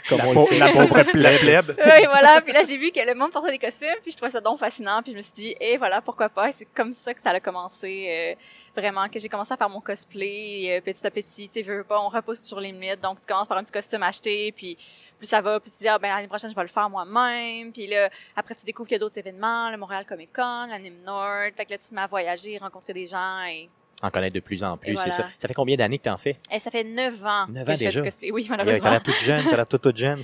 Comme 0.09 0.19
La, 0.19 0.27
on 0.29 0.35
pau- 0.35 0.41
le 0.43 0.47
fait. 0.47 0.59
la 0.59 0.73
pauvre 0.73 0.97
La 1.15 1.39
plèbe. 1.39 1.77
oui, 1.79 2.07
voilà. 2.07 2.41
Puis 2.41 2.53
là, 2.53 2.63
j'ai 2.63 2.77
vu 2.77 2.91
que 2.91 3.01
le 3.01 3.15
monde 3.15 3.31
portait 3.33 3.51
des 3.53 3.59
costumes, 3.59 3.95
puis 4.03 4.11
je 4.11 4.17
trouvais 4.17 4.31
ça 4.33 4.41
donc 4.41 4.59
fascinant. 4.59 5.03
Puis 5.03 5.13
je 5.13 5.17
me 5.17 5.23
suis 5.23 5.33
dit, 5.35 5.57
et 5.61 5.77
voilà, 5.77 6.01
pourquoi 6.01 6.29
pas? 6.29 6.49
Et 6.49 6.53
C'est 6.53 6.65
comme 6.75 6.93
ça 6.93 7.15
que 7.15 7.21
ça 7.23 7.31
a 7.31 7.41
commencé, 7.41 8.07
euh, 8.37 8.81
vraiment, 8.81 9.09
que 9.09 9.19
j'ai 9.21 9.29
commencé 9.29 9.53
à 9.53 9.57
faire 9.57 9.69
mon 9.69 9.81
cosplay 9.81 10.79
euh, 10.79 10.81
petit 10.81 11.07
à 11.07 11.11
petit. 11.11 11.49
Tu 11.49 11.61
sais, 11.61 11.63
veux 11.63 11.85
pas, 11.85 12.01
on 12.01 12.09
repousse 12.09 12.43
sur 12.43 12.59
les 12.61 12.73
limites. 12.73 13.01
Donc, 13.01 13.21
tu 13.21 13.27
commences 13.27 13.49
par 13.49 13.59
un 13.59 13.63
petit 13.65 13.73
costume 13.73 14.03
acheté, 14.03 14.53
puis 14.53 14.77
plus 15.19 15.27
ça 15.27 15.41
va, 15.41 15.61
plus 15.61 15.71
tu 15.71 15.79
dis, 15.79 15.89
ah, 15.89 15.99
ben, 15.99 16.09
l'année 16.15 16.29
prochaine, 16.29 16.51
je 16.51 16.57
vais 16.57 16.63
le 16.63 16.69
faire 16.69 16.91
moi-même. 16.91 17.73
Puis 17.73 17.87
là, 17.87 18.09
après, 18.35 18.55
tu 18.55 18.65
découvres 18.65 18.89
qu'il 18.89 18.95
y 18.97 18.97
a 18.97 19.01
d'autres 19.01 19.19
événements, 19.19 19.71
le 19.71 19.77
Montréal 19.77 20.05
Comic 20.09 20.31
Con, 20.35 20.67
l'Anime 20.69 21.03
Nord. 21.05 21.51
Fait 21.57 21.65
que 21.67 21.71
là, 21.73 21.79
tu 21.79 21.89
te 21.89 21.95
mets 21.95 22.01
à 22.03 22.07
voyager, 22.07 22.59
rencontrer 22.59 22.93
des 22.95 23.07
gens 23.07 23.43
et 23.45 23.69
En 24.03 24.11
connaître 24.11 24.35
de 24.35 24.41
plus 24.41 24.63
en 24.65 24.77
plus, 24.79 24.97
c'est 24.97 25.11
voilà. 25.11 25.13
ça. 25.13 25.27
Ça 25.39 25.47
fait 25.49 25.53
combien 25.55 25.77
d'années 25.77 25.99
que 25.99 26.05
t'en 26.05 26.17
fais? 26.17 26.37
Et 26.55 26.59
ça 26.59 26.71
fait 26.71 26.85
neuf 26.85 27.23
ans 27.25 27.47
Neuf 27.49 27.67
que 27.67 27.71
ans 27.71 27.75
je 27.75 27.79
fais 27.79 27.85
déjà? 27.87 28.01
du 28.01 28.07
cosplay. 28.07 28.31
Oui, 28.31 28.47
T'as 28.49 28.57
malheureusement. 28.57 28.91
l'air 28.91 29.03
toute 29.03 29.21
jeune, 29.21 29.45
t'as 29.51 29.57
l'air 29.57 29.67
toute, 29.67 29.83
toute 29.83 29.97
jeune. 29.97 30.23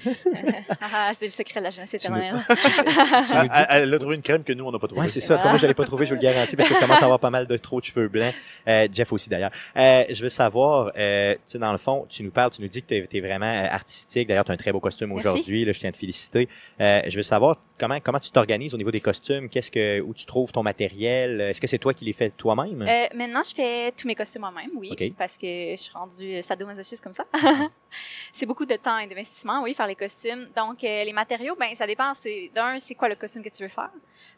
Ah, 0.81 1.11
c'est 1.15 1.27
le 1.27 1.31
secret 1.31 1.61
de 1.61 1.65
la 1.65 1.71
jeunesse 1.71 1.91
Tu 1.91 1.97
éternelle. 1.97 2.35
Tu 2.49 3.35
nous 3.35 3.43
dis- 3.43 3.49
Elle, 3.69 3.83
elle 3.83 3.95
a 3.95 3.99
trouvé 3.99 4.17
une 4.17 4.23
crème 4.23 4.45
que 4.45 4.53
nous, 4.53 4.65
on 4.65 4.73
n'a 4.73 4.79
pas 4.79 4.87
trouvée. 4.87 5.03
Ouais, 5.03 5.09
c'est 5.09 5.21
ça. 5.21 5.37
Comme 5.39 5.51
moi, 5.51 5.59
je 5.59 5.67
l'ai 5.67 5.75
pas 5.75 5.85
trouvé, 5.85 6.07
je 6.07 6.11
vous 6.15 6.17
le 6.17 6.23
garantis, 6.23 6.57
parce 6.57 6.69
que 6.69 6.75
je 6.75 6.81
commence 6.81 7.01
à 7.01 7.05
avoir 7.05 7.21
pas 7.21 7.31
mal 7.31 7.47
de 7.47 7.57
trop 7.57 7.81
de 7.81 7.85
cheveux 7.85 8.09
blancs. 8.09 8.35
Euh, 8.69 8.89
Jeff 8.93 9.13
aussi, 9.13 9.29
d'ailleurs. 9.29 9.51
Euh, 9.77 10.05
je 10.09 10.23
veux 10.23 10.31
savoir, 10.31 10.93
euh, 10.97 11.35
tu 11.35 11.41
sais, 11.47 11.59
dans 11.59 11.73
le 11.73 11.79
fond, 11.79 12.07
tu 12.09 12.23
nous 12.23 12.31
parles, 12.31 12.51
tu 12.51 12.63
nous 12.63 12.69
dis 12.69 12.83
que 12.83 13.05
tu 13.07 13.17
es, 13.17 13.21
vraiment 13.21 13.47
euh, 13.47 13.67
artistique. 13.71 14.29
D'ailleurs, 14.29 14.45
tu 14.45 14.53
as 14.53 14.55
un 14.55 14.59
très 14.59 14.73
beau 14.73 14.81
costume 14.81 15.13
aujourd'hui. 15.13 15.65
Là, 15.65 15.73
je 15.73 15.81
tiens 15.81 15.91
à 15.91 15.93
te 15.93 15.99
féliciter. 15.99 16.49
Euh, 16.81 17.03
je 17.07 17.17
veux 17.17 17.23
savoir 17.23 17.57
comment 17.79 17.99
comment 18.01 18.21
tu 18.21 18.31
t'organises 18.31 18.73
au 18.75 18.79
niveau 18.79 18.91
des 18.91 19.01
costumes? 19.01 19.49
Qu'est-ce 19.49 19.71
que 19.71 20.01
où 20.01 20.15
tu 20.15 20.25
trouves 20.25 20.53
ton 20.53 20.63
matériel? 20.63 21.41
Est-ce 21.41 21.61
que 21.61 21.67
c'est 21.67 21.79
toi 21.79 21.93
qui 21.95 22.05
les 22.05 22.13
fais 22.13 22.31
toi-même? 22.31 22.83
Euh, 22.83 23.07
maintenant, 23.15 23.43
je 23.49 23.55
fais 23.55 23.66
tous 23.97 24.07
mes 24.07 24.15
costumes 24.15 24.43
moi-même, 24.43 24.71
oui, 24.75 25.15
parce 25.17 25.37
que 25.37 25.47
je 25.47 25.77
suis 25.77 25.93
rendue 25.93 26.43
sadomasochiste 26.43 27.03
comme 27.03 27.13
ça. 27.13 27.25
c'est 28.33 28.47
beaucoup 28.47 28.67
de 28.67 28.77
temps 28.77 28.99
et 28.99 29.07
d'investissement, 29.07 29.63
oui, 29.63 29.75
faire 29.75 29.87
les 29.87 29.95
costumes. 29.95 30.49
Donc, 30.57 30.83
euh, 30.85 31.05
les 31.05 31.13
matériaux, 31.13 31.57
ben, 31.59 31.75
ça 31.75 31.87
dépend. 31.87 32.15
C'est 32.15 32.51
d'un, 32.55 32.79
c'est 32.79 32.95
quoi 32.95 33.09
le 33.09 33.15
costume 33.15 33.43
que 33.43 33.49
tu 33.49 33.63
veux 33.63 33.69
faire? 33.69 33.91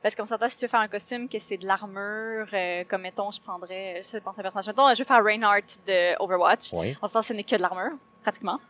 Parce 0.03 0.15
qu'on 0.15 0.27
s'entend 0.27 0.49
si 0.49 0.57
tu 0.57 0.65
veux 0.65 0.71
faire 0.71 0.81
un 0.81 0.89
costume 0.89 1.29
que 1.29 1.39
c'est 1.39 1.57
de 1.57 1.67
l'armure, 1.67 2.47
euh, 2.53 2.85
comme 2.89 3.03
mettons, 3.03 3.31
je 3.31 3.41
prendrais, 3.41 3.97
je 3.99 4.03
sais 4.03 4.21
pas 4.21 4.31
un 4.31 4.43
personnage. 4.43 4.67
Mettons, 4.67 4.95
je 4.95 4.99
veux 4.99 5.05
faire 5.05 5.23
Reinhardt 5.23 5.67
de 5.87 6.21
Overwatch. 6.23 6.73
Oui. 6.73 6.97
On 7.03 7.07
s'entend, 7.07 7.23
ce 7.23 7.33
n'est 7.33 7.45
que 7.45 7.57
de 7.57 7.63
l'armure, 7.63 7.97
pratiquement. 8.23 8.61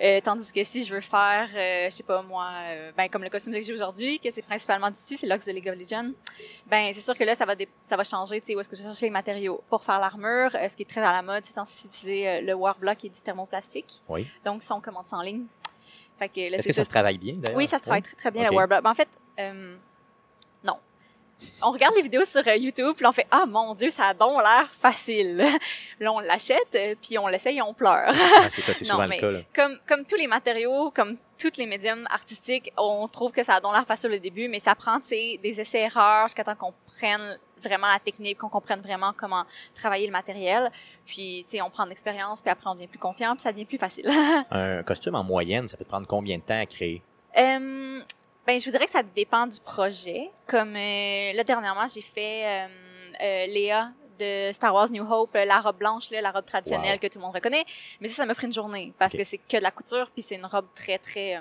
Euh, 0.00 0.20
tandis 0.22 0.52
que 0.52 0.62
si 0.62 0.84
je 0.84 0.94
veux 0.94 1.00
faire, 1.00 1.48
euh, 1.54 1.86
je 1.86 1.90
sais 1.90 2.02
pas 2.02 2.22
moi, 2.22 2.48
euh, 2.68 2.92
ben 2.96 3.08
comme 3.08 3.22
le 3.22 3.30
costume 3.30 3.52
que 3.52 3.60
j'ai 3.60 3.72
aujourd'hui, 3.72 4.20
que 4.20 4.30
c'est 4.30 4.42
principalement 4.42 4.90
du 4.90 4.96
tissu, 4.96 5.16
c'est 5.16 5.26
Lux 5.26 5.44
de 5.44 5.52
League 5.52 5.68
of 5.68 5.76
Legends, 5.76 6.12
ben 6.66 6.92
c'est 6.94 7.00
sûr 7.00 7.16
que 7.16 7.24
là 7.24 7.34
ça 7.34 7.44
va 7.44 7.54
ça 7.84 7.96
va 7.96 8.04
changer, 8.04 8.40
tu 8.40 8.48
sais, 8.48 8.54
où 8.54 8.60
est-ce 8.60 8.68
que 8.68 8.76
je 8.76 8.82
vais 8.82 8.88
chercher 8.88 9.06
les 9.06 9.10
matériaux 9.10 9.62
pour 9.68 9.82
faire 9.82 9.98
l'armure, 9.98 10.54
euh, 10.54 10.68
ce 10.68 10.76
qui 10.76 10.82
est 10.82 10.90
très 10.90 11.00
à 11.00 11.12
la 11.12 11.22
mode, 11.22 11.42
c'est 11.44 11.56
d'utiliser 11.88 12.28
euh, 12.28 12.40
le 12.42 12.54
Warblock 12.54 13.04
et 13.04 13.08
du 13.08 13.20
thermoplastique. 13.20 14.00
Oui. 14.08 14.26
Donc 14.44 14.62
ça 14.62 14.74
on 14.74 14.80
commande 14.80 15.06
ça 15.06 15.16
en 15.16 15.22
ligne. 15.22 15.44
Fait 16.18 16.28
que 16.28 16.40
là, 16.50 16.56
Est-ce 16.58 16.66
que 16.66 16.72
ça 16.72 16.84
se 16.84 16.90
travaille 16.90 17.18
bien 17.18 17.34
d'ailleurs 17.34 17.56
Oui, 17.56 17.66
ça 17.66 17.78
se 17.78 17.82
travaille 17.82 18.02
très 18.02 18.16
très 18.16 18.30
bien 18.30 18.48
le 18.48 18.54
Warblock. 18.54 18.82
Ben, 18.82 18.90
en 18.90 18.94
fait, 18.94 19.08
euh. 19.40 19.76
On 21.62 21.70
regarde 21.70 21.94
les 21.96 22.02
vidéos 22.02 22.24
sur 22.24 22.46
euh, 22.46 22.56
YouTube, 22.56 22.94
puis 22.96 23.06
on 23.06 23.12
fait 23.12 23.26
ah 23.30 23.44
mon 23.46 23.74
dieu, 23.74 23.90
ça 23.90 24.06
a 24.06 24.14
donc 24.14 24.38
l'air 24.42 24.68
facile. 24.80 25.36
là 26.00 26.12
on 26.12 26.20
l'achète, 26.20 26.74
euh, 26.74 26.94
puis 27.00 27.18
on 27.18 27.28
l'essaye 27.28 27.58
et 27.58 27.62
on 27.62 27.74
pleure. 27.74 28.12
Ah, 28.40 28.50
c'est 28.50 28.62
ça, 28.62 28.74
c'est 28.74 28.84
souvent 28.84 29.06
mais- 29.06 29.16
le 29.16 29.20
cas. 29.20 29.30
Là. 29.30 29.40
comme 29.54 29.78
comme 29.86 30.04
tous 30.04 30.16
les 30.16 30.26
matériaux, 30.26 30.90
comme 30.90 31.16
tous 31.38 31.56
les 31.56 31.66
médiums 31.66 32.06
artistiques, 32.10 32.72
on 32.76 33.06
trouve 33.06 33.30
que 33.32 33.42
ça 33.44 33.54
a 33.54 33.60
donc 33.60 33.72
l'air 33.72 33.86
facile 33.86 34.12
au 34.12 34.18
début, 34.18 34.48
mais 34.48 34.58
ça 34.58 34.74
prend 34.74 34.98
des 35.08 35.38
essais 35.42 35.82
erreurs 35.82 36.26
jusqu'à 36.26 36.42
temps 36.44 36.56
qu'on 36.56 36.74
prenne 36.96 37.38
vraiment 37.62 37.86
la 37.88 37.98
technique, 37.98 38.38
qu'on 38.38 38.48
comprenne 38.48 38.80
vraiment 38.80 39.12
comment 39.16 39.44
travailler 39.74 40.06
le 40.06 40.12
matériel. 40.12 40.70
Puis 41.06 41.44
tu 41.48 41.56
sais, 41.56 41.62
on 41.62 41.70
prend 41.70 41.84
de 41.84 41.90
l'expérience, 41.90 42.40
puis 42.40 42.50
après 42.50 42.68
on 42.68 42.74
devient 42.74 42.86
plus 42.88 42.98
confiant, 42.98 43.34
puis 43.34 43.42
ça 43.42 43.52
devient 43.52 43.64
plus 43.64 43.78
facile. 43.78 44.08
Un 44.50 44.82
costume 44.82 45.14
en 45.14 45.24
moyenne, 45.24 45.68
ça 45.68 45.76
peut 45.76 45.84
prendre 45.84 46.06
combien 46.06 46.38
de 46.38 46.42
temps 46.42 46.60
à 46.60 46.66
créer? 46.66 47.02
Euh, 47.36 48.00
ben, 48.48 48.58
je 48.58 48.64
vous 48.64 48.70
dirais 48.70 48.86
que 48.86 48.90
ça 48.90 49.02
dépend 49.02 49.46
du 49.46 49.60
projet. 49.60 50.30
Comme 50.46 50.74
euh, 50.74 51.32
là 51.34 51.44
dernièrement, 51.44 51.86
j'ai 51.86 52.00
fait 52.00 52.46
euh, 52.46 52.66
euh, 53.20 53.46
Léa 53.46 53.90
de 54.18 54.50
Star 54.52 54.74
Wars 54.74 54.90
New 54.90 55.04
Hope, 55.04 55.36
euh, 55.36 55.44
la 55.44 55.60
robe 55.60 55.76
blanche, 55.76 56.10
là, 56.10 56.22
la 56.22 56.30
robe 56.30 56.46
traditionnelle 56.46 56.94
Wow. 56.94 56.98
que 56.98 57.06
tout 57.08 57.18
le 57.18 57.24
monde 57.26 57.34
reconnaît. 57.34 57.64
Mais 58.00 58.08
ça, 58.08 58.14
ça 58.16 58.26
m'a 58.26 58.34
pris 58.34 58.46
une 58.46 58.52
journée 58.54 58.94
parce 58.98 59.12
que 59.12 59.22
c'est 59.22 59.36
que 59.36 59.58
de 59.58 59.62
la 59.62 59.70
couture, 59.70 60.10
puis 60.14 60.22
c'est 60.22 60.36
une 60.36 60.46
robe 60.46 60.66
très 60.74 60.96
très 60.98 61.36
euh, 61.36 61.40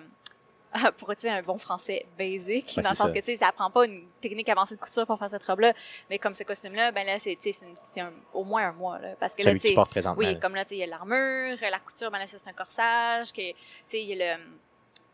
pour 0.98 1.16
dire 1.16 1.32
un 1.32 1.42
bon 1.42 1.58
français 1.58 2.06
basic, 2.20 2.74
Ouais, 2.76 2.84
dans 2.84 2.90
le 2.90 2.96
sens 2.98 3.08
ça. 3.08 3.14
que 3.14 3.20
tu 3.20 3.26
sais, 3.28 3.38
ça 3.38 3.48
apprend 3.48 3.72
pas 3.72 3.86
une 3.86 4.04
technique 4.20 4.50
avancée 4.50 4.76
de 4.76 4.80
couture 4.82 5.08
pour 5.08 5.18
faire 5.18 5.30
cette 5.30 5.44
robe-là. 5.46 5.72
Mais 6.10 6.20
comme 6.20 6.34
ce 6.34 6.44
costume-là, 6.44 6.92
ben 6.92 7.06
là, 7.08 7.18
c'est 7.20 7.38
tu 7.42 7.54
sais, 7.54 7.66
c'est 7.86 8.04
au 8.34 8.44
moins 8.44 8.68
un 8.68 8.74
mois 8.74 9.00
là, 9.00 9.16
parce 9.18 9.34
que 9.34 9.44
là, 9.44 9.52
Celui 9.52 9.62
tu 9.62 9.74
que 9.74 10.00
tu 10.02 10.08
oui, 10.18 10.34
là. 10.34 10.36
comme 10.36 10.56
là, 10.56 10.66
tu 10.66 10.70
sais, 10.72 10.76
il 10.76 10.80
y 10.80 10.84
a 10.84 10.88
l'armure, 10.88 11.58
la 11.62 11.80
couture, 11.80 12.12
ben 12.12 12.20
là, 12.20 12.26
c'est 12.28 12.46
un 12.48 12.54
corsage, 12.54 13.32
que, 13.32 13.50
tu 13.52 13.56
sais, 13.88 14.02
il 14.04 14.10
y 14.18 14.22
a 14.22 14.36
le, 14.36 14.44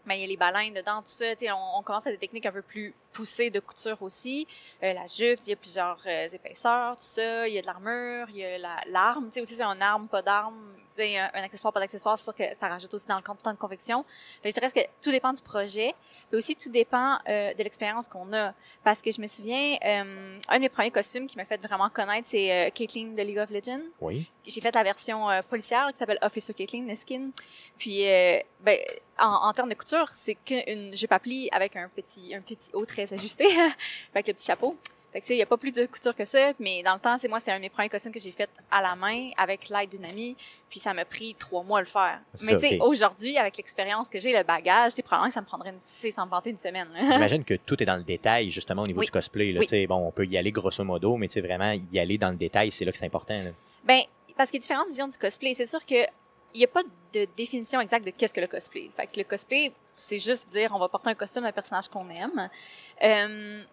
ben, 0.05 0.15
il 0.15 0.21
y 0.21 0.23
a 0.23 0.27
les 0.27 0.37
baleines 0.37 0.73
dedans, 0.73 1.01
tout 1.01 1.07
ça, 1.09 1.25
on, 1.55 1.79
on 1.79 1.83
commence 1.83 2.05
à 2.07 2.11
des 2.11 2.17
techniques 2.17 2.45
un 2.45 2.51
peu 2.51 2.61
plus 2.61 2.93
poussées 3.13 3.49
de 3.49 3.59
couture 3.59 4.01
aussi. 4.01 4.47
Euh, 4.83 4.93
la 4.93 5.05
jupe, 5.07 5.39
il 5.45 5.49
y 5.49 5.53
a 5.53 5.55
plusieurs 5.55 5.99
euh, 6.05 6.27
épaisseurs, 6.31 6.95
tout 6.97 7.03
ça, 7.03 7.47
il 7.47 7.53
y 7.53 7.57
a 7.57 7.61
de 7.61 7.67
l'armure, 7.67 8.27
il 8.29 8.37
y 8.37 8.45
a 8.45 8.57
la- 8.57 8.81
l'arme, 8.87 9.27
tu 9.27 9.33
sais, 9.35 9.41
aussi, 9.41 9.55
c'est 9.55 9.63
un 9.63 9.79
arme, 9.81 10.07
pas 10.07 10.21
d'arme, 10.21 10.75
sais, 10.95 11.17
un, 11.17 11.29
un 11.33 11.43
accessoire, 11.43 11.73
pas 11.73 11.79
d'accessoire, 11.79 12.17
c'est 12.17 12.23
sûr 12.23 12.35
que 12.35 12.43
ça 12.55 12.67
rajoute 12.67 12.93
aussi 12.93 13.07
dans 13.07 13.17
le 13.17 13.21
temps 13.23 13.51
de 13.51 13.57
confection. 13.57 14.03
Fait 14.41 14.49
que 14.51 14.55
je 14.55 14.59
dirais 14.67 14.71
que 14.85 14.89
tout 15.01 15.11
dépend 15.11 15.33
du 15.33 15.41
projet, 15.41 15.93
mais 16.31 16.37
aussi 16.37 16.55
tout 16.55 16.69
dépend 16.69 17.17
euh, 17.29 17.53
de 17.53 17.63
l'expérience 17.63 18.07
qu'on 18.07 18.31
a. 18.33 18.53
Parce 18.83 19.01
que 19.01 19.11
je 19.11 19.19
me 19.21 19.27
souviens, 19.27 19.77
euh, 19.83 20.37
un 20.49 20.55
de 20.55 20.61
mes 20.61 20.69
premiers 20.69 20.91
costumes 20.91 21.27
qui 21.27 21.37
m'a 21.37 21.45
fait 21.45 21.61
vraiment 21.61 21.89
connaître, 21.89 22.27
c'est 22.27 22.51
euh, 22.51 22.69
Caitlyn 22.69 23.13
de 23.15 23.21
League 23.21 23.37
of 23.39 23.49
Legends 23.49 23.81
Oui. 24.01 24.29
j'ai 24.45 24.61
fait 24.61 24.73
la 24.75 24.83
version 24.83 25.29
euh, 25.29 25.41
policière 25.41 25.87
qui 25.91 25.97
s'appelle 25.97 26.19
Officer 26.21 26.53
Caitlyn 26.53 26.83
Neskin. 26.83 27.29
Puis, 27.77 28.07
euh, 28.07 28.39
ben, 28.61 28.79
en, 29.19 29.47
en 29.49 29.53
termes 29.53 29.69
de 29.69 29.75
couture, 29.75 30.09
c'est 30.11 30.35
qu'une 30.35 30.95
jupe 30.95 31.11
à 31.11 31.19
plis 31.19 31.49
avec 31.51 31.75
un 31.75 31.89
petit, 31.89 32.33
un 32.35 32.41
petit 32.41 32.71
haut 32.73 32.85
très 32.85 33.11
ajusté, 33.13 33.45
avec 34.13 34.27
le 34.27 34.33
petit 34.33 34.45
chapeau. 34.47 34.77
Fait 35.13 35.19
que, 35.21 35.25
tu 35.25 35.27
sais, 35.29 35.35
il 35.35 35.39
y 35.39 35.43
a 35.43 35.45
pas 35.45 35.57
plus 35.57 35.71
de 35.71 35.85
couture 35.85 36.15
que 36.15 36.25
ça, 36.25 36.53
mais 36.59 36.81
dans 36.81 36.95
le 36.95 36.99
temps, 36.99 37.17
c'est 37.19 37.27
moi, 37.27 37.39
c'était 37.39 37.51
un 37.51 37.57
de 37.57 37.61
mes 37.61 37.69
premiers 37.69 37.87
costumes 37.87 38.11
que 38.11 38.19
j'ai 38.19 38.31
fait 38.31 38.49
à 38.71 38.81
la 38.81 38.95
main, 38.95 39.29
avec 39.37 39.69
l'aide 39.69 39.91
d'une 39.91 40.05
amie, 40.05 40.35
puis 40.69 40.79
ça 40.79 40.91
m'a 40.93 41.05
pris 41.05 41.35
trois 41.37 41.61
mois 41.61 41.77
à 41.79 41.81
le 41.81 41.87
faire. 41.87 42.19
Mais 42.41 42.53
tu 42.57 42.67
sais, 42.67 42.79
aujourd'hui, 42.81 43.37
avec 43.37 43.57
l'expérience 43.57 44.09
que 44.09 44.17
j'ai, 44.19 44.35
le 44.35 44.43
bagage, 44.43 44.91
tu 44.93 44.95
sais, 44.97 45.01
probablement 45.03 45.27
que 45.29 45.33
ça 45.35 45.41
me 45.41 45.45
prendrait, 45.45 45.73
tu 46.01 46.11
sais, 46.11 46.15
vanter 46.27 46.49
une 46.49 46.57
semaine. 46.57 46.87
J'imagine 46.99 47.43
que 47.43 47.53
tout 47.53 47.81
est 47.81 47.85
dans 47.85 47.95
le 47.97 48.03
détail, 48.03 48.49
justement, 48.49 48.81
au 48.81 48.87
niveau 48.87 49.01
Oui. 49.01 49.05
du 49.05 49.11
cosplay. 49.11 49.51
Là, 49.51 49.59
Oui. 49.59 49.67
Tu 49.67 49.69
sais, 49.69 49.85
Bon, 49.87 49.97
on 50.07 50.11
peut 50.11 50.25
y 50.25 50.35
aller 50.37 50.51
grosso 50.51 50.83
modo, 50.83 51.15
mais 51.15 51.27
tu 51.27 51.33
sais, 51.35 51.41
vraiment, 51.41 51.71
y 51.91 51.99
aller 51.99 52.17
dans 52.17 52.31
le 52.31 52.37
détail, 52.37 52.71
c'est 52.71 52.83
là 52.83 52.91
que 52.91 52.97
c'est 52.97 53.05
important. 53.05 53.35
là. 53.35 53.51
Ben, 53.83 54.01
parce 54.35 54.49
qu'il 54.49 54.59
y 54.59 54.61
a 54.61 54.63
différentes 54.63 54.87
visions 54.87 55.07
du 55.07 55.17
cosplay. 55.17 55.53
C'est 55.53 55.67
sûr 55.67 55.85
que 55.85 56.07
il 56.55 56.59
n'y 56.59 56.65
a 56.65 56.67
pas 56.67 56.83
de 57.13 57.27
définition 57.35 57.81
exacte 57.81 58.05
de 58.05 58.11
qu'est-ce 58.11 58.33
que 58.33 58.41
le 58.41 58.47
cosplay. 58.47 58.89
Fait 58.95 59.07
que 59.07 59.17
le 59.17 59.23
cosplay, 59.23 59.71
c'est 59.95 60.19
juste 60.19 60.47
dire 60.51 60.71
on 60.75 60.79
va 60.79 60.87
porter 60.87 61.09
un 61.09 61.15
costume 61.15 61.43
d'un 61.43 61.51
personnage 61.51 61.87
qu'on 61.87 62.07
aime. 62.09 62.49
Euh, 63.03 63.63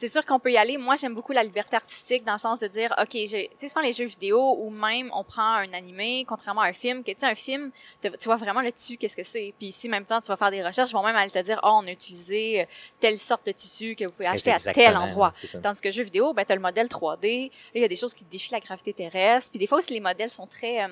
c'est 0.00 0.08
sûr 0.08 0.24
qu'on 0.24 0.38
peut 0.38 0.50
y 0.50 0.56
aller. 0.56 0.78
Moi, 0.78 0.94
j'aime 0.94 1.14
beaucoup 1.14 1.32
la 1.32 1.44
liberté 1.44 1.76
artistique 1.76 2.24
dans 2.24 2.32
le 2.32 2.38
sens 2.38 2.58
de 2.58 2.66
dire, 2.68 2.94
OK, 2.98 3.10
tu 3.10 3.28
sais, 3.28 3.50
souvent 3.68 3.82
les 3.82 3.92
jeux 3.92 4.06
vidéo 4.06 4.56
ou 4.58 4.70
même 4.70 5.10
on 5.12 5.22
prend 5.22 5.56
un 5.56 5.70
animé, 5.74 6.24
contrairement 6.26 6.62
à 6.62 6.68
un 6.68 6.72
film, 6.72 7.04
que 7.04 7.10
tu 7.10 7.18
sais, 7.20 7.26
un 7.26 7.34
film, 7.34 7.70
tu 8.02 8.10
tu 8.18 8.24
vois 8.24 8.36
vraiment 8.36 8.62
le 8.62 8.72
tissu, 8.72 8.96
qu'est-ce 8.96 9.16
que 9.16 9.22
c'est. 9.22 9.52
Puis 9.58 9.68
ici, 9.68 9.88
en 9.88 9.90
même 9.90 10.06
temps, 10.06 10.22
tu 10.22 10.28
vas 10.28 10.38
faire 10.38 10.50
des 10.50 10.64
recherches, 10.64 10.88
ils 10.88 10.94
vont 10.94 11.02
même 11.02 11.16
aller 11.16 11.30
te 11.30 11.38
dire, 11.40 11.60
oh, 11.64 11.80
on 11.82 11.86
a 11.86 11.90
utilisé 11.90 12.62
euh, 12.62 12.64
telle 12.98 13.18
sorte 13.18 13.44
de 13.44 13.52
tissu 13.52 13.94
que 13.94 14.06
vous 14.06 14.12
pouvez 14.12 14.26
acheter 14.26 14.52
à 14.52 14.58
tel 14.58 14.96
endroit. 14.96 15.34
c'est. 15.44 15.60
Tandis 15.60 15.82
que 15.82 15.90
jeu 15.90 16.02
vidéo, 16.02 16.32
ben, 16.32 16.46
t'as 16.46 16.54
le 16.54 16.62
modèle 16.62 16.86
3D. 16.86 17.48
Là, 17.50 17.52
il 17.74 17.82
y 17.82 17.84
a 17.84 17.88
des 17.88 17.96
choses 17.96 18.14
qui 18.14 18.24
défient 18.24 18.52
la 18.52 18.60
gravité 18.60 18.94
terrestre. 18.94 19.50
Puis 19.50 19.58
des 19.58 19.66
fois 19.66 19.78
aussi, 19.78 19.92
les 19.92 20.00
modèles 20.00 20.30
sont 20.30 20.46
très 20.46 20.82
euh, 20.82 20.88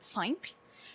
simples. 0.00 0.50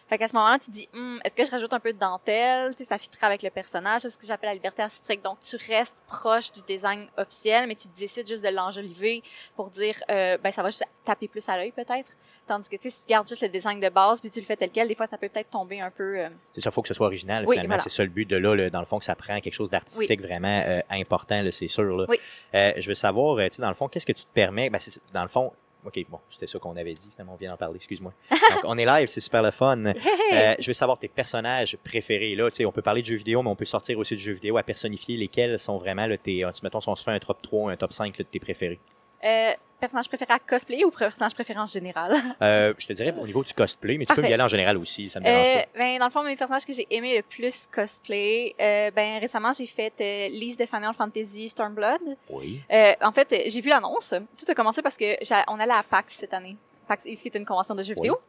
Fait 0.09 0.17
qu'à 0.17 0.27
ce 0.27 0.35
moment-là, 0.35 0.57
tu 0.59 0.71
dis, 0.71 0.87
Hum, 0.93 1.19
est-ce 1.25 1.35
que 1.35 1.43
je 1.45 1.51
rajoute 1.51 1.73
un 1.73 1.79
peu 1.79 1.91
de 1.91 1.99
dentelle? 1.99 2.71
Tu 2.75 2.83
sais, 2.83 2.89
ça 2.89 2.97
fitterait 2.97 3.27
avec 3.27 3.41
le 3.43 3.49
personnage. 3.49 4.01
C'est 4.01 4.09
ce 4.09 4.17
que 4.17 4.25
j'appelle 4.25 4.49
la 4.49 4.53
liberté 4.53 4.81
artistique? 4.81 5.21
Donc, 5.21 5.39
tu 5.41 5.57
restes 5.69 5.95
proche 6.07 6.51
du 6.51 6.61
design 6.67 7.07
officiel, 7.17 7.67
mais 7.67 7.75
tu 7.75 7.87
décides 7.97 8.27
juste 8.27 8.43
de 8.43 8.49
l'enjoliver 8.49 9.21
pour 9.55 9.69
dire, 9.69 9.95
euh, 10.09 10.37
ben, 10.37 10.51
ça 10.51 10.63
va 10.63 10.69
juste 10.69 10.85
taper 11.03 11.27
plus 11.27 11.47
à 11.49 11.57
l'œil, 11.57 11.71
peut-être. 11.71 12.11
Tandis 12.47 12.69
que, 12.69 12.77
tu 12.77 12.83
sais, 12.89 12.95
si 12.95 13.01
tu 13.01 13.07
gardes 13.07 13.27
juste 13.27 13.41
le 13.41 13.49
design 13.49 13.79
de 13.79 13.89
base, 13.89 14.21
puis 14.21 14.29
tu 14.29 14.39
le 14.39 14.45
fais 14.45 14.55
tel 14.55 14.69
quel, 14.71 14.87
des 14.87 14.95
fois, 14.95 15.07
ça 15.07 15.17
peut 15.17 15.27
peut-être 15.27 15.49
tomber 15.49 15.81
un 15.81 15.91
peu... 15.91 16.19
euh, 16.19 16.29
C'est 16.53 16.61
ça, 16.61 16.71
faut 16.71 16.81
que 16.81 16.87
ce 16.87 16.93
soit 16.93 17.07
original. 17.07 17.43
Oui, 17.45 17.55
finalement, 17.55 17.75
voilà. 17.75 17.83
c'est 17.83 17.89
ça 17.95 18.03
le 18.03 18.09
but 18.09 18.25
de 18.25 18.37
là, 18.37 18.69
dans 18.69 18.79
le 18.79 18.85
fond, 18.85 18.99
que 18.99 19.05
ça 19.05 19.15
prend 19.15 19.39
quelque 19.41 19.53
chose 19.53 19.69
d'artistique 19.69 20.21
vraiment 20.21 20.63
euh, 20.65 20.79
important, 20.89 21.43
c'est 21.51 21.67
sûr. 21.67 21.83
Là. 21.97 22.05
Oui. 22.07 22.17
Euh, 22.55 22.71
je 22.77 22.87
veux 22.87 22.95
savoir, 22.95 23.37
euh, 23.37 23.47
tu 23.49 23.55
sais, 23.55 23.61
dans 23.61 23.67
le 23.67 23.73
fond, 23.75 23.87
qu'est-ce 23.89 24.05
que 24.05 24.13
tu 24.13 24.23
te 24.23 24.33
permets? 24.33 24.69
Ben, 24.69 24.79
dans 25.11 25.23
le 25.23 25.27
fond, 25.27 25.51
OK, 25.85 26.05
bon, 26.09 26.19
c'était 26.29 26.47
ça 26.47 26.59
qu'on 26.59 26.75
avait 26.75 26.93
dit, 26.93 27.09
finalement, 27.13 27.33
on 27.33 27.37
vient 27.37 27.51
d'en 27.51 27.57
parler, 27.57 27.77
excuse-moi. 27.77 28.11
Donc, 28.29 28.59
on 28.65 28.77
est 28.77 28.85
live, 28.85 29.07
c'est 29.07 29.21
super 29.21 29.41
le 29.43 29.51
fun. 29.51 29.83
Euh, 30.33 30.55
je 30.59 30.67
veux 30.67 30.73
savoir 30.73 30.99
tes 30.99 31.07
personnages 31.07 31.77
préférés, 31.85 32.35
là. 32.35 32.49
Tu 32.51 32.57
sais, 32.57 32.65
on 32.65 32.71
peut 32.73 32.81
parler 32.81 33.01
de 33.01 33.07
jeux 33.07 33.15
vidéo, 33.15 33.41
mais 33.41 33.49
on 33.49 33.55
peut 33.55 33.63
sortir 33.63 33.97
aussi 33.97 34.13
de 34.15 34.19
jeux 34.19 34.33
vidéo 34.33 34.57
à 34.57 34.63
personnifier 34.63 35.15
lesquels 35.15 35.57
sont 35.57 35.77
vraiment, 35.77 36.05
là, 36.05 36.17
tes, 36.17 36.43
euh, 36.43 36.51
mettons, 36.63 36.81
si 36.81 36.89
on 36.89 36.95
se 36.97 37.03
fait 37.05 37.11
un 37.11 37.19
top 37.19 37.41
3, 37.41 37.71
un 37.71 37.77
top 37.77 37.93
5 37.93 38.17
là, 38.17 38.25
de 38.25 38.29
tes 38.29 38.39
préférés. 38.41 38.77
euh, 39.23 39.53
personnage 39.79 40.07
préféré 40.07 40.33
à 40.33 40.39
cosplay 40.39 40.83
ou 40.83 40.91
personnage 40.91 41.33
préféré 41.33 41.59
en 41.59 41.65
général? 41.65 42.13
Euh, 42.41 42.73
je 42.77 42.87
te 42.87 42.93
dirais 42.93 43.13
au 43.19 43.25
niveau 43.25 43.43
du 43.43 43.53
cosplay, 43.53 43.97
mais 43.97 44.05
tu 44.05 44.13
peux 44.13 44.21
y 44.27 44.33
aller 44.33 44.43
en 44.43 44.47
général 44.47 44.77
aussi, 44.77 45.09
ça 45.09 45.19
me 45.19 45.25
dérange 45.25 45.47
Euh, 45.47 45.59
pas. 45.61 45.79
ben, 45.79 45.99
dans 45.99 46.05
le 46.05 46.11
fond, 46.11 46.23
mes 46.23 46.35
personnages 46.35 46.65
que 46.65 46.73
j'ai 46.73 46.85
aimé 46.91 47.17
le 47.17 47.23
plus 47.23 47.67
cosplay, 47.73 48.55
euh, 48.59 48.91
ben, 48.91 49.19
récemment, 49.19 49.51
j'ai 49.53 49.65
fait 49.67 49.93
euh, 50.01 50.27
Lise 50.29 50.55
de 50.57 50.65
Final 50.65 50.93
Fantasy 50.93 51.49
Stormblood. 51.49 52.15
Oui. 52.29 52.61
Euh, 52.71 52.93
en 53.01 53.11
fait, 53.11 53.27
j'ai 53.47 53.61
vu 53.61 53.69
l'annonce. 53.69 54.13
Tout 54.37 54.45
a 54.49 54.53
commencé 54.55 54.81
parce 54.81 54.97
que 54.97 55.15
on 55.49 55.59
allait 55.59 55.71
à 55.73 55.83
PAX 55.83 56.15
cette 56.15 56.33
année. 56.33 56.55
PAX 56.87 57.05
East, 57.05 57.21
qui 57.21 57.27
est 57.27 57.35
une 57.35 57.45
convention 57.45 57.75
de 57.75 57.83
jeux 57.83 57.93
Oui. 57.97 58.03
vidéo. 58.09 58.19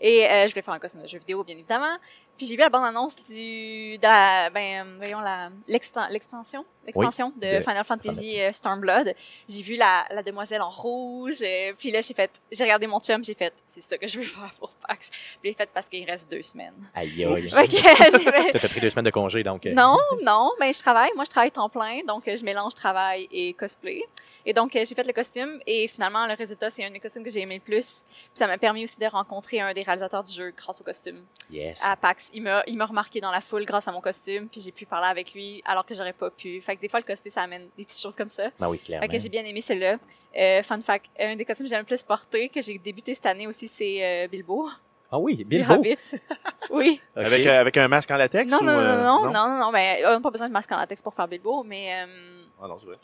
Et 0.00 0.26
euh, 0.28 0.46
je 0.46 0.52
voulais 0.52 0.62
faire 0.62 0.74
un 0.74 0.78
costume 0.78 1.02
de 1.02 1.08
jeux 1.08 1.18
vidéo, 1.20 1.42
bien 1.44 1.54
évidemment. 1.56 1.96
Puis 2.36 2.46
j'ai 2.46 2.54
vu 2.56 2.60
la 2.60 2.68
bande 2.68 2.84
annonce 2.84 3.14
du, 3.24 3.96
de 3.96 4.02
la, 4.02 4.50
ben, 4.50 4.84
voyons 4.98 5.20
la, 5.20 5.50
l'expansion, 5.68 6.64
l'expansion 6.84 7.32
de, 7.36 7.58
de 7.58 7.60
Final 7.60 7.84
Fantasy 7.84 8.40
euh, 8.40 8.52
Stormblood. 8.52 9.14
J'ai 9.48 9.62
vu 9.62 9.76
la, 9.76 10.04
la 10.10 10.22
demoiselle 10.22 10.60
en 10.60 10.68
rouge. 10.68 11.36
euh, 11.42 11.72
puis 11.78 11.92
là, 11.92 12.00
j'ai 12.00 12.12
fait, 12.12 12.30
j'ai 12.50 12.64
regardé 12.64 12.88
mon 12.88 12.98
chum, 13.00 13.22
j'ai 13.24 13.34
fait, 13.34 13.54
c'est 13.66 13.80
ça 13.80 13.96
que 13.96 14.08
je 14.08 14.18
veux 14.18 14.24
faire 14.24 14.52
pour 14.58 14.70
PAX. 14.86 15.10
Puis 15.40 15.50
j'ai 15.50 15.52
fait 15.52 15.70
parce 15.72 15.88
qu'il 15.88 16.04
reste 16.10 16.28
deux 16.28 16.42
semaines. 16.42 16.74
Aïe, 16.94 17.24
aïe. 17.24 17.48
Fait 17.48 17.68
que 17.68 18.58
T'as 18.58 18.68
pris 18.68 18.80
deux 18.80 18.90
semaines 18.90 19.04
de 19.06 19.10
congé, 19.10 19.44
donc. 19.44 19.64
euh, 19.66 19.72
non, 19.72 19.96
non, 20.22 20.50
ben 20.58 20.72
je 20.74 20.78
travaille. 20.80 21.10
Moi, 21.14 21.24
je 21.24 21.30
travaille 21.30 21.52
temps 21.52 21.68
plein, 21.68 22.00
donc 22.06 22.24
je 22.26 22.44
mélange 22.44 22.74
travail 22.74 23.28
et 23.30 23.54
cosplay. 23.54 24.02
Et 24.46 24.52
donc, 24.52 24.76
euh, 24.76 24.84
j'ai 24.86 24.94
fait 24.94 25.06
le 25.06 25.12
costume 25.12 25.60
et 25.66 25.88
finalement, 25.88 26.26
le 26.26 26.34
résultat, 26.34 26.68
c'est 26.70 26.84
un 26.84 26.90
des 26.90 27.00
costumes 27.00 27.22
que 27.24 27.30
j'ai 27.30 27.40
aimé 27.40 27.54
le 27.56 27.60
plus. 27.60 28.02
Puis 28.06 28.30
ça 28.34 28.46
m'a 28.46 28.58
permis 28.58 28.84
aussi 28.84 28.98
de 28.98 29.06
rencontrer 29.06 29.60
un 29.60 29.72
des 29.72 29.82
réalisateurs 29.82 30.22
du 30.24 30.32
jeu 30.32 30.52
grâce 30.56 30.80
au 30.80 30.84
costume 30.84 31.24
Yes. 31.50 31.80
à 31.84 31.96
PAX. 31.96 32.30
Il 32.34 32.42
m'a, 32.42 32.62
il 32.66 32.76
m'a 32.76 32.86
remarqué 32.86 33.20
dans 33.20 33.30
la 33.30 33.40
foule 33.40 33.64
grâce 33.64 33.88
à 33.88 33.92
mon 33.92 34.00
costume, 34.00 34.48
puis 34.48 34.60
j'ai 34.60 34.72
pu 34.72 34.86
parler 34.86 35.08
avec 35.08 35.32
lui 35.34 35.62
alors 35.64 35.84
que 35.86 35.94
j'aurais 35.94 36.12
pas 36.12 36.30
pu. 36.30 36.60
Fait 36.60 36.76
que 36.76 36.80
des 36.80 36.88
fois, 36.88 37.00
le 37.00 37.06
cosplay, 37.06 37.30
ça 37.30 37.42
amène 37.42 37.68
des 37.78 37.84
petites 37.84 38.00
choses 38.02 38.16
comme 38.16 38.28
ça. 38.28 38.44
Ah 38.60 38.68
oui, 38.68 38.78
clairement. 38.78 39.06
Fait 39.06 39.12
que 39.12 39.18
j'ai 39.22 39.28
bien 39.28 39.44
aimé 39.44 39.60
celui-là. 39.60 39.96
Euh, 40.36 40.62
fun 40.62 40.80
fact, 40.82 41.06
un 41.18 41.36
des 41.36 41.44
costumes 41.44 41.66
que 41.66 41.70
j'aime 41.70 41.80
le 41.80 41.86
plus 41.86 42.02
porter, 42.02 42.48
que 42.48 42.60
j'ai 42.60 42.76
débuté 42.78 43.14
cette 43.14 43.26
année 43.26 43.46
aussi, 43.46 43.68
c'est 43.68 44.04
euh, 44.04 44.28
Bilbo. 44.28 44.68
Ah 45.12 45.18
oui, 45.18 45.36
du 45.36 45.44
Bilbo. 45.44 45.74
Hobbit. 45.74 45.96
oui. 46.70 47.00
Avec, 47.14 47.46
euh, 47.46 47.60
avec 47.60 47.76
un 47.76 47.86
masque 47.86 48.10
en 48.10 48.16
latex? 48.16 48.50
Non, 48.50 48.58
ou, 48.58 48.64
non, 48.64 48.72
non, 48.72 48.78
euh, 48.80 49.02
non, 49.04 49.22
non, 49.30 49.48
non, 49.48 49.58
non, 49.66 49.72
ben, 49.72 49.98
on 50.06 50.10
n'a 50.10 50.20
pas 50.20 50.30
besoin 50.30 50.48
de 50.48 50.52
masque 50.52 50.72
en 50.72 50.76
latex 50.76 51.00
pour 51.02 51.14
faire 51.14 51.28
Bilbo, 51.28 51.62
mais, 51.62 52.02
euh, 52.02 52.33
Ah 52.62 52.68
non, 52.68 52.78
c'est 52.78 52.86
vrai. 52.86 52.98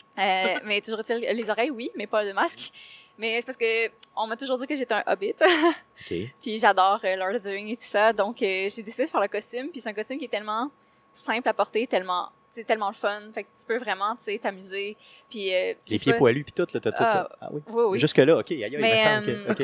euh, 0.55 0.59
mais 0.65 0.81
toujours 0.81 0.99
est-il, 1.01 1.19
les 1.19 1.49
oreilles, 1.49 1.71
oui, 1.71 1.91
mais 1.95 2.07
pas 2.07 2.25
de 2.25 2.31
masque. 2.31 2.71
Mais 3.17 3.39
c'est 3.41 3.45
parce 3.45 3.57
que 3.57 3.89
on 4.15 4.25
m'a 4.27 4.35
toujours 4.37 4.57
dit 4.57 4.65
que 4.65 4.75
j'étais 4.75 4.93
un 4.93 5.03
hobbit, 5.05 5.33
Ok. 5.39 6.17
puis 6.41 6.57
j'adore 6.57 6.99
euh, 7.03 7.15
Lord 7.15 7.35
of 7.35 7.43
the 7.43 7.47
Rings 7.47 7.67
et 7.69 7.77
tout 7.77 7.83
ça, 7.83 8.13
donc 8.13 8.41
euh, 8.41 8.69
j'ai 8.69 8.81
décidé 8.81 9.05
de 9.05 9.09
faire 9.09 9.21
le 9.21 9.27
costume, 9.27 9.69
puis 9.69 9.81
c'est 9.81 9.89
un 9.89 9.93
costume 9.93 10.17
qui 10.17 10.25
est 10.25 10.29
tellement 10.29 10.71
simple 11.13 11.47
à 11.49 11.53
porter, 11.53 11.85
tellement, 11.87 12.29
c'est 12.53 12.65
tellement 12.65 12.89
le 12.89 12.95
fun, 12.95 13.21
fait 13.33 13.43
que 13.43 13.47
tu 13.59 13.65
peux 13.65 13.77
vraiment, 13.77 14.15
tu 14.17 14.31
sais, 14.31 14.37
t'amuser, 14.39 14.97
puis, 15.29 15.53
euh, 15.53 15.73
puis 15.85 15.93
Les 15.95 15.99
pieds 15.99 16.11
pas- 16.13 16.17
poilus 16.19 16.43
puis 16.43 16.51
tout, 16.53 16.67
là, 16.73 16.79
t'as 16.81 16.91
tout. 16.91 16.97
Ah, 17.03 17.29
Ah 17.41 17.49
oui. 17.51 17.61
Oui, 17.67 17.83
oui. 17.91 17.99
Jusque-là, 17.99 18.37
ok. 18.39 18.51
Aïe, 18.51 18.63
aïe, 18.65 18.69
il 18.73 18.77
me 18.77 18.81
Mais, 18.81 18.97
semble 18.97 19.29
euh, 19.29 19.53
que. 19.53 19.63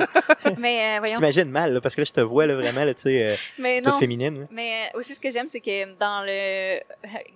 ok. 0.50 0.58
Mais 0.58 0.96
euh, 0.96 1.00
voyons. 1.00 1.16
t'imagine 1.16 1.50
mal, 1.52 1.74
là, 1.74 1.82
parce 1.82 1.96
que 1.96 2.02
là, 2.02 2.06
je 2.06 2.14
te 2.14 2.22
vois, 2.22 2.46
là, 2.46 2.56
vraiment, 2.56 2.84
là, 2.86 2.94
tu 2.94 3.02
sais, 3.02 3.24
euh, 3.24 3.36
Mais 3.60 3.82
toute 3.82 3.96
féminine. 3.98 4.40
là. 4.42 4.48
Mais 4.52 4.86
euh, 4.94 5.00
aussi, 5.00 5.14
ce 5.16 5.20
que 5.20 5.30
j'aime, 5.30 5.48
c'est 5.50 5.60
que 5.60 5.94
dans 5.98 6.22
le 6.24 6.30
euh, 6.78 6.80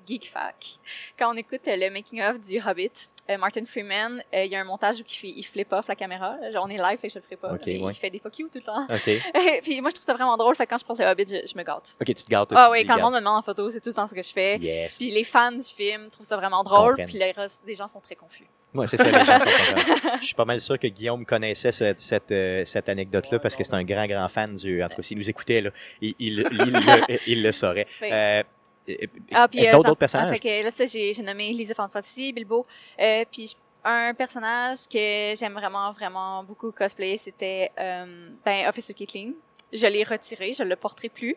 Geek 0.07 0.29
Fact, 0.31 0.79
quand 1.19 1.33
on 1.33 1.37
écoute 1.37 1.61
euh, 1.67 1.75
le 1.75 1.89
making-of 1.89 2.39
du 2.39 2.59
Hobbit, 2.65 2.89
euh, 2.89 3.20
Martin 3.37 3.65
Freeman, 3.65 4.23
euh, 4.33 4.43
il 4.45 4.51
y 4.51 4.55
a 4.55 4.59
un 4.59 4.63
montage 4.63 4.97
où 4.99 5.03
il, 5.23 5.37
il 5.39 5.43
flip 5.43 5.71
off 5.71 5.87
la 5.87 5.95
caméra. 5.95 6.35
Genre, 6.51 6.65
on 6.65 6.69
est 6.69 6.77
live, 6.77 6.99
fait 6.99 7.07
que 7.07 7.13
je 7.13 7.19
le 7.19 7.23
ferai 7.23 7.35
pas. 7.35 7.53
Ouais. 7.53 7.59
Il 7.65 7.93
fait 7.95 8.09
des 8.09 8.19
fuck 8.19 8.37
you 8.39 8.47
tout 8.47 8.59
le 8.59 8.63
temps. 8.63 8.85
Ok. 8.89 9.61
Puis 9.63 9.81
moi, 9.81 9.89
je 9.89 9.95
trouve 9.95 10.05
ça 10.05 10.13
vraiment 10.13 10.37
drôle. 10.37 10.55
Fait 10.55 10.65
que 10.65 10.71
quand 10.71 10.77
je 10.77 10.85
porte 10.85 10.99
le 10.99 11.05
Hobbit, 11.05 11.25
je, 11.27 11.47
je 11.47 11.57
me 11.57 11.63
gâte. 11.63 11.95
Ok, 11.99 12.07
tu 12.07 12.13
te 12.15 12.29
gardes. 12.29 12.51
Ah 12.55 12.69
oui, 12.71 12.85
quand 12.85 12.95
le 12.95 13.01
monde 13.01 13.13
me 13.13 13.19
demande 13.19 13.39
en 13.39 13.41
photo, 13.41 13.69
c'est 13.69 13.79
tout 13.79 13.89
le 13.89 13.95
temps 13.95 14.07
ce 14.07 14.15
que 14.15 14.21
je 14.23 14.31
fais. 14.31 14.57
Yes. 14.57 14.97
Puis 14.97 15.11
les 15.11 15.23
fans 15.23 15.51
du 15.51 15.63
film 15.63 16.09
trouvent 16.09 16.25
ça 16.25 16.37
vraiment 16.37 16.63
drôle. 16.63 16.95
Puis 17.07 17.19
les 17.19 17.75
gens 17.75 17.87
sont 17.87 17.99
très 17.99 18.15
confus. 18.15 18.47
Ouais, 18.73 18.87
c'est 18.87 18.97
ça, 18.97 19.03
les 19.03 19.11
gens 19.11 19.25
sont 19.25 19.45
contents. 19.75 20.17
Je 20.21 20.25
suis 20.25 20.35
pas 20.35 20.45
mal 20.45 20.61
sûr 20.61 20.79
que 20.79 20.87
Guillaume 20.87 21.25
connaissait 21.25 21.73
cette, 21.73 21.99
cette, 21.99 22.31
euh, 22.31 22.63
cette 22.65 22.87
anecdote-là 22.87 23.39
parce 23.39 23.55
que 23.55 23.65
c'est 23.65 23.73
un 23.73 23.83
grand, 23.83 24.05
grand 24.05 24.29
fan 24.29 24.55
du. 24.55 24.81
En 24.81 24.87
tout 24.87 24.95
cas, 24.95 25.01
s'il 25.01 25.17
nous 25.17 25.29
écoutait, 25.29 25.59
là, 25.59 25.71
il, 25.99 26.15
il, 26.19 26.39
il, 26.39 26.71
le, 26.71 27.17
il 27.27 27.43
le 27.43 27.51
saurait. 27.51 27.87
Euh, 28.11 28.43
euh, 28.89 28.95
Ah, 29.31 29.47
puis 29.47 29.59
d'autres 29.59 29.73
euh, 29.73 29.77
d'autres 29.77 29.89
ah, 29.91 29.95
personnages? 29.95 30.29
fait 30.31 30.39
que 30.39 30.63
là, 30.63 30.71
ça, 30.71 30.85
j'ai 30.85 31.23
nommé 31.23 31.49
Lisa 31.51 31.73
Fantasy, 31.73 32.33
Bilbo. 32.33 32.65
Euh, 32.99 33.25
puis 33.31 33.55
un 33.83 34.13
personnage 34.13 34.87
que 34.87 35.33
j'aime 35.35 35.53
vraiment, 35.53 35.91
vraiment 35.91 36.43
beaucoup 36.43 36.71
cosplayer, 36.71 37.17
c'était 37.17 37.71
euh, 37.79 38.29
ben, 38.45 38.67
Officer 38.67 38.93
Caitlyn. 38.93 39.31
Je 39.73 39.87
l'ai 39.87 40.03
retiré, 40.03 40.53
je 40.53 40.63
le 40.63 40.75
porterai 40.75 41.09
plus. 41.09 41.35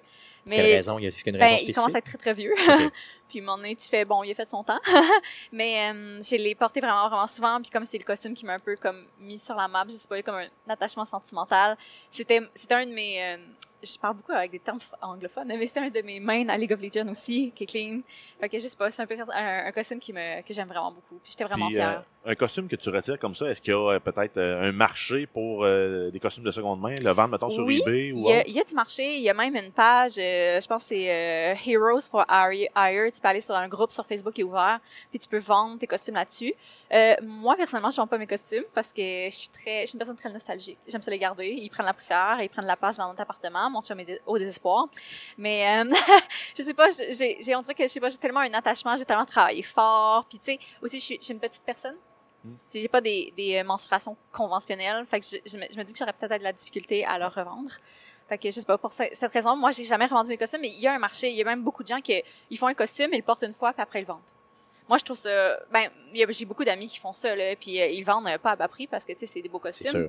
Quelle 0.49 0.65
Mais 0.67 0.75
raison? 0.77 0.99
Il 0.99 1.05
y 1.05 1.07
a 1.07 1.11
une 1.27 1.37
raison 1.37 1.57
ben, 1.57 1.65
il 1.67 1.75
commence 1.75 1.95
à 1.95 1.99
être 1.99 2.05
très, 2.05 2.19
très 2.19 2.35
vieux. 2.35 2.53
Ok. 2.53 2.93
puis, 3.29 3.39
à 3.39 3.43
un 3.43 3.45
moment 3.47 3.57
donné, 3.57 3.75
tu 3.77 3.89
fais, 3.89 4.05
bon, 4.05 4.23
il 4.23 4.31
a 4.31 4.35
fait 4.35 4.49
son 4.49 4.63
temps. 4.63 4.81
Mais 5.53 5.91
euh, 5.93 6.21
je 6.23 6.37
l'ai 6.37 6.55
porté 6.55 6.81
vraiment, 6.81 7.09
vraiment 7.09 7.27
souvent. 7.27 7.61
Puis, 7.61 7.71
comme 7.71 7.85
c'est 7.85 7.99
le 7.99 8.05
costume 8.05 8.35
qui 8.35 8.45
m'a 8.45 8.55
un 8.55 8.61
peu 8.61 8.77
comme 8.77 9.05
mis 9.21 9.39
sur 9.39 9.55
la 9.55 9.69
map, 9.69 9.85
je 9.89 9.95
sais 9.95 10.09
pas, 10.09 10.21
comme 10.23 10.37
un 10.37 10.49
attachement 10.73 11.05
sentimental. 11.05 11.77
C'était, 12.11 12.41
c'était 12.55 12.75
un 12.75 12.87
de 12.87 12.93
mes... 12.93 13.23
euh, 13.23 13.37
je 13.83 13.99
parle 13.99 14.17
beaucoup 14.17 14.33
avec 14.33 14.51
des 14.51 14.61
termes 14.61 14.79
anglophones, 15.03 15.47
mais 15.47 15.67
c'était 15.67 15.81
un 15.81 15.91
de 15.91 16.01
mes 16.01 16.19
mains 16.19 16.49
à 16.49 16.57
League 16.57 16.73
of 16.73 16.81
Legends 16.81 17.11
aussi, 17.11 17.53
qui 17.55 17.65
est 17.65 17.67
clean. 17.67 18.01
Fait 18.41 18.49
que 18.49 18.59
je 18.59 18.67
sais 18.67 18.77
pas, 18.79 18.91
c'est 18.91 19.03
un 19.03 19.07
peu 19.07 19.15
un, 19.15 19.67
un 19.67 19.73
costume 19.73 19.99
qui 19.99 20.11
me, 20.15 20.41
que 20.41 20.55
j'aime 20.55 20.69
vraiment 20.69 20.91
beaucoup. 20.91 21.21
Puis 21.23 21.33
j'étais 21.33 21.45
vraiment 21.45 21.67
Puis, 21.67 21.75
fière. 21.75 22.03
euh, 22.27 22.31
un 22.31 22.35
costume 22.35 22.67
que 22.67 22.77
tu 22.77 22.89
retires 22.89 23.19
comme 23.19 23.35
ça, 23.35 23.51
est-ce 23.51 23.61
qu'il 23.61 23.75
y 23.75 23.77
a 23.77 23.91
euh, 23.93 24.01
peut-être 24.01 24.39
euh, 24.39 24.71
un 24.71 24.73
marché 24.73 25.27
pour 25.27 25.65
euh, 25.65 26.11
des 26.11 26.19
costumes 26.19 26.45
de 26.45 26.51
seconde 26.51 26.81
main, 26.81 26.95
le 26.99 27.11
vendre, 27.11 27.29
mettons, 27.33 27.51
sur 27.51 27.67
Oui, 27.67 27.83
eBay 27.87 28.13
ou 28.13 28.27
il 28.47 28.55
y 28.55 28.61
a 28.61 28.65
du 28.65 28.75
marché, 28.75 29.17
il 29.17 29.23
y 29.23 29.29
a 29.29 29.35
même 29.35 29.55
une 29.55 29.71
page, 29.71 30.17
euh, 30.35 30.61
je 30.61 30.67
pense 30.67 30.83
que 30.83 30.89
c'est 30.89 31.11
euh, 31.11 31.55
Heroes 31.67 32.09
for 32.11 32.25
Hire. 32.29 33.13
Tu 33.13 33.21
peux 33.21 33.29
aller 33.29 33.41
sur 33.41 33.55
un 33.55 33.69
groupe 33.69 33.93
sur 33.93 34.05
Facebook 34.07 34.35
qui 34.35 34.43
est 34.43 34.45
ouvert, 34.45 34.81
puis 35.11 35.19
tu 35.19 35.29
peux 35.29 35.39
vendre 35.39 35.79
tes 35.79 35.87
costumes 35.87 36.15
là-dessus. 36.15 36.55
Euh, 36.93 37.15
moi, 37.23 37.57
personnellement, 37.57 37.91
je 37.91 37.97
vends 37.97 38.07
pas 38.07 38.19
mes 38.19 38.27
costumes 38.27 38.65
parce 38.75 38.93
que 38.93 39.03
je 39.03 39.35
suis 39.35 39.49
très, 39.49 39.83
je 39.83 39.87
suis 39.87 39.95
une 39.95 39.99
personne 39.99 40.17
très 40.17 40.31
nostalgique. 40.31 40.79
J'aime 40.87 41.03
ça 41.03 41.11
les 41.11 41.19
garder. 41.19 41.49
Ils 41.49 41.71
prennent 41.71 41.87
la 41.87 41.95
poussière, 41.95 42.39
ils 42.41 42.49
prennent 42.49 42.67
la 42.67 42.77
place 42.77 42.97
dans 42.97 43.09
notre 43.09 43.23
appartement. 43.23 43.71
Mon 43.71 43.83
chum 43.83 43.99
est 44.01 44.21
au 44.27 44.39
désespoir. 44.39 44.89
Mais 45.39 45.83
euh, 45.83 45.93
je 46.57 46.63
sais 46.63 46.75
pas, 46.75 46.89
j'ai, 46.91 47.39
j'ai, 47.41 47.57
on 47.57 47.63
dirait 47.63 47.75
que 47.75 47.85
je 47.85 47.89
sais 47.89 48.01
pas, 48.01 48.09
j'ai 48.09 48.19
tellement 48.19 48.41
un 48.41 48.55
attachement, 48.55 48.97
j'ai 48.97 49.05
tellement 49.05 49.27
travaillé 49.27 49.63
fort. 49.63 50.27
Puis 50.29 50.39
tu 50.39 50.53
sais, 50.53 50.59
aussi, 50.83 50.99
je 50.99 51.05
suis, 51.05 51.19
je 51.19 51.25
suis 51.25 51.35
une 51.35 51.41
petite 51.41 51.63
personne. 51.65 51.97
Mm. 52.45 52.51
Tu 52.51 52.59
sais, 52.69 52.81
J'ai 52.81 52.89
pas 52.89 53.01
des, 53.01 53.33
des 53.37 53.63
mensurations 53.63 54.17
conventionnelles. 54.33 55.05
Fait 55.07 55.21
que 55.21 55.27
je, 55.27 55.37
je, 55.51 55.57
me, 55.59 55.65
je 55.71 55.77
me 55.77 55.85
dis 55.85 55.93
que 55.93 55.99
j'aurais 55.99 56.13
peut-être 56.13 56.39
de 56.39 56.45
la 56.45 56.53
difficulté 56.53 57.05
à 57.05 57.19
leur 57.19 57.35
revendre. 57.35 57.71
Fait 58.29 58.39
que 58.39 58.51
je 58.51 58.55
sais 58.55 58.65
pas, 58.65 58.79
pour 58.79 58.93
ce- 58.93 59.03
cette 59.13 59.33
raison, 59.33 59.55
moi, 59.57 59.71
j'ai 59.71 59.85
jamais 59.85 60.07
revendu 60.07 60.31
mes 60.31 60.39
costumes, 60.39 60.61
mais 60.63 60.69
il 60.71 60.81
y 60.81 60.87
a 60.87 60.95
un 60.95 60.99
marché. 60.99 61.29
Il 61.31 61.37
y 61.37 61.43
a 61.43 61.45
même 61.45 61.63
beaucoup 61.63 61.83
de 61.83 61.89
gens 61.89 62.01
qui 62.01 62.23
ils 62.51 62.57
font 62.59 62.67
un 62.69 62.75
costume, 62.75 63.11
ils 63.13 63.19
le 63.19 63.23
portent 63.23 63.43
une 63.45 63.55
fois, 63.55 63.73
puis 63.73 63.83
après, 63.83 63.99
ils 64.01 64.03
le 64.03 64.09
vendent. 64.09 64.21
moi, 64.89 64.99
je 64.99 65.05
trouve 65.05 65.17
ça. 65.17 65.59
Ben, 65.73 65.89
j'ai 66.13 66.45
beaucoup 66.45 66.65
d'amis 66.65 66.87
qui 66.89 66.99
font 66.99 67.13
ça, 67.13 67.35
là, 67.37 67.55
puis 67.57 67.81
euh, 67.81 67.87
ils 67.87 68.03
vendent 68.05 68.27
euh, 68.29 68.39
pas 68.39 68.53
à 68.53 68.57
bas 68.57 68.69
prix 68.69 68.87
parce 68.87 69.05
que, 69.05 69.13
tu 69.13 69.21
sais, 69.21 69.27
c'est 69.27 69.43
des 69.43 69.49
beaux 69.49 69.59
costumes. 69.59 70.09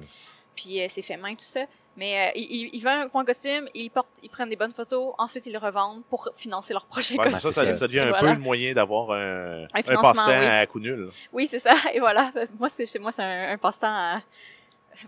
Puis 0.55 0.81
euh, 0.81 0.85
c'est 0.89 1.01
fait 1.01 1.17
main, 1.17 1.33
tout 1.35 1.43
ça. 1.43 1.61
Mais 1.97 2.27
euh, 2.27 2.31
ils, 2.35 2.69
ils, 2.73 2.81
font 2.81 3.19
un 3.19 3.25
costume, 3.25 3.69
ils 3.73 3.89
portent, 3.89 4.07
ils 4.23 4.29
prennent 4.29 4.49
des 4.49 4.55
bonnes 4.57 4.73
photos, 4.73 5.13
ensuite 5.17 5.45
ils 5.45 5.53
le 5.53 5.59
revendent 5.59 6.03
pour 6.09 6.27
financer 6.35 6.73
leur 6.73 6.85
prochain 6.85 7.15
Ouais, 7.15 7.29
costume. 7.31 7.51
ça, 7.51 7.75
ça, 7.75 7.87
devient 7.87 7.99
un 8.01 8.09
Voilà. 8.09 8.19
peu 8.19 8.33
le 8.33 8.39
moyen 8.39 8.73
d'avoir 8.73 9.11
un, 9.11 9.63
un 9.63 9.81
passe-temps 9.81 10.27
oui. 10.27 10.33
à 10.33 10.65
coup 10.67 10.79
nul. 10.81 11.09
Oui, 11.31 11.47
c'est 11.47 11.59
ça. 11.59 11.71
Et 11.93 11.99
voilà. 12.01 12.31
Moi, 12.59 12.67
c'est 12.69 12.85
chez 12.85 12.99
moi, 12.99 13.11
c'est 13.11 13.21
un, 13.23 13.51
un 13.53 13.57
passe-temps 13.57 13.87
à 13.87 14.21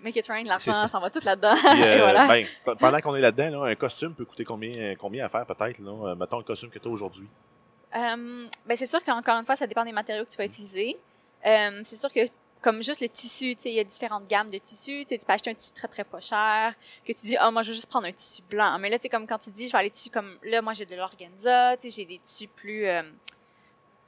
make 0.01 0.15
it 0.15 0.27
rain, 0.27 0.43
l'argent, 0.43 0.87
ça. 0.87 0.99
va 0.99 1.09
tout 1.09 1.21
là-dedans. 1.23 1.55
Euh, 1.77 1.97
voilà. 1.99 2.27
ben, 2.27 2.45
pendant 2.79 2.99
qu'on 2.99 3.15
est 3.15 3.21
là-dedans, 3.21 3.61
là, 3.61 3.71
un 3.71 3.75
costume 3.75 4.13
peut 4.13 4.25
coûter 4.25 4.43
combien, 4.43 4.95
combien 4.95 5.25
à 5.25 5.29
faire 5.29 5.45
peut-être? 5.45 5.79
Là? 5.79 5.91
Euh, 5.91 6.15
mettons 6.15 6.37
le 6.37 6.43
costume 6.43 6.69
que 6.69 6.79
tu 6.79 6.87
as 6.87 6.91
aujourd'hui. 6.91 7.27
Euh, 7.95 8.47
ben 8.65 8.77
c'est 8.77 8.85
sûr 8.85 9.03
qu'encore 9.03 9.35
une 9.35 9.45
fois, 9.45 9.55
ça 9.55 9.67
dépend 9.67 9.85
des 9.85 9.91
matériaux 9.91 10.25
que 10.25 10.29
tu 10.31 10.37
vas 10.37 10.45
utiliser. 10.45 10.97
Euh, 11.45 11.81
c'est 11.83 11.95
sûr 11.95 12.11
que 12.11 12.21
comme 12.61 12.81
juste 12.81 13.01
le 13.01 13.09
tissu, 13.09 13.55
tu 13.55 13.63
sais, 13.63 13.69
il 13.69 13.75
y 13.75 13.79
a 13.79 13.83
différentes 13.83 14.27
gammes 14.27 14.49
de 14.49 14.57
tissus. 14.57 15.05
Tu 15.07 15.17
peux 15.17 15.33
acheter 15.33 15.51
un 15.51 15.53
tissu 15.53 15.73
très 15.73 15.87
très 15.87 16.03
pas 16.03 16.19
cher, 16.19 16.73
que 17.05 17.13
tu 17.13 17.27
dis, 17.27 17.37
oh 17.41 17.51
moi 17.51 17.61
je 17.61 17.69
veux 17.69 17.75
juste 17.75 17.87
prendre 17.87 18.07
un 18.07 18.11
tissu 18.11 18.41
blanc. 18.49 18.77
Mais 18.79 18.89
là, 18.89 18.97
tu 18.97 19.03
sais, 19.03 19.09
comme 19.09 19.27
quand 19.27 19.37
tu 19.37 19.51
dis, 19.51 19.67
je 19.67 19.71
vais 19.71 19.77
aller 19.77 19.91
tissu 19.91 20.09
comme 20.09 20.37
là, 20.43 20.61
moi 20.61 20.73
j'ai 20.73 20.85
de 20.85 20.95
l'organza, 20.95 21.77
tu 21.77 21.89
sais, 21.89 22.01
j'ai 22.01 22.05
des 22.05 22.19
tissus 22.19 22.47
plus 22.47 22.87
euh, 22.87 23.03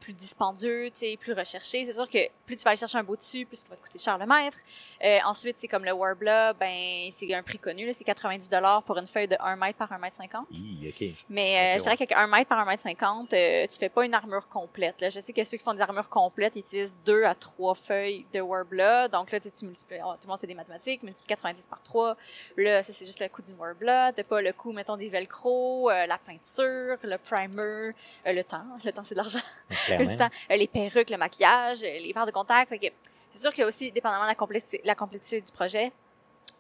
plus 0.10 0.14
dispendieux, 0.16 0.90
tu 0.90 1.00
sais, 1.00 1.18
plus 1.18 1.34
recherchés. 1.34 1.86
C'est 1.86 1.94
sûr 1.94 2.10
que 2.10 2.18
plus 2.48 2.56
tu 2.56 2.64
vas 2.64 2.72
aller 2.72 2.80
chercher 2.80 2.98
un 2.98 3.04
beau 3.04 3.16
tissu, 3.16 3.46
plus 3.46 3.58
ça 3.58 3.68
va 3.70 3.76
te 3.76 3.82
coûter 3.82 4.00
cher 4.00 4.18
le 4.18 4.26
mètre. 4.26 4.58
Euh, 5.04 5.20
ensuite, 5.24 5.58
c'est 5.60 5.68
comme 5.68 5.86
le 5.86 5.92
Warbler, 5.92 6.52
ben 6.60 7.12
c'est 7.16 7.32
un 7.36 7.44
prix 7.44 7.60
connu, 7.60 7.94
c'est 7.94 8.04
90 8.04 8.50
dollars 8.50 8.82
pour 8.82 8.98
une 8.98 9.06
feuille 9.06 9.28
de 9.28 9.36
1 9.40 9.56
mètre 9.56 9.78
par 9.78 9.92
1 9.92 10.00
mètre 10.00 10.18
50. 10.18 10.48
Hi, 10.52 10.90
ok. 10.90 11.08
Mais 11.30 11.76
euh, 11.76 11.78
je 11.78 11.84
dirais 11.84 11.96
qu'avec 11.96 12.12
un 12.14 12.26
mètre 12.26 12.50
par 12.50 12.58
un 12.58 12.66
mètre 12.66 12.82
cinquante, 12.82 13.32
euh, 13.34 13.68
tu 13.68 13.78
fais 13.78 13.90
pas 13.90 14.04
une 14.04 14.16
armure 14.16 14.48
complète. 14.48 15.00
Là. 15.00 15.10
Je 15.12 15.20
sais 15.20 15.32
que 15.32 15.44
ceux 15.44 15.58
qui 15.58 15.64
font 15.64 15.76
des 15.76 15.82
armures 15.82 16.10
complètes 16.10 16.54
ils 16.56 16.62
utilisent 16.62 16.94
deux 17.06 17.24
à 17.24 17.36
trois 17.36 17.76
feuilles 17.76 18.26
de 18.34 18.42
Warbler. 18.42 19.06
Donc 19.12 19.32
là, 19.32 19.40
tu 19.40 19.50
multiplies, 19.64 20.00
oh, 20.04 20.14
tout 20.14 20.22
le 20.24 20.30
monde 20.30 20.40
fait 20.40 20.48
des 20.48 20.56
mathématiques, 20.56 21.04
multiplie 21.04 21.28
90 21.28 21.68
par 21.68 21.84
3. 21.84 22.18
Là, 22.58 22.82
ça 22.82 22.94
c'est 22.94 23.06
juste 23.06 23.20
le 23.20 23.28
coût 23.30 23.44
du 23.44 23.54
Warbler. 23.54 24.10
T'as 24.16 24.24
pas 24.24 24.42
le 24.42 24.54
coût, 24.54 24.72
mettons, 24.72 24.98
des 24.98 25.10
velcro, 25.10 25.92
euh, 25.92 26.08
la 26.08 26.18
peinture, 26.18 26.98
le 27.04 27.18
primer, 27.18 27.94
le 28.26 28.42
temps. 28.42 28.66
Le 28.84 28.92
temps, 28.92 29.04
c'est 29.04 29.14
de 29.14 29.20
l'argent. 29.20 29.40
Temps, 30.06 30.30
euh, 30.52 30.56
les 30.56 30.68
perruques, 30.68 31.10
le 31.10 31.18
maquillage, 31.18 31.84
euh, 31.84 32.00
les 32.00 32.12
verres 32.14 32.26
de 32.26 32.32
contact. 32.32 32.70
Fait 32.70 32.80
que 32.80 32.88
c'est 33.30 33.40
sûr 33.40 33.52
qu'il 33.52 33.62
y 33.62 33.64
a 33.64 33.68
aussi, 33.68 33.92
dépendamment 33.92 34.24
de 34.24 34.30
la 34.30 34.36
complexité, 34.36 34.82
la 34.84 34.96
complexité 34.96 35.42
du 35.42 35.52
projet, 35.52 35.92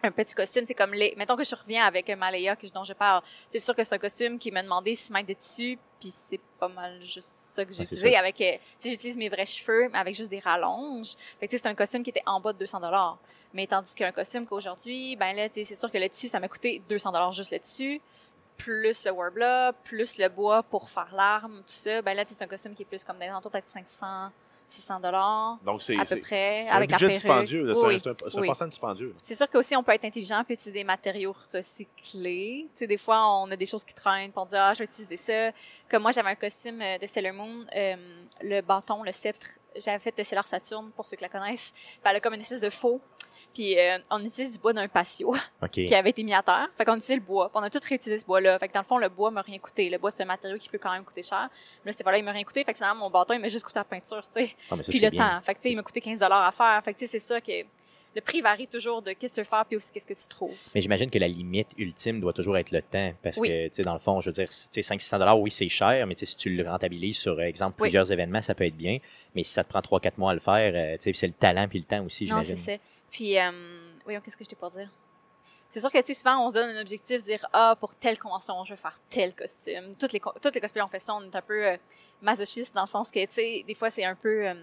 un 0.01 0.11
petit 0.11 0.33
costume, 0.33 0.63
c'est 0.65 0.73
comme 0.73 0.93
les. 0.93 1.13
Mettons 1.17 1.35
que 1.35 1.43
je 1.43 1.55
reviens 1.55 1.85
avec 1.85 2.09
Malaya 2.09 2.55
que, 2.55 2.67
dont 2.67 2.83
je 2.83 2.93
parle. 2.93 3.21
C'est 3.51 3.59
sûr 3.59 3.75
que 3.75 3.83
c'est 3.83 3.95
un 3.95 3.99
costume 3.99 4.39
qui 4.39 4.51
m'a 4.51 4.63
demandé 4.63 4.95
6 4.95 5.11
mètres 5.11 5.27
de 5.27 5.33
tissu, 5.33 5.77
puis 5.99 6.09
c'est 6.09 6.39
pas 6.57 6.69
mal 6.69 7.01
juste 7.01 7.27
ça 7.27 7.65
que 7.65 7.71
j'ai 7.71 7.77
c'est 7.77 7.83
utilisé 7.83 8.15
avec. 8.15 8.39
euh, 8.39 8.53
sais, 8.79 8.89
j'utilise 8.91 9.17
mes 9.17 9.27
vrais 9.27 9.45
cheveux, 9.45 9.89
mais 9.89 9.97
avec 9.97 10.15
juste 10.15 10.29
des 10.29 10.39
rallonges. 10.39 11.15
Fait 11.39 11.47
que 11.47 11.57
c'est 11.57 11.67
un 11.67 11.75
costume 11.75 12.03
qui 12.03 12.11
était 12.11 12.23
en 12.25 12.39
bas 12.39 12.53
de 12.53 12.59
200 12.59 12.79
dollars. 12.79 13.17
Mais 13.53 13.67
tandis 13.67 13.93
qu'un 13.93 14.11
costume 14.11 14.45
qu'aujourd'hui, 14.45 15.15
ben 15.17 15.35
là, 15.35 15.49
c'est 15.51 15.63
sûr 15.63 15.91
que 15.91 15.97
le 15.97 16.07
tissu, 16.07 16.27
ça 16.29 16.39
m'a 16.39 16.47
coûté 16.47 16.81
200 16.87 17.11
dollars 17.11 17.31
juste 17.33 17.51
le 17.51 17.59
tissu 17.59 18.01
plus 18.59 19.03
le 19.05 19.11
warbler, 19.11 19.71
plus 19.83 20.17
le 20.17 20.29
bois 20.29 20.61
pour 20.61 20.89
faire 20.89 21.09
l'arme, 21.15 21.57
tout 21.59 21.63
ça, 21.73 22.01
ben 22.03 22.13
là, 22.15 22.23
c'est 22.27 22.43
un 22.43 22.47
costume 22.47 22.75
qui 22.75 22.83
est 22.83 22.85
plus 22.85 23.03
comme 23.03 23.17
des 23.17 23.25
alentours 23.25 23.49
peut-être 23.49 23.69
500, 23.69 24.29
600 24.67 24.99
dollars 24.99 25.57
Donc, 25.65 25.81
c'est 25.81 25.95
à 25.95 26.01
peu 26.01 26.05
c'est- 26.05 26.15
près, 26.17 26.63
c'est 26.65 26.71
un 26.71 26.75
avec 26.75 26.91
la 26.91 26.97
budget 26.97 27.07
perruque. 27.19 27.45
dispendieux. 27.47 27.73
Oui, 27.73 27.95
un- 27.95 27.99
c'est 28.03 28.09
un, 28.09 28.15
c'est 28.29 28.37
un 28.37 28.41
oui. 28.41 28.47
passe-temps 28.49 28.67
dispendieux. 28.67 29.15
C'est 29.23 29.33
sûr 29.33 29.49
qu'aussi, 29.49 29.75
on 29.75 29.81
peut 29.83 29.93
être 29.93 30.05
intelligent 30.05 30.43
puis 30.43 30.53
utiliser 30.53 30.71
des 30.79 30.83
matériaux 30.83 31.35
recyclés. 31.53 32.67
Tu 32.75 32.79
sais, 32.79 32.87
des 32.87 32.97
fois, 32.97 33.25
on 33.41 33.49
a 33.49 33.55
des 33.55 33.65
choses 33.65 33.83
qui 33.83 33.93
traînent 33.93 34.31
pour 34.31 34.45
dire, 34.45 34.59
ah, 34.61 34.73
je 34.73 34.79
vais 34.79 34.85
utiliser 34.85 35.17
ça. 35.17 35.51
Comme 35.89 36.03
moi, 36.03 36.11
j'avais 36.11 36.29
un 36.29 36.35
costume 36.35 36.81
euh, 36.81 36.97
de 36.97 37.07
Sailor 37.07 37.33
Moon, 37.33 37.65
euh, 37.75 37.95
le 38.41 38.61
bâton, 38.61 39.03
le 39.03 39.11
sceptre, 39.11 39.47
j'avais 39.75 39.99
fait 39.99 40.15
de 40.17 40.23
Sailor 40.23 40.45
Saturne, 40.45 40.91
pour 40.95 41.07
ceux 41.07 41.15
qui 41.17 41.23
la 41.23 41.29
connaissent. 41.29 41.71
Puis 41.71 42.01
elle 42.03 42.17
a 42.17 42.19
comme 42.19 42.33
une 42.35 42.41
espèce 42.41 42.61
de 42.61 42.69
faux. 42.69 43.01
Puis 43.53 43.77
euh, 43.79 43.97
on 44.11 44.23
utilise 44.23 44.51
du 44.51 44.57
bois 44.59 44.73
d'un 44.73 44.87
patio 44.87 45.35
qui 45.71 45.93
avait 45.93 46.11
été 46.11 46.23
mis 46.23 46.33
à 46.33 46.41
terre. 46.43 46.67
Fait 46.77 46.85
qu'on 46.85 46.93
utilisait 46.95 47.15
le 47.15 47.21
bois. 47.21 47.49
Puis 47.49 47.57
on 47.59 47.63
a 47.63 47.69
tout 47.69 47.79
réutilisé 47.87 48.19
ce 48.21 48.25
bois-là. 48.25 48.57
Fait 48.59 48.67
que 48.67 48.73
dans 48.73 48.81
le 48.81 48.85
fond, 48.85 48.97
le 48.97 49.09
bois 49.09 49.31
m'a 49.31 49.41
rien 49.41 49.57
coûté. 49.59 49.89
Le 49.89 49.97
bois, 49.97 50.11
c'est 50.11 50.23
un 50.23 50.27
matériau 50.27 50.57
qui 50.57 50.69
peut 50.69 50.77
quand 50.77 50.91
même 50.91 51.03
coûter 51.03 51.23
cher. 51.23 51.49
Mais 51.83 51.89
là, 51.89 51.93
cette 51.93 52.03
fois-là, 52.03 52.17
il 52.19 52.23
m'a 52.23 52.31
rien 52.31 52.43
coûté. 52.43 52.63
Fait 52.63 52.73
que 52.73 52.77
finalement, 52.77 53.05
mon 53.05 53.09
bâton, 53.09 53.33
il 53.33 53.39
m'a 53.39 53.49
juste 53.49 53.65
coûté 53.65 53.79
la 53.79 53.83
peinture, 53.85 54.23
tu 54.35 54.43
sais. 54.45 54.55
Ah, 54.71 54.75
Puis 54.87 54.99
le 54.99 55.09
bien. 55.09 55.19
temps. 55.19 55.41
Fait 55.41 55.53
que, 55.55 55.59
tu 55.59 55.63
sais, 55.63 55.71
il 55.71 55.75
m'a 55.75 55.83
coûté 55.83 56.01
15 56.01 56.21
à 56.21 56.51
faire. 56.55 56.81
Fait 56.85 56.93
que, 56.93 56.99
tu 56.99 57.05
sais, 57.07 57.11
c'est 57.19 57.25
ça 57.33 57.41
que 57.41 57.51
le 58.15 58.21
prix 58.21 58.41
varie 58.41 58.67
toujours 58.67 59.03
de 59.03 59.11
qu'est-ce 59.13 59.35
que 59.35 59.41
tu 59.41 59.45
veux 59.45 59.49
faire 59.49 59.63
puis 59.67 59.77
aussi 59.77 59.91
qu'est-ce 59.91 60.05
que 60.07 60.15
tu 60.15 60.27
trouves. 60.27 60.57
Mais 60.73 60.81
j'imagine 60.81 61.11
que 61.11 61.19
la 61.19 61.27
limite 61.27 61.67
ultime 61.77 62.19
doit 62.19 62.33
toujours 62.33 62.57
être 62.57 62.71
le 62.71 62.81
temps. 62.81 63.13
Parce 63.21 63.37
Oui. 63.37 63.47
que, 63.49 63.67
tu 63.67 63.75
sais, 63.75 63.81
dans 63.83 63.93
le 63.93 63.99
fond, 63.99 64.19
je 64.19 64.29
veux 64.29 64.33
dire, 64.33 64.49
tu 64.49 64.55
sais, 64.71 64.81
500 64.81 65.19
dollars, 65.19 65.39
oui, 65.39 65.51
c'est 65.51 65.69
cher, 65.69 66.07
mais 66.07 66.15
tu 66.15 66.21
sais, 66.21 66.25
si 66.25 66.35
tu 66.37 66.49
le 66.49 66.67
rentabilises 66.67 67.17
sur, 67.17 67.39
exemple, 67.41 67.75
Oui. 67.79 67.85
plusieurs 67.85 68.11
événements, 68.11 68.41
ça 68.41 68.55
peut 68.55 68.65
être 68.65 68.75
bien. 68.75 68.97
Mais 69.35 69.43
si 69.43 69.51
ça 69.53 69.63
te 69.63 69.69
prend 69.69 69.79
3-4 69.81 70.13
mois 70.17 70.31
à 70.31 70.33
le 70.33 70.39
faire, 70.39 70.73
euh, 70.75 70.97
tu 70.97 71.03
sais, 71.03 71.13
c'est 71.13 71.27
le 71.27 71.33
talent 71.33 71.67
puis 71.67 71.77
le 71.79 71.85
temps 71.85 72.03
aussi, 72.03 72.25
j'imagine. 72.25 72.57
Puis, 73.11 73.39
euh, 73.39 73.51
voyons, 74.03 74.21
qu'est-ce 74.21 74.37
que 74.37 74.43
je 74.43 74.49
t'ai 74.49 74.55
pour 74.55 74.71
dire? 74.71 74.89
C'est 75.71 75.79
sûr 75.79 75.91
que, 75.91 75.99
tu 75.99 76.13
sais, 76.13 76.19
souvent, 76.19 76.45
on 76.45 76.49
se 76.49 76.55
donne 76.55 76.75
un 76.75 76.81
objectif, 76.81 77.23
dire, 77.23 77.45
ah, 77.53 77.75
pour 77.79 77.93
telle 77.93 78.17
convention, 78.17 78.63
je 78.65 78.73
vais 78.73 78.81
faire 78.81 78.99
tel 79.09 79.35
costume. 79.35 79.95
Toutes 79.99 80.13
les, 80.13 80.21
toutes 80.41 80.55
les 80.55 80.61
cosplays 80.61 80.81
on 80.81 80.87
fait 80.87 80.99
ça, 80.99 81.13
on 81.13 81.21
est 81.21 81.35
un 81.35 81.41
peu 81.41 81.67
euh, 81.67 81.77
masochiste 82.21 82.73
dans 82.73 82.81
le 82.81 82.87
sens 82.87 83.11
que, 83.11 83.23
tu 83.25 83.33
sais, 83.33 83.63
des 83.67 83.75
fois, 83.75 83.91
c'est 83.91 84.03
un 84.03 84.15
peu, 84.15 84.47
euh, 84.47 84.55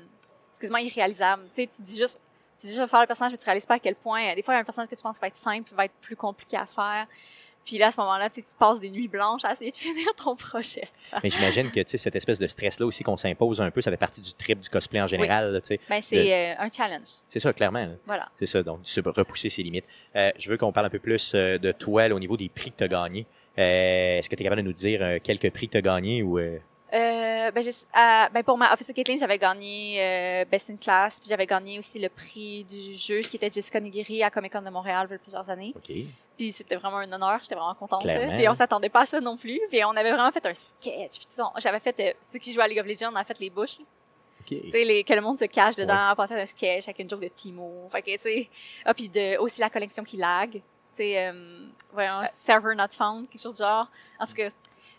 excuse-moi, 0.51 0.81
irréalisable. 0.81 1.45
Tu 1.55 1.69
dis 1.81 1.97
juste, 1.97 2.21
tu 2.59 2.67
dis 2.67 2.75
je 2.75 2.83
vais 2.83 2.89
faire 2.89 3.03
le 3.03 3.07
personnage, 3.07 3.33
mais 3.33 3.39
tu 3.39 3.45
réalises 3.45 3.67
pas 3.67 3.75
à 3.75 3.79
quel 3.79 3.95
point, 3.95 4.33
euh, 4.33 4.35
des 4.35 4.43
fois, 4.43 4.55
il 4.55 4.57
y 4.57 4.59
a 4.59 4.61
un 4.63 4.65
personnage 4.65 4.89
que 4.89 4.97
tu 4.97 5.03
penses 5.03 5.21
va 5.21 5.29
être 5.29 5.37
simple, 5.37 5.73
va 5.75 5.85
être 5.85 5.95
plus 6.01 6.17
compliqué 6.17 6.57
à 6.57 6.67
faire. 6.67 7.07
Puis 7.67 7.77
là, 7.79 7.89
à 7.89 7.93
ce 7.93 8.01
moment-là, 8.01 8.31
tu 8.31 8.43
passes 8.59 8.81
des 8.81 8.91
nuits 8.91 9.09
blanches 9.09 9.45
à 9.45 9.53
essayer 9.53 9.71
de 9.73 9.77
finir 9.87 10.07
ton 10.17 10.35
projet. 10.37 10.89
Mais 11.23 11.29
j'imagine 11.29 11.71
que, 11.71 11.81
cette 11.85 12.17
espèce 12.17 12.39
de 12.39 12.47
stress-là 12.47 12.87
aussi 12.87 13.03
qu'on 13.05 13.17
s'impose 13.17 13.61
un 13.61 13.71
peu, 13.71 13.81
ça 13.83 13.91
fait 13.91 13.97
partie 13.97 14.21
du 14.23 14.33
trip 14.33 14.61
du 14.61 14.71
cosplay 14.71 15.03
en 15.03 15.07
général. 15.07 15.61
Ben, 15.91 16.01
c'est 16.01 16.33
euh, 16.33 16.55
un 16.59 16.71
challenge. 16.75 17.09
C'est 17.29 17.41
ça, 17.41 17.53
clairement. 17.53 17.85
là. 17.85 17.93
Voilà. 18.07 18.29
C'est 18.39 18.47
ça, 18.47 18.63
donc 18.63 18.81
se 18.85 19.01
repousser 19.01 19.51
ses 19.51 19.63
limites. 19.63 19.85
Euh, 20.15 20.31
je 20.39 20.49
veux 20.49 20.57
qu'on 20.57 20.73
parle 20.73 20.87
un 20.87 20.91
peu 20.91 20.99
plus 21.01 21.33
euh, 21.35 21.59
de 21.59 21.73
toi 21.73 22.09
là, 22.09 22.15
au 22.15 22.21
niveau 22.21 22.37
des 22.37 22.49
prix 22.49 22.71
que 22.71 22.77
tu 22.79 22.85
as 22.85 22.89
gagnés. 22.89 23.27
Euh, 23.59 24.19
Est-ce 24.19 24.29
que 24.31 24.37
tu 24.37 24.43
es 24.43 24.45
capable 24.45 24.63
de 24.63 24.67
nous 24.67 24.73
dire 24.73 25.01
euh, 25.03 25.19
quelques 25.23 25.51
prix 25.51 25.67
que 25.67 25.73
tu 25.73 25.79
as 25.79 25.83
gagnés 25.83 26.23
ou 26.23 26.39
euh, 26.97 27.27
Euh, 27.47 27.51
ben, 27.53 27.63
j'ai- 27.63 27.71
euh, 27.71 28.29
ben 28.33 28.43
pour 28.43 28.59
ma 28.59 28.73
Officer 28.73 28.93
Caitlin, 28.93 29.17
j'avais 29.19 29.39
gagné 29.39 29.99
euh, 30.01 30.45
Best 30.47 30.69
in 30.71 30.77
Class, 30.77 31.21
puis 31.21 31.29
j'avais 31.29 31.47
gagné 31.47 31.79
aussi 31.79 31.99
le 31.99 32.09
prix 32.09 32.65
du 32.65 32.95
juge 32.95 33.29
qui 33.29 33.37
était 33.37 33.51
Jessica 33.53 33.79
Nigiri 33.79 34.23
à 34.25 34.31
Comic 34.31 34.53
Con 34.53 34.63
de 34.63 34.71
Montréal 34.71 35.07
il 35.09 35.13
y 35.13 35.15
a 35.15 35.19
plusieurs 35.19 35.49
années. 35.49 35.73
OK. 35.77 35.93
Puis 36.37 36.53
c'était 36.53 36.75
vraiment 36.77 36.99
un 36.99 37.13
honneur, 37.13 37.39
j'étais 37.43 37.55
vraiment 37.55 37.75
contente. 37.75 38.03
Clairement. 38.03 38.37
Puis 38.37 38.49
on 38.49 38.55
s'attendait 38.55 38.89
pas 38.89 39.03
à 39.03 39.07
ça 39.07 39.21
non 39.21 39.37
plus. 39.37 39.61
Puis 39.71 39.85
on 39.85 39.91
avait 39.91 40.11
vraiment 40.11 40.31
fait 40.33 40.45
un 40.45 40.55
sketch. 40.55 41.19
Puis 41.19 41.29
j'avais 41.59 41.81
fait 41.81 41.95
euh, 42.01 42.13
ceux 42.23 42.39
qui 42.41 42.53
jouaient 42.53 42.65
à 42.65 42.69
League 42.69 42.81
of 42.81 42.87
Legends, 42.87 43.13
on 43.13 43.17
a 43.17 43.25
fait 43.25 43.39
les 43.39 43.51
bouches. 43.51 43.79
là. 43.79 43.85
OK. 44.41 44.49
Tu 44.49 44.71
sais, 44.71 44.85
les, 44.85 45.05
que 45.05 45.13
le 45.15 45.21
monde 45.21 45.39
se 45.39 45.45
cache 45.45 45.77
dedans, 45.77 46.15
a 46.17 46.27
fait 46.27 46.41
un 46.41 46.47
sketch 46.47 46.85
avec 46.85 46.99
une 46.99 47.09
joke 47.09 47.21
de 47.21 47.29
Timo. 47.29 47.89
Fait 47.93 48.03
que, 48.03 48.11
tu 48.17 48.23
sais, 48.23 48.49
ah, 48.85 48.93
puis 48.95 49.09
de, 49.09 49.39
aussi 49.39 49.61
la 49.61 49.71
collection 49.71 50.03
qui 50.05 50.17
lag. 50.17 50.51
Tu 50.53 50.61
sais, 50.97 51.27
euh, 51.29 51.67
voyons, 51.93 52.21
server 52.45 52.75
not 52.75 52.89
found, 52.97 53.29
quelque 53.31 53.41
chose 53.43 53.55
du 53.55 53.63
genre. 53.63 53.89
En 54.19 54.27
tout 54.27 54.35
cas, 54.35 54.51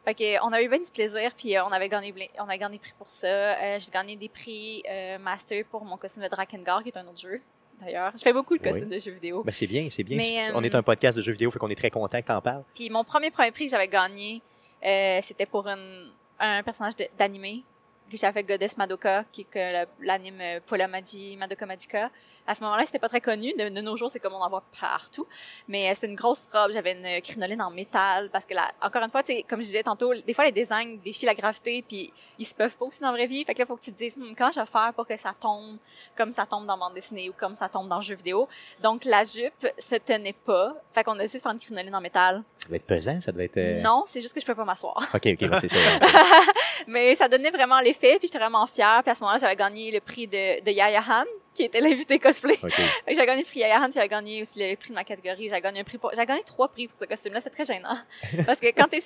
fait 0.07 0.13
que, 0.15 0.45
on 0.45 0.53
a 0.53 0.61
eu 0.61 0.69
bien 0.69 0.79
du 0.79 0.89
plaisir, 0.91 1.31
puis 1.35 1.55
euh, 1.57 1.63
on 1.65 1.71
avait 1.71 1.89
gagné, 1.89 2.13
on 2.39 2.47
a 2.47 2.57
gagné 2.57 2.77
des 2.77 2.81
prix 2.81 2.93
pour 2.97 3.09
ça. 3.09 3.27
Euh, 3.27 3.77
J'ai 3.79 3.91
gagné 3.91 4.15
des 4.15 4.29
prix 4.29 4.81
euh, 4.89 5.17
Master 5.19 5.65
pour 5.69 5.83
mon 5.83 5.97
costume 5.97 6.23
de 6.23 6.27
Drakengard, 6.29 6.83
qui 6.83 6.89
est 6.89 6.97
un 6.97 7.05
autre 7.07 7.19
jeu, 7.19 7.41
d'ailleurs. 7.81 8.11
Je 8.15 8.21
fais 8.21 8.33
beaucoup 8.33 8.57
de 8.57 8.63
Oui. 8.63 8.69
costumes 8.71 8.89
de 8.89 8.99
jeux 8.99 9.11
vidéo. 9.11 9.43
Ben, 9.43 9.51
c'est 9.51 9.67
bien, 9.67 9.87
c'est 9.89 10.03
bien. 10.03 10.17
Mais, 10.17 10.51
On 10.53 10.61
euh, 10.61 10.65
est 10.65 10.75
un 10.75 10.83
podcast 10.83 11.17
de 11.17 11.21
jeux 11.21 11.33
vidéo, 11.33 11.51
fait 11.51 11.59
qu'on 11.59 11.69
est 11.69 11.75
très 11.75 11.89
content 11.91 12.21
que 12.21 12.27
t'en 12.27 12.41
parles. 12.41 12.63
Puis 12.73 12.89
mon 12.89 13.03
premier 13.03 13.31
premier 13.31 13.51
prix 13.51 13.65
que 13.65 13.71
j'avais 13.71 13.87
gagné, 13.89 14.41
euh, 14.85 15.19
c'était 15.21 15.45
pour 15.45 15.67
une- 15.67 16.11
un 16.39 16.63
personnage 16.63 16.93
d'animé 17.17 17.63
que 18.09 18.15
j'avais 18.15 18.39
fait 18.39 18.43
Goddess 18.47 18.77
Madoka, 18.77 19.25
qui 19.31 19.45
est 19.53 19.87
l'anime 19.99 20.39
euh, 20.39 20.59
Pola 20.65 20.87
Madoka 20.87 21.65
Magica. 21.65 22.09
À 22.47 22.55
ce 22.55 22.63
moment-là, 22.63 22.85
c'était 22.85 22.99
pas 22.99 23.09
très 23.09 23.21
connu. 23.21 23.53
De, 23.53 23.69
de 23.69 23.81
nos 23.81 23.97
jours, 23.97 24.09
c'est 24.09 24.19
comme 24.19 24.33
on 24.33 24.41
en 24.41 24.49
voit 24.49 24.63
partout. 24.79 25.27
Mais 25.67 25.89
euh, 25.89 25.93
c'était 25.93 26.07
une 26.07 26.15
grosse 26.15 26.49
robe. 26.53 26.71
J'avais 26.73 26.93
une 26.93 27.05
euh, 27.05 27.19
crinoline 27.19 27.61
en 27.61 27.69
métal. 27.69 28.29
Parce 28.31 28.45
que, 28.45 28.53
là, 28.53 28.71
encore 28.81 29.03
une 29.03 29.09
fois, 29.11 29.21
comme 29.49 29.59
je 29.61 29.65
disais 29.67 29.83
tantôt, 29.83 30.13
des 30.15 30.33
fois, 30.33 30.45
les 30.45 30.51
designs 30.51 30.97
défient 31.03 31.25
la 31.25 31.35
gravité, 31.35 31.83
puis 31.87 32.11
ils 32.39 32.45
se 32.45 32.55
peuvent 32.55 32.75
pas 32.77 32.85
aussi 32.85 32.99
dans 33.01 33.07
la 33.11 33.13
vraie 33.17 33.27
vie. 33.27 33.43
Fait 33.45 33.53
que 33.53 33.59
là, 33.59 33.65
faut 33.65 33.75
que 33.75 33.83
tu 33.83 33.91
te 33.93 33.97
dises, 33.97 34.17
Hum, 34.17 34.33
comment 34.37 34.51
je 34.51 34.59
vais 34.59 34.65
faire 34.65 34.91
pour 34.95 35.05
que 35.05 35.17
ça 35.17 35.33
tombe 35.39 35.77
comme 36.15 36.31
ça 36.31 36.45
tombe 36.45 36.65
dans 36.65 36.77
bande 36.77 36.93
dessinée 36.93 37.29
ou 37.29 37.33
comme 37.33 37.53
ça 37.55 37.67
tombe 37.69 37.87
dans 37.89 37.97
le 37.97 38.01
jeu 38.01 38.15
vidéo? 38.15 38.47
Donc, 38.81 39.03
la 39.05 39.23
jupe 39.23 39.67
se 39.77 39.95
tenait 39.95 40.33
pas. 40.33 40.73
Fait 40.95 41.03
qu'on 41.03 41.13
a 41.13 41.17
décidé 41.19 41.39
de 41.39 41.43
faire 41.43 41.51
une 41.51 41.59
crinoline 41.59 41.95
en 41.95 42.01
métal. 42.01 42.43
Ça 42.59 42.67
devait 42.67 42.77
être 42.77 42.85
pesant, 42.87 43.21
ça 43.21 43.31
devait 43.31 43.45
être. 43.45 43.57
euh, 43.57 43.81
Non, 43.81 44.03
c'est 44.07 44.21
juste 44.21 44.33
que 44.33 44.39
je 44.41 44.45
peux 44.45 44.55
pas 44.55 44.65
m'asseoir. 44.65 44.97
OK, 45.13 45.27
OK, 45.27 45.49
c'est 45.61 45.67
ça. 45.69 45.77
Mais 46.87 47.15
ça 47.15 47.27
donnait 47.27 47.49
vraiment 47.51 47.79
l'effet, 47.79 48.17
puis 48.19 48.27
j'étais 48.27 48.39
vraiment 48.39 48.65
fière. 48.67 49.01
Puis 49.03 49.11
à 49.11 49.15
ce 49.15 49.21
moment-là, 49.21 49.37
j'avais 49.39 49.55
gagné 49.55 49.91
le 49.91 49.99
prix 49.99 50.27
de, 50.27 50.63
de 50.63 50.71
Yaya 50.71 51.01
Han, 51.07 51.25
qui 51.57 51.63
était 51.63 51.81
l'invité 51.81 52.19
cosplay. 52.19 52.57
OK. 52.63 52.71
Fait 52.71 53.13
que 53.13 53.19
J'ai 53.19 53.25
gagné 53.25 53.41
le 53.41 53.47
prix 53.47 53.59
Yann, 53.59 53.91
j'ai 53.91 54.07
gagné 54.07 54.41
aussi 54.43 54.59
le 54.59 54.75
prix 54.75 54.89
de 54.89 54.93
ma 54.95 55.03
catégorie, 55.03 55.49
j'ai 55.49 55.59
gagné 55.61 55.81
un 55.81 55.83
prix 55.83 55.97
pour... 55.97 56.11
j'ai 56.15 56.25
gagné 56.25 56.43
trois 56.45 56.67
prix 56.69 56.87
pour 56.87 56.97
ce 56.97 57.05
costume-là, 57.05 57.39
c'est 57.43 57.49
très 57.49 57.65
gênant. 57.65 57.97
Parce 58.45 58.59
que 58.59 58.67
quand, 58.67 58.87
t'es, 58.87 58.99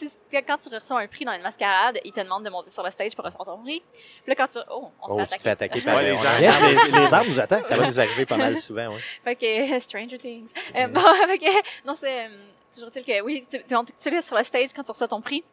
quand 0.45 0.57
tu 0.57 0.69
reçois 0.75 0.99
un 0.99 1.07
prix 1.07 1.25
dans 1.25 1.33
une 1.33 1.41
mascarade, 1.41 1.99
ils 2.03 2.11
te 2.11 2.19
demandent 2.19 2.43
de 2.43 2.49
monter 2.49 2.69
sur 2.69 2.83
le 2.83 2.91
stage 2.91 3.15
pour 3.15 3.25
recevoir 3.25 3.47
ton 3.47 3.57
prix. 3.63 3.81
Puis 4.23 4.27
là, 4.27 4.35
quand 4.35 4.47
tu, 4.47 4.59
oh, 4.69 4.89
on 5.01 5.07
se 5.07 5.13
Oh, 5.13 5.25
fait 5.25 5.37
tu 5.37 5.43
te 5.43 5.49
attaquer. 5.49 5.79
fais 5.79 5.79
attaquer 5.79 5.81
par 5.81 5.95
Ouais, 5.95 6.03
les 6.03 6.17
gens- 6.17 6.91
les, 6.93 6.99
les 6.99 7.13
arbres 7.13 7.29
nous 7.29 7.39
attaquent. 7.39 7.65
Ça 7.67 7.77
va 7.77 7.87
nous 7.87 7.99
arriver 7.99 8.25
pas 8.25 8.37
mal 8.37 8.57
souvent, 8.57 8.89
oui. 8.93 8.99
Fait 9.23 9.35
que, 9.35 9.79
Stranger 9.79 10.17
Things. 10.17 10.51
Euh, 10.75 10.87
bon, 10.87 11.01
avec, 11.23 11.41
non, 11.85 11.95
c'est, 11.95 12.25
euh, 12.25 12.27
toujours 12.73 12.89
est-il 12.95 13.05
que, 13.05 13.21
oui, 13.21 13.45
tu, 13.49 13.59
tu, 13.67 14.09
laisses 14.09 14.25
sur 14.25 14.37
le 14.37 14.43
stage 14.43 14.69
quand 14.75 14.83
tu 14.83 14.91
reçois 14.91 15.07
ton 15.07 15.21
prix. 15.21 15.43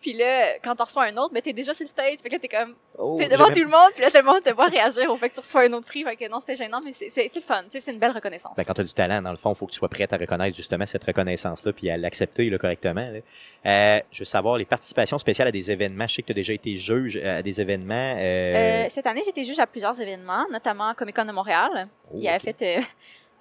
Puis 0.00 0.14
là, 0.14 0.58
quand 0.62 0.74
tu 0.74 0.82
reçois 0.82 1.04
un 1.04 1.16
autre, 1.16 1.30
mais 1.32 1.42
t'es 1.42 1.52
déjà 1.52 1.74
sur 1.74 1.84
le 1.84 1.88
stage. 1.88 2.18
Fait 2.22 2.28
que 2.28 2.34
là, 2.34 2.38
t'es 2.40 2.48
comme, 2.48 2.74
Oh, 2.98 3.16
t'es 3.18 3.28
devant 3.28 3.50
tout 3.50 3.60
le 3.60 3.68
monde, 3.68 3.90
puis 3.94 4.02
là, 4.02 4.10
tout 4.10 4.16
le 4.16 4.24
monde 4.24 4.42
te 4.42 4.52
voit 4.52 4.66
réagir 4.66 5.10
au 5.10 5.16
fait 5.16 5.30
que 5.30 5.34
tu 5.34 5.40
reçois 5.40 5.62
un 5.62 5.72
autre 5.72 5.86
prix. 5.86 6.04
Fait 6.04 6.16
que 6.16 6.28
non, 6.28 6.40
c'était 6.40 6.56
gênant, 6.56 6.80
mais 6.84 6.92
c'est, 6.92 7.08
c'est, 7.08 7.28
c'est 7.32 7.40
le 7.40 7.44
fun. 7.44 7.62
Tu 7.64 7.70
sais, 7.72 7.80
c'est 7.80 7.92
une 7.92 7.98
belle 7.98 8.12
reconnaissance. 8.12 8.54
Ben, 8.56 8.64
quand 8.64 8.74
tu 8.74 8.80
as 8.80 8.84
du 8.84 8.92
talent, 8.92 9.22
dans 9.22 9.30
le 9.30 9.36
fond, 9.36 9.52
il 9.52 9.56
faut 9.56 9.66
que 9.66 9.72
tu 9.72 9.78
sois 9.78 9.88
prête 9.88 10.12
à 10.12 10.16
reconnaître 10.16 10.56
justement 10.56 10.86
cette 10.86 11.04
reconnaissance-là 11.04 11.72
puis 11.72 11.90
à 11.90 11.96
l'accepter 11.96 12.50
là, 12.50 12.58
correctement. 12.58 13.04
là. 13.04 13.20
Euh, 13.64 14.00
je 14.10 14.18
veux 14.20 14.24
savoir 14.24 14.58
les 14.58 14.64
participations 14.64 15.18
spéciales 15.18 15.48
à 15.48 15.52
des 15.52 15.70
événements. 15.70 16.06
Je 16.06 16.14
sais 16.14 16.22
que 16.22 16.26
tu 16.26 16.32
as 16.32 16.34
déjà 16.34 16.52
été 16.52 16.76
juge 16.76 17.20
euh, 17.22 17.38
à 17.38 17.42
des 17.42 17.60
événements. 17.60 18.16
Euh... 18.18 18.84
Euh, 18.84 18.86
cette 18.88 19.06
année, 19.06 19.22
j'étais 19.24 19.44
juge 19.44 19.58
à 19.58 19.66
plusieurs 19.66 19.98
événements, 20.00 20.46
notamment 20.50 20.88
à 20.88 20.94
Comic 20.94 21.14
Con 21.14 21.24
de 21.24 21.32
Montréal. 21.32 21.88
oh, 22.10 22.16
Il 22.18 22.28
avait 22.28 22.36
ok. 22.36 22.42
fait, 22.58 22.78
euh, 22.78 22.82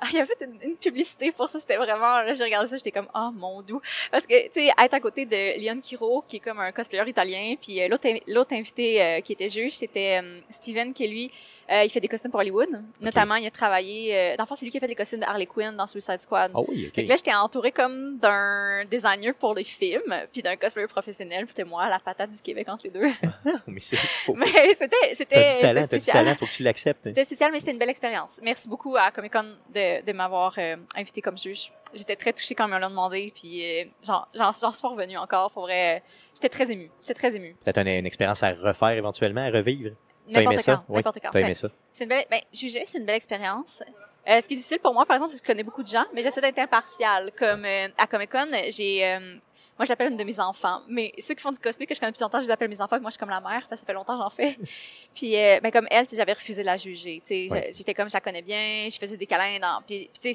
il 0.12 0.18
avait 0.18 0.26
fait 0.26 0.46
une, 0.46 0.58
une 0.72 0.76
publicité 0.78 1.32
pour 1.32 1.48
ça. 1.48 1.60
C'était 1.60 1.78
vraiment, 1.78 2.22
là, 2.22 2.34
j'ai 2.34 2.44
regardé 2.44 2.70
ça, 2.70 2.78
j'étais 2.78 2.92
comme, 2.92 3.08
oh 3.14 3.30
mon 3.34 3.62
doux. 3.62 3.82
Parce 4.12 4.26
que, 4.26 4.48
tu 4.48 4.54
sais, 4.54 4.72
être 4.78 4.94
à 4.94 5.00
côté 5.00 5.26
de 5.26 5.62
Leon 5.64 5.80
Kiro, 5.82 6.24
qui 6.28 6.38
est 6.38 6.40
comme 6.40 6.60
un 6.60 6.72
cosplayer 6.72 7.08
italien, 7.10 7.56
puis 7.62 7.82
euh, 7.82 7.88
l'autre, 7.88 8.08
in- 8.08 8.20
l'autre 8.28 8.54
invité 8.54 9.02
euh, 9.02 9.22
qui 9.22 9.34
était 9.34 9.50
juge, 9.50 9.74
c'était 9.74 10.20
euh, 10.22 10.40
Steven, 10.50 10.94
qui 10.94 11.08
lui, 11.08 11.32
euh, 11.72 11.84
il 11.86 11.90
fait 11.90 12.00
des 12.02 12.08
costumes 12.08 12.32
pour 12.32 12.40
Hollywood. 12.42 12.68
Notamment, 13.00 13.36
il 13.36 13.48
a 13.48 13.52
travaillé, 13.52 14.16
euh, 14.18 14.36
dans 14.36 14.44
le 14.44 14.48
fond, 14.48 14.56
c'est 14.56 14.66
lui 14.66 14.72
qui 14.72 14.78
a 14.78 14.80
fait 14.82 14.88
les 14.88 14.96
costumes 14.96 15.20
de 15.22 15.26
Harley 15.26 15.46
Quinn 15.46 15.76
dans 15.76 15.88
Suicide 15.88 16.22
Squad. 16.22 16.52
Oh 16.54 16.66
oui, 16.68 16.92
Fait 16.94 17.02
ok. 17.02 17.08
que 17.08 17.10
là, 17.10 17.16
j'étais 17.16 17.34
entourée 17.34 17.72
comme 17.72 18.18
d'un 18.18 18.84
designer 18.86 19.34
pour 19.36 19.54
les 19.56 19.64
films, 19.64 20.14
puis 20.34 20.42
d'un 20.42 20.56
cosplayer 20.58 20.88
professionnel, 20.88 21.46
puis 21.46 21.54
c'était 21.56 21.70
moi, 21.70 21.88
la 21.88 22.00
patate 22.00 22.32
du 22.32 22.42
Québec 22.42 22.68
entre 22.70 22.84
les 22.86 22.90
deux. 22.90 23.08
Mais 23.68 23.80
c'est. 23.80 23.98
mais 24.36 24.46
c'était, 24.78 25.16
c'était, 25.16 25.36
T'as 25.36 25.56
du 25.56 25.62
talent, 25.62 25.82
t'as 25.82 25.98
du 25.98 26.04
spécial. 26.04 26.14
talent, 26.26 26.36
faut 26.38 26.46
que 26.46 26.52
tu 26.52 26.64
l'acceptes. 26.64 27.00
C'était 27.04 27.26
spécial, 27.26 27.52
mais 27.52 27.60
c'était 27.60 27.72
une 27.72 27.78
belle 27.78 27.90
expérience. 27.90 28.40
Merci 28.44 28.68
beaucoup 28.68 28.96
à 28.98 29.12
Comic 29.12 29.32
Con 29.32 29.46
de, 29.74 30.06
de 30.06 30.12
m'avoir 30.14 30.54
euh, 30.58 30.76
invité 30.96 31.22
comme 31.22 31.38
juge. 31.38 31.72
J'étais 31.94 32.16
très 32.16 32.34
touchée 32.34 32.56
quand 32.56 32.68
ils 32.68 32.74
me 32.74 32.80
l'ont 32.80 32.90
demandé, 32.90 33.32
puis 33.36 33.64
euh, 33.64 33.84
j'en, 34.04 34.26
j'en, 34.34 34.52
suis 34.54 34.82
pas 34.82 34.88
revenue 34.90 35.18
encore. 35.18 35.52
Pour 35.52 35.64
vrai, 35.64 35.98
euh, 35.98 36.00
j'étais 36.36 36.50
très 36.50 36.72
émue. 36.72 36.90
J'étais 37.02 37.14
très 37.14 37.36
émue. 37.36 37.56
Peut-être 37.64 37.80
une, 37.80 37.88
une 37.88 38.06
expérience 38.06 38.44
à 38.44 38.52
refaire 38.54 38.90
éventuellement, 38.92 39.42
à 39.46 39.50
revivre. 39.50 39.92
N'importe 40.28 40.60
ça? 40.60 40.76
quand. 40.76 40.84
Oui, 40.90 40.96
N'importe 40.98 41.20
quand. 41.22 41.30
T'as 41.32 41.40
aimé 41.40 41.56
ça? 41.56 41.70
C'est 41.94 42.04
une 42.04 42.10
belle, 42.10 42.26
ben, 42.30 42.42
juger, 42.54 42.84
c'est 42.86 42.98
une 42.98 43.06
belle 43.06 43.16
expérience. 43.16 43.84
Euh, 44.28 44.40
ce 44.40 44.48
qui 44.48 44.54
est 44.54 44.58
difficile 44.58 44.80
pour 44.80 44.94
moi, 44.94 45.06
par 45.06 45.16
exemple, 45.16 45.32
c'est 45.32 45.40
que 45.40 45.46
je 45.46 45.52
connais 45.52 45.64
beaucoup 45.64 45.82
de 45.82 45.88
gens, 45.88 46.06
mais 46.14 46.22
j'essaie 46.22 46.42
d'être 46.42 46.60
impartiale. 46.60 47.32
Comme 47.38 47.66
euh, 47.66 47.88
à 47.98 48.06
Comic 48.08 48.32
Con, 48.32 48.52
j'ai, 48.70 49.06
euh, 49.06 49.36
moi, 49.78 49.86
je 49.86 49.90
l'appelle 49.90 50.12
une 50.12 50.18
de 50.18 50.24
mes 50.24 50.40
enfants. 50.40 50.82
Mais 50.88 51.12
ceux 51.20 51.34
qui 51.34 51.42
font 51.42 51.52
du 51.52 51.58
cosplay 51.60 51.86
que 51.88 51.96
je 51.96 52.00
connais 52.00 52.12
depuis 52.12 52.22
longtemps, 52.22 52.40
je 52.40 52.46
les 52.46 52.52
appelle 52.52 52.70
mes 52.70 52.80
enfants. 52.82 53.00
Moi, 53.00 53.10
je 53.10 53.14
suis 53.14 53.20
comme 53.20 53.30
la 53.30 53.42
mère 53.42 53.66
parce 53.68 53.82
que 53.82 53.86
ça 53.86 53.86
fait 53.86 53.94
longtemps 53.94 54.16
que 54.18 54.24
j'en 54.24 54.30
fais. 54.30 54.58
puis, 55.16 55.36
euh, 55.36 55.60
ben, 55.62 55.72
comme 55.72 55.88
elle, 55.90 56.06
j'avais 56.12 56.34
refusé 56.34 56.62
de 56.62 56.68
la 56.68 56.78
juger. 56.78 57.22
Tu 57.26 57.48
sais, 57.48 57.54
Ouais. 57.54 57.72
j'étais 57.74 57.94
comme, 57.94 58.08
je 58.10 58.14
la 58.14 58.22
connais 58.22 58.42
bien, 58.44 58.84
je 58.92 58.98
faisais 58.98 59.18
des 59.18 59.26
câlins 59.26 59.60
dans. 59.60 59.82
Puis, 59.88 60.10
sais, 60.22 60.34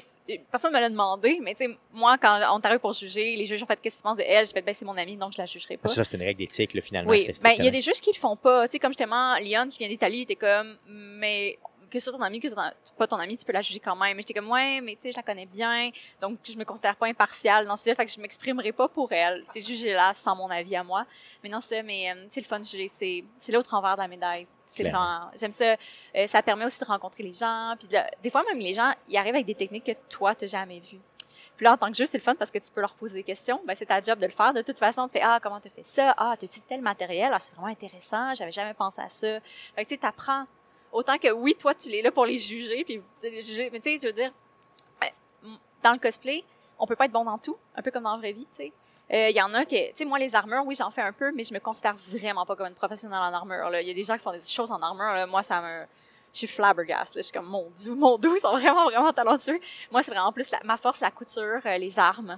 personne 0.51 0.73
me 0.73 0.79
l'a 0.79 0.89
demandé, 0.89 1.39
mais 1.41 1.55
tu 1.55 1.65
sais, 1.65 1.77
moi, 1.93 2.17
quand 2.17 2.39
on 2.53 2.59
t'arrive 2.59 2.79
pour 2.79 2.93
juger, 2.93 3.35
les 3.35 3.45
juges 3.45 3.63
ont 3.63 3.67
fait 3.67 3.79
qu'est-ce 3.81 3.97
que 3.97 4.01
tu 4.01 4.03
penses 4.03 4.17
de 4.17 4.23
elle, 4.23 4.45
j'ai 4.45 4.53
fait, 4.53 4.61
ben, 4.61 4.75
c'est 4.77 4.85
mon 4.85 4.97
amie, 4.97 5.15
donc 5.17 5.33
je 5.33 5.37
la 5.37 5.45
jugerai 5.45 5.77
pas. 5.77 5.87
Ça, 5.89 6.03
c'est 6.03 6.17
une 6.17 6.23
règle 6.23 6.39
d'éthique, 6.39 6.79
finalement. 6.81 7.09
Oui, 7.11 7.29
ben 7.41 7.51
il 7.57 7.63
y 7.65 7.67
a 7.67 7.71
des 7.71 7.81
juges 7.81 8.01
qui 8.01 8.11
le 8.13 8.19
font 8.19 8.35
pas. 8.35 8.67
Tu 8.67 8.73
sais, 8.73 8.79
comme 8.79 8.91
justement, 8.91 9.35
Lyon 9.37 9.67
qui 9.69 9.79
vient 9.79 9.87
d'Italie, 9.87 10.21
était 10.21 10.35
comme, 10.35 10.77
mais 10.87 11.57
que 11.89 11.99
ce 11.99 12.09
soit 12.09 12.17
ton 12.17 12.23
ami, 12.23 12.39
que 12.39 12.47
ce 12.49 12.53
soit 12.53 12.73
pas 12.97 13.07
ton 13.07 13.17
ami, 13.17 13.37
tu 13.37 13.45
peux 13.45 13.53
la 13.53 13.61
juger 13.61 13.79
quand 13.79 13.95
même. 13.95 14.15
Mais 14.15 14.21
j'étais 14.23 14.33
comme, 14.33 14.49
ouais, 14.49 14.81
mais 14.81 14.95
tu 14.95 15.03
sais, 15.03 15.11
je 15.11 15.17
la 15.17 15.23
connais 15.23 15.45
bien, 15.45 15.89
donc 16.21 16.39
je 16.43 16.57
me 16.57 16.63
considère 16.65 16.95
pas 16.95 17.07
impartiale 17.07 17.65
dans 17.65 17.75
ce 17.75 17.83
sujet, 17.83 17.95
fait 17.95 18.05
que 18.05 18.11
je 18.11 18.19
m'exprimerai 18.19 18.71
pas 18.71 18.87
pour 18.87 19.11
elle. 19.11 19.45
Tu 19.53 19.61
sais, 19.61 19.67
juger-la 19.67 20.13
sans 20.13 20.35
mon 20.35 20.49
avis 20.49 20.75
à 20.75 20.83
moi. 20.83 21.05
Mais 21.43 21.49
non, 21.49 21.61
c'est, 21.61 21.83
mais 21.83 22.11
euh, 22.11 22.25
c'est 22.29 22.41
le 22.41 22.45
fun 22.45 22.59
de 22.59 22.65
juger, 22.65 22.91
c'est, 22.97 23.23
c'est 23.39 23.51
l'autre 23.51 23.73
envers 23.73 23.95
de 23.95 24.01
la 24.01 24.07
médaille. 24.07 24.47
C'est 24.65 24.83
j'aime 25.35 25.51
ça. 25.51 25.75
Euh, 26.15 26.27
ça 26.27 26.41
permet 26.41 26.65
aussi 26.65 26.79
de 26.79 26.85
rencontrer 26.85 27.23
les 27.23 27.33
gens, 27.33 27.73
puis 27.79 27.87
de- 27.87 27.97
des 28.21 28.29
fois 28.29 28.43
même 28.43 28.59
les 28.59 28.73
gens, 28.73 28.91
ils 29.07 29.17
arrivent 29.17 29.35
avec 29.35 29.45
des 29.47 29.55
techniques 29.55 29.85
que 29.85 29.93
toi 30.09 30.35
t'as 30.35 30.47
jamais 30.47 30.79
vues. 30.79 30.99
Puis 31.55 31.63
là, 31.63 31.73
en 31.73 31.77
tant 31.77 31.89
que 31.89 31.97
juge, 31.97 32.07
c'est 32.09 32.19
le 32.19 32.23
fun 32.23 32.35
parce 32.35 32.51
que 32.51 32.59
tu 32.59 32.69
peux 32.71 32.81
leur 32.81 32.93
poser 32.93 33.15
des 33.15 33.23
questions. 33.23 33.59
Ben, 33.65 33.75
c'est 33.75 33.87
ta 33.87 33.99
job 33.99 34.19
de 34.19 34.27
le 34.27 34.31
faire. 34.31 34.53
De 34.53 34.61
toute 34.61 34.77
façon, 34.77 35.07
tu 35.07 35.13
fais, 35.13 35.21
ah, 35.23 35.39
comment 35.41 35.59
tu 35.59 35.69
fait 35.69 35.81
ça? 35.81 36.13
Ah, 36.15 36.35
tu 36.37 36.45
utilises 36.45 36.67
tel 36.69 36.81
matériel? 36.81 37.31
Ah, 37.33 37.39
c'est 37.39 37.55
vraiment 37.55 37.69
intéressant. 37.71 38.35
J'avais 38.35 38.51
jamais 38.51 38.75
pensé 38.75 39.01
à 39.01 39.09
ça. 39.09 39.39
Fait 39.73 39.83
que, 39.83 39.89
tu 39.89 39.95
sais, 39.95 40.01
t'apprends. 40.01 40.45
Autant 40.91 41.17
que, 41.17 41.31
oui, 41.31 41.55
toi, 41.55 41.73
tu 41.73 41.89
l'es 41.89 42.01
là 42.01 42.11
pour 42.11 42.25
les 42.25 42.37
juger, 42.37 42.83
puis 42.83 43.01
les 43.23 43.41
juger. 43.41 43.69
Mais 43.71 43.79
tu 43.79 43.91
sais, 43.91 43.99
je 44.01 44.07
veux 44.07 44.13
dire, 44.13 44.31
m- 45.43 45.57
dans 45.83 45.91
le 45.93 45.99
cosplay, 45.99 46.43
on 46.79 46.85
peut 46.87 46.95
pas 46.95 47.05
être 47.05 47.11
bon 47.11 47.23
dans 47.25 47.37
tout. 47.37 47.57
Un 47.75 47.81
peu 47.81 47.91
comme 47.91 48.03
dans 48.03 48.13
la 48.13 48.17
vraie 48.17 48.31
vie, 48.31 48.47
tu 48.57 48.63
sais. 48.63 48.73
Il 49.09 49.35
y 49.35 49.41
en 49.41 49.53
a 49.53 49.63
que, 49.65 49.89
tu 49.91 49.97
sais, 49.97 50.05
moi, 50.05 50.19
les 50.19 50.35
armures, 50.35 50.63
oui, 50.65 50.75
j'en 50.75 50.91
fais 50.91 51.01
un 51.01 51.13
peu, 51.13 51.31
mais 51.31 51.43
je 51.43 51.53
me 51.53 51.59
considère 51.59 51.95
vraiment 51.95 52.45
pas 52.45 52.55
comme 52.55 52.67
une 52.67 52.75
professionnelle 52.75 53.19
en 53.19 53.33
armure. 53.33 53.69
Il 53.79 53.87
y 53.87 53.91
a 53.91 53.93
des 53.93 54.03
gens 54.03 54.15
qui 54.17 54.23
font 54.23 54.33
des 54.33 54.41
choses 54.43 54.71
en 54.71 54.81
armure. 54.81 55.13
Là. 55.13 55.25
Moi, 55.25 55.43
ça 55.43 55.61
me... 55.61 55.85
Je 56.33 56.39
suis 56.39 56.47
flabbergast. 56.47 57.15
Là. 57.15 57.21
Je 57.21 57.27
suis 57.27 57.31
comme, 57.33 57.47
mon 57.47 57.69
dieu, 57.69 57.95
mon 57.95 58.17
dieu, 58.17 58.31
ils 58.35 58.39
sont 58.41 58.51
vraiment, 58.51 58.85
vraiment 58.85 59.13
talentueux. 59.13 59.59
Moi, 59.91 60.03
c'est 60.03 60.11
vraiment 60.11 60.31
plus 60.33 60.49
ma 60.65 60.75
force, 60.77 60.99
la 60.99 61.09
couture, 61.09 61.61
euh, 61.65 61.77
les 61.77 61.97
armes. 61.97 62.37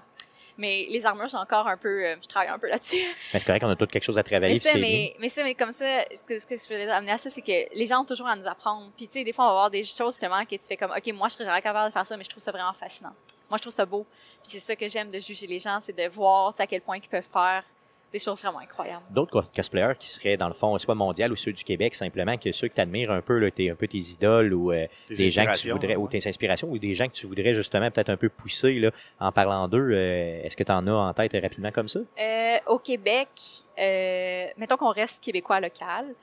Mais 0.59 0.85
les 0.89 1.05
armures, 1.05 1.27
j'ai 1.29 1.37
encore 1.37 1.67
un 1.67 1.77
peu... 1.77 2.05
euh, 2.05 2.15
je 2.21 2.27
travaille 2.27 2.49
un 2.49 2.59
peu 2.59 2.67
là-dessus. 2.67 2.97
Mais 3.33 3.39
c'est 3.39 3.45
correct, 3.45 3.63
on 3.63 3.69
a 3.69 3.77
tous 3.77 3.87
quelque 3.87 4.03
chose 4.03 4.17
à 4.17 4.23
travailler. 4.23 4.55
Mais 4.55 4.71
ça, 4.71 4.77
mais, 4.77 5.15
mais 5.17 5.29
ça, 5.29 5.43
mais 5.43 5.55
comme 5.55 5.71
ça, 5.71 6.03
ce 6.13 6.21
que, 6.21 6.37
ce 6.37 6.45
que 6.45 6.57
je 6.57 6.63
voulais 6.65 6.89
amener 6.89 7.13
à 7.13 7.17
ça, 7.17 7.29
c'est 7.29 7.41
que 7.41 7.73
les 7.73 7.85
gens 7.85 8.01
ont 8.01 8.05
toujours 8.05 8.27
à 8.27 8.35
nous 8.35 8.45
apprendre. 8.45 8.91
Puis, 8.97 9.07
tu 9.07 9.19
sais, 9.19 9.23
des 9.23 9.31
fois, 9.31 9.45
on 9.45 9.47
va 9.47 9.53
voir 9.53 9.69
des 9.69 9.83
choses, 9.83 10.15
justement, 10.15 10.43
que 10.43 10.55
tu 10.55 10.67
fais 10.67 10.75
comme, 10.75 10.91
OK, 10.91 11.13
moi, 11.13 11.29
je 11.29 11.35
serais 11.35 11.45
jamais 11.45 11.61
capable 11.61 11.87
de 11.87 11.93
faire 11.93 12.05
ça, 12.05 12.17
mais 12.17 12.25
je 12.25 12.29
trouve 12.29 12.43
ça 12.43 12.51
vraiment 12.51 12.73
fascinant. 12.73 13.13
Moi, 13.49 13.57
je 13.57 13.61
trouve 13.61 13.73
ça 13.73 13.85
beau. 13.85 14.05
Puis, 14.43 14.51
c'est 14.51 14.59
ça 14.59 14.75
que 14.75 14.87
j'aime 14.89 15.09
de 15.09 15.19
juger 15.19 15.47
les 15.47 15.59
gens, 15.59 15.79
c'est 15.81 15.95
de 15.95 16.07
voir, 16.09 16.53
à 16.59 16.67
quel 16.67 16.81
point 16.81 16.97
ils 16.97 17.07
peuvent 17.07 17.23
faire 17.31 17.63
des 18.11 18.19
choses 18.19 18.41
vraiment 18.41 18.59
incroyables. 18.59 19.03
D'autres 19.11 19.31
cos- 19.41 19.51
cosplayers 19.55 19.93
qui 19.99 20.07
seraient, 20.07 20.35
dans 20.37 20.47
le 20.47 20.53
fond, 20.53 20.77
soit 20.79 20.95
mondial 20.95 21.31
ou 21.31 21.35
ceux 21.35 21.51
du 21.53 21.63
Québec, 21.63 21.93
simplement, 21.93 22.37
que 22.37 22.51
ceux 22.51 22.67
que 22.67 22.73
tu 22.73 22.81
admires 22.81 23.11
un 23.11 23.21
peu, 23.21 23.37
là, 23.37 23.51
t'es 23.51 23.69
un 23.69 23.75
peu 23.75 23.87
tes 23.87 23.99
idoles 23.99 24.53
ou 24.53 24.71
euh, 24.71 24.87
Tes 25.07 25.15
des 25.15 25.29
gens 25.29 25.41
que 25.41 25.47
tu 25.47 25.51
inspirations, 25.51 25.75
voudrais, 25.75 25.95
ou 25.95 26.03
ouais. 26.05 26.19
tes 26.19 26.27
inspirations, 26.27 26.67
ou 26.69 26.77
des 26.79 26.95
gens 26.95 27.07
que 27.07 27.13
tu 27.13 27.27
voudrais 27.27 27.53
justement 27.53 27.91
peut-être 27.91 28.09
un 28.09 28.17
peu 28.17 28.29
pousser 28.29 28.73
là, 28.79 28.91
en 29.19 29.31
parlant 29.31 29.67
d'eux. 29.67 29.91
euh, 29.93 30.41
Est-ce 30.43 30.57
que 30.57 30.63
tu 30.63 30.71
en 30.71 30.87
as 30.87 30.91
en 30.91 31.13
tête 31.13 31.33
rapidement 31.41 31.71
comme 31.71 31.87
ça? 31.87 31.99
Euh, 32.19 32.57
au 32.67 32.79
Québec, 32.79 33.29
euh, 33.77 34.47
mettons 34.57 34.77
qu'on 34.77 34.91
reste 34.91 35.23
québécois 35.23 35.59
local, 35.59 36.13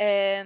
euh, 0.00 0.42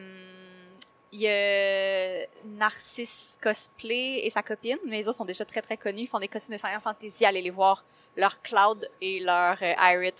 il 1.12 1.20
y 1.20 1.28
a 1.28 2.26
Narcisse 2.58 3.38
Cosplay 3.40 4.20
et 4.24 4.30
sa 4.30 4.42
copine, 4.42 4.78
mais 4.86 4.96
les 4.98 5.08
autres 5.08 5.18
sont 5.18 5.24
déjà 5.24 5.44
très 5.44 5.62
très 5.62 5.76
connus, 5.76 6.02
ils 6.02 6.06
font 6.08 6.18
des 6.18 6.28
costumes 6.28 6.54
de 6.56 6.60
Final 6.60 6.80
Fantasy, 6.80 7.24
allez 7.24 7.42
les 7.42 7.50
voir, 7.50 7.84
leur 8.16 8.40
Cloud 8.42 8.88
et 9.00 9.20
leur 9.20 9.56
euh, 9.62 9.72
Irit 9.92 10.12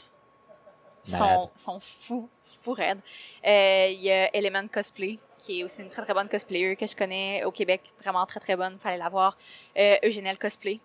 sont, 1.05 1.50
sont 1.57 1.80
fous, 1.80 2.28
fous 2.62 2.72
raides. 2.72 3.00
Euh, 3.46 3.88
Il 3.90 4.00
y 4.00 4.11
a 4.11 4.34
Element 4.34 4.68
Cosplay, 4.68 5.18
qui 5.38 5.61
est 5.61 5.64
aussi 5.64 5.82
une 5.82 5.88
très 5.88 6.02
très 6.02 6.14
bonne 6.14 6.28
cosplayer 6.28 6.76
que 6.76 6.86
je 6.86 6.96
connais 6.96 7.44
au 7.44 7.50
Québec, 7.50 7.82
vraiment 8.00 8.26
très 8.26 8.40
très 8.40 8.57
bonne, 8.57 8.78
fallait 8.78 8.98
la 8.98 9.09
voir. 9.09 9.36
Euh, 9.76 9.96
Cosplay, 10.40 10.80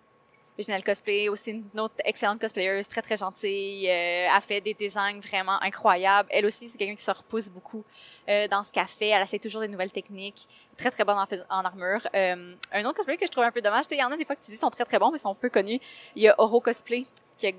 Eugénelle 0.60 0.84
Cosplay, 0.84 1.30
aussi 1.30 1.52
une 1.52 1.80
autre 1.80 1.96
excellente 2.04 2.42
cosplayeuse, 2.42 2.88
très 2.88 3.02
très 3.02 3.16
gentille, 3.16 3.90
euh, 3.90 4.28
a 4.30 4.42
fait 4.42 4.60
des 4.60 4.74
designs 4.74 5.22
vraiment 5.22 5.62
incroyables. 5.62 6.28
Elle 6.32 6.46
aussi, 6.46 6.68
c'est 6.68 6.78
quelqu'un 6.78 6.96
qui 6.96 7.04
se 7.04 7.12
repousse 7.12 7.50
beaucoup 7.50 7.86
euh, 8.28 8.48
dans 8.50 8.64
ce 8.66 8.72
qu'elle 8.72 8.88
fait. 8.88 9.08
Elle 9.08 9.24
essaie 9.24 9.40
toujours 9.40 9.62
des 9.62 9.70
nouvelles 9.70 9.92
techniques. 9.92 10.48
Très 10.76 10.92
très 10.92 11.06
bonne 11.06 11.18
en, 11.18 11.64
armure. 11.64 12.06
Euh, 12.14 12.56
un 12.74 12.86
autre 12.86 12.98
cosplayer 12.98 13.18
que 13.18 13.26
je 13.26 13.32
trouve 13.32 13.46
un 13.46 13.52
peu 13.52 13.62
dommage, 13.62 13.86
il 13.90 13.98
y 13.98 14.04
en 14.04 14.12
a 14.12 14.18
des 14.18 14.26
fois 14.26 14.36
que 14.36 14.44
tu 14.44 14.52
dis 14.52 14.58
sont 14.58 14.70
très 14.70 14.86
très 14.86 15.00
bons, 15.00 15.12
mais 15.12 15.18
sont 15.18 15.34
peu 15.34 15.50
connus. 15.50 15.80
Il 16.16 16.24
y 16.24 16.28
a 16.28 16.36
Oro 16.38 16.60
Cosplay, 16.60 17.06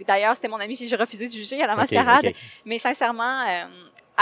d'ailleurs 0.07 0.35
c'était 0.35 0.49
mon 0.49 0.61
ami, 0.61 0.75
j'ai 0.77 0.95
refusé 0.97 1.27
de 1.27 1.33
juger 1.33 1.63
à 1.63 1.67
la 1.67 1.75
mascarade. 1.77 2.25
Mais 2.65 2.79
sincèrement, 2.79 3.43
euh, 3.47 3.65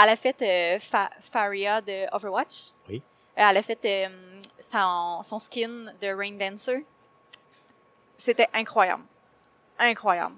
elle 0.01 0.09
a 0.09 0.15
fait 0.15 0.41
euh, 0.41 0.79
Fa- 0.79 1.09
Faria 1.31 1.81
de 1.81 2.05
Overwatch. 2.15 2.71
Oui. 2.87 3.01
Elle 3.35 3.57
a 3.57 3.61
fait 3.61 3.79
euh, 3.85 4.07
son, 4.59 5.21
son 5.23 5.39
skin 5.39 5.93
de 6.01 6.07
Rain 6.07 6.31
Dancer. 6.33 6.85
C'était 8.17 8.47
incroyable. 8.53 9.03
Incroyable. 9.77 10.35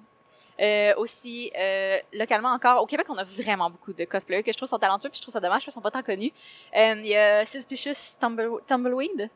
Euh, 0.60 0.94
aussi, 0.98 1.52
euh, 1.58 1.98
localement 2.14 2.50
encore, 2.54 2.84
au 2.84 2.86
Québec, 2.86 3.08
on 3.10 3.18
a 3.18 3.24
vraiment 3.24 3.72
beaucoup 3.72 3.94
de 3.94 4.06
cosplayers 4.06 4.44
que 4.44 4.52
je 4.52 4.58
trouve 4.58 4.70
sont 4.70 4.78
talentueux, 4.78 5.10
puis 5.10 5.18
je 5.18 5.22
trouve 5.24 5.34
ça 5.34 5.40
dommage 5.40 5.54
parce 5.56 5.64
qu'ils 5.66 5.74
sont 5.74 5.82
pas 5.82 5.90
tant 5.90 6.04
connus. 6.04 6.32
Euh, 6.76 6.94
Il 6.98 7.08
y 7.08 7.16
a 7.16 7.44
Suspicious 7.46 8.16
Tumble- 8.20 8.62
Tumbleweed. 8.68 9.30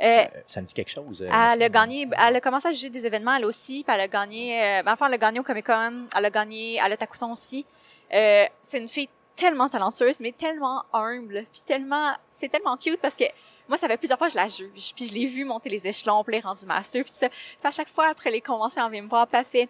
Euh, 0.00 0.04
Euh, 0.24 0.26
ça 0.46 0.60
me 0.60 0.66
dit 0.66 0.74
quelque 0.74 0.90
chose. 0.90 1.22
euh, 1.22 1.26
elle 1.26 1.62
a 1.62 1.68
gagné, 1.68 2.08
elle 2.18 2.36
a 2.36 2.40
commencé 2.40 2.68
à 2.68 2.72
juger 2.72 2.90
des 2.90 3.06
événements 3.06 3.34
elle 3.36 3.44
aussi, 3.44 3.84
puis 3.84 3.94
elle 3.94 4.00
a 4.00 4.08
gagné, 4.08 4.60
euh, 4.60 4.82
enfin 4.86 5.06
elle 5.06 5.14
a 5.14 5.18
gagné 5.18 5.38
au 5.40 5.44
Comic 5.44 5.66
Con, 5.66 6.06
elle 6.16 6.24
a 6.24 6.30
gagné 6.30 6.80
à 6.80 6.96
Takuton 6.96 7.32
aussi. 7.32 7.64
Euh, 8.12 8.44
c'est 8.62 8.78
une 8.78 8.88
fille 8.88 9.08
tellement 9.36 9.68
talentueuse, 9.68 10.20
mais 10.20 10.32
tellement 10.32 10.82
humble, 10.92 11.46
puis 11.52 11.62
tellement, 11.66 12.12
c'est 12.32 12.48
tellement 12.48 12.76
cute 12.76 13.00
parce 13.00 13.14
que 13.16 13.24
moi 13.68 13.78
ça 13.78 13.86
fait 13.86 13.96
plusieurs 13.96 14.18
fois 14.18 14.26
que 14.28 14.32
je 14.32 14.38
la 14.38 14.48
juge, 14.48 14.92
puis 14.96 15.06
je 15.06 15.14
l'ai 15.14 15.26
vu 15.26 15.44
monter 15.44 15.68
les 15.68 15.86
échelons, 15.86 16.22
puis 16.24 16.34
elle 16.34 16.40
est 16.42 16.46
rendue 16.46 16.66
master, 16.66 17.02
puis 17.04 17.12
tout 17.12 17.18
ça. 17.18 17.28
Puis 17.28 17.58
à 17.62 17.70
chaque 17.70 17.88
fois 17.88 18.08
après 18.08 18.30
les 18.30 18.40
conventions, 18.40 18.84
elle 18.84 18.92
vient 18.92 19.02
me 19.02 19.08
voir, 19.08 19.28
elle 19.32 19.44
fait 19.44 19.68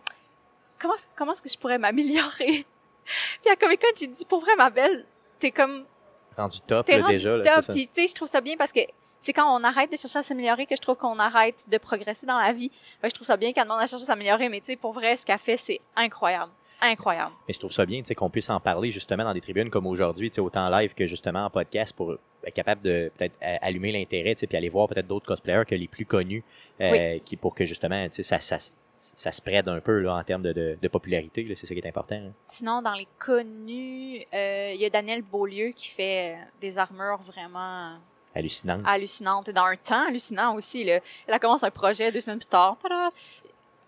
comment 0.79 0.95
comment 1.17 1.33
est-ce 1.33 1.43
que 1.43 1.49
je 1.51 1.59
pourrais 1.59 1.79
m'améliorer? 1.79 2.65
puis 3.43 3.53
à 3.53 3.57
Comic 3.57 3.81
Con 3.81 3.89
j'ai 3.99 4.07
dit 4.07 4.25
pour 4.25 4.41
vrai 4.41 4.57
ma 4.57 4.71
belle, 4.71 5.05
t'es 5.39 5.51
comme 5.51 5.85
Rendu 6.37 6.61
top 6.63 6.89
là, 6.89 6.97
rendu 7.03 7.13
déjà. 7.13 7.37
Là, 7.37 7.57
top, 7.57 7.65
puis 7.75 7.89
tu 7.89 8.01
sais, 8.03 8.09
je 8.09 8.15
trouve 8.15 8.27
ça 8.29 8.41
bien 8.41 8.57
parce 8.57 8.73
que 8.73 8.81
c'est 9.25 9.33
quand 9.33 9.59
on 9.59 9.65
arrête 9.65 9.91
de 9.91 9.97
chercher 9.97 10.19
à 10.19 10.23
s'améliorer 10.23 10.67
que 10.67 10.77
je 10.77 10.81
trouve 10.83 10.97
qu'on 10.97 11.19
arrête 11.19 11.57
de 11.67 11.79
progresser 11.79 12.27
dans 12.27 12.39
la 12.39 12.53
vie. 12.53 12.71
Que 13.03 13.09
je 13.09 13.15
trouve 13.15 13.27
ça 13.27 13.37
bien 13.37 13.53
quand 13.53 13.63
le 13.63 13.69
monde 13.69 13.81
a 13.81 13.87
cherché 13.87 14.05
à 14.05 14.07
s'améliorer, 14.07 14.49
mais 14.49 14.61
tu 14.61 14.67
sais, 14.67 14.77
pour 14.77 14.93
vrai, 14.93 15.17
ce 15.17 15.25
qu'elle 15.25 15.39
fait, 15.39 15.57
c'est 15.57 15.81
incroyable. 15.97 16.53
Incroyable. 16.83 17.33
Mais 17.49 17.55
je 17.55 17.59
trouve 17.59 17.73
ça 17.73 17.87
bien, 17.87 18.01
tu 18.01 18.07
sais, 18.07 18.15
qu'on 18.15 18.29
puisse 18.29 18.51
en 18.51 18.61
parler 18.61 18.91
justement 18.91 19.25
dans 19.25 19.33
des 19.33 19.41
tribunes 19.41 19.71
comme 19.71 19.87
aujourd'hui, 19.87 20.31
tu 20.31 20.35
sais, 20.35 20.41
autant 20.43 20.67
en 20.67 20.79
live 20.79 20.93
que 20.95 21.07
justement 21.07 21.47
en 21.47 21.51
podcast 21.51 21.95
pour 21.97 22.17
être 22.45 22.53
capable 22.55 22.83
de 22.83 23.11
peut-être 23.17 23.35
euh, 23.43 23.57
allumer 23.63 23.93
l'intérêt, 23.93 24.35
tu 24.35 24.41
sais, 24.41 24.47
puis 24.47 24.57
aller 24.59 24.69
voir 24.69 24.89
peut-être 24.89 25.07
d'autres 25.07 25.25
cosplayers 25.27 25.65
que 25.67 25.75
les 25.75 25.89
plus 25.89 26.05
connus, 26.05 26.45
euh, 26.83 27.19
qui 27.25 27.37
pour 27.37 27.55
que 27.55 27.65
justement, 27.65 28.07
tu 28.09 28.17
sais, 28.17 28.23
ça, 28.23 28.41
ça, 28.41 28.59
ça 29.01 29.33
spread 29.33 29.69
un 29.69 29.81
peu 29.81 30.01
là, 30.01 30.17
en 30.17 30.25
termes 30.25 30.43
de, 30.43 30.53
de, 30.53 30.79
de 30.83 30.89
popularité, 30.89 31.47
c'est 31.55 31.67
ça 31.67 31.75
qui 31.75 31.81
est 31.81 31.89
important. 31.89 32.17
hein. 32.17 32.33
Sinon, 32.47 32.83
dans 32.83 32.95
les 32.95 33.09
connus, 33.19 34.23
euh, 34.35 34.73
il 34.75 34.81
y 34.81 34.85
a 34.85 34.91
Daniel 34.91 35.23
Beaulieu 35.23 35.71
qui 35.71 35.89
fait 35.89 36.35
euh, 36.35 36.45
des 36.61 36.77
armures 36.77 37.23
vraiment 37.23 37.97
Hallucinant. 38.35 38.83
hallucinantes 38.85 39.49
et 39.49 39.53
dans 39.53 39.65
un 39.65 39.77
temps 39.77 40.07
hallucinant 40.07 40.55
aussi. 40.55 40.85
Là. 40.85 41.01
Elle 41.27 41.39
commence 41.39 41.63
un 41.63 41.71
projet 41.71 42.11
deux 42.11 42.21
semaines 42.21 42.39
plus 42.39 42.47
tard. 42.47 42.77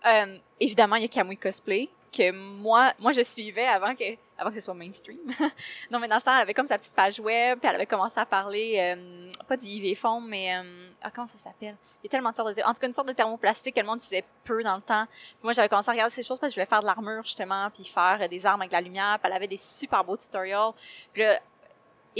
Euh, 0.05 0.37
évidemment, 0.59 0.95
il 0.95 1.03
y 1.03 1.05
a 1.05 1.09
Kamui 1.09 1.37
Cosplay 1.37 1.89
que 2.11 2.31
moi, 2.31 2.93
moi 2.99 3.11
je 3.11 3.21
suivais 3.21 3.67
avant 3.67 3.93
que, 3.95 4.03
avant 4.37 4.49
que 4.49 4.55
ce 4.55 4.61
soit 4.61 4.73
mainstream. 4.73 5.19
non, 5.91 5.99
mais 5.99 6.07
dans 6.07 6.19
ce 6.19 6.23
temps, 6.23 6.35
elle 6.35 6.41
avait 6.41 6.53
comme 6.53 6.67
sa 6.67 6.77
petite 6.77 6.93
page 6.93 7.19
web, 7.19 7.59
puis 7.59 7.67
elle 7.67 7.75
avait 7.75 7.85
commencé 7.85 8.19
à 8.19 8.25
parler, 8.25 8.75
euh, 8.77 9.31
pas 9.47 9.57
d'IV 9.57 9.97
fond, 9.97 10.21
mais 10.21 10.55
euh, 10.55 10.89
ah, 11.01 11.11
comment 11.13 11.27
ça 11.27 11.37
s'appelle? 11.37 11.75
Il 12.01 12.05
y 12.05 12.07
a 12.07 12.09
tellement 12.09 12.31
de 12.31 12.35
sortes 12.35 12.55
de, 12.55 12.61
en 12.61 12.73
tout 12.73 12.79
cas 12.79 12.87
une 12.87 12.93
sorte 12.93 13.07
de 13.07 13.13
thermoplastique 13.13 13.75
que 13.75 13.81
le 13.81 13.85
monde 13.85 13.99
disait 13.99 14.23
peu 14.43 14.63
dans 14.63 14.75
le 14.75 14.81
temps. 14.81 15.05
Puis 15.05 15.43
moi, 15.43 15.53
j'avais 15.53 15.69
commencé 15.69 15.89
à 15.89 15.91
regarder 15.91 16.13
ces 16.13 16.23
choses 16.23 16.39
parce 16.39 16.53
que 16.53 16.55
je 16.55 16.59
voulais 16.59 16.69
faire 16.69 16.81
de 16.81 16.85
l'armure 16.85 17.23
justement, 17.23 17.69
puis 17.69 17.83
faire 17.83 18.27
des 18.29 18.45
armes 18.45 18.61
avec 18.61 18.71
la 18.71 18.81
lumière. 18.81 19.17
Puis 19.19 19.29
elle 19.29 19.35
avait 19.35 19.47
des 19.47 19.57
super 19.57 20.03
beaux 20.03 20.17
tutorials. 20.17 20.71
Puis 21.11 21.23
là, 21.23 21.39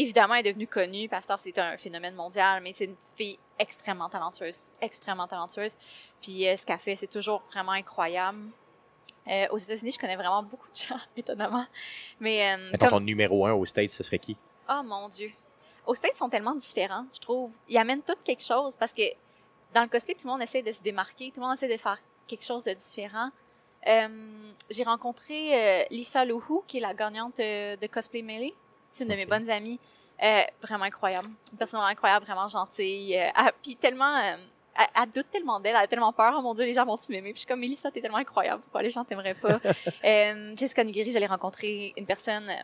évidemment, 0.02 0.36
elle 0.36 0.48
est 0.48 0.52
devenue 0.54 0.68
connue 0.68 1.10
parce 1.10 1.26
que 1.26 1.34
c'est 1.38 1.58
un 1.58 1.76
phénomène 1.78 2.16
mondial, 2.16 2.62
mais 2.64 2.74
c'est 2.74 2.86
une 2.86 2.96
fille 3.16 3.38
extrêmement 3.60 4.08
talentueuse, 4.10 4.68
extrêmement 4.82 5.28
talentueuse. 5.28 5.76
Puis 6.22 6.48
euh, 6.48 6.56
ce 6.56 6.66
qu'elle 6.66 6.78
fait, 6.80 6.96
c'est 6.96 7.08
toujours 7.08 7.42
vraiment 7.52 7.72
incroyable. 7.74 8.40
Euh, 9.28 9.46
aux 9.52 9.58
États-Unis, 9.58 9.92
je 9.92 10.00
connais 10.00 10.16
vraiment 10.16 10.42
beaucoup 10.44 10.70
de 10.70 10.76
gens, 10.76 11.00
étonnamment. 11.18 11.66
Mais 12.20 12.54
euh, 12.54 12.70
Mettons 12.72 12.86
comme- 12.86 13.00
ton 13.00 13.06
numéro 13.06 13.46
un 13.46 13.54
au 13.54 13.66
States, 13.66 13.92
ce 13.92 14.04
serait 14.04 14.20
qui? 14.20 14.38
Oh 14.70 14.82
mon 14.86 15.10
Dieu. 15.10 15.32
Aux 15.86 15.96
States, 15.96 16.12
ils 16.16 16.18
sont 16.18 16.30
tellement 16.30 16.56
différents, 16.56 17.06
je 17.14 17.20
trouve. 17.20 17.52
Ils 17.68 17.78
amènent 17.78 18.02
tout 18.04 18.16
quelque 18.24 18.44
chose 18.44 18.78
parce 18.78 18.94
que 18.94 19.04
dans 19.74 19.82
le 19.82 19.88
cosplay, 19.88 20.14
tout 20.16 20.26
le 20.28 20.32
monde 20.32 20.42
essaie 20.42 20.62
de 20.62 20.72
se 20.72 20.82
démarquer, 20.82 21.32
tout 21.32 21.40
le 21.42 21.46
monde 21.46 21.56
essaie 21.56 21.68
de 21.68 21.78
faire 21.78 21.98
quelque 22.28 22.44
chose 22.46 22.64
de 22.64 22.74
différent. 22.74 23.30
Euh, 23.88 24.52
J'ai 24.70 24.84
rencontré 24.84 25.86
Lisa 25.92 26.26
Louhou, 26.26 26.64
qui 26.68 26.78
est 26.78 26.82
la 26.82 26.94
gagnante 26.94 27.38
de 27.38 27.88
Cosplay 27.88 28.22
Melee. 28.22 28.54
C'est 28.92 29.04
une 29.04 29.10
de 29.12 29.16
mes 29.16 29.26
bonnes 29.26 29.50
amies. 29.50 29.80
Euh, 30.24 30.42
vraiment 30.64 30.86
incroyable. 30.86 31.28
Une 31.52 31.58
personne 31.58 31.80
vraiment 31.80 31.92
incroyable, 31.92 32.26
vraiment 32.26 32.48
gentille. 32.48 33.16
Euh, 33.18 33.30
ah, 33.36 33.52
puis 33.62 33.76
tellement... 33.76 34.18
euh, 34.18 34.36
elle, 34.80 34.86
elle 35.04 35.10
doute 35.10 35.28
tellement 35.32 35.60
d'elle, 35.60 35.76
elle 35.76 35.84
a 35.84 35.88
tellement 35.88 36.14
peur. 36.14 36.34
Oh 36.38 36.42
mon 36.42 36.54
Dieu, 36.56 36.66
les 36.66 36.74
gens 36.74 36.86
vont-tu 36.86 37.12
m'aimer? 37.12 37.32
Puis 37.32 37.36
je 37.36 37.40
suis 37.40 37.48
comme, 37.48 37.60
Melissa, 37.60 37.92
t'es 37.92 38.02
tellement 38.02 38.18
incroyable. 38.18 38.62
Pourquoi 38.64 38.82
les 38.82 38.90
gens 38.90 39.04
t'aimeraient 39.04 39.36
pas? 39.36 39.60
euh, 40.06 40.54
Jessica 40.56 40.84
Nigiri, 40.84 41.12
j'allais 41.12 41.28
rencontrer 41.28 41.94
une 41.98 42.06
personne... 42.06 42.50
euh, 42.50 42.64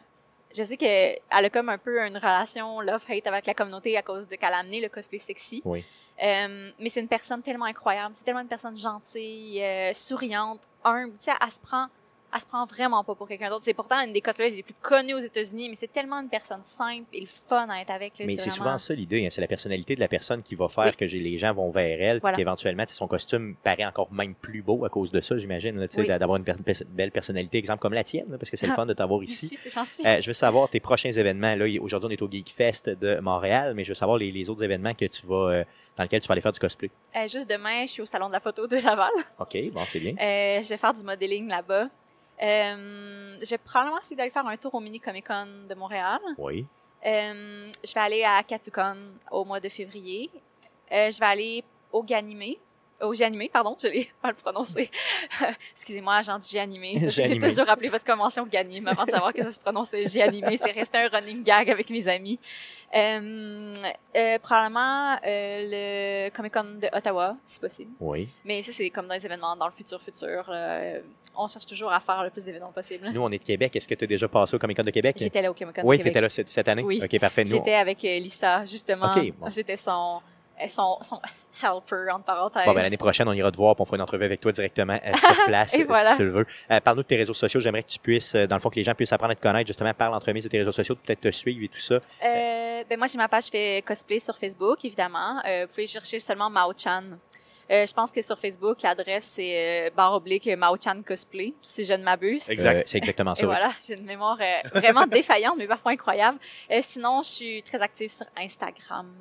je 0.55 0.63
sais 0.63 0.77
qu'elle 0.77 1.19
a 1.29 1.49
comme 1.49 1.69
un 1.69 1.79
peu 1.79 1.99
une 1.99 2.17
relation 2.17 2.79
love-hate 2.81 3.25
avec 3.25 3.47
la 3.47 3.55
communauté 3.55 3.97
à 3.97 4.03
cause 4.03 4.27
de 4.27 4.35
qu'elle 4.35 4.53
a 4.53 4.59
amené 4.59 4.81
le 4.81 4.89
cosplay 4.89 5.17
sexy. 5.17 5.63
Oui. 5.65 5.83
Mais 6.19 6.89
c'est 6.89 6.99
une 6.99 7.07
personne 7.07 7.41
tellement 7.41 7.65
incroyable. 7.65 8.13
C'est 8.15 8.23
tellement 8.23 8.41
une 8.41 8.47
personne 8.47 8.77
gentille, 8.77 9.63
souriante, 9.95 10.61
humble. 10.83 11.13
Tu 11.17 11.23
sais, 11.23 11.31
elle 11.43 11.51
se 11.51 11.59
prend, 11.59 11.87
elle 12.33 12.41
se 12.41 12.45
prend 12.45 12.65
vraiment 12.65 13.03
pas 13.03 13.15
pour 13.15 13.27
quelqu'un 13.27 13.49
d'autre. 13.49 13.63
C'est 13.65 13.73
pourtant 13.73 13.99
une 14.03 14.11
des 14.13 14.21
cosplayers 14.21 14.55
les 14.55 14.63
plus 14.63 14.73
connues 14.81 15.13
aux 15.13 15.19
États-Unis, 15.19 15.69
mais 15.69 15.75
c'est 15.75 15.91
tellement 15.91 16.19
une 16.19 16.29
personne 16.29 16.61
simple 16.63 17.05
et 17.13 17.21
le 17.21 17.27
fun 17.47 17.67
à 17.69 17.79
être 17.81 17.91
avec. 17.91 18.17
là. 18.17 18.25
Mais 18.25 18.37
c'est 18.37 18.49
vraiment- 18.49 18.55
souvent 18.65 18.77
ça 18.77 18.93
l'idée, 18.93 19.25
hein, 19.25 19.29
c'est 19.31 19.41
la 19.41 19.47
personnalité 19.47 19.95
de 19.95 19.99
la 19.99 20.07
personne 20.07 20.41
qui 20.41 20.55
va 20.55 20.67
faire 20.67 20.85
Oui. 20.85 20.95
que 20.95 21.05
les 21.05 21.37
gens 21.37 21.53
vont 21.53 21.69
vers 21.69 22.01
elle, 22.01 22.19
Voilà. 22.19 22.35
puis 22.35 22.41
qu'éventuellement, 22.43 22.83
tu 22.85 22.89
sais, 22.89 22.95
son 22.95 23.07
costume 23.07 23.55
paraît 23.63 23.85
encore 23.85 24.11
même 24.11 24.33
plus 24.35 24.61
beau 24.61 24.83
à 24.85 24.89
cause 24.89 25.11
de 25.11 25.21
ça, 25.21 25.37
j'imagine, 25.37 25.87
Oui. 25.97 26.07
d'avoir 26.07 26.37
une 26.37 26.43
per- 26.43 26.55
belle 26.87 27.11
personnalité, 27.11 27.57
exemple 27.57 27.79
comme 27.79 27.93
la 27.93 28.03
tienne, 28.03 28.25
là, 28.29 28.37
parce 28.37 28.49
que 28.49 28.57
c'est 28.57 28.67
le 28.67 28.73
Ah, 28.73 28.77
fun 28.77 28.85
de 28.85 28.93
t'avoir 28.93 29.21
ici. 29.23 29.47
C'est 29.61 29.69
gentil. 29.69 30.05
Euh, 30.05 30.21
je 30.21 30.27
veux 30.27 30.33
savoir 30.33 30.69
tes 30.69 30.79
prochains 30.79 31.11
événements. 31.11 31.55
Là, 31.55 31.65
aujourd'hui, 31.81 32.07
on 32.07 32.11
est 32.11 32.21
au 32.21 32.29
Geek 32.31 32.49
Fest 32.55 32.89
de 32.89 33.19
Montréal, 33.19 33.73
mais 33.75 33.83
je 33.83 33.89
veux 33.89 33.95
savoir 33.95 34.17
les, 34.17 34.31
les 34.31 34.49
autres 34.49 34.63
événements 34.63 34.93
que 34.93 35.05
tu 35.05 35.25
vas, 35.25 35.49
euh, 35.51 35.63
dans 35.95 36.03
lesquels 36.03 36.21
tu 36.21 36.27
vas 36.27 36.31
aller 36.33 36.41
faire 36.41 36.51
du 36.51 36.59
cosplay. 36.59 36.89
Euh, 37.15 37.27
juste 37.27 37.47
demain, 37.49 37.83
je 37.85 37.91
suis 37.91 38.01
au 38.01 38.05
salon 38.07 38.27
de 38.27 38.33
la 38.33 38.39
photo 38.39 38.65
de 38.67 38.77
Laval. 38.77 39.11
OK, 39.39 39.57
bon, 39.71 39.81
c'est 39.85 39.99
bien. 39.99 40.13
Euh, 40.19 40.63
je 40.63 40.69
vais 40.69 40.77
faire 40.77 40.93
du 40.93 41.03
modeling 41.03 41.47
là-bas. 41.47 41.87
Euh, 42.41 43.37
je 43.41 43.49
vais 43.49 43.57
probablement 43.57 43.99
essayer 43.99 44.15
d'aller 44.15 44.31
faire 44.31 44.45
un 44.45 44.57
tour 44.57 44.73
au 44.73 44.79
Mini 44.79 44.99
Comic 44.99 45.27
Con 45.27 45.47
de 45.69 45.75
Montréal. 45.75 46.19
Oui. 46.37 46.65
Euh, 47.05 47.71
je 47.83 47.93
vais 47.93 47.99
aller 47.99 48.23
à 48.23 48.41
Katsucon 48.43 48.97
au 49.31 49.43
mois 49.43 49.59
de 49.59 49.69
février. 49.69 50.29
Euh, 50.91 51.11
je 51.11 51.19
vais 51.19 51.25
aller 51.25 51.63
au 51.91 52.03
Ganimé. 52.03 52.59
Au 53.03 53.11
Ganimé, 53.13 53.49
pardon, 53.51 53.75
je 53.81 53.87
l'ai 53.87 54.09
mal 54.23 54.33
prononcé. 54.35 54.89
Excusez-moi, 55.71 56.15
agent 56.15 56.39
du 56.39 56.53
Ganimé. 56.53 56.95
J'ai 57.09 57.37
toujours 57.39 57.69
appelé 57.69 57.89
votre 57.89 58.05
convention 58.05 58.45
Ganim 58.45 58.87
avant 58.87 59.05
de 59.05 59.11
savoir 59.11 59.33
que 59.33 59.43
ça 59.43 59.51
se 59.51 59.59
prononçait 59.59 60.03
Ganimé. 60.05 60.57
C'est 60.57 60.71
resté 60.71 60.97
un 60.97 61.07
running 61.09 61.43
gag 61.43 61.69
avec 61.69 61.89
mes 61.89 62.07
amis. 62.07 62.39
Euh, 62.95 63.73
euh, 64.15 64.39
probablement 64.39 65.15
euh, 65.25 66.27
le 66.27 66.29
Comic 66.29 66.53
Con 66.53 66.63
de 66.79 66.87
Ottawa, 66.95 67.35
si 67.43 67.59
possible. 67.59 67.91
Oui. 67.99 68.29
Mais 68.45 68.61
ça, 68.61 68.71
c'est 68.71 68.89
comme 68.91 69.07
dans 69.07 69.15
les 69.15 69.25
événements 69.25 69.55
dans 69.55 69.65
le 69.65 69.71
futur 69.73 69.99
futur. 70.01 70.49
là. 70.49 70.55
Euh, 70.55 71.01
on 71.35 71.47
cherche 71.47 71.65
toujours 71.65 71.91
à 71.91 71.99
faire 71.99 72.23
le 72.23 72.29
plus 72.29 72.45
d'événements 72.45 72.71
possible. 72.71 73.09
Nous, 73.11 73.21
on 73.21 73.31
est 73.31 73.39
de 73.39 73.43
Québec. 73.43 73.75
Est-ce 73.75 73.87
que 73.87 73.95
tu 73.95 74.03
as 74.03 74.07
déjà 74.07 74.27
passé 74.27 74.55
au 74.55 74.59
Comic 74.59 74.77
Con 74.77 74.83
de 74.83 74.91
Québec? 74.91 75.15
J'étais 75.19 75.41
là 75.41 75.49
au 75.49 75.55
Comic 75.55 75.75
Con 75.75 75.81
Oui, 75.83 75.97
de 75.97 76.03
tu 76.03 76.09
étais 76.09 76.13
Québec. 76.19 76.21
là 76.21 76.29
cette, 76.29 76.49
cette 76.49 76.67
année? 76.67 76.83
Oui. 76.83 77.01
OK, 77.03 77.19
parfait. 77.19 77.43
On- 77.47 77.49
J'étais 77.49 77.73
avec 77.73 78.05
euh, 78.05 78.19
Lisa, 78.19 78.63
justement. 78.65 79.11
Ok, 79.15 79.33
bon. 79.39 79.49
J'étais 79.49 79.75
son, 79.77 80.21
son, 80.69 80.97
son 81.01 81.19
helper, 81.61 82.09
entre 82.11 82.25
parenthèses. 82.25 82.65
Bon, 82.65 82.73
ben, 82.73 82.81
l'année 82.81 82.97
prochaine, 82.97 83.27
on 83.27 83.33
ira 83.33 83.51
te 83.51 83.57
voir, 83.57 83.75
puis 83.75 83.81
on 83.83 83.85
fera 83.85 83.97
une 83.97 84.01
entrevue 84.03 84.25
avec 84.25 84.39
toi 84.41 84.51
directement 84.51 84.99
euh, 85.05 85.15
sur 85.17 85.45
place, 85.47 85.73
Et 85.73 85.83
voilà. 85.83 86.11
si 86.11 86.17
tu 86.17 86.23
le 86.25 86.31
veux. 86.31 86.45
Euh, 86.71 86.79
Parle-nous 86.79 87.03
de 87.03 87.07
tes 87.07 87.15
réseaux 87.17 87.33
sociaux. 87.33 87.61
J'aimerais 87.61 87.83
que 87.83 87.89
tu 87.89 87.99
puisses, 87.99 88.33
euh, 88.35 88.47
dans 88.47 88.55
le 88.55 88.61
fond, 88.61 88.69
que 88.69 88.75
les 88.75 88.83
gens 88.83 88.95
puissent 88.95 89.13
apprendre 89.13 89.31
à 89.33 89.35
te 89.35 89.41
connaître, 89.41 89.67
justement, 89.67 89.93
par 89.93 90.09
l'entremise 90.11 90.43
de 90.43 90.49
tes 90.49 90.59
réseaux 90.59 90.71
sociaux, 90.71 90.95
peut-être 90.95 91.21
te 91.21 91.31
suivre 91.31 91.63
et 91.63 91.67
tout 91.67 91.79
ça. 91.79 91.95
Euh, 91.95 92.83
ben 92.89 92.97
moi, 92.97 93.07
j'ai 93.07 93.17
ma 93.17 93.27
page, 93.27 93.45
je 93.45 93.49
fais 93.51 93.83
cosplay 93.85 94.19
sur 94.19 94.37
Facebook, 94.37 94.83
évidemment. 94.83 95.39
Euh, 95.47 95.63
vous 95.65 95.69
pouvez 95.69 95.87
chercher 95.87 96.19
seulement 96.19 96.49
Mao-chan. 96.49 97.03
Euh, 97.71 97.85
je 97.85 97.93
pense 97.93 98.11
que 98.11 98.21
sur 98.21 98.37
Facebook, 98.37 98.81
l'adresse, 98.81 99.29
c'est 99.33 99.87
euh, 99.87 99.89
barre 99.95 100.13
oblique 100.13 100.47
Mao-chan 100.47 101.01
cosplay, 101.05 101.53
si 101.61 101.83
je 101.85 101.93
ne 101.93 102.03
m'abuse. 102.03 102.49
Exact. 102.49 102.75
Euh, 102.79 102.83
c'est 102.85 102.97
exactement 102.97 103.33
Et 103.33 103.35
ça. 103.37 103.41
oui. 103.43 103.47
voilà, 103.47 103.71
j'ai 103.85 103.93
une 103.95 104.05
mémoire 104.05 104.37
euh, 104.41 104.59
vraiment 104.73 105.05
défaillante, 105.07 105.55
mais 105.57 105.67
parfois 105.67 105.91
incroyable. 105.93 106.39
Euh, 106.71 106.79
sinon, 106.81 107.21
je 107.23 107.29
suis 107.29 107.63
très 107.63 107.81
active 107.81 108.09
sur 108.11 108.25
Instagram. 108.37 109.11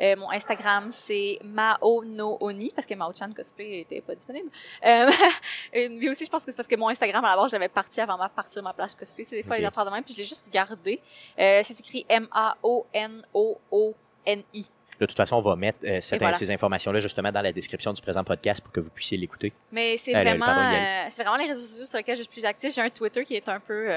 Euh, 0.00 0.16
mon 0.16 0.30
Instagram, 0.30 0.90
c'est 0.90 1.38
Mao 1.44 2.02
no 2.04 2.38
Oni, 2.40 2.70
parce 2.74 2.86
que 2.86 2.94
Mao-chan 2.94 3.30
cosplay 3.34 3.80
était 3.80 4.00
pas 4.00 4.14
disponible. 4.14 4.50
Euh, 4.84 5.10
mais 5.74 6.08
aussi, 6.08 6.24
je 6.24 6.30
pense 6.30 6.44
que 6.44 6.50
c'est 6.50 6.56
parce 6.56 6.68
que 6.68 6.76
mon 6.76 6.88
Instagram, 6.88 7.24
à 7.24 7.30
la 7.30 7.36
base, 7.36 7.50
je 7.50 7.56
l'avais 7.56 7.68
parti 7.68 8.00
avant 8.00 8.16
ma 8.18 8.28
partir 8.28 8.62
ma 8.62 8.72
page 8.72 8.94
cosplay. 8.96 9.26
C'est 9.28 9.36
des 9.36 9.42
fois 9.42 9.54
Ok. 9.56 9.60
les 9.60 9.66
affaires 9.66 9.84
de 9.84 9.90
même, 9.90 10.02
puis 10.02 10.14
je 10.14 10.18
l'ai 10.18 10.24
juste 10.24 10.46
gardé. 10.52 11.00
Euh, 11.38 11.62
ça 11.62 11.74
s'écrit 11.74 12.04
M-A-O-N-O-O-N-I. 13.34 14.66
De 15.00 15.06
toute 15.06 15.16
façon, 15.16 15.36
on 15.36 15.40
va 15.40 15.56
mettre 15.56 15.78
euh, 15.84 16.00
cette- 16.00 16.14
Et 16.20 16.24
voilà. 16.24 16.36
ces 16.36 16.50
informations-là 16.50 17.00
justement 17.00 17.32
dans 17.32 17.40
la 17.42 17.52
description 17.52 17.92
du 17.92 18.00
présent 18.00 18.22
podcast 18.22 18.60
pour 18.62 18.72
que 18.72 18.78
vous 18.80 18.90
puissiez 18.90 19.18
l'écouter. 19.18 19.52
Mais 19.72 19.96
c'est 19.96 20.14
Euh, 20.14 20.18
le- 20.22 20.30
vraiment, 20.30 20.46
pardon, 20.46 20.76
euh, 20.76 21.04
c'est 21.08 21.22
vraiment 21.24 21.38
les 21.38 21.46
réseaux 21.48 21.66
sociaux 21.66 21.86
sur 21.86 21.98
lesquels 21.98 22.16
je 22.18 22.22
suis 22.22 22.30
plus 22.32 22.44
active. 22.44 22.70
J'ai 22.72 22.82
un 22.82 22.90
Twitter 22.90 23.24
qui 23.24 23.34
est 23.34 23.48
un 23.48 23.58
peu 23.58 23.90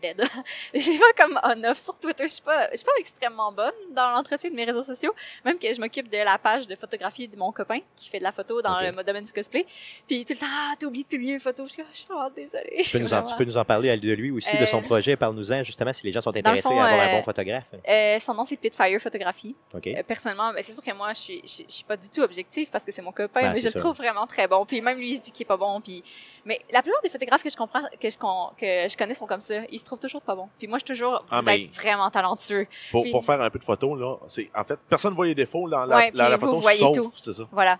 dead. 0.00 0.22
je 0.74 0.78
suis 0.80 0.98
pas 0.98 1.12
comme 1.16 1.38
on-off 1.42 1.78
sur 1.78 1.96
Twitter. 1.98 2.24
Je 2.26 2.32
suis 2.34 2.42
pas, 2.42 2.70
je 2.72 2.76
suis 2.76 2.84
pas 2.84 2.92
extrêmement 2.98 3.52
bonne 3.52 3.72
dans 3.90 4.10
l'entretien 4.10 4.50
de 4.50 4.54
mes 4.54 4.64
réseaux 4.64 4.82
sociaux. 4.82 5.14
Même 5.44 5.58
que 5.58 5.72
je 5.72 5.80
m'occupe 5.80 6.08
de 6.10 6.16
la 6.18 6.38
page 6.38 6.66
de 6.66 6.74
photographie 6.76 7.28
de 7.28 7.36
mon 7.36 7.52
copain 7.52 7.80
qui 7.96 8.08
fait 8.08 8.18
de 8.18 8.24
la 8.24 8.32
photo 8.32 8.62
dans 8.62 8.74
Ok. 8.76 8.96
le 8.96 9.02
domaine 9.04 9.24
du 9.24 9.32
cosplay. 9.32 9.66
Puis 10.06 10.24
tout 10.24 10.32
le 10.34 10.38
temps, 10.38 10.46
ah, 10.48 10.74
t'as 10.78 10.86
oublié 10.86 11.04
de 11.04 11.08
publier 11.08 11.34
une 11.34 11.40
photo. 11.40 11.64
Je 11.66 11.72
suis, 11.72 11.82
je 11.92 11.98
suis 11.98 12.06
vraiment 12.08 12.30
désolée. 12.30 12.82
Tu 12.82 12.90
peux, 12.92 12.98
nous 12.98 13.14
en, 13.14 13.22
tu 13.22 13.34
peux 13.36 13.44
nous 13.44 13.56
en 13.56 13.64
parler 13.64 13.96
de 13.96 14.12
lui 14.12 14.30
aussi, 14.30 14.56
de 14.56 14.66
son 14.66 14.78
Euh, 14.78 14.82
projet. 14.82 15.16
Parle-nous-en 15.16 15.62
justement 15.62 15.92
si 15.92 16.06
les 16.06 16.12
gens 16.12 16.20
sont 16.20 16.36
intéressés 16.36 16.62
fond, 16.62 16.80
à 16.80 16.86
avoir 16.86 17.00
un 17.00 17.08
euh, 17.08 17.16
bon 17.18 17.22
photographe. 17.22 17.66
Euh, 17.88 18.18
son 18.20 18.34
nom 18.34 18.44
c'est 18.44 18.56
Pitfire 18.56 19.00
Photographie. 19.00 19.54
OK. 19.74 19.86
Euh, 19.86 20.02
personnellement, 20.02 20.52
ben, 20.52 20.62
c'est 20.62 20.72
sûr 20.72 20.82
que 20.82 20.92
moi, 20.92 21.12
je 21.12 21.18
suis, 21.18 21.40
je, 21.44 21.62
je 21.68 21.72
suis 21.72 21.84
pas 21.84 21.96
du 21.96 22.08
tout 22.08 22.22
objective 22.22 22.68
parce 22.70 22.84
que 22.84 22.92
c'est 22.92 23.02
mon 23.02 23.12
copain, 23.12 23.42
Ben, 23.42 23.52
mais 23.52 23.60
je 23.60 23.66
le 23.68 23.72
trouve 23.72 23.96
vraiment 23.96 24.26
très 24.26 24.46
bon. 24.48 24.64
Puis 24.64 24.80
même 24.80 24.98
lui, 24.98 25.12
il 25.12 25.16
se 25.16 25.22
dit 25.22 25.32
qu'il 25.32 25.44
est 25.44 25.48
pas 25.48 25.56
bon. 25.56 25.80
Puis, 25.80 26.02
mais 26.44 26.60
la 26.72 26.82
plupart 26.82 27.00
des 27.02 27.10
photographes 27.10 27.42
que 27.42 27.50
je 27.50 27.56
comprends, 27.56 27.82
que 28.00 28.08
je, 28.10 28.16
que 28.16 28.88
je 28.88 28.96
connais 28.96 29.14
sont 29.14 29.26
comme 29.26 29.40
ça. 29.40 29.54
Ils 29.70 29.78
se 29.80 29.84
trouvent 29.90 29.98
toujours 30.00 30.22
pas 30.22 30.34
bons. 30.34 30.48
Puis 30.58 30.66
moi, 30.68 30.78
je 30.78 30.84
suis 30.84 30.94
toujours, 30.94 31.22
Ah, 31.30 31.40
vous 31.40 31.46
mais- 31.46 31.62
êtes 31.64 31.74
vraiment 31.74 32.10
talentueux. 32.10 32.66
Pour, 32.90 33.02
Puis- 33.02 33.12
pour 33.12 33.24
faire 33.24 33.40
un 33.40 33.50
peu 33.50 33.58
de 33.58 33.64
photos, 33.64 33.98
là, 33.98 34.16
c'est 34.28 34.50
en 34.54 34.64
fait, 34.64 34.78
personne 34.88 35.10
ne 35.12 35.16
voit 35.16 35.26
les 35.26 35.34
défauts 35.34 35.68
dans 35.68 35.84
la, 35.84 35.96
Ouais, 35.96 36.10
la, 36.14 36.28
la 36.28 36.36
puis 36.38 36.46
photo, 36.46 36.56
vous 36.56 36.60
voyez 36.62 36.78
sauf, 36.78 36.96
tout. 36.96 37.12
c'est 37.22 37.32
ça. 37.34 37.42
Voilà. 37.52 37.78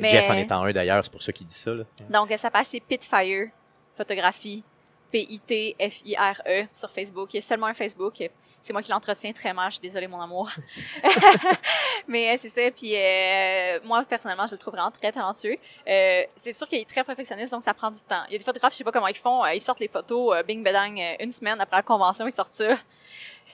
Mais- 0.00 0.08
Jeff 0.10 0.30
en 0.30 0.34
est 0.34 0.52
en 0.52 0.62
un 0.64 0.72
d'ailleurs, 0.72 1.04
c'est 1.04 1.10
pour 1.10 1.22
ça 1.22 1.32
qu'il 1.32 1.46
dit 1.46 1.54
ça. 1.54 1.72
Là. 1.74 1.84
Donc, 2.08 2.30
euh, 2.30 2.36
sa 2.36 2.50
page, 2.50 2.66
c'est 2.66 2.80
Pitfire 2.80 3.48
Photographie. 3.96 4.62
P-I-T-F-I-R-E 5.10 6.66
sur 6.72 6.90
Facebook. 6.90 7.32
Il 7.34 7.36
y 7.36 7.40
a 7.40 7.42
seulement 7.42 7.66
un 7.66 7.74
Facebook. 7.74 8.14
C'est 8.62 8.72
moi 8.72 8.82
qui 8.82 8.90
l'entretiens 8.90 9.32
très 9.32 9.52
mal. 9.54 9.70
Je 9.70 9.74
suis 9.76 9.82
désolée, 9.82 10.08
mon 10.08 10.20
amour. 10.20 10.50
Mais 12.08 12.34
euh, 12.34 12.38
c'est 12.40 12.48
ça. 12.48 12.70
Puis 12.70 12.94
euh, 12.94 13.78
moi, 13.84 14.04
personnellement, 14.04 14.46
je 14.46 14.52
le 14.52 14.58
trouve 14.58 14.74
vraiment 14.74 14.90
très 14.90 15.12
talentueux. 15.12 15.56
Euh, 15.86 16.22
c'est 16.36 16.52
sûr 16.52 16.68
qu'il 16.68 16.78
est 16.78 16.88
très 16.88 17.04
perfectionniste, 17.04 17.52
donc 17.52 17.62
ça 17.62 17.72
prend 17.74 17.90
du 17.90 18.00
temps. 18.00 18.22
Il 18.28 18.32
y 18.32 18.34
a 18.34 18.38
des 18.38 18.44
photographes, 18.44 18.72
je 18.72 18.78
sais 18.78 18.84
pas 18.84 18.92
comment 18.92 19.06
ils 19.06 19.16
font. 19.16 19.44
euh, 19.44 19.54
ils 19.54 19.60
sortent 19.60 19.80
les 19.80 19.88
photos, 19.88 20.36
euh, 20.36 20.42
bing 20.42 20.62
bedang, 20.62 20.96
une 21.20 21.32
semaine 21.32 21.60
après 21.60 21.76
la 21.76 21.82
convention, 21.82 22.26
ils 22.26 22.32
sortent 22.32 22.52
ça. 22.52 22.76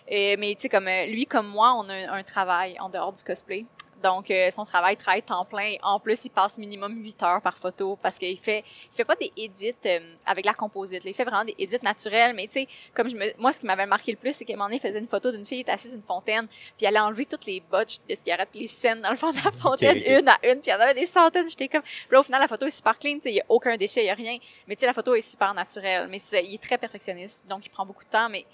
Et, 0.09 0.37
mais 0.37 0.55
tu 0.55 0.63
sais, 0.63 0.69
comme 0.69 0.89
lui, 1.09 1.27
comme 1.27 1.47
moi, 1.47 1.75
on 1.77 1.89
a 1.89 1.95
un, 1.95 2.13
un 2.15 2.23
travail 2.23 2.77
en 2.81 2.89
dehors 2.89 3.13
du 3.13 3.23
cosplay. 3.23 3.65
Donc, 4.05 4.31
euh, 4.31 4.51
son 4.51 4.67
travail, 4.67 4.99
travaille 4.99 5.23
temps 5.23 5.47
plein. 5.47 5.77
En 5.83 5.99
plus, 5.99 6.27
il 6.27 6.31
passe 6.31 6.59
minimum 6.59 6.95
8 7.03 7.23
heures 7.23 7.41
par 7.41 7.57
photo 7.57 7.99
parce 8.03 8.19
qu'il 8.19 8.39
fait, 8.39 8.63
il 8.93 8.95
fait 8.95 9.05
pas 9.05 9.17
des 9.17 9.33
edits 9.35 9.73
euh, 9.87 9.99
avec 10.27 10.45
la 10.45 10.53
composite. 10.53 11.03
là. 11.03 11.11
Il 11.11 11.15
fait 11.15 11.25
vraiment 11.25 11.47
des 11.47 11.55
edits 11.59 11.79
naturels. 11.83 12.35
Mais 12.35 12.47
tu 12.47 12.53
sais, 12.53 12.69
comme 12.93 13.09
je 13.09 13.17
me, 13.17 13.33
moi, 13.39 13.51
ce 13.55 13.61
qui 13.61 13.65
m'avait 13.65 13.87
marqué 13.87 14.13
le 14.13 14.19
plus, 14.19 14.35
c'est 14.35 14.45
qu'à 14.45 14.53
un 14.53 14.57
moment 14.57 14.67
donné, 14.67 14.77
il 14.77 14.87
faisait 14.87 14.99
une 14.99 15.07
photo 15.07 15.33
d'une 15.33 15.47
fille 15.47 15.57
qui 15.57 15.63
était 15.63 15.73
assise 15.73 15.93
sur 15.93 15.97
une 15.97 16.05
fontaine, 16.05 16.47
puis 16.77 16.87
elle 16.87 16.99
a 16.99 17.07
enlevé 17.07 17.25
toutes 17.25 17.47
les 17.47 17.61
botches 17.61 17.97
de 18.07 18.15
cigarettes, 18.15 18.51
puis 18.51 18.61
les 18.61 18.67
scènes 18.67 19.01
dans 19.01 19.11
le 19.11 19.17
fond 19.17 19.31
de 19.31 19.37
la 19.43 19.51
fontaine, 19.59 19.97
une 19.97 20.29
à 20.29 20.37
une, 20.43 20.61
puis 20.61 20.67
il 20.67 20.71
y 20.71 20.75
en 20.75 20.81
avait 20.81 20.93
des 20.93 21.07
centaines. 21.07 21.49
J'étais 21.49 21.69
comme, 21.69 21.81
puis 21.81 22.09
là, 22.11 22.21
au 22.21 22.23
final, 22.23 22.43
la 22.43 22.49
photo 22.49 22.67
est 22.67 22.77
super 22.77 22.99
clean. 22.99 23.15
Tu 23.15 23.23
sais, 23.23 23.31
il 23.31 23.37
y 23.37 23.41
a 23.41 23.47
aucun 23.49 23.75
déchet, 23.79 24.03
il 24.03 24.07
y 24.09 24.11
a 24.11 24.15
rien. 24.15 24.37
Mais 24.69 24.77
tu 24.77 24.81
sais, 24.81 24.87
la 24.87 24.93
photo 24.93 25.15
est 25.15 25.23
super 25.23 25.55
naturelle. 25.55 26.09
Mais 26.11 26.21
il 26.43 26.55
est 26.55 26.63
très 26.63 26.77
perfectionniste, 26.77 27.47
donc 27.49 27.65
il 27.65 27.71
prend 27.71 27.87
beaucoup 27.87 28.05
de 28.05 28.11
temps. 28.11 28.29
Mais 28.29 28.45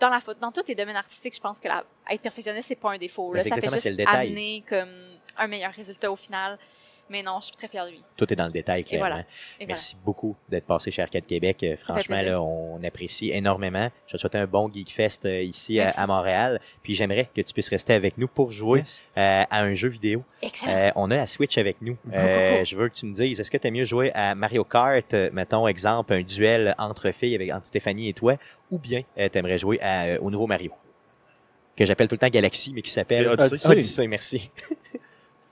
dans 0.00 0.08
la 0.08 0.20
dans 0.40 0.50
tous 0.50 0.66
les 0.66 0.74
domaines 0.74 0.96
artistiques, 0.96 1.34
je 1.34 1.40
pense 1.40 1.60
que 1.60 1.68
la, 1.68 1.84
être 2.10 2.22
perfectionniste, 2.22 2.68
c'est 2.68 2.74
pas 2.74 2.92
un 2.92 2.98
défaut. 2.98 3.32
Là. 3.32 3.42
Ça 3.42 3.54
fait 3.54 3.68
juste 3.68 3.80
c'est 3.80 3.90
le 3.90 3.96
détail. 3.96 4.28
amener 4.28 4.64
comme 4.68 4.88
un 5.36 5.46
meilleur 5.46 5.72
résultat 5.72 6.10
au 6.10 6.16
final. 6.16 6.58
Mais 7.10 7.22
non, 7.22 7.38
je 7.40 7.46
suis 7.46 7.56
très 7.56 7.68
fière 7.68 7.84
de 7.86 7.90
lui. 7.90 8.02
Tout 8.16 8.32
est 8.32 8.36
dans 8.36 8.46
le 8.46 8.52
détail, 8.52 8.80
Et 8.80 8.84
clairement. 8.84 9.08
voilà. 9.08 9.24
Et 9.58 9.66
Merci 9.66 9.96
beaucoup 10.04 10.36
d'être 10.48 10.64
passé 10.64 10.90
chez 10.90 11.02
Arcade 11.02 11.26
Québec. 11.26 11.62
Euh, 11.62 11.76
Franchement, 11.76 12.22
là, 12.22 12.40
on 12.40 12.82
apprécie 12.84 13.30
énormément. 13.32 13.90
Je 14.06 14.12
te 14.12 14.16
souhaite 14.16 14.36
un 14.36 14.46
bon 14.46 14.70
Geek 14.72 14.90
Fest 14.90 15.26
euh, 15.26 15.42
ici 15.42 15.80
à, 15.80 16.06
Montréal. 16.06 16.60
Puis 16.82 16.94
j'aimerais 16.94 17.28
que 17.34 17.40
tu 17.40 17.52
puisses 17.52 17.68
rester 17.68 17.94
avec 17.94 18.16
nous 18.16 18.28
pour 18.28 18.52
jouer 18.52 18.84
euh, 19.18 19.44
à 19.50 19.60
un 19.60 19.74
jeu 19.74 19.88
vidéo. 19.88 20.22
Excellent. 20.40 20.72
Euh, 20.72 20.90
on 20.94 21.10
a 21.10 21.16
la 21.16 21.26
Switch 21.26 21.58
avec 21.58 21.82
nous. 21.82 21.96
Euh, 22.12 22.64
je 22.64 22.76
veux 22.76 22.88
que 22.88 22.94
tu 22.94 23.06
me 23.06 23.12
dises, 23.14 23.40
est-ce 23.40 23.50
que 23.50 23.58
tu 23.58 23.66
aimes 23.66 23.74
mieux 23.74 23.84
jouer 23.84 24.12
à 24.14 24.34
Mario 24.34 24.64
Kart, 24.64 25.12
mettons 25.32 25.66
exemple, 25.66 26.12
un 26.12 26.22
duel 26.22 26.74
entre 26.78 27.10
filles 27.10 27.34
avec 27.34 27.50
entre 27.52 27.66
Stéphanie 27.66 28.08
et 28.08 28.14
toi, 28.14 28.36
ou 28.70 28.78
bien 28.78 29.02
tu 29.16 29.38
aimerais 29.38 29.58
jouer 29.58 29.80
à, 29.80 30.04
euh, 30.04 30.18
au 30.20 30.30
nouveau 30.30 30.46
Mario? 30.46 30.72
Que 31.76 31.84
j'appelle 31.84 32.08
tout 32.08 32.14
le 32.14 32.18
temps 32.20 32.28
Galaxy, 32.28 32.72
mais 32.74 32.82
qui 32.82 32.90
s'appelle 32.90 33.26
Odyssey. 33.26 33.68
Odyssey, 33.68 34.06
merci. 34.06 34.50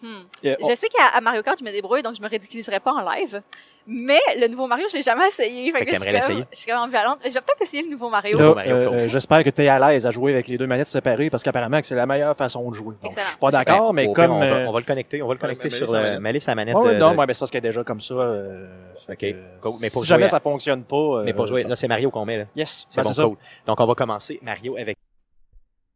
Hmm. 0.02 0.22
On- 0.44 0.68
Je 0.68 0.74
sais 0.76 0.88
qu'à 0.88 1.20
Mario 1.20 1.42
Kart, 1.42 1.58
je 1.58 1.64
me 1.64 1.70
débrouille, 1.72 2.02
donc 2.02 2.14
je 2.16 2.22
me 2.22 2.28
ridiculiserai 2.28 2.80
pas 2.80 2.92
en 2.92 3.00
live. 3.10 3.42
Mais 3.90 4.20
le 4.38 4.48
nouveau 4.48 4.66
Mario, 4.66 4.84
je 4.92 4.96
l'ai 4.98 5.02
jamais 5.02 5.28
essayé. 5.28 5.72
Fait 5.72 5.80
que 5.80 5.84
que 5.86 5.90
je 5.92 5.96
suis 5.96 6.04
comme- 6.04 6.12
l'essayer? 6.14 6.44
Je 6.52 6.58
suis 6.58 6.70
comme 6.70 6.78
ambivalente. 6.80 7.20
Je 7.24 7.30
vais 7.32 7.40
peut-être 7.40 7.62
essayer 7.62 7.82
le 7.82 7.88
nouveau 7.88 8.10
Mario. 8.10 8.38
Euh, 8.38 8.54
euh, 8.58 9.06
J'espère 9.08 9.42
que 9.42 9.48
tu 9.48 9.62
es 9.62 9.68
à 9.68 9.78
l'aise 9.78 10.06
à 10.06 10.10
jouer 10.10 10.34
avec 10.34 10.46
les 10.46 10.58
deux 10.58 10.66
manettes 10.66 10.88
séparées 10.88 11.30
parce 11.30 11.42
qu'apparemment 11.42 11.80
que 11.80 11.86
c'est 11.86 11.94
la 11.94 12.04
meilleure 12.04 12.36
façon 12.36 12.68
de 12.70 12.74
jouer. 12.74 12.96
Donc, 13.02 13.12
je 13.16 13.18
suis 13.18 13.36
pas 13.38 13.50
d'accord, 13.50 13.94
mais 13.94 14.04
pire, 14.04 14.12
comme... 14.12 14.32
on, 14.32 14.40
va, 14.40 14.44
euh, 14.44 14.66
on 14.68 14.72
va 14.72 14.80
le 14.80 14.84
connecter, 14.84 15.22
on 15.22 15.26
va 15.26 15.32
le 15.34 15.38
Ouais, 15.38 15.40
connecter 15.40 15.68
mais 15.70 15.76
sur 15.76 15.86
le 15.90 16.18
manette. 16.20 16.48
À 16.48 16.54
manette. 16.54 16.76
de- 16.76 16.80
non, 16.98 17.12
de- 17.12 17.16
ouais, 17.16 17.26
mais 17.26 17.32
c'est 17.32 17.38
parce 17.38 17.50
qu'elle 17.50 17.64
est 17.64 17.68
déjà 17.68 17.82
comme 17.82 18.00
ça. 18.02 18.12
euh, 18.14 18.66
fait 19.06 19.12
Ok, 19.14 19.18
que, 19.20 19.60
cool. 19.62 19.72
Mais 19.80 19.88
pour 19.88 20.02
si 20.02 20.08
jouer 20.08 20.14
jamais 20.16 20.24
à- 20.24 20.28
ça 20.28 20.40
fonctionne 20.40 20.82
pas... 20.84 20.96
euh, 20.96 21.22
Mais 21.24 21.32
pour 21.32 21.46
jouer, 21.46 21.62
là 21.62 21.74
c'est 21.74 21.88
Mario 21.88 22.10
qu'on 22.10 22.26
met 22.26 22.36
là. 22.36 22.44
Yes, 22.54 22.86
C'est 22.90 23.02
ben, 23.02 23.10
bon, 23.10 23.28
cool. 23.30 23.36
Donc, 23.66 23.80
on 23.80 23.86
va 23.86 23.94
commencer 23.94 24.38
Mario 24.42 24.76
avec. 24.76 24.98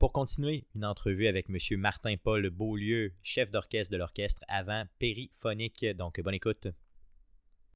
Pour 0.02 0.10
continuer, 0.10 0.64
une 0.74 0.84
entrevue 0.84 1.28
avec 1.28 1.46
M. 1.48 1.78
Martin 1.78 2.16
Paul 2.20 2.50
Beaulieu, 2.50 3.12
chef 3.22 3.52
d'orchestre 3.52 3.92
de 3.92 3.98
l'orchestre 3.98 4.42
avant 4.48 4.82
Périphonique. 4.98 5.86
Donc, 5.96 6.20
bonne 6.20 6.34
écoute. 6.34 6.66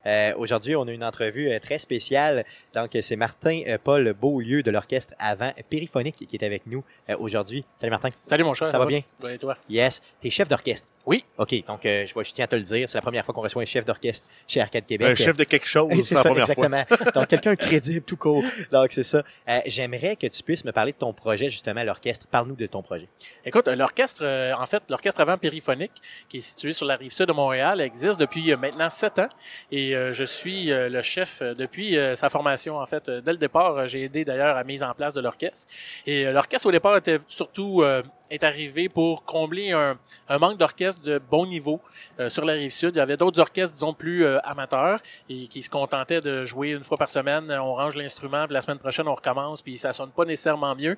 Euh, 0.06 0.34
Aujourd'hui, 0.36 0.74
on 0.74 0.88
a 0.88 0.92
une 0.92 1.04
entrevue 1.04 1.48
euh, 1.48 1.60
très 1.60 1.78
spéciale. 1.78 2.44
Donc, 2.74 2.98
c'est 3.00 3.14
Martin 3.14 3.62
euh, 3.68 3.78
Paul 3.78 4.12
Beaulieu 4.12 4.64
de 4.64 4.72
l'orchestre 4.72 5.14
avant 5.20 5.52
Périphonique 5.70 6.16
qui 6.16 6.34
est 6.34 6.42
avec 6.42 6.66
nous 6.66 6.82
euh, 7.10 7.16
aujourd'hui. 7.16 7.64
Salut 7.76 7.92
Martin. 7.92 8.08
Salut 8.20 8.42
mon 8.42 8.54
cher. 8.54 8.66
Ça 8.66 8.78
va 8.80 8.86
bien? 8.86 9.02
Toi? 9.38 9.56
Yes. 9.68 10.02
T'es 10.20 10.30
chef 10.30 10.48
d'orchestre. 10.48 10.88
Oui. 11.06 11.24
OK. 11.38 11.64
Donc, 11.66 11.86
euh, 11.86 12.04
je, 12.06 12.12
vois- 12.12 12.24
je 12.24 12.32
tiens 12.32 12.46
à 12.46 12.48
te 12.48 12.56
le 12.56 12.62
dire. 12.62 12.88
C'est 12.88 12.98
la 12.98 13.02
première 13.02 13.24
fois 13.24 13.32
qu'on 13.32 13.40
reçoit 13.42 13.62
un 13.62 13.66
chef 13.66 13.84
d'orchestre 13.84 14.26
chez 14.48 14.60
Arcade 14.60 14.86
Québec. 14.86 15.06
Un 15.08 15.14
chef 15.14 15.36
de 15.36 15.44
quelque 15.44 15.66
chose, 15.66 15.88
C'est 15.94 16.02
c'est 16.02 16.14
la 16.16 16.22
ça, 16.22 16.28
première 16.30 16.46
fois. 16.46 16.64
exactement. 16.66 17.10
Donc, 17.14 17.28
quelqu'un 17.28 17.50
de 17.52 17.56
crédible, 17.58 18.04
tout 18.04 18.16
court. 18.16 18.42
Donc, 18.72 18.88
c'est 18.90 19.04
ça. 19.04 19.22
Euh, 19.48 19.60
J'aimerais 19.66 20.16
que 20.16 20.26
tu 20.26 20.42
puisses 20.42 20.64
me 20.64 20.72
parler 20.72 20.90
de 20.92 20.96
ton 20.98 21.12
projet, 21.12 21.48
justement, 21.48 21.82
l'orchestre. 21.84 22.26
Parle-nous 22.26 22.56
de 22.56 22.66
ton 22.66 22.82
projet. 22.82 23.06
Écoute, 23.44 23.68
euh, 23.68 23.76
l'orchestre, 23.76 24.22
euh, 24.24 24.52
en 24.58 24.66
fait, 24.66 24.82
l'orchestre 24.88 25.20
avant 25.20 25.38
périphonique, 25.38 25.92
qui 26.28 26.38
est 26.38 26.40
situé 26.40 26.72
sur 26.72 26.86
la 26.86 26.96
rive 26.96 27.12
sud 27.12 27.26
de 27.26 27.32
Montréal, 27.32 27.80
existe 27.80 28.18
depuis 28.18 28.52
euh, 28.52 28.56
maintenant 28.56 28.90
sept 28.90 29.18
ans. 29.20 29.28
Et 29.70 29.94
euh, 29.94 30.12
je 30.12 30.24
suis 30.24 30.72
euh, 30.72 30.88
le 30.88 31.02
chef 31.02 31.40
depuis 31.40 31.96
euh, 31.96 32.16
sa 32.16 32.28
formation. 32.30 32.78
En 32.78 32.86
fait, 32.86 33.08
dès 33.08 33.30
le 33.32 33.38
départ, 33.38 33.86
j'ai 33.86 34.02
aidé 34.02 34.24
d'ailleurs 34.24 34.54
à 34.56 34.58
la 34.58 34.64
mise 34.64 34.82
en 34.82 34.92
place 34.92 35.14
de 35.14 35.20
l'orchestre. 35.20 35.68
Et 36.06 36.26
euh, 36.26 36.32
l'orchestre 36.32 36.66
au 36.66 36.72
départ 36.72 36.96
était 36.96 37.20
surtout 37.28 37.82
euh, 37.82 38.02
est 38.30 38.42
arrivé 38.44 38.88
pour 38.88 39.24
combler 39.24 39.72
un, 39.72 39.98
un 40.28 40.38
manque 40.38 40.58
d'orchestre 40.58 41.02
de 41.02 41.18
bon 41.18 41.46
niveau 41.46 41.80
euh, 42.18 42.28
sur 42.28 42.44
la 42.44 42.54
rive 42.54 42.70
sud. 42.72 42.92
Il 42.94 42.98
y 42.98 43.00
avait 43.00 43.16
d'autres 43.16 43.40
orchestres, 43.40 43.74
disons, 43.74 43.94
plus 43.94 44.24
euh, 44.24 44.38
amateurs 44.44 45.00
et 45.28 45.46
qui 45.48 45.62
se 45.62 45.70
contentaient 45.70 46.20
de 46.20 46.44
jouer 46.44 46.70
une 46.70 46.84
fois 46.84 46.96
par 46.98 47.08
semaine. 47.08 47.50
On 47.52 47.74
range 47.74 47.96
l'instrument, 47.96 48.44
puis 48.46 48.54
la 48.54 48.62
semaine 48.62 48.78
prochaine, 48.78 49.06
on 49.08 49.14
recommence, 49.14 49.62
puis 49.62 49.78
ça 49.78 49.92
sonne 49.92 50.10
pas 50.10 50.24
nécessairement 50.24 50.74
mieux. 50.74 50.96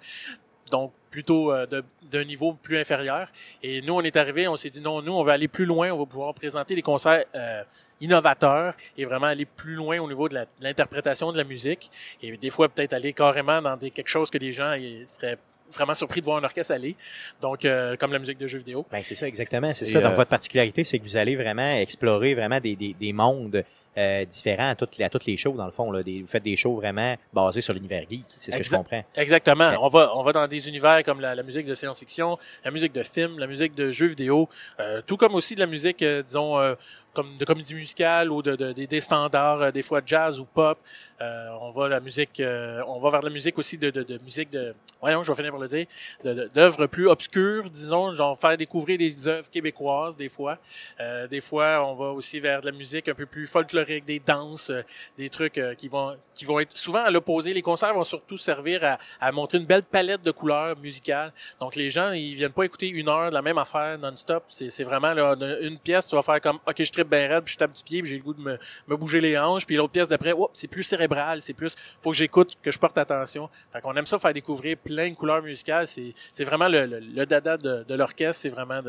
Donc, 0.70 0.92
plutôt 1.10 1.50
euh, 1.52 1.66
d'un 2.02 2.24
niveau 2.24 2.52
plus 2.52 2.76
inférieur. 2.78 3.28
Et 3.62 3.80
nous, 3.80 3.94
on 3.94 4.02
est 4.02 4.16
arrivé, 4.16 4.46
on 4.48 4.56
s'est 4.56 4.68
dit 4.68 4.82
non, 4.82 5.00
nous, 5.00 5.12
on 5.12 5.22
va 5.22 5.32
aller 5.32 5.48
plus 5.48 5.64
loin, 5.64 5.90
on 5.90 5.98
va 5.98 6.04
pouvoir 6.04 6.34
présenter 6.34 6.74
des 6.74 6.82
concerts 6.82 7.24
euh, 7.34 7.62
innovateurs 8.02 8.74
et 8.96 9.04
vraiment 9.06 9.26
aller 9.28 9.46
plus 9.46 9.74
loin 9.74 9.98
au 9.98 10.06
niveau 10.06 10.28
de 10.28 10.34
la- 10.34 10.44
de 10.44 10.50
l'interprétation 10.60 11.32
de 11.32 11.38
la 11.38 11.44
musique. 11.44 11.90
Et 12.22 12.36
des 12.36 12.50
fois, 12.50 12.68
peut-être 12.68 12.92
aller 12.92 13.14
carrément 13.14 13.62
dans 13.62 13.76
des, 13.78 13.90
quelque 13.90 14.08
chose 14.08 14.28
que 14.28 14.36
les 14.38 14.52
gens 14.52 14.74
seraient 15.06 15.38
vraiment 15.72 15.94
surpris 15.94 16.20
de 16.20 16.24
voir 16.24 16.38
un 16.38 16.44
orchestre 16.44 16.72
aller. 16.72 16.96
Donc, 17.40 17.64
euh, 17.64 17.96
comme 17.96 18.12
la 18.12 18.18
musique 18.18 18.38
de 18.38 18.46
jeux 18.46 18.58
vidéo. 18.58 18.86
Ben, 18.90 19.02
c'est 19.02 19.14
ça, 19.14 19.26
exactement. 19.26 19.72
C'est 19.74 19.86
ça. 19.86 20.00
Donc, 20.00 20.12
euh, 20.12 20.16
votre 20.16 20.30
particularité, 20.30 20.84
c'est 20.84 20.98
que 20.98 21.04
vous 21.04 21.16
allez 21.16 21.36
vraiment 21.36 21.74
explorer 21.76 22.34
vraiment 22.34 22.60
des, 22.60 22.76
des, 22.76 22.94
des 22.94 23.12
mondes 23.12 23.64
euh, 23.96 24.24
différents 24.24 24.70
à 24.70 24.74
toutes, 24.76 24.96
les, 24.96 25.04
à 25.04 25.10
toutes 25.10 25.26
les 25.26 25.36
shows, 25.36 25.52
dans 25.52 25.66
le 25.66 25.72
fond. 25.72 25.90
Là. 25.90 26.02
Des, 26.02 26.20
vous 26.20 26.28
faites 26.28 26.42
des 26.42 26.56
shows 26.56 26.76
vraiment 26.76 27.16
basés 27.32 27.60
sur 27.60 27.74
l'univers 27.74 28.04
geek. 28.08 28.24
C'est 28.38 28.52
ce 28.52 28.56
que 28.56 28.62
je 28.62 28.70
comprends. 28.70 29.04
Exactement. 29.16 29.72
On 29.80 29.88
va 29.88 30.12
on 30.14 30.22
va 30.22 30.32
dans 30.32 30.46
des 30.46 30.68
univers 30.68 31.02
comme 31.04 31.20
la, 31.20 31.34
la 31.34 31.42
musique 31.42 31.66
de 31.66 31.74
science-fiction, 31.74 32.38
la 32.64 32.70
musique 32.70 32.92
de 32.92 33.02
film, 33.02 33.38
la 33.38 33.48
musique 33.48 33.74
de 33.74 33.90
jeux 33.90 34.06
vidéo, 34.06 34.48
euh, 34.78 35.02
tout 35.04 35.16
comme 35.16 35.34
aussi 35.34 35.54
de 35.56 35.60
la 35.60 35.66
musique, 35.66 36.02
euh, 36.02 36.22
disons, 36.22 36.58
euh, 36.60 36.74
comme 37.14 37.36
de 37.36 37.44
comédie 37.44 37.74
musicale 37.74 38.30
ou 38.30 38.42
de, 38.42 38.54
de- 38.56 38.72
des- 38.72 38.86
des 38.86 39.00
standards, 39.00 39.62
euh, 39.62 39.70
des 39.70 39.82
fois 39.82 40.00
jazz 40.04 40.38
ou 40.38 40.44
pop. 40.44 40.78
Euh, 41.20 41.48
on 41.60 41.72
va 41.72 41.88
la 41.88 41.98
musique, 41.98 42.38
euh, 42.38 42.80
on 42.86 43.00
va 43.00 43.10
vers 43.10 43.22
la 43.22 43.30
musique 43.30 43.58
aussi 43.58 43.76
de, 43.76 43.90
de, 43.90 44.04
de 44.04 44.18
musique 44.18 44.50
de, 44.50 44.72
voyons, 45.00 45.24
je 45.24 45.32
vais 45.32 45.36
finir 45.36 45.50
par 45.50 45.60
le 45.60 45.66
dire, 45.66 45.86
de- 46.22 46.32
de- 46.32 46.50
d'œuvres 46.54 46.86
plus 46.86 47.08
obscures, 47.08 47.68
disons, 47.70 48.14
genre 48.14 48.38
faire 48.38 48.56
découvrir 48.56 48.98
des 48.98 49.26
œuvres 49.26 49.50
québécoises 49.50 50.16
des 50.16 50.28
fois. 50.28 50.58
Euh, 51.00 51.26
des 51.26 51.40
fois, 51.40 51.84
on 51.84 51.94
va 51.96 52.06
aussi 52.10 52.38
vers 52.38 52.60
de 52.60 52.66
la 52.66 52.72
musique 52.72 53.08
un 53.08 53.14
peu 53.14 53.26
plus 53.26 53.48
folklorique, 53.48 54.04
des 54.04 54.20
danses, 54.20 54.70
euh, 54.70 54.82
des 55.16 55.28
trucs 55.28 55.58
euh, 55.58 55.74
qui 55.74 55.88
vont 55.88 56.16
qui 56.34 56.44
vont 56.44 56.60
être 56.60 56.78
souvent 56.78 57.02
à 57.02 57.10
l'opposé. 57.10 57.52
Les 57.52 57.62
concerts 57.62 57.94
vont 57.94 58.04
surtout 58.04 58.38
servir 58.38 58.84
à, 58.84 58.98
à 59.20 59.32
montrer 59.32 59.58
une 59.58 59.66
belle 59.66 59.82
palette 59.82 60.22
de 60.22 60.30
couleurs 60.30 60.76
musicales. 60.78 61.32
Donc 61.60 61.74
les 61.74 61.90
gens, 61.90 62.12
ils 62.12 62.34
viennent 62.36 62.52
pas 62.52 62.62
écouter 62.62 62.88
une 62.88 63.08
heure 63.08 63.30
de 63.30 63.34
la 63.34 63.42
même 63.42 63.58
affaire 63.58 63.98
non-stop. 63.98 64.44
C'est 64.46 64.84
vraiment 64.84 65.12
là, 65.14 65.34
une 65.62 65.78
pièce, 65.80 66.06
tu 66.06 66.14
vas 66.14 66.22
faire 66.22 66.40
comme 66.40 66.60
OK, 66.64 66.76
je 66.80 66.92
tripe 66.98 67.10
bien 67.10 67.28
raide, 67.28 67.44
puis 67.44 67.54
je 67.54 67.58
tape 67.58 67.72
du 67.72 67.82
pied, 67.82 68.02
puis 68.02 68.10
j'ai 68.10 68.16
le 68.16 68.22
goût 68.22 68.34
de 68.34 68.40
me, 68.40 68.58
me 68.88 68.96
bouger 68.96 69.20
les 69.20 69.38
hanches. 69.38 69.66
Puis 69.66 69.76
l'autre 69.76 69.92
pièce 69.92 70.08
d'après, 70.08 70.34
c'est 70.52 70.68
plus 70.68 70.82
cérébral, 70.82 71.42
c'est 71.42 71.54
plus 71.54 71.76
faut 72.00 72.10
que 72.10 72.16
j'écoute, 72.16 72.56
que 72.62 72.70
je 72.70 72.78
porte 72.78 72.98
attention. 72.98 73.48
Fait 73.72 73.80
qu'on 73.80 73.94
aime 73.94 74.06
ça 74.06 74.18
faire 74.18 74.34
découvrir 74.34 74.76
plein 74.76 75.10
de 75.10 75.14
couleurs 75.14 75.42
musicales. 75.42 75.86
C'est, 75.86 76.14
c'est 76.32 76.44
vraiment 76.44 76.68
le, 76.68 76.86
le, 76.86 77.00
le 77.00 77.26
dada 77.26 77.56
de, 77.56 77.84
de 77.84 77.94
l'orchestre, 77.94 78.42
c'est 78.42 78.48
vraiment 78.48 78.80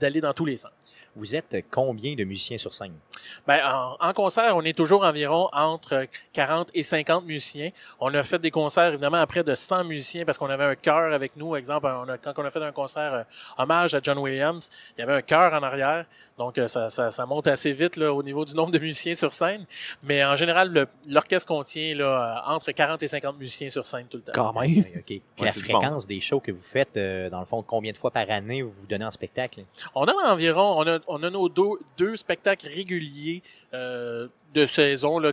d'aller 0.00 0.20
dans 0.20 0.32
tous 0.32 0.44
les 0.44 0.56
sens. 0.56 0.72
Vous 1.16 1.34
êtes 1.34 1.64
combien 1.70 2.14
de 2.14 2.22
musiciens 2.22 2.58
sur 2.58 2.72
scène? 2.72 2.94
Ben, 3.46 3.60
en, 3.64 3.96
en 3.98 4.12
concert, 4.12 4.56
on 4.56 4.62
est 4.62 4.76
toujours 4.76 5.02
environ 5.02 5.48
entre 5.52 6.06
40 6.32 6.70
et 6.74 6.82
50 6.84 7.24
musiciens. 7.24 7.70
On 7.98 8.14
a 8.14 8.22
fait 8.22 8.38
des 8.38 8.52
concerts, 8.52 8.92
évidemment, 8.92 9.16
à 9.16 9.26
près 9.26 9.42
de 9.42 9.54
100 9.54 9.84
musiciens 9.84 10.24
parce 10.24 10.38
qu'on 10.38 10.50
avait 10.50 10.64
un 10.64 10.76
chœur 10.76 11.12
avec 11.12 11.36
nous. 11.36 11.56
Exemple, 11.56 11.86
on 11.86 12.08
a, 12.08 12.18
quand 12.18 12.34
on 12.36 12.44
a 12.44 12.50
fait 12.50 12.62
un 12.62 12.72
concert 12.72 13.14
euh, 13.14 13.22
hommage 13.56 13.94
à 13.94 14.00
John 14.02 14.18
Williams, 14.18 14.70
il 14.96 15.00
y 15.00 15.02
avait 15.02 15.14
un 15.14 15.22
chœur 15.22 15.52
en 15.52 15.62
arrière. 15.62 16.06
Donc, 16.38 16.56
euh, 16.56 16.68
ça, 16.68 16.88
ça, 16.88 17.10
ça 17.10 17.26
monte 17.26 17.48
assez 17.58 17.72
vite 17.72 17.96
là, 17.96 18.12
au 18.14 18.22
niveau 18.22 18.44
du 18.44 18.54
nombre 18.54 18.70
de 18.70 18.78
musiciens 18.78 19.14
sur 19.14 19.32
scène. 19.32 19.66
Mais 20.02 20.24
en 20.24 20.36
général, 20.36 20.86
l'orchestre 21.08 21.48
contient 21.48 21.94
là, 21.94 22.42
euh, 22.46 22.54
entre 22.54 22.70
40 22.70 23.02
et 23.02 23.08
50 23.08 23.38
musiciens 23.38 23.68
sur 23.70 23.84
scène 23.84 24.06
tout 24.08 24.18
le 24.18 24.22
temps. 24.22 24.32
Quand 24.34 24.52
même. 24.60 24.70
Oui, 24.70 24.84
OK. 24.96 25.02
Puis 25.04 25.22
Ouais, 25.38 25.46
la 25.46 25.52
fréquence 25.52 26.06
des 26.06 26.20
shows 26.20 26.40
que 26.40 26.52
vous 26.52 26.62
faites, 26.62 26.96
euh, 26.96 27.28
dans 27.30 27.40
le 27.40 27.46
fond, 27.46 27.62
combien 27.62 27.92
de 27.92 27.96
fois 27.96 28.10
par 28.10 28.30
année 28.30 28.62
vous 28.62 28.70
vous 28.70 28.86
donnez 28.86 29.04
en 29.04 29.10
spectacle? 29.10 29.64
On 29.94 30.04
a 30.04 30.32
environ, 30.32 30.78
on 30.78 30.86
a, 30.86 30.98
on 31.08 31.22
a 31.22 31.30
nos 31.30 31.48
deux, 31.48 31.78
deux 31.96 32.16
spectacles 32.16 32.68
réguliers 32.68 33.42
euh, 33.74 34.28
de 34.60 34.66
saison. 34.66 35.18
Là, 35.18 35.32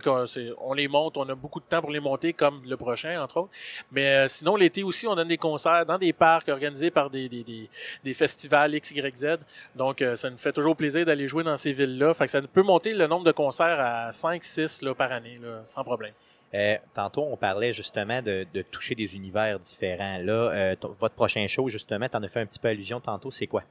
on 0.58 0.72
les 0.72 0.88
monte, 0.88 1.16
on 1.16 1.28
a 1.28 1.34
beaucoup 1.34 1.60
de 1.60 1.64
temps 1.64 1.80
pour 1.80 1.90
les 1.90 2.00
monter, 2.00 2.32
comme 2.32 2.62
le 2.66 2.76
prochain, 2.76 3.20
entre 3.22 3.38
autres. 3.38 3.50
Mais 3.90 4.06
euh, 4.06 4.28
sinon, 4.28 4.56
l'été 4.56 4.82
aussi, 4.82 5.06
on 5.06 5.14
donne 5.14 5.28
des 5.28 5.38
concerts 5.38 5.86
dans 5.86 5.98
des 5.98 6.12
parcs 6.12 6.48
organisés 6.48 6.90
par 6.90 7.10
des, 7.10 7.28
des, 7.28 7.42
des, 7.42 7.68
des 8.04 8.14
festivals 8.14 8.74
X, 8.74 8.90
Y, 8.92 9.16
Z. 9.16 9.38
Donc, 9.74 10.02
euh, 10.02 10.16
ça 10.16 10.30
nous 10.30 10.38
fait 10.38 10.52
toujours 10.52 10.76
plaisir 10.76 11.04
d'aller 11.04 11.28
jouer 11.28 11.44
dans 11.44 11.56
ces 11.56 11.72
villes-là. 11.72 12.14
Fait 12.14 12.24
que 12.24 12.30
ça 12.30 12.40
peut 12.42 12.62
monter 12.62 12.92
le 12.92 13.06
nombre 13.06 13.24
de 13.24 13.32
concerts 13.32 13.80
à 13.80 14.12
5, 14.12 14.42
6 14.42 14.82
là, 14.82 14.94
par 14.94 15.12
année, 15.12 15.40
sans 15.64 15.84
problème. 15.84 16.12
Euh, 16.54 16.76
tantôt, 16.94 17.26
on 17.30 17.36
parlait 17.36 17.72
justement 17.72 18.22
de, 18.22 18.46
de 18.54 18.62
toucher 18.62 18.94
des 18.94 19.14
univers 19.16 19.58
différents. 19.58 20.18
Là, 20.18 20.32
euh, 20.32 20.76
votre 20.98 21.14
prochain 21.14 21.46
show, 21.46 21.68
justement, 21.68 22.08
tu 22.08 22.16
en 22.16 22.22
as 22.22 22.28
fait 22.28 22.40
un 22.40 22.46
petit 22.46 22.58
peu 22.58 22.68
allusion 22.68 23.00
tantôt, 23.00 23.30
c'est 23.30 23.46
quoi? 23.46 23.64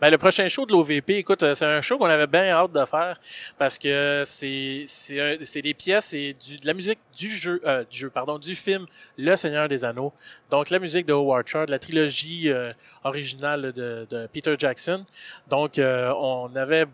Ben, 0.00 0.10
le 0.10 0.18
prochain 0.18 0.48
show 0.48 0.66
de 0.66 0.72
l'OVP, 0.72 1.18
écoute, 1.18 1.42
euh, 1.42 1.54
c'est 1.54 1.66
un 1.66 1.80
show 1.80 1.98
qu'on 1.98 2.06
avait 2.06 2.26
bien 2.26 2.48
hâte 2.50 2.72
de 2.72 2.84
faire 2.84 3.20
parce 3.58 3.78
que 3.78 4.22
c'est 4.26 4.84
c'est 4.86 5.62
des 5.62 5.74
pièces 5.74 6.14
et 6.14 6.34
du, 6.34 6.56
de 6.56 6.66
la 6.66 6.74
musique 6.74 6.98
du 7.16 7.30
jeu, 7.30 7.60
euh, 7.64 7.84
du 7.90 7.98
jeu, 7.98 8.10
pardon, 8.10 8.38
du 8.38 8.54
film 8.54 8.86
Le 9.18 9.36
Seigneur 9.36 9.68
des 9.68 9.84
Anneaux. 9.84 10.12
Donc 10.50 10.70
la 10.70 10.78
musique 10.78 11.06
de 11.06 11.12
Howard 11.12 11.46
Shore, 11.46 11.66
la 11.68 11.78
trilogie 11.78 12.48
euh, 12.48 12.70
originale 13.04 13.72
de, 13.72 14.06
de 14.10 14.26
Peter 14.32 14.54
Jackson. 14.58 15.04
Donc 15.48 15.78
euh, 15.78 16.12
on 16.16 16.54
avait 16.56 16.86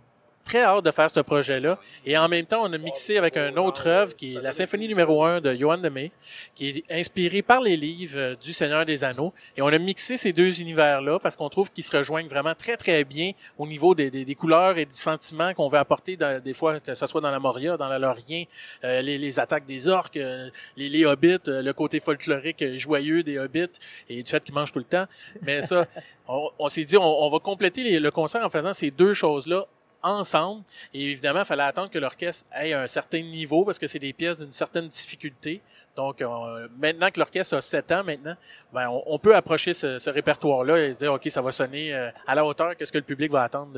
très 0.48 0.62
hâte 0.62 0.84
de 0.84 0.90
faire 0.90 1.10
ce 1.10 1.20
projet-là. 1.20 1.78
Et 2.06 2.16
en 2.16 2.26
même 2.28 2.46
temps, 2.46 2.62
on 2.64 2.72
a 2.72 2.78
mixé 2.78 3.18
avec 3.18 3.36
un 3.36 3.54
autre 3.56 3.86
œuvre 3.86 4.16
qui 4.16 4.34
est 4.36 4.40
la 4.40 4.52
symphonie 4.52 4.88
numéro 4.88 5.22
1 5.22 5.40
de 5.42 5.54
Johann 5.54 5.82
de 5.82 5.88
May, 5.90 6.10
qui 6.54 6.68
est 6.70 6.84
inspirée 6.90 7.42
par 7.42 7.60
les 7.60 7.76
livres 7.76 8.16
euh, 8.18 8.34
du 8.34 8.52
Seigneur 8.54 8.84
des 8.86 9.04
Anneaux. 9.04 9.32
Et 9.56 9.62
on 9.62 9.66
a 9.68 9.78
mixé 9.78 10.16
ces 10.16 10.32
deux 10.32 10.60
univers-là 10.60 11.18
parce 11.18 11.36
qu'on 11.36 11.48
trouve 11.50 11.70
qu'ils 11.70 11.84
se 11.84 11.94
rejoignent 11.96 12.28
vraiment 12.28 12.54
très, 12.54 12.76
très 12.78 13.04
bien 13.04 13.32
au 13.58 13.66
niveau 13.66 13.94
des, 13.94 14.10
des, 14.10 14.24
des 14.24 14.34
couleurs 14.34 14.78
et 14.78 14.86
du 14.86 14.94
sentiment 14.96 15.52
qu'on 15.54 15.68
veut 15.68 15.78
apporter 15.78 16.16
dans- 16.16 16.42
des 16.42 16.54
fois, 16.54 16.80
que 16.80 16.94
ce 16.94 17.06
soit 17.06 17.20
dans 17.20 17.30
la 17.30 17.38
Moria, 17.38 17.76
dans 17.76 17.88
la 17.88 17.98
Lorien, 17.98 18.44
euh, 18.84 19.02
les, 19.02 19.18
les 19.18 19.38
attaques 19.38 19.66
des 19.66 19.86
orques, 19.88 20.16
euh, 20.16 20.48
les, 20.76 20.88
les 20.88 21.04
hobbits, 21.04 21.36
euh, 21.48 21.60
le 21.62 21.72
côté 21.74 22.00
folklorique 22.00 22.64
joyeux 22.78 23.22
des 23.22 23.38
hobbits 23.38 23.66
et 24.08 24.22
du 24.22 24.30
fait 24.30 24.42
qu'ils 24.42 24.54
mangent 24.54 24.72
tout 24.72 24.78
le 24.78 24.84
temps. 24.86 25.06
Mais 25.42 25.60
ça, 25.60 25.86
on, 26.28 26.48
on 26.58 26.68
s'est 26.70 26.84
dit, 26.84 26.96
on, 26.96 27.02
on 27.04 27.28
va 27.28 27.38
compléter 27.38 27.82
les- 27.84 28.00
le 28.00 28.10
concert 28.10 28.42
en 28.44 28.48
faisant 28.50 28.72
ces 28.72 28.90
deux 28.90 29.12
choses-là 29.12 29.66
ensemble. 30.02 30.62
Et 30.94 31.10
évidemment, 31.10 31.40
il 31.40 31.44
fallait 31.46 31.62
attendre 31.62 31.90
que 31.90 31.98
l'orchestre 31.98 32.46
ait 32.54 32.72
un 32.72 32.86
certain 32.86 33.22
niveau 33.22 33.64
parce 33.64 33.78
que 33.78 33.86
c'est 33.86 33.98
des 33.98 34.12
pièces 34.12 34.38
d'une 34.38 34.52
certaine 34.52 34.88
difficulté. 34.88 35.60
Donc, 35.96 36.22
euh, 36.22 36.68
maintenant 36.78 37.10
que 37.10 37.18
l'orchestre 37.18 37.56
a 37.56 37.60
7 37.60 37.92
ans 37.92 38.04
maintenant, 38.04 38.36
ben, 38.72 38.88
on, 38.88 39.18
peut 39.18 39.34
approcher 39.34 39.74
ce, 39.74 40.08
répertoire-là 40.10 40.86
et 40.86 40.94
se 40.94 40.98
dire, 41.00 41.12
OK, 41.12 41.28
ça 41.28 41.42
va 41.42 41.50
sonner 41.50 41.92
euh, 41.94 42.10
à 42.26 42.34
la 42.34 42.44
hauteur 42.44 42.76
que 42.76 42.84
ce 42.84 42.92
que 42.92 42.98
le 42.98 43.04
public 43.04 43.32
va 43.32 43.42
attendre 43.42 43.72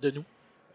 de 0.00 0.10
nous. 0.10 0.24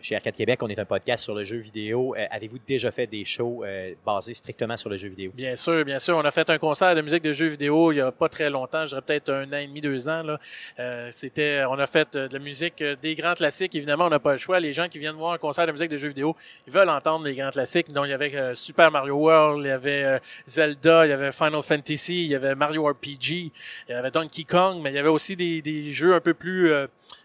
Chez 0.06 0.16
Arcade 0.16 0.36
Québec, 0.36 0.62
on 0.62 0.68
est 0.68 0.78
un 0.78 0.86
podcast 0.86 1.24
sur 1.24 1.34
le 1.34 1.44
jeu 1.44 1.58
vidéo. 1.58 2.14
Euh, 2.16 2.28
Avez-vous 2.30 2.60
déjà 2.60 2.92
fait 2.92 3.08
des 3.08 3.26
shows 3.26 3.64
euh, 3.66 3.96
basés 4.06 4.36
strictement 4.36 4.78
sur 4.78 4.88
le 4.88 4.98
jeu 4.98 5.08
vidéo? 5.08 5.32
Bien 5.34 5.56
sûr, 5.56 5.84
bien 5.84 5.98
sûr. 5.98 6.16
On 6.16 6.24
a 6.24 6.30
fait 6.30 6.48
un 6.52 6.60
concert 6.60 6.94
de 6.94 7.02
musique 7.02 7.24
de 7.24 7.34
jeux 7.34 7.48
vidéo 7.48 7.92
il 7.92 7.96
y 7.96 8.02
a 8.02 8.12
pas 8.12 8.30
très 8.30 8.52
longtemps, 8.52 8.86
je 8.86 8.90
dirais 8.90 9.02
peut-être 9.02 9.32
un 9.32 9.52
an 9.52 9.58
et 9.58 9.66
demi, 9.66 9.82
deux 9.82 10.08
ans. 10.08 10.22
Là. 10.22 10.40
Euh, 10.78 11.10
c'était, 11.12 11.64
on 11.68 11.80
a 11.80 11.88
fait 11.88 12.16
euh, 12.16 12.28
de 12.28 12.34
la 12.34 12.40
musique 12.40 12.84
euh, 12.84 12.96
des 13.02 13.16
grands 13.16 13.34
classiques. 13.34 13.74
Évidemment, 13.74 14.06
on 14.06 14.10
n'a 14.12 14.20
pas 14.20 14.34
le 14.34 14.38
choix. 14.38 14.60
Les 14.60 14.74
gens 14.74 14.88
qui 14.88 15.00
viennent 15.00 15.16
voir 15.16 15.34
un 15.34 15.40
concert 15.40 15.66
de 15.66 15.72
musique 15.72 15.90
de 15.90 15.98
jeux 15.98 16.10
vidéo, 16.10 16.36
ils 16.68 16.74
veulent 16.74 16.90
entendre 16.90 17.26
les 17.26 17.34
grands 17.34 17.50
classiques. 17.50 17.92
Donc, 17.92 18.06
il 18.06 18.12
y 18.12 18.14
avait 18.14 18.54
Super 18.54 18.92
Mario 18.92 19.16
World, 19.16 19.66
il 19.66 19.70
y 19.70 19.72
avait 19.72 20.22
Zelda, 20.46 21.08
il 21.08 21.10
y 21.10 21.14
avait 21.14 21.32
Final 21.32 21.64
Fantasy, 21.64 22.26
il 22.26 22.30
y 22.30 22.36
avait 22.36 22.54
Mario 22.54 22.86
RPG, 22.86 23.32
il 23.32 23.52
y 23.90 23.94
avait 23.94 24.12
Donkey 24.12 24.44
Kong, 24.44 24.82
mais 24.84 24.92
il 24.92 24.96
y 24.98 25.00
avait 25.00 25.10
aussi 25.10 25.36
des, 25.36 25.64
des 25.64 25.94
jeux 25.94 26.14
un 26.14 26.20
peu 26.20 26.36
plus... 26.36 26.72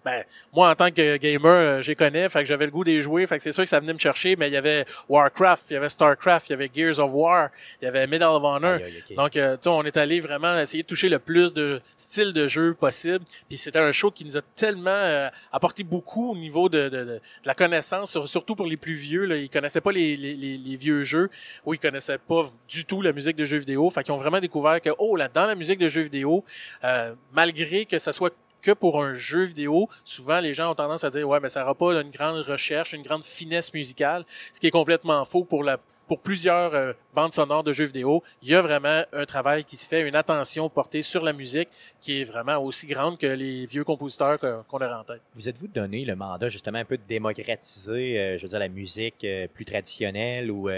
ben, 0.03 0.25
moi, 0.53 0.71
en 0.71 0.75
tant 0.75 0.91
que 0.91 1.17
gamer, 1.19 1.51
euh, 1.51 1.81
j'y 1.81 1.95
connais, 1.95 2.29
j'avais 2.45 2.70
le 2.71 2.73
goût 2.73 2.85
des 2.85 3.03
jouer, 3.03 3.27
fait 3.27 3.37
que 3.37 3.43
c'est 3.43 3.53
sûr 3.53 3.65
que 3.65 3.69
ça 3.69 3.81
venait 3.81 3.93
me 3.93 3.99
chercher, 3.99 4.37
mais 4.37 4.47
il 4.49 4.53
y 4.55 4.57
avait 4.57 4.85
Warcraft, 5.09 5.65
il 5.71 5.75
y 5.75 5.77
avait 5.77 5.89
Starcraft, 5.89 6.49
il 6.49 6.53
y 6.53 6.55
avait 6.55 6.71
Gears 6.75 6.99
of 7.01 7.11
War, 7.13 7.49
il 7.81 7.85
y 7.85 7.89
avait 7.89 8.07
Medal 8.07 8.29
of 8.29 8.43
Honor. 8.45 8.79
Donc, 9.17 9.37
euh, 9.37 9.57
tu 9.57 9.63
sais, 9.65 9.69
on 9.71 9.83
est 9.85 9.97
allé 9.97 10.21
vraiment 10.21 10.59
essayer 10.59 10.83
de 10.83 10.89
toucher 10.89 11.09
le 11.09 11.19
plus 11.19 11.53
de 11.53 11.81
styles 11.97 12.33
de 12.33 12.47
jeu 12.47 12.75
possible. 12.75 13.25
Puis 13.49 13.59
c'était 13.59 13.79
un 13.81 13.93
show 13.93 14.11
qui 14.11 14.25
nous 14.25 14.37
a 14.37 14.43
tellement 14.55 14.91
euh, 14.91 15.29
apporté 15.53 15.83
beaucoup 15.83 16.31
au 16.33 16.37
niveau 16.37 16.69
de, 16.69 16.89
de, 16.89 16.99
de- 17.05 17.05
de 17.05 17.21
la 17.45 17.55
connaissance, 17.55 18.13
sur- 18.13 18.29
surtout 18.29 18.55
pour 18.55 18.67
les 18.67 18.77
plus 18.77 18.95
vieux. 18.95 19.25
Là, 19.25 19.37
ils 19.37 19.51
connaissaient 19.51 19.81
pas 19.81 19.93
les, 19.93 20.17
les, 20.17 20.35
les, 20.35 20.57
les 20.57 20.77
vieux 20.77 21.03
jeux 21.03 21.29
ou 21.65 21.75
ils 21.75 21.81
connaissaient 21.81 22.19
pas 22.19 22.51
du 22.69 22.85
tout 22.85 23.03
la 23.03 23.13
musique 23.13 23.37
de 23.37 23.45
jeux 23.45 23.59
vidéo. 23.59 23.91
Fait 23.91 24.03
qu'ils 24.05 24.13
ont 24.13 24.19
vraiment 24.19 24.41
découvert 24.41 24.81
que, 24.81 24.91
oh, 24.99 25.17
là, 25.17 25.29
dans 25.29 25.47
la 25.47 25.55
musique 25.55 25.79
de 25.79 25.89
jeux 25.89 26.03
vidéo, 26.03 26.45
euh, 26.85 27.15
malgré 27.33 27.85
que 27.87 27.99
ça 27.99 28.13
soit 28.13 28.35
que 28.61 28.73
pour 28.73 29.03
un 29.03 29.15
jeu 29.15 29.43
vidéo, 29.45 29.89
souvent 30.05 30.41
les 30.41 30.55
gens 30.55 30.71
ont 30.71 30.75
tendance 30.75 31.05
à 31.05 31.11
dire 31.11 31.29
ouais 31.29 31.41
mais 31.41 31.49
ça 31.49 31.61
n'aura 31.61 31.75
pas 31.75 32.01
une 32.01 32.11
grande 32.11 32.45
recherche, 32.45 32.93
une 32.93 33.03
grande 33.03 33.25
finesse 33.25 33.73
musicale, 33.73 34.25
ce 34.53 34.61
qui 34.61 34.67
est 34.67 34.71
complètement 34.71 35.25
faux 35.25 35.45
pour 35.45 35.65
la 35.65 35.79
pour 36.11 36.19
plusieurs 36.19 36.75
euh, 36.75 36.93
bandes 37.15 37.33
sonores 37.33 37.63
de 37.63 37.73
jeux 37.73 37.85
vidéo, 37.85 38.25
il 38.43 38.49
y 38.49 38.55
a 38.57 38.61
vraiment 38.61 39.05
un 39.13 39.25
travail 39.27 39.63
qui 39.63 39.77
se 39.77 39.87
fait, 39.87 40.01
une 40.01 40.17
attention 40.17 40.69
portée 40.69 41.03
sur 41.03 41.23
la 41.23 41.33
musique 41.33 41.69
qui 42.01 42.21
est 42.21 42.25
vraiment 42.25 42.57
aussi 42.57 42.89
grande 42.89 43.17
que 43.17 43.29
les 43.29 43.65
vieux 43.65 43.85
compositeurs 43.85 44.41
qu'on 44.41 44.79
a 44.79 44.99
en 44.99 45.05
tête. 45.05 45.21
Vous 45.37 45.49
êtes-vous 45.49 45.69
donné 45.69 46.05
le 46.05 46.17
mandat 46.17 46.49
justement 46.49 46.79
un 46.81 46.85
peu 46.85 46.97
de 46.97 47.05
démocratiser, 47.07 48.19
euh, 48.19 48.39
je 48.39 48.43
veux 48.43 48.49
dire, 48.49 48.59
la 48.59 48.69
musique 48.69 49.23
euh, 49.23 49.47
plus 49.47 49.65
traditionnelle 49.65 50.51
ou 50.51 50.69
tu 50.69 50.75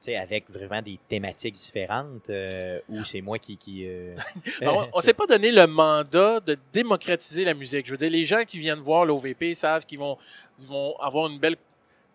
sais, 0.00 0.16
avec 0.16 0.50
vraiment 0.50 0.82
des 0.82 0.98
thématiques 1.08 1.58
différentes 1.58 2.28
ou 2.88 3.04
c'est 3.04 3.20
moi 3.20 3.38
qui... 3.38 3.56
qui 3.56 3.86
on 4.62 4.88
on 4.92 5.00
s'est 5.00 5.14
pas 5.14 5.26
donné 5.26 5.52
le 5.52 5.68
mandat 5.68 6.40
de 6.40 6.58
démocratiser 6.72 7.44
la 7.44 7.54
musique. 7.54 7.86
Je 7.86 7.92
veux 7.92 7.98
dire, 7.98 8.10
les 8.10 8.24
gens 8.24 8.42
qui 8.44 8.58
viennent 8.58 8.80
voir 8.80 9.04
l'OVP 9.04 9.54
savent 9.54 9.86
qu'ils 9.86 10.00
vont, 10.00 10.18
vont 10.58 10.96
avoir 10.98 11.28
une 11.28 11.38
belle 11.38 11.56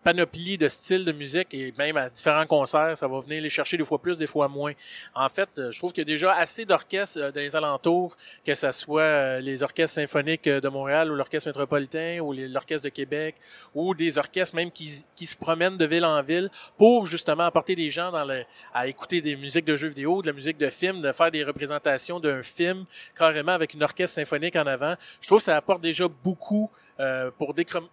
panoplie 0.02 0.56
de 0.56 0.68
styles 0.68 1.04
de 1.04 1.12
musique 1.12 1.48
et 1.52 1.74
même 1.76 1.96
à 1.96 2.08
différents 2.08 2.46
concerts, 2.46 2.96
ça 2.96 3.08
va 3.08 3.20
venir 3.20 3.42
les 3.42 3.50
chercher 3.50 3.76
des 3.76 3.84
fois 3.84 4.00
plus, 4.00 4.16
des 4.16 4.26
fois 4.26 4.48
moins. 4.48 4.72
En 5.14 5.28
fait, 5.28 5.48
euh, 5.58 5.70
je 5.70 5.78
trouve 5.78 5.92
qu'il 5.92 6.02
y 6.02 6.06
a 6.10 6.12
déjà 6.12 6.34
assez 6.34 6.64
d'orchestres 6.64 7.18
euh, 7.18 7.32
dans 7.32 7.40
les 7.40 7.54
alentours, 7.56 8.16
que 8.44 8.54
ce 8.54 8.70
soit 8.72 9.02
euh, 9.02 9.40
les 9.40 9.62
orchestres 9.62 9.96
symphoniques 9.96 10.48
de 10.48 10.68
Montréal 10.68 11.10
ou 11.10 11.14
l'orchestre 11.14 11.48
métropolitain 11.48 12.20
ou 12.20 12.32
l'orchestre 12.32 12.84
de 12.84 12.90
Québec 12.90 13.36
ou 13.74 13.94
des 13.94 14.18
orchestres 14.18 14.54
même 14.54 14.70
qui, 14.70 15.04
qui 15.16 15.26
se 15.26 15.36
promènent 15.36 15.76
de 15.76 15.84
ville 15.84 16.04
en 16.04 16.22
ville 16.22 16.50
pour 16.76 17.06
justement 17.06 17.44
apporter 17.44 17.74
des 17.74 17.90
gens 17.90 18.12
dans 18.12 18.24
le, 18.24 18.44
à 18.72 18.86
écouter 18.86 19.20
des 19.20 19.36
musiques 19.36 19.64
de 19.64 19.76
jeux 19.76 19.88
vidéo, 19.88 20.22
de 20.22 20.28
la 20.28 20.32
musique 20.32 20.58
de 20.58 20.70
film, 20.70 21.02
de 21.02 21.12
faire 21.12 21.30
des 21.30 21.44
représentations 21.44 22.20
d'un 22.20 22.42
film 22.42 22.84
carrément 23.16 23.52
avec 23.52 23.74
une 23.74 23.82
orchestre 23.82 24.14
symphonique 24.14 24.56
en 24.56 24.66
avant. 24.66 24.94
Je 25.20 25.26
trouve 25.26 25.38
que 25.38 25.44
ça 25.44 25.56
apporte 25.56 25.80
déjà 25.80 26.06
beaucoup 26.08 26.70
euh, 27.00 27.30
pour 27.36 27.54
décrom- 27.54 27.88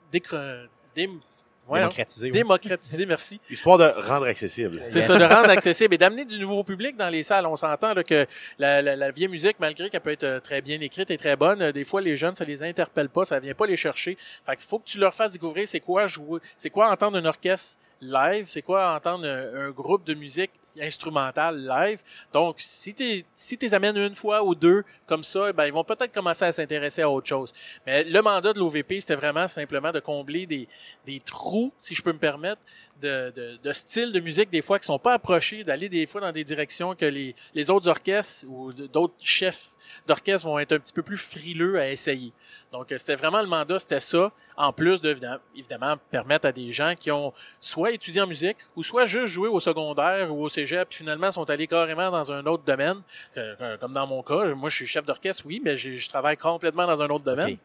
voyons, 1.68 1.86
démocratiser. 1.88 2.26
oui. 2.28 2.32
démocratiser, 2.32 3.06
merci. 3.06 3.40
Histoire 3.50 3.78
de 3.78 3.86
rendre 4.08 4.26
accessible. 4.28 4.82
C'est 4.88 5.00
Yes. 5.00 5.08
ça, 5.08 5.18
de 5.18 5.24
rendre 5.24 5.50
accessible 5.50 5.94
et 5.96 5.98
d'amener 5.98 6.26
du 6.26 6.40
nouveau 6.40 6.64
public 6.64 6.96
dans 6.98 7.10
les 7.10 7.24
salles. 7.24 7.46
On 7.46 7.56
s'entend 7.56 7.94
là, 7.94 8.04
que 8.04 8.26
la, 8.60 8.82
la, 8.82 8.96
la 8.96 9.12
vieille 9.12 9.28
musique, 9.28 9.58
malgré 9.60 9.90
qu'elle 9.90 10.02
peut 10.02 10.12
être 10.12 10.24
euh, 10.24 10.40
très 10.40 10.62
bien 10.62 10.80
écrite 10.82 11.10
et 11.12 11.18
très 11.18 11.36
bonne, 11.36 11.62
euh, 11.62 11.72
des 11.72 11.84
fois 11.86 12.02
les 12.02 12.16
jeunes, 12.16 12.36
ça 12.36 12.44
les 12.46 12.62
interpelle 12.64 13.10
pas, 13.10 13.26
ça 13.26 13.40
vient 13.40 13.54
pas 13.54 13.66
les 13.68 13.78
chercher. 13.78 14.18
Fait 14.46 14.56
qu'il 14.56 14.66
faut 14.66 14.80
que 14.80 14.86
tu 14.86 15.00
leur 15.00 15.14
fasses 15.14 15.32
découvrir 15.32 15.68
c'est 15.68 15.80
quoi 15.80 16.08
jouer, 16.08 16.40
c'est 16.58 16.70
quoi 16.70 16.90
entendre 16.92 17.18
un 17.18 17.26
orchestre 17.26 17.78
live, 18.02 18.46
c'est 18.48 18.62
quoi 18.62 18.94
entendre 18.96 19.26
un, 19.26 19.68
un 19.68 19.72
groupe 19.72 20.04
de 20.06 20.14
musique 20.14 20.52
instrumentale 20.82 21.66
live. 21.66 22.00
Donc, 22.34 22.56
si 22.60 22.94
tu 22.94 23.26
si 23.34 23.58
les 23.62 23.74
amènes 23.74 23.98
une 23.98 24.16
fois 24.16 24.44
ou 24.44 24.56
deux 24.56 24.84
comme 25.06 25.24
ça, 25.24 25.52
ben, 25.54 25.66
ils 25.66 25.74
vont 25.74 25.84
peut-être 25.84 26.14
commencer 26.14 26.46
à 26.46 26.52
s'intéresser 26.52 27.02
à 27.02 27.10
autre 27.10 27.28
chose. 27.28 27.54
Mais 27.86 28.04
le 28.04 28.22
mandat 28.22 28.54
de 28.54 28.60
l'OVP, 28.60 29.02
c'était 29.02 29.16
vraiment 29.16 29.48
simplement 29.48 29.92
de 29.92 30.00
combler 30.00 30.46
des, 30.46 30.68
des 31.06 31.20
trous, 31.20 31.72
si 31.80 31.96
je 31.96 32.02
peux 32.02 32.14
me 32.14 32.20
permettre, 32.20 32.62
de, 33.02 33.32
de, 33.36 33.60
de 33.62 33.74
styles 33.74 34.12
de 34.12 34.20
musique 34.20 34.50
des 34.50 34.62
fois 34.62 34.80
qui 34.80 34.86
sont 34.86 35.00
pas 35.00 35.14
approchés, 35.14 35.64
d'aller 35.64 35.90
des 35.90 36.06
fois 36.06 36.22
dans 36.22 36.32
des 36.32 36.44
directions 36.44 36.96
que 36.96 37.06
les, 37.06 37.36
les 37.54 37.70
autres 37.70 37.88
orchestres 37.90 38.46
ou 38.48 38.72
d'autres 38.72 39.16
chefs 39.20 39.70
d'orchestre 40.08 40.48
vont 40.48 40.60
être 40.60 40.74
un 40.74 40.80
petit 40.80 40.94
peu 40.94 41.04
plus 41.04 41.18
frileux 41.18 41.80
à 41.80 41.90
essayer. 41.90 42.32
Donc 42.72 42.92
euh, 42.92 42.98
c'était 42.98 43.16
vraiment 43.16 43.42
le 43.42 43.48
mandat, 43.48 43.80
c'était 43.80 44.00
ça, 44.00 44.32
en 44.58 44.72
plus 44.74 45.02
de 45.02 45.16
évidemment, 45.56 45.96
permettre 46.12 46.46
à 46.48 46.52
des 46.52 46.72
gens 46.74 46.94
qui 46.98 47.12
ont 47.12 47.34
soit 47.60 47.92
étudié 47.92 48.22
en 48.22 48.28
musique 48.28 48.58
ou 48.76 48.84
soit 48.84 49.06
juste 49.06 49.28
joué 49.28 49.48
au 49.50 49.60
secondaire 49.60 50.34
ou 50.34 50.44
au 50.44 50.50
cégep 50.50 50.88
puis 50.90 51.00
finalement 51.00 51.32
sont 51.32 51.50
allés 51.50 51.68
carrément 51.68 52.10
dans 52.12 52.32
un 52.32 52.46
autre 52.46 52.64
domaine, 52.64 53.02
euh, 53.38 53.56
euh, 53.62 53.78
comme 53.78 53.92
dans 53.94 54.08
mon 54.08 54.22
cas, 54.24 54.46
moi 54.56 54.70
je 54.70 54.76
suis 54.76 54.88
chef 54.88 55.06
d'orchestre, 55.06 55.44
oui, 55.46 55.62
mais 55.64 55.78
je 55.78 56.10
travaille 56.10 56.38
complètement 56.38 56.86
dans 56.88 57.02
un 57.02 57.08
autre 57.10 57.24
domaine. 57.24 57.58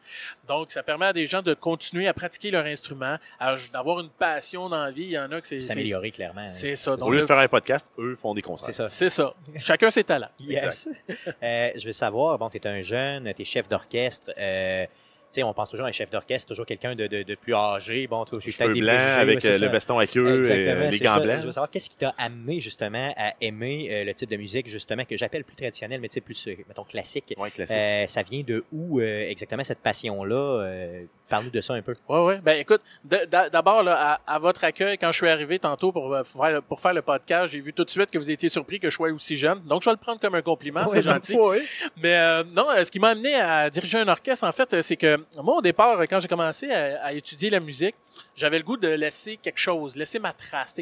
Donc, 0.47 0.71
ça 0.71 0.83
permet 0.83 1.07
à 1.07 1.13
des 1.13 1.25
gens 1.25 1.41
de 1.41 1.53
continuer 1.53 2.07
à 2.07 2.13
pratiquer 2.13 2.51
leur 2.51 2.65
instrument, 2.65 3.17
à- 3.39 3.55
d'avoir 3.73 3.99
une 3.99 4.09
passion 4.09 4.69
dans 4.69 4.83
la 4.83 4.91
vie. 4.91 5.03
Il 5.03 5.11
y 5.11 5.19
en 5.19 5.31
a 5.31 5.39
que 5.41 5.47
c'est... 5.47 5.61
c'est- 5.61 5.67
S'améliorer 5.67 6.11
clairement. 6.11 6.47
C'est 6.47 6.75
ça. 6.75 6.93
Au 6.93 7.11
lieu 7.11 7.21
de 7.21 7.25
faire 7.25 7.37
un 7.39 7.47
podcast, 7.47 7.85
eux 7.97 8.15
font 8.15 8.33
des 8.33 8.41
concerts. 8.41 8.67
C'est 8.67 8.73
ça. 8.73 8.87
c'est 8.87 9.09
ça. 9.09 9.33
Chacun 9.59 9.89
ses 9.89 10.03
talents. 10.03 10.29
Yes. 10.39 10.87
Euh, 11.43 11.69
je 11.75 11.85
veux 11.85 11.93
savoir, 11.93 12.10
bon, 12.11 12.49
tu 12.49 12.57
es 12.57 12.67
un 12.67 12.81
jeune, 12.81 13.33
tu 13.33 13.41
es 13.41 13.45
chef 13.45 13.67
d'orchestre. 13.67 14.31
Euh, 14.37 14.85
tu 14.85 15.39
sais, 15.39 15.43
on 15.43 15.53
pense 15.53 15.69
toujours 15.69 15.85
à 15.85 15.89
un 15.89 15.93
chef 15.93 16.09
d'orchestre, 16.09 16.49
toujours 16.49 16.65
quelqu'un 16.65 16.93
de, 16.93 17.07
de, 17.07 17.23
de 17.23 17.35
plus 17.35 17.53
âgé. 17.53 18.05
Bon, 18.05 18.25
tu 18.25 18.31
blancs 18.31 18.51
préjugés, 18.51 18.89
avec 18.89 19.45
euh, 19.45 19.57
le 19.57 19.67
veston 19.67 19.97
à 19.97 20.05
queue 20.05 20.51
et 20.51 20.89
les 20.91 20.99
gants 20.99 21.21
blancs. 21.21 21.39
Je 21.39 21.45
veux 21.45 21.51
savoir, 21.53 21.71
qu'est-ce 21.71 21.89
qui 21.89 21.95
t'a 21.95 22.13
amené 22.17 22.59
justement 22.59 23.13
à 23.15 23.33
aimer 23.39 23.87
euh, 23.89 24.03
le 24.03 24.13
type 24.13 24.29
de 24.29 24.35
musique 24.35 24.67
justement 24.67 25.05
que 25.05 25.15
j'appelle 25.15 25.45
plus 25.45 25.55
traditionnel, 25.55 26.01
mais 26.01 26.09
tu 26.09 26.15
sais, 26.15 26.21
plus, 26.21 26.47
euh, 26.47 26.55
mettons, 26.67 26.83
classique. 26.83 27.33
Ouais, 27.37 27.49
classique. 27.49 27.77
Euh, 27.77 28.07
ça 28.07 28.23
vient 28.23 28.43
de 28.43 28.65
où 28.73 28.99
exactement 28.99 29.63
cette 29.63 29.79
passion-là? 29.79 30.35
Euh, 30.35 31.05
Parle-nous 31.31 31.49
de 31.49 31.61
ça 31.61 31.73
un 31.73 31.81
peu. 31.81 31.95
Ouais, 32.07 32.19
ouais. 32.25 32.37
Ben, 32.43 32.59
écoute, 32.59 32.81
d'abord, 33.03 33.87
à, 33.87 34.19
à 34.27 34.37
votre 34.37 34.63
accueil, 34.63 34.97
quand 34.99 35.11
je 35.11 35.17
suis 35.17 35.27
arrivé 35.29 35.57
tantôt 35.57 35.91
pour, 35.91 36.13
euh, 36.13 36.23
faire, 36.23 36.51
le- 36.53 36.61
pour 36.61 36.79
faire 36.79 36.93
le 36.93 37.01
podcast, 37.01 37.51
j'ai 37.51 37.59
vu 37.61 37.73
tout 37.73 37.83
de 37.83 37.89
suite 37.89 38.11
que 38.11 38.17
vous 38.19 38.29
étiez 38.29 38.49
surpris 38.49 38.79
que 38.79 38.89
je 38.89 38.95
sois 38.95 39.09
aussi 39.11 39.35
jeune. 39.37 39.61
Donc, 39.63 39.81
je 39.81 39.89
vais 39.89 39.93
le 39.93 39.97
prendre 39.97 40.19
comme 40.19 40.35
un 40.35 40.41
compliment. 40.43 40.81
c'est 40.91 41.01
gentil. 41.01 41.33
Mais 41.97 42.15
euh, 42.17 42.43
non, 42.53 42.69
euh, 42.69 42.83
ce 42.83 42.91
qui 42.91 42.99
m'a 42.99 43.09
amené 43.09 43.33
à 43.35 43.69
diriger 43.69 43.97
un 43.99 44.07
orchestre, 44.07 44.45
en 44.45 44.51
fait, 44.51 44.71
euh, 44.73 44.81
c'est 44.83 44.97
que 44.97 45.17
moi, 45.41 45.55
au 45.55 45.61
départ, 45.61 45.99
quand 46.09 46.19
j'ai 46.19 46.27
commencé 46.27 46.69
à, 46.71 47.05
à 47.05 47.13
étudier 47.13 47.49
la 47.49 47.59
musique, 47.59 47.95
j'avais 48.35 48.57
le 48.59 48.63
goût 48.63 48.77
de 48.77 48.89
laisser 48.89 49.37
quelque 49.37 49.57
chose, 49.59 49.95
laisser 49.95 50.19
ma 50.19 50.33
trace. 50.33 50.75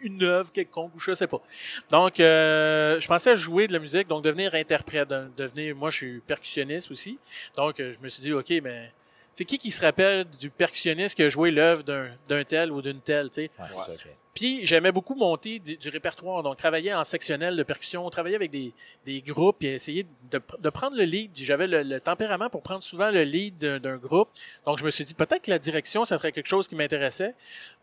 Une 0.00 0.22
œuvre 0.24 0.50
quelconque, 0.50 0.92
ou 0.96 0.98
je 0.98 1.12
sais 1.14 1.26
pas. 1.28 1.40
Donc, 1.90 2.18
euh, 2.18 2.98
je 2.98 3.06
pensais 3.06 3.36
jouer 3.36 3.68
de 3.68 3.72
la 3.72 3.78
musique, 3.78 4.08
donc 4.08 4.24
devenir 4.24 4.54
interprète, 4.54 5.08
de- 5.08 5.28
devenir, 5.36 5.76
moi, 5.76 5.90
je 5.90 5.96
suis 5.98 6.20
percussionniste 6.20 6.90
aussi. 6.90 7.16
Donc, 7.56 7.74
je 7.78 7.94
me 8.02 8.08
suis 8.08 8.22
dit, 8.22 8.32
OK, 8.32 8.50
mais, 8.62 8.90
c'est 9.40 9.46
qui 9.46 9.56
qui 9.56 9.70
se 9.70 9.80
rappelle 9.80 10.26
du 10.38 10.50
percussionniste 10.50 11.14
qui 11.14 11.22
a 11.22 11.30
joué 11.30 11.50
l'œuvre 11.50 11.82
d'un, 11.82 12.10
d'un 12.28 12.44
tel 12.44 12.70
ou 12.70 12.82
d'une 12.82 13.00
telle, 13.00 13.30
tu 13.30 13.36
sais? 13.36 13.50
Ouais. 13.58 13.94
Puis 14.34 14.64
j'aimais 14.64 14.92
beaucoup 14.92 15.14
monter 15.14 15.58
du, 15.58 15.88
répertoire, 15.88 16.42
donc 16.42 16.56
travailler 16.56 16.94
en 16.94 17.02
sectionnel 17.02 17.56
de 17.56 17.62
percussion, 17.64 18.08
travailler 18.10 18.36
avec 18.36 18.50
des, 18.50 18.72
des 19.04 19.20
groupes 19.22 19.62
et 19.62 19.74
essayer 19.74 20.06
de, 20.30 20.40
de 20.58 20.70
prendre 20.70 20.96
le 20.96 21.02
lead. 21.02 21.32
J'avais 21.34 21.66
le, 21.66 21.82
le 21.82 22.00
tempérament 22.00 22.48
pour 22.48 22.62
prendre 22.62 22.82
souvent 22.82 23.10
le 23.10 23.22
lead 23.24 23.58
d'un, 23.58 23.96
groupe. 23.96 24.28
Donc 24.66 24.78
je 24.78 24.84
me 24.84 24.90
suis 24.90 25.04
dit 25.04 25.14
peut-être 25.14 25.42
que 25.42 25.50
la 25.50 25.58
direction, 25.58 26.04
ça 26.04 26.16
serait 26.16 26.32
quelque 26.32 26.46
chose 26.46 26.68
qui 26.68 26.76
m'intéressait, 26.76 27.34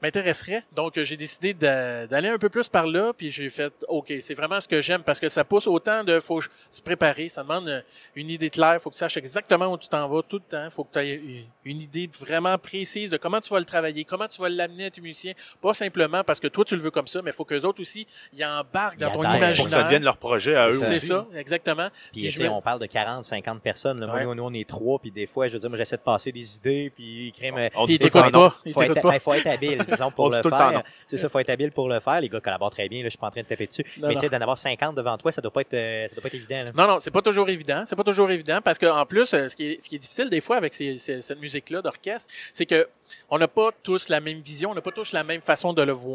m'intéresserait. 0.01 0.63
Donc 0.73 0.97
euh, 0.97 1.03
j'ai 1.03 1.17
décidé 1.17 1.53
d'a- 1.53 2.07
d'aller 2.07 2.29
un 2.29 2.37
peu 2.37 2.49
plus 2.49 2.69
par 2.69 2.87
là, 2.87 3.11
puis 3.13 3.29
j'ai 3.29 3.49
fait 3.49 3.73
OK, 3.89 4.13
c'est 4.21 4.33
vraiment 4.33 4.61
ce 4.61 4.67
que 4.67 4.81
j'aime 4.81 5.03
parce 5.03 5.19
que 5.19 5.27
ça 5.27 5.43
pousse 5.43 5.67
autant 5.67 6.03
de 6.03 6.19
faut 6.21 6.41
se 6.71 6.81
préparer, 6.81 7.27
ça 7.27 7.43
demande 7.43 7.67
euh, 7.67 7.81
une 8.15 8.29
idée 8.29 8.49
claire, 8.49 8.81
faut 8.81 8.89
que 8.89 8.95
tu 8.95 8.99
saches 8.99 9.17
exactement 9.17 9.67
où 9.67 9.77
tu 9.77 9.89
t'en 9.89 10.07
vas 10.07 10.21
tout 10.23 10.37
le 10.37 10.49
temps, 10.49 10.69
faut 10.69 10.85
que 10.85 10.93
tu 10.93 10.99
aies 10.99 11.45
une 11.65 11.81
idée 11.81 12.09
vraiment 12.19 12.57
précise 12.57 13.09
de 13.09 13.17
comment 13.17 13.41
tu 13.41 13.49
vas 13.49 13.59
le 13.59 13.65
travailler, 13.65 14.05
comment 14.05 14.27
tu 14.27 14.41
vas 14.41 14.49
l'amener 14.49 14.85
à 14.85 14.91
tes 14.91 15.01
musiciens, 15.01 15.33
pas 15.61 15.73
simplement 15.73 16.23
parce 16.23 16.36
que 16.39 16.47
toi 16.47 16.65
tu 16.65 16.75
le 16.75 16.81
veux 16.81 16.91
comme 16.91 17.07
ça, 17.07 17.21
mais 17.21 17.31
il 17.31 17.33
faut 17.33 17.45
que 17.45 17.55
autres 17.65 17.81
aussi 17.81 18.07
y 18.33 18.43
embarquent 18.45 18.99
dans 18.99 19.07
Ils 19.07 19.13
ton 19.13 19.23
imaginaire. 19.23 19.55
Pour 19.55 19.65
que 19.65 19.71
ça 19.71 19.83
devienne 19.83 20.03
leur 20.03 20.17
projet 20.17 20.55
à 20.55 20.69
eux 20.69 20.73
C'est 20.75 20.91
aussi. 20.91 20.99
C'est 20.99 21.07
ça, 21.07 21.27
exactement. 21.35 21.89
Puis, 22.11 22.21
Puis 22.21 22.21
tu 22.23 22.31
je 22.31 22.37
sais, 22.37 22.43
me- 22.49 22.53
on 22.53 22.61
parle 22.61 22.79
de 22.79 22.85
40, 22.85 23.25
50 23.25 23.61
personnes. 23.61 23.99
Là. 23.99 24.07
Moi, 24.07 24.15
Ouais. 24.17 24.23
nous, 24.25 24.35
nous, 24.35 24.43
on 24.43 24.53
est 24.53 24.67
trois, 24.67 24.99
puis 24.99 25.11
des 25.11 25.25
fois, 25.27 25.47
je 25.47 25.53
veux 25.53 25.59
dire, 25.59 25.69
moi, 25.69 25.77
j'essaie 25.77 25.97
de 25.97 26.01
passer 26.01 26.31
des 26.31 26.55
idées, 26.55 26.91
puis 26.95 27.33
crème. 27.37 27.55
On 27.75 27.85
Puis 27.85 27.97
dit 27.97 28.05
il 28.05 28.09
tout 28.11 28.17
le 28.17 28.21
t'écoute 28.21 28.31
temps 28.31 28.39
non. 28.43 28.49
pas, 28.49 28.55
il 28.65 28.73
faut 28.73 28.81
être, 28.83 29.01
pas. 29.01 29.11
ben, 29.11 29.19
faut 29.19 29.33
être 29.33 29.47
habile, 29.47 29.83
disons, 29.87 30.11
pour 30.11 30.25
On 30.25 30.29
le 30.29 30.41
faire. 30.41 30.83
C'est 31.07 31.17
ça, 31.17 31.29
faut 31.29 31.39
être 31.39 31.49
habile 31.49 31.71
pour 31.71 31.89
le 31.89 31.99
faire. 31.99 32.21
Les 32.21 32.29
gars 32.29 32.39
collaborent 32.39 32.71
très 32.71 32.87
bien, 32.89 32.99
là, 32.99 33.05
je 33.05 33.09
suis 33.09 33.17
pas 33.17 33.27
en 33.27 33.31
train 33.31 33.41
de 33.41 33.47
taper 33.47 33.67
dessus. 33.67 33.83
Non, 33.99 34.07
mais 34.09 34.15
tu 34.15 34.21
sais, 34.21 34.29
d'en 34.29 34.41
avoir 34.41 34.57
50 34.57 34.95
devant 34.95 35.17
toi, 35.17 35.31
ça 35.31 35.41
doit 35.41 35.51
pas 35.51 35.61
être, 35.61 35.73
euh, 35.73 36.07
ça 36.07 36.15
doit 36.15 36.21
pas 36.21 36.27
être 36.27 36.35
évident. 36.35 36.63
Là. 36.65 36.71
Non, 36.75 36.87
non, 36.93 36.99
c'est 36.99 37.11
pas 37.11 37.21
toujours 37.21 37.49
évident. 37.49 37.83
C'est 37.85 37.95
pas 37.95 38.03
toujours 38.03 38.29
évident 38.31 38.59
parce 38.63 38.77
que 38.77 38.85
en 38.85 39.05
plus, 39.05 39.33
euh, 39.33 39.47
ce 39.49 39.55
qui 39.55 39.71
est, 39.71 39.81
ce 39.81 39.89
qui 39.89 39.95
est 39.95 39.99
difficile 39.99 40.29
des 40.29 40.41
fois 40.41 40.57
avec 40.57 40.73
ces- 40.73 40.97
ces- 40.97 41.21
cette 41.21 41.39
musique-là 41.39 41.81
d'orchestre, 41.81 42.33
c'est 42.53 42.65
que 42.65 42.87
on 43.29 43.37
n'a 43.37 43.47
pas 43.47 43.69
tous 43.83 44.09
la 44.09 44.19
même 44.19 44.39
vision, 44.41 44.71
on 44.71 44.75
n'a 44.75 44.81
pas 44.81 44.91
tous 44.91 45.13
la 45.13 45.23
même 45.23 45.41
façon 45.41 45.71
de 45.73 45.81
le 45.81 45.93
voir. 45.93 46.07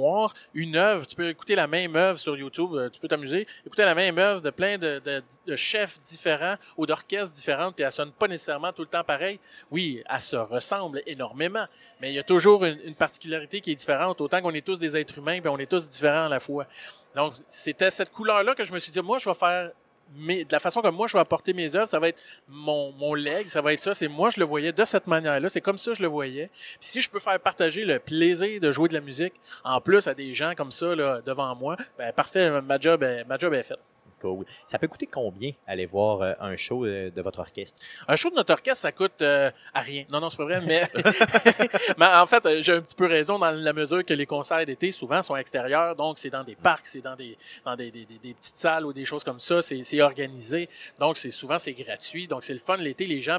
Une 0.55 0.77
œuvre, 0.77 1.07
tu 1.07 1.17
peux 1.17 1.29
écouter 1.29 1.55
la 1.55 1.67
même 1.67 1.97
œuvre 1.97 2.19
sur 2.19 2.37
YouTube, 2.37 2.71
euh, 2.75 2.91
tu 2.91 3.01
peux 3.01 3.09
t'amuser, 3.09 3.47
écouter 3.67 3.85
la 3.85 3.95
même 3.95 4.19
œuvre 4.19 4.41
de 4.41 4.51
plein 4.51 4.79
de, 4.79 5.23
chefs 5.57 6.01
différents 6.03 6.57
ou 6.77 6.87
d'orchestres 6.87 7.35
différentes, 7.35 7.75
puis 7.75 7.85
elle 7.85 7.93
sonne 7.93 8.13
pas 8.13 8.29
nécessairement 8.29 8.73
tout 8.73 8.83
le 8.83 8.89
temps 8.89 9.05
pareil. 9.05 9.39
Oui, 9.71 10.03
elle 10.09 10.21
se 10.21 10.37
ressemble 10.37 11.03
énormément, 11.07 11.67
mais 12.01 12.11
il 12.11 12.15
y 12.15 12.19
a 12.19 12.25
toujours 12.25 12.65
une, 12.65 12.79
une 12.85 12.95
particularité 12.95 13.61
qui 13.61 13.73
est 13.73 13.77
différente. 13.77 14.21
Autant 14.21 14.41
qu'on 14.41 14.55
est 14.55 14.65
tous 14.65 14.79
des 14.79 14.97
êtres 14.97 15.19
humains, 15.19 15.41
puis 15.41 15.49
on 15.49 15.59
est 15.59 15.71
tous 15.71 15.89
différents 15.89 16.27
à 16.27 16.29
la 16.29 16.41
fois. 16.41 16.67
Donc, 17.15 17.35
c'était 17.49 17.91
cette 17.91 18.11
couleur-là 18.11 18.55
que 18.55 18.65
je 18.65 18.73
me 18.73 18.79
suis 18.79 18.93
dit, 18.93 19.01
moi, 19.01 19.19
je 19.19 19.29
vais 19.29 19.35
faire 19.35 19.71
mais 20.17 20.45
de 20.45 20.53
la 20.53 20.59
façon 20.59 20.81
comme 20.83 20.95
moi 20.95 21.07
je 21.07 21.15
vais 21.15 21.21
apporter 21.21 21.53
mes 21.53 21.75
œuvres, 21.75 21.89
ça 21.89 21.99
va 21.99 22.09
être 22.09 22.21
mon, 22.49 22.93
mon 22.93 23.15
leg, 23.15 23.49
ça 23.49 23.61
va 23.61 23.73
être 23.73 23.83
ça. 23.83 23.95
C'est 23.95 24.09
moi 24.09 24.31
je 24.31 24.41
le 24.41 24.47
voyais 24.47 24.73
de 24.73 24.85
cette 24.85 25.07
manière-là. 25.07 25.49
C'est 25.49 25.61
comme 25.61 25.79
ça 25.79 25.93
je 25.95 26.03
le 26.03 26.09
voyais. 26.09 26.51
Puis 26.81 26.89
si 26.89 27.01
je 27.01 27.11
peux 27.11 27.21
faire 27.21 27.39
partager 27.41 27.85
le 27.85 27.99
plaisir 27.99 28.61
de 28.61 28.71
jouer 28.71 28.89
de 28.89 28.95
la 28.95 29.01
musique 29.01 29.35
en 29.65 29.81
plus 29.81 30.07
à 30.07 30.15
des 30.15 30.35
gens 30.35 30.55
comme 30.57 30.73
ça 30.73 30.95
là, 30.95 31.21
devant 31.25 31.55
moi, 31.55 31.77
ben 31.99 32.13
parfait, 32.13 32.61
ma 32.61 32.79
job 32.79 33.03
est, 33.03 33.25
ma 33.25 33.39
job 33.39 33.55
est 33.55 33.63
faite. 33.63 33.81
Cool. 34.23 34.47
Ça 34.69 34.79
peut 34.79 34.87
coûter 34.89 35.07
combien 35.07 35.51
aller 35.67 35.85
voir 35.87 36.23
euh, 36.23 36.33
un 36.41 36.57
show 36.57 36.87
euh, 36.87 37.11
de 37.11 37.21
votre 37.23 37.41
orchestre? 37.41 37.77
Un 38.07 38.15
show 38.17 38.31
de 38.31 38.37
notre 38.37 38.53
orchestre, 38.53 38.81
ça 38.83 38.93
coûte 38.93 39.21
euh, 39.21 39.51
à 39.75 39.81
rien. 39.81 40.05
Non, 40.13 40.21
non, 40.21 40.31
c'est 40.31 40.37
pas 40.37 40.45
vrai, 40.45 40.61
mais, 40.61 40.89
mais 41.99 42.07
en 42.07 42.27
fait, 42.27 42.45
euh, 42.47 42.63
j'ai 42.63 42.73
un 42.75 42.81
petit 42.81 42.95
peu 42.95 43.07
raison 43.07 43.39
dans 43.39 43.51
la 43.51 43.73
mesure 43.73 44.05
que 44.05 44.15
les 44.15 44.27
concerts 44.27 44.65
d'été, 44.65 44.91
souvent, 44.93 45.23
sont 45.23 45.37
extérieurs. 45.37 45.97
Donc, 45.97 46.19
c'est 46.19 46.31
dans 46.31 46.45
des 46.45 46.55
parcs, 46.55 46.87
c'est 46.87 47.01
dans 47.01 47.17
des, 47.17 47.37
dans 47.65 47.75
des, 47.77 47.91
des, 47.91 48.05
des- 48.05 48.35
petites 48.35 48.57
salles 48.57 48.87
ou 48.87 48.93
des 48.93 49.05
choses 49.05 49.25
comme 49.25 49.41
ça. 49.41 49.61
C'est, 49.63 49.83
c'est 49.85 50.01
organisé. 50.01 50.69
Donc, 50.99 51.17
c'est 51.17 51.31
souvent, 51.31 51.59
c'est 51.59 51.73
gratuit. 51.73 52.27
Donc, 52.29 52.45
c'est 52.45 52.53
le 52.55 52.59
fun 52.61 52.77
l'été. 52.77 53.07
Les 53.07 53.21
gens, 53.21 53.39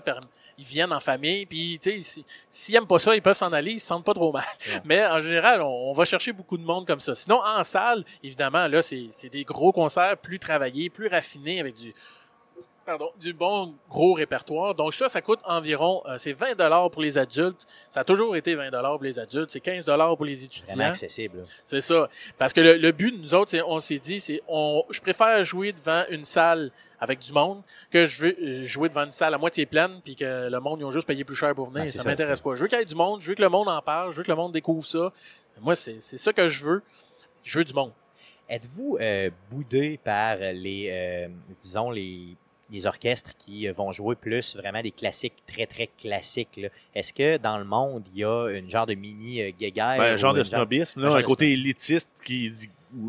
ils 0.57 0.65
viennent 0.65 0.91
en 0.93 0.99
famille. 0.99 1.45
Puis, 1.45 1.79
tu 1.81 1.91
sais, 1.91 2.01
si- 2.01 2.25
s'ils 2.49 2.75
aiment 2.75 2.87
pas 2.87 2.99
ça, 2.99 3.15
ils 3.15 3.21
peuvent 3.21 3.37
s'en 3.37 3.53
aller. 3.53 3.71
Ils 3.73 3.79
se 3.79 3.87
sentent 3.87 4.05
pas 4.05 4.13
trop 4.13 4.31
mal. 4.31 4.43
Ouais. 4.67 4.81
Mais 4.85 5.05
en 5.05 5.21
général, 5.21 5.61
on, 5.61 5.91
on 5.91 5.93
va 5.93 6.05
chercher 6.05 6.31
beaucoup 6.33 6.57
de 6.57 6.63
monde 6.63 6.85
comme 6.85 6.99
ça. 6.99 7.15
Sinon, 7.15 7.39
en 7.43 7.63
salle, 7.63 8.03
évidemment, 8.23 8.67
là, 8.67 8.81
c'est, 8.81 9.07
c'est 9.11 9.29
des 9.29 9.43
gros 9.43 9.71
concerts 9.71 10.17
plus 10.17 10.39
travaillés, 10.39 10.72
plus 10.89 11.07
raffinés 11.07 11.59
avec 11.59 11.75
du, 11.75 11.93
pardon, 12.85 13.09
du 13.19 13.33
bon 13.33 13.73
gros 13.89 14.13
répertoire. 14.13 14.75
Donc 14.75 14.93
ça, 14.93 15.07
ça 15.09 15.21
coûte 15.21 15.39
environ, 15.45 16.01
euh, 16.05 16.17
c'est 16.17 16.33
20 16.33 16.55
dollars 16.55 16.89
pour 16.91 17.01
les 17.01 17.17
adultes. 17.17 17.65
Ça 17.89 18.01
a 18.01 18.03
toujours 18.03 18.35
été 18.35 18.55
20 18.55 18.71
dollars 18.71 18.93
pour 18.95 19.03
les 19.03 19.17
adultes. 19.19 19.51
C'est 19.51 19.59
15 19.61 19.85
dollars 19.85 20.15
pour 20.15 20.25
les 20.25 20.35
Vraiment 20.35 20.45
étudiants. 20.45 20.85
accessible. 20.89 21.37
là. 21.39 21.43
C'est 21.63 21.81
ça. 21.81 22.09
Parce 22.37 22.53
que 22.53 22.61
le, 22.61 22.77
le 22.77 22.91
but 22.91 23.11
de 23.11 23.17
nous 23.21 23.33
autres, 23.33 23.57
on 23.67 23.79
s'est 23.79 23.99
dit, 23.99 24.19
c'est, 24.19 24.41
on, 24.47 24.83
je 24.89 24.99
préfère 25.01 25.43
jouer 25.43 25.71
devant 25.71 26.03
une 26.09 26.25
salle 26.25 26.71
avec 26.99 27.19
du 27.19 27.33
monde 27.33 27.61
que 27.91 28.05
je 28.05 28.21
veux 28.21 28.35
euh, 28.41 28.65
jouer 28.65 28.87
devant 28.87 29.03
une 29.03 29.11
salle 29.11 29.33
à 29.33 29.37
moitié 29.37 29.65
pleine 29.65 29.99
puis 30.05 30.15
que 30.15 30.47
le 30.49 30.59
monde 30.61 30.79
ils 30.79 30.85
ont 30.85 30.91
juste 30.91 31.05
payé 31.05 31.25
plus 31.25 31.35
cher 31.35 31.53
pour 31.53 31.67
venir. 31.67 31.81
Ah, 31.83 31.87
c'est 31.89 31.97
ça, 31.97 32.03
ça. 32.03 32.09
m'intéresse 32.09 32.39
pas. 32.39 32.55
Je 32.55 32.61
veux 32.61 32.67
qu'il 32.67 32.77
y 32.77 32.81
ait 32.81 32.85
du 32.85 32.95
monde, 32.95 33.19
je 33.19 33.27
veux 33.27 33.35
que 33.35 33.41
le 33.41 33.49
monde 33.49 33.67
en 33.67 33.81
parle, 33.81 34.11
je 34.13 34.17
veux 34.17 34.23
que 34.23 34.31
le 34.31 34.37
monde 34.37 34.53
découvre 34.53 34.85
ça. 34.85 35.11
Moi, 35.59 35.75
c'est, 35.75 35.99
c'est 35.99 36.17
ça 36.17 36.31
que 36.31 36.47
je 36.47 36.63
veux. 36.63 36.81
Je 37.43 37.59
veux 37.59 37.65
du 37.65 37.73
monde. 37.73 37.91
Êtes-vous 38.49 38.97
euh, 38.99 39.29
boudé 39.49 39.99
par 40.03 40.37
les, 40.37 40.89
euh, 40.91 41.27
disons, 41.61 41.91
les, 41.91 42.35
les 42.69 42.85
orchestres 42.85 43.31
qui 43.37 43.67
euh, 43.67 43.73
vont 43.73 43.91
jouer 43.91 44.15
plus 44.15 44.55
vraiment 44.55 44.81
des 44.81 44.91
classiques 44.91 45.43
très, 45.47 45.65
très 45.65 45.87
classiques? 45.87 46.59
Est-ce 46.93 47.13
que 47.13 47.37
dans 47.37 47.57
le 47.57 47.63
monde, 47.63 48.03
il 48.13 48.19
y 48.19 48.25
a 48.25 48.49
une 48.49 48.69
genre 48.69 48.85
de 48.85 48.95
mini 48.95 49.41
euh, 49.41 49.51
guéguerre? 49.57 49.97
Ben, 49.97 50.13
un 50.13 50.17
genre 50.17 50.33
de 50.33 50.43
snobisme, 50.43 50.99
un 50.99 51.09
là, 51.09 51.15
un 51.15 51.23
côté 51.23 51.51
élitiste 51.51 52.09
qui 52.23 52.51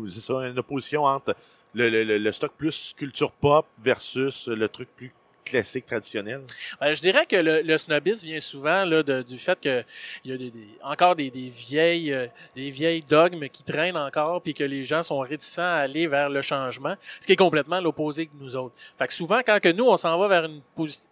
c'est 0.09 0.21
ça, 0.21 0.33
une 0.47 0.57
opposition 0.57 1.03
entre 1.03 1.35
le, 1.73 1.89
le, 1.89 2.03
le, 2.03 2.17
le 2.17 2.31
stock 2.31 2.53
plus 2.57 2.93
culture 2.97 3.31
pop 3.31 3.67
versus 3.83 4.47
le 4.47 4.67
truc 4.67 4.89
plus 4.95 5.13
classique 5.45 5.85
traditionnel? 5.85 6.41
Ben, 6.81 6.93
je 6.93 7.01
dirais 7.01 7.25
que 7.25 7.35
le, 7.35 7.61
le 7.61 7.77
snobisme 7.77 8.25
vient 8.27 8.39
souvent 8.39 8.83
là, 8.83 9.03
de- 9.03 9.21
du 9.21 9.37
fait 9.37 9.59
que 9.61 9.83
il 10.23 10.31
y 10.31 10.33
a 10.33 10.37
des, 10.37 10.49
des- 10.51 10.67
encore 10.83 11.15
des, 11.15 11.29
des 11.29 11.49
vieilles 11.49 12.11
euh, 12.11 12.27
des 12.55 12.71
vieilles 12.71 13.03
dogmes 13.03 13.47
qui 13.49 13.63
traînent 13.63 13.95
encore 13.97 14.41
puis 14.41 14.53
que 14.53 14.63
les 14.63 14.85
gens 14.85 15.03
sont 15.03 15.19
réticents 15.19 15.61
à 15.61 15.75
aller 15.85 16.07
vers 16.07 16.29
le 16.29 16.41
changement, 16.41 16.95
ce 17.21 17.27
qui 17.27 17.33
est 17.33 17.37
complètement 17.37 17.79
l'opposé 17.79 18.25
que 18.25 18.31
nous 18.39 18.55
autres. 18.55 18.75
Fait 18.97 19.07
que 19.07 19.13
souvent 19.13 19.39
quand 19.45 19.59
que 19.59 19.69
nous 19.69 19.85
on 19.85 19.95
s'en 19.97 20.17
va 20.17 20.27
vers 20.27 20.45
une, 20.45 20.61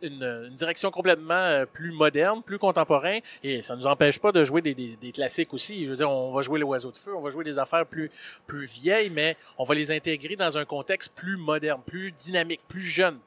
une, 0.01 0.47
une 0.49 0.55
direction 0.55 0.91
complètement 0.91 1.33
euh, 1.33 1.65
plus 1.65 1.91
moderne, 1.91 2.41
plus 2.43 2.57
contemporain 2.59 3.19
et 3.43 3.61
ça 3.61 3.75
nous 3.75 3.85
empêche 3.85 4.19
pas 4.19 4.31
de 4.31 4.43
jouer 4.43 4.61
des, 4.61 4.73
des, 4.73 4.97
des 5.01 5.11
classiques 5.11 5.53
aussi. 5.53 5.85
Je 5.85 5.91
veux 5.91 5.95
dire 5.95 6.09
on 6.09 6.31
va 6.33 6.41
jouer 6.41 6.59
l'oiseau 6.59 6.91
de 6.91 6.97
feu, 6.97 7.15
on 7.15 7.21
va 7.21 7.29
jouer 7.29 7.43
des 7.43 7.59
affaires 7.59 7.85
plus 7.85 8.09
plus 8.47 8.65
vieilles 8.65 9.09
mais 9.11 9.37
on 9.57 9.63
va 9.63 9.75
les 9.75 9.91
intégrer 9.91 10.35
dans 10.35 10.57
un 10.57 10.65
contexte 10.65 11.13
plus 11.13 11.37
moderne, 11.37 11.81
plus 11.85 12.11
dynamique, 12.11 12.61
plus 12.67 12.83
jeune. 12.83 13.19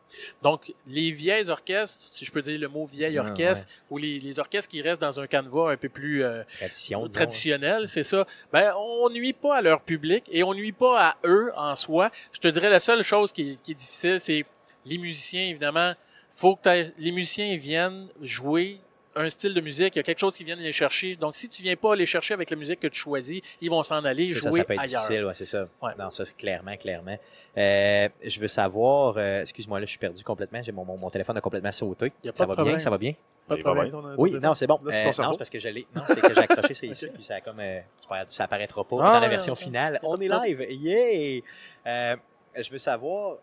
Donc, 0.43 0.73
les 0.97 1.13
vieilles 1.13 1.51
orchestres, 1.51 2.05
si 2.09 2.25
je 2.25 2.33
peux 2.33 2.41
dire 2.41 2.59
le 2.59 2.69
mot 2.69 2.87
vieille 2.87 3.19
Ah, 3.19 3.23
orchestre, 3.29 3.69
ou 3.91 3.99
les, 3.99 4.19
les 4.19 4.39
orchestres 4.39 4.71
qui 4.71 4.81
restent 4.81 5.03
dans 5.03 5.21
un 5.21 5.27
canevas 5.27 5.71
un 5.71 5.77
peu 5.77 5.91
plus 5.91 6.25
euh, 6.25 6.43
tradition? 6.59 7.01
disons, 7.01 7.13
traditionnel, 7.13 7.89
c'est 7.89 8.03
ça, 8.03 8.27
ben, 8.51 8.73
on 8.79 9.11
nuit 9.11 9.35
pas 9.35 9.57
à 9.57 9.61
leur 9.61 9.83
public 9.83 10.25
et 10.33 10.43
on 10.43 10.55
nuit 10.55 10.73
pas 10.73 11.09
à 11.09 11.17
eux 11.27 11.53
en 11.55 11.75
soi. 11.75 12.11
Je 12.33 12.41
te 12.41 12.49
dirais 12.49 12.71
la 12.71 12.81
seule 12.81 13.03
chose 13.03 13.31
qui 13.31 13.53
est, 13.53 13.63
qui 13.63 13.73
est 13.73 13.75
difficile, 13.75 14.19
c'est 14.19 14.47
les 14.87 14.97
musiciens, 14.97 15.43
évidemment. 15.49 15.93
Faut 16.31 16.57
que 16.57 16.91
les 16.99 17.13
musiciens 17.13 17.57
viennent 17.57 18.09
jouer 18.23 18.81
un 19.17 19.31
style 19.31 19.55
de 19.55 19.61
musique, 19.61 19.97
il 19.97 19.99
y 19.99 20.01
a 20.01 20.03
quelque 20.03 20.19
chose 20.19 20.37
qui 20.37 20.45
vient 20.45 20.57
les 20.57 20.73
chercher. 20.73 21.17
Donc, 21.17 21.35
si 21.35 21.49
tu 21.49 21.63
viens 21.63 21.75
pas 21.77 21.97
les 21.97 22.07
chercher 22.07 22.35
avec 22.35 22.51
la 22.51 22.57
musique 22.57 22.81
que 22.81 22.87
tu 22.89 23.01
choisis, 23.01 23.41
ils 23.61 23.71
vont 23.71 23.83
s'en 23.83 24.05
aller 24.05 24.29
C'est 24.31 24.41
ça, 24.41 24.51
jouer 24.51 24.61
ça 24.61 24.65
peut 24.67 24.73
être 24.75 24.81
ailleurs. 24.81 25.01
difficile, 25.03 25.25
ouais, 25.25 25.35
c'est 25.35 25.47
ça. 25.47 25.69
Ouais. 25.83 25.93
Non, 25.99 26.11
ça, 26.11 26.25
clairement, 26.37 26.77
clairement. 26.77 27.19
Euh, 27.57 28.09
je 28.25 28.39
veux 28.41 28.49
savoir, 28.49 29.15
euh, 29.17 29.41
excuse-moi, 29.43 29.81
là, 29.81 29.87
je 29.87 29.91
suis 29.91 29.99
perdu 29.99 30.23
complètement. 30.23 30.63
J'ai 30.63 30.73
mon, 30.73 30.85
mon, 30.85 30.99
mon 30.99 31.11
téléphone 31.11 31.37
a 31.39 31.41
complètement 31.41 31.73
sauté. 31.73 32.13
Y 32.23 32.29
a 32.29 32.33
pas 32.33 32.37
Ça 32.39 32.45
de 32.45 32.49
va 32.49 32.55
problème. 32.55 32.77
bien, 32.77 32.79
ça 32.85 32.91
va 32.91 32.99
bien? 32.99 33.15
Pas 33.49 33.57
de 33.57 33.63
problème. 33.63 34.15
Oui, 34.19 34.33
non, 34.43 34.55
c'est 34.55 34.67
bon. 34.67 34.79
Là, 34.85 34.91
c'est 34.93 34.99
Euh, 35.09 35.13
ton 35.13 35.23
non, 35.23 35.33
c'est 35.33 35.39
parce 35.39 35.51
que 35.51 35.59
je 35.61 35.69
l'ai. 35.69 35.87
Non, 35.95 36.03
c'est 36.07 36.21
que 36.21 36.35
j'ai 36.35 36.41
accroché, 36.41 36.75
c'est 36.75 36.87
ici, 36.89 37.09
puis 37.15 37.23
ça 37.25 37.37
a 37.37 37.41
comme. 37.41 37.61
euh, 37.61 37.81
ça 38.29 38.45
apparaîtra 38.45 38.85
pas 38.85 38.97
Ah, 39.01 39.13
dans 39.15 39.21
la 39.21 39.29
version 39.29 39.55
finale. 39.55 39.99
On 40.03 40.17
est 40.17 40.29
de 40.29 40.47
live, 40.47 40.67
yeah! 40.71 41.41
Euh, 41.87 42.17
je 42.61 42.71
veux 42.71 42.79
savoir. 42.79 43.37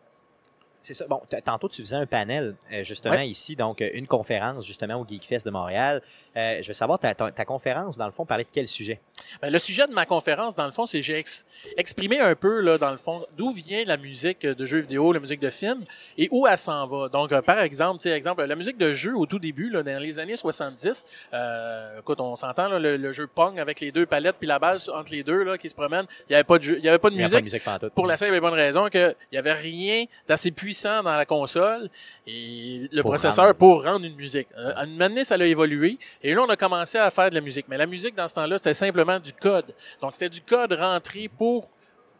C'est 0.84 0.94
ça. 0.94 1.06
Bon, 1.08 1.22
tantôt 1.46 1.68
tu 1.70 1.82
faisais 1.82 1.96
un 1.96 2.06
panel 2.06 2.56
euh, 2.72 2.84
justement 2.84 3.16
Ouais. 3.16 3.28
ici, 3.28 3.56
donc 3.56 3.82
euh, 3.82 3.90
une 3.94 4.06
conférence 4.06 4.68
justement 4.68 4.96
au 5.02 5.06
Geekfest 5.08 5.46
de 5.46 5.50
Montréal. 5.50 6.02
Euh, 6.36 6.60
je 6.62 6.68
veux 6.68 6.74
savoir 6.74 7.00
ta, 7.00 7.14
ta, 7.16 7.32
ta 7.32 7.46
conférence 7.46 7.98
dans 7.98 8.06
le 8.06 8.12
fond 8.12 8.26
parlait 8.26 8.44
de 8.44 8.50
quel 8.52 8.68
sujet? 8.68 9.00
Ben, 9.42 9.50
le 9.52 9.60
sujet 9.60 9.88
de 9.88 9.94
ma 9.94 10.06
conférence, 10.06 10.56
dans 10.56 10.66
le 10.66 10.72
fond, 10.72 10.86
c'est 10.86 11.02
j'ai 11.02 11.18
ex- 11.18 11.46
exprimé 11.78 12.20
un 12.20 12.36
peu, 12.36 12.60
là, 12.60 12.78
dans 12.78 12.92
le 12.92 12.98
fond, 12.98 13.26
d'où 13.38 13.52
vient 13.52 13.84
la 13.86 13.98
musique 13.98 14.42
de 14.46 14.66
jeux 14.66 14.80
vidéo, 14.80 15.14
la 15.14 15.20
musique 15.22 15.40
de 15.40 15.50
film, 15.52 15.84
et 16.18 16.28
où 16.32 16.46
elle 16.48 16.58
s'en 16.58 16.86
va. 16.88 17.08
Donc, 17.08 17.32
euh, 17.32 17.42
par 17.42 17.60
exemple, 17.60 18.02
tu 18.02 18.10
sais, 18.10 18.16
exemple, 18.16 18.44
la 18.44 18.56
musique 18.56 18.78
de 18.78 18.92
jeu 18.94 19.16
au 19.16 19.26
tout 19.26 19.40
début, 19.40 19.70
là, 19.70 19.84
dans 19.84 20.02
les 20.02 20.20
années 20.20 20.36
70, 20.36 21.06
euh, 21.34 22.00
écoute, 22.00 22.20
on 22.20 22.36
s'entend, 22.36 22.68
le, 22.78 22.98
le 22.98 23.12
jeu 23.14 23.28
Pong 23.28 23.58
avec 23.60 23.80
les 23.80 23.92
deux 23.92 24.06
palettes 24.06 24.36
puis 24.40 24.48
la 24.48 24.60
balle 24.60 24.80
entre 24.94 25.12
les 25.12 25.24
deux 25.24 25.44
là, 25.44 25.58
qui 25.58 25.70
se 25.70 25.76
promènent, 25.76 26.08
il 26.28 26.32
n'y 26.32 26.36
avait 26.36 26.44
pas 26.44 26.58
de 26.58 26.64
jeu, 26.64 26.76
il 26.80 26.84
y 26.84 26.90
avait 26.90 26.98
pas 27.00 27.10
de 27.10 27.16
musique. 27.16 27.32
pas 27.32 27.40
de 27.40 27.44
musique. 27.86 27.94
Pour 27.96 28.08
la 28.08 28.18
simple 28.18 28.34
et 28.34 28.40
bonne 28.42 28.54
raison 28.54 28.90
qu'il 28.90 29.16
n'y 29.32 29.38
avait 29.38 29.54
rien 29.54 30.06
d'assez 30.28 30.52
puissant 30.52 30.73
puissant 30.74 31.04
dans 31.04 31.16
la 31.16 31.26
console 31.26 31.90
et 32.26 32.90
le 32.92 33.02
Pour 33.02 33.12
processeur 33.12 33.46
rendre. 33.46 33.58
pour 33.58 33.84
rendre 33.84 34.06
une 34.06 34.16
musique. 34.16 34.48
Euh, 34.58 34.74
À 34.76 34.86
une 34.86 35.24
ça 35.24 35.36
a 35.36 35.46
évolué 35.46 35.98
et 36.22 36.34
là, 36.34 36.42
on 36.42 36.50
a 36.50 36.56
commencé 36.56 36.98
à 36.98 37.10
faire 37.12 37.30
de 37.30 37.36
la 37.36 37.42
musique. 37.42 37.68
Mais 37.70 37.78
la 37.78 37.86
musique, 37.86 38.16
dans 38.16 38.28
ce 38.28 38.34
temps-là, 38.36 38.58
c'était 38.58 38.74
simplement 38.74 39.20
du 39.20 39.32
code. 39.34 39.66
Donc, 40.02 40.14
c'était 40.14 40.30
du 40.30 40.42
code 40.42 40.74
rentré 40.74 41.30
pour 41.38 41.70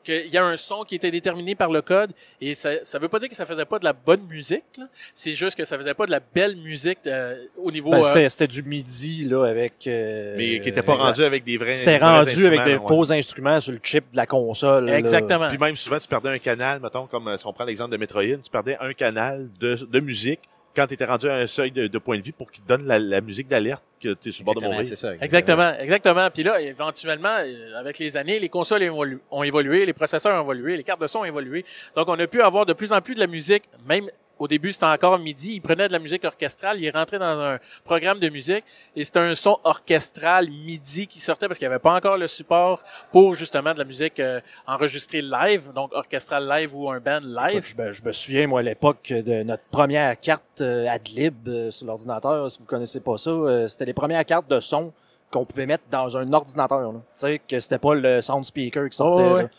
qu'il 0.04 0.28
y 0.28 0.38
a 0.38 0.44
un 0.44 0.58
son 0.58 0.84
qui 0.84 0.96
était 0.96 1.12
déterminé 1.12 1.56
par 1.56 1.72
le 1.72 1.82
code 1.82 2.12
et 2.42 2.56
ça 2.56 2.84
ça 2.84 3.00
veut 3.00 3.08
pas 3.08 3.20
dire 3.20 3.30
que 3.30 3.36
ça 3.36 3.46
faisait 3.46 3.66
pas 3.66 3.80
de 3.80 3.86
la 3.86 3.94
bonne 3.94 4.24
musique 4.28 4.64
là. 4.78 4.86
c'est 5.14 5.34
juste 5.34 5.58
que 5.58 5.66
ça 5.66 5.78
faisait 5.78 5.94
pas 5.94 6.06
de 6.06 6.12
la 6.12 6.20
belle 6.20 6.56
musique 6.56 7.00
euh, 7.08 7.46
au 7.58 7.72
niveau 7.72 7.92
Ben, 7.92 8.00
euh, 8.00 8.04
c'était, 8.04 8.30
c'était 8.30 8.48
du 8.48 8.64
midi, 8.64 9.24
là, 9.26 9.46
avec... 9.46 9.88
euh, 9.88 10.36
Mais 10.38 10.60
qui 10.60 10.68
n'était 10.68 10.82
pas 10.82 10.96
rendu 10.96 11.24
avec 11.24 11.44
des 11.44 11.58
vrais. 11.58 11.76
C'était 11.76 11.98
rendu 11.98 12.48
avec 12.48 12.64
des 12.64 12.76
ouais. 12.76 12.88
faux 12.88 13.12
instruments 13.12 13.60
sur 13.60 13.72
le 13.72 13.80
chip 13.82 14.12
de 14.12 14.18
la 14.18 14.26
console. 14.26 14.86
là. 14.86 14.98
exactement 14.98 15.48
Puis 15.50 15.58
même 15.58 15.76
souvent, 15.76 16.00
tu 16.00 16.08
perdais 16.08 16.30
un 16.30 16.40
canal, 16.40 16.80
mettons, 16.80 17.08
comme 17.08 17.28
euh, 17.28 17.38
si 17.38 17.46
on 17.48 17.54
prend 17.54 17.66
l'exemple 17.66 17.92
de 17.92 17.98
Metroid, 17.98 18.24
tu 18.44 18.50
perdais 18.52 18.78
un 18.80 18.94
canal 18.94 19.50
de, 19.60 19.76
de 19.76 20.00
musique 20.00 20.42
quand 20.76 20.88
tu 20.88 20.94
étais 20.96 21.06
rendu 21.06 21.30
à 21.30 21.36
un 21.36 21.48
seuil 21.48 21.72
de, 21.72 21.88
de 21.88 21.98
point 22.00 22.18
de 22.18 22.24
vie 22.24 22.32
pour 22.32 22.52
qu'il 22.52 22.64
te 22.64 22.68
donne 22.68 22.86
la, 22.88 22.98
la 23.00 23.22
musique 23.22 23.48
d'alerte 23.48 23.84
que 24.02 24.14
tu 24.16 24.30
es 24.30 24.32
sur 24.32 24.42
le 24.42 24.46
bord 24.46 24.56
de 24.56 24.60
Exactement, 24.60 24.74
mourir. 24.82 24.88
c'est 24.88 24.96
ça. 24.96 25.14
Exactement, 25.24 25.74
exactement. 25.80 26.30
Puis 26.32 26.44
là, 26.44 26.60
éventuellement, 26.62 27.38
euh, 27.40 27.80
avec 27.80 28.00
les 28.00 28.18
années, 28.18 28.40
les 28.40 28.50
consoles 28.50 28.82
évolu- 28.84 29.20
ont 29.32 29.44
évolué, 29.44 29.86
les 29.86 29.94
processeurs 29.94 30.36
ont 30.40 30.44
évolué, 30.44 30.76
les 30.78 30.84
cartes 30.84 31.02
de 31.02 31.08
son 31.08 31.20
ont 31.20 31.26
évolué. 31.26 31.64
Donc, 31.96 32.08
on 32.10 32.20
a 32.20 32.28
pu 32.28 32.42
avoir 32.42 32.66
de 32.66 32.74
plus 32.74 32.92
en 32.92 33.02
plus 33.02 33.16
de 33.16 33.20
la 33.20 33.28
musique, 33.28 33.64
même 33.88 34.10
au 34.44 34.48
début, 34.48 34.74
c'était 34.74 34.86
encore 34.86 35.18
midi. 35.20 35.54
Il 35.56 35.62
prenait 35.62 35.88
de 35.88 35.94
la 35.94 36.00
musique 36.00 36.26
orchestrale, 36.26 36.80
il 36.82 36.90
rentrait 36.92 37.18
dans 37.20 37.40
un 37.40 37.60
programme 37.86 38.20
de 38.20 38.28
musique 38.30 38.64
et 38.96 39.04
c'était 39.06 39.20
un 39.20 39.36
son 39.36 39.58
orchestral 39.64 40.50
midi 40.50 41.08
qui 41.08 41.22
sortait 41.22 41.48
parce 41.48 41.58
qu'il 41.58 41.68
n'y 41.68 41.74
avait 41.74 41.82
pas 41.82 41.96
encore 41.96 42.18
le 42.18 42.28
support 42.28 42.84
pour 43.12 43.36
justement 43.36 43.74
de 43.74 43.80
la 43.80 43.86
musique 43.86 44.20
euh, 44.20 44.42
enregistrée 44.68 45.22
live, 45.22 45.72
donc 45.74 45.94
orchestral 45.94 46.48
live 46.48 46.76
ou 46.76 46.90
un 46.92 47.00
band 47.00 47.22
live. 47.24 47.64
Je, 47.66 47.82
me- 47.82 47.92
je 47.94 48.04
me 48.04 48.12
souviens, 48.12 48.48
moi, 48.48 48.60
à 48.60 48.64
l'époque 48.64 49.08
de 49.14 49.44
notre 49.44 49.64
première 49.72 50.20
carte 50.20 50.60
euh, 50.62 50.88
Adlib 50.90 51.48
euh, 51.48 51.72
sur 51.72 51.86
l'ordinateur. 51.88 52.52
Si 52.52 52.60
vous 52.60 52.66
connaissez 52.66 53.00
pas 53.00 53.18
ça, 53.18 53.30
euh, 53.30 53.68
c'était 53.70 53.86
les 53.86 53.94
premières 53.94 54.26
cartes 54.26 54.50
de 54.50 54.60
son 54.60 54.92
qu'on 55.32 55.46
pouvait 55.46 55.66
mettre 55.66 55.86
dans 55.90 56.16
un 56.18 56.32
ordinateur. 56.34 56.92
Tu 56.92 57.00
sais, 57.16 57.40
que 57.40 57.60
c'était 57.60 57.80
pas 57.80 57.96
le 57.96 58.22
sound 58.22 58.44
speaker 58.46 58.90
qui 58.90 58.98
sortait. 58.98 59.24
Oh, 59.24 59.34
ouais. 59.36 59.44
là. 59.44 59.50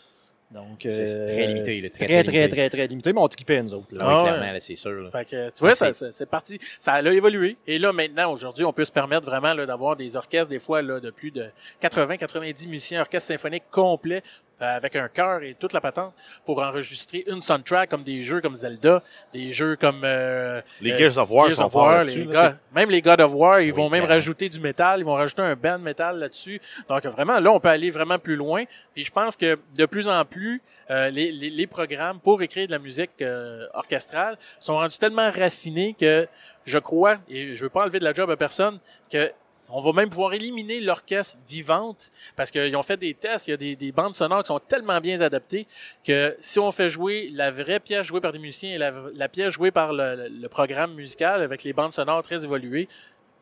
Donc, 0.55 0.77
C'est 0.83 1.11
euh, 1.13 1.33
très 1.33 1.47
limité. 1.47 1.81
là, 1.81 1.89
Très, 1.89 2.05
très, 2.05 2.23
limité. 2.23 2.47
très, 2.49 2.69
très, 2.69 2.87
limité, 2.87 3.11
mais 3.11 3.19
on 3.19 3.27
trippait, 3.27 3.61
nous 3.61 3.73
autres. 3.73 3.87
là. 3.91 4.05
Ah 4.07 4.17
oui, 4.17 4.23
clairement, 4.23 4.53
là, 4.53 4.59
c'est 4.61 4.75
sûr. 4.77 4.91
là. 5.03 5.09
Fait 5.11 5.25
que, 5.25 5.47
tu 5.49 5.59
vois, 5.59 5.75
ça, 5.75 5.91
C'est- 5.91 6.25
parti. 6.25 6.57
Ça 6.79 6.93
a 6.93 7.01
évolué. 7.01 7.57
Et 7.67 7.77
là, 7.77 7.91
maintenant, 7.91 8.31
aujourd'hui, 8.31 8.63
on 8.63 8.71
peut 8.71 8.85
se 8.85 8.91
permettre 8.91 9.25
vraiment 9.25 9.53
là, 9.53 9.65
d'avoir 9.65 9.97
des 9.97 10.15
orchestres, 10.15 10.47
des 10.49 10.59
fois, 10.59 10.81
là, 10.81 11.01
de 11.01 11.09
plus 11.11 11.31
de 11.31 11.45
80-90 11.81 12.67
musiciens, 12.69 13.01
orchestre 13.01 13.27
symphonique 13.27 13.63
complet, 13.69 14.23
euh, 14.54 14.54
avec 14.59 14.95
un 14.95 15.07
chœur 15.07 15.43
et 15.43 15.55
toute 15.59 15.73
la 15.73 15.81
patente, 15.81 16.13
pour 16.45 16.61
enregistrer 16.61 17.23
une 17.27 17.41
soundtrack 17.41 17.89
comme 17.89 18.03
des 18.03 18.23
jeux 18.23 18.41
comme 18.41 18.55
Zelda, 18.55 19.03
des 19.33 19.51
jeux 19.53 19.75
comme... 19.75 20.01
euh, 20.03 20.61
Les 20.81 20.93
euh, 20.93 20.97
Gears 20.97 21.17
of 21.17 21.29
War 21.29 21.47
Gears 21.47 21.57
sont 21.57 21.65
of 21.65 21.73
War, 21.75 22.03
les 22.03 22.23
là, 22.25 22.55
même 22.73 22.89
les 22.89 23.01
God 23.01 23.21
of 23.21 23.33
War, 23.33 23.59
ils 23.61 23.71
Oui, 23.71 23.77
vont 23.77 23.89
même 23.89 24.05
rajouter 24.05 24.47
du 24.49 24.59
métal, 24.59 24.99
ils 24.99 25.05
vont 25.05 25.13
rajouter 25.15 25.41
un 25.41 25.55
band 25.55 25.79
métal 25.79 26.19
là-dessus. 26.19 26.61
Donc 26.87 27.05
vraiment, 27.05 27.39
là, 27.39 27.51
on 27.51 27.59
peut 27.59 27.69
aller 27.69 27.91
vraiment 27.91 28.19
plus 28.19 28.35
loin. 28.35 28.63
Et 28.95 29.03
je 29.03 29.11
pense 29.11 29.35
que 29.35 29.57
de 29.75 29.85
plus 29.85 30.07
en 30.07 30.23
plus, 30.25 30.61
euh, 30.89 31.09
les, 31.09 31.31
les, 31.31 31.49
les 31.49 31.67
programmes 31.67 32.19
pour 32.19 32.41
écrire 32.41 32.67
de 32.67 32.71
la 32.71 32.79
musique 32.79 33.11
euh, 33.21 33.65
orchestrale 33.73 34.37
sont 34.59 34.75
rendus 34.75 34.97
tellement 34.97 35.29
raffinés 35.31 35.95
que 35.99 36.27
je 36.65 36.79
crois, 36.79 37.17
et 37.29 37.55
je 37.55 37.63
veux 37.63 37.69
pas 37.69 37.83
enlever 37.83 37.99
de 37.99 38.03
la 38.03 38.13
job 38.13 38.29
à 38.31 38.35
personne, 38.37 38.79
que 39.11 39.31
on 39.69 39.81
va 39.81 39.93
même 39.93 40.09
pouvoir 40.09 40.33
éliminer 40.33 40.79
l'orchestre 40.79 41.37
vivante 41.47 42.11
parce 42.35 42.51
qu'ils 42.51 42.75
ont 42.75 42.83
fait 42.83 42.97
des 42.97 43.13
tests, 43.13 43.47
il 43.47 43.51
y 43.51 43.53
a 43.53 43.57
des, 43.57 43.75
des 43.75 43.91
bandes 43.91 44.15
sonores 44.15 44.43
qui 44.43 44.47
sont 44.47 44.59
tellement 44.59 44.99
bien 44.99 45.19
adaptées 45.21 45.67
que 46.03 46.35
si 46.39 46.59
on 46.59 46.71
fait 46.71 46.89
jouer 46.89 47.29
la 47.33 47.51
vraie 47.51 47.79
pièce 47.79 48.07
jouée 48.07 48.21
par 48.21 48.31
des 48.31 48.39
musiciens 48.39 48.75
et 48.75 48.77
la, 48.77 49.29
pièce 49.29 49.53
jouée 49.53 49.71
par 49.71 49.91
le 49.93 50.47
programme 50.47 50.93
musical 50.93 51.41
avec 51.41 51.63
les 51.63 51.73
bandes 51.73 51.93
sonores 51.93 52.23
très 52.23 52.43
évoluées, 52.43 52.87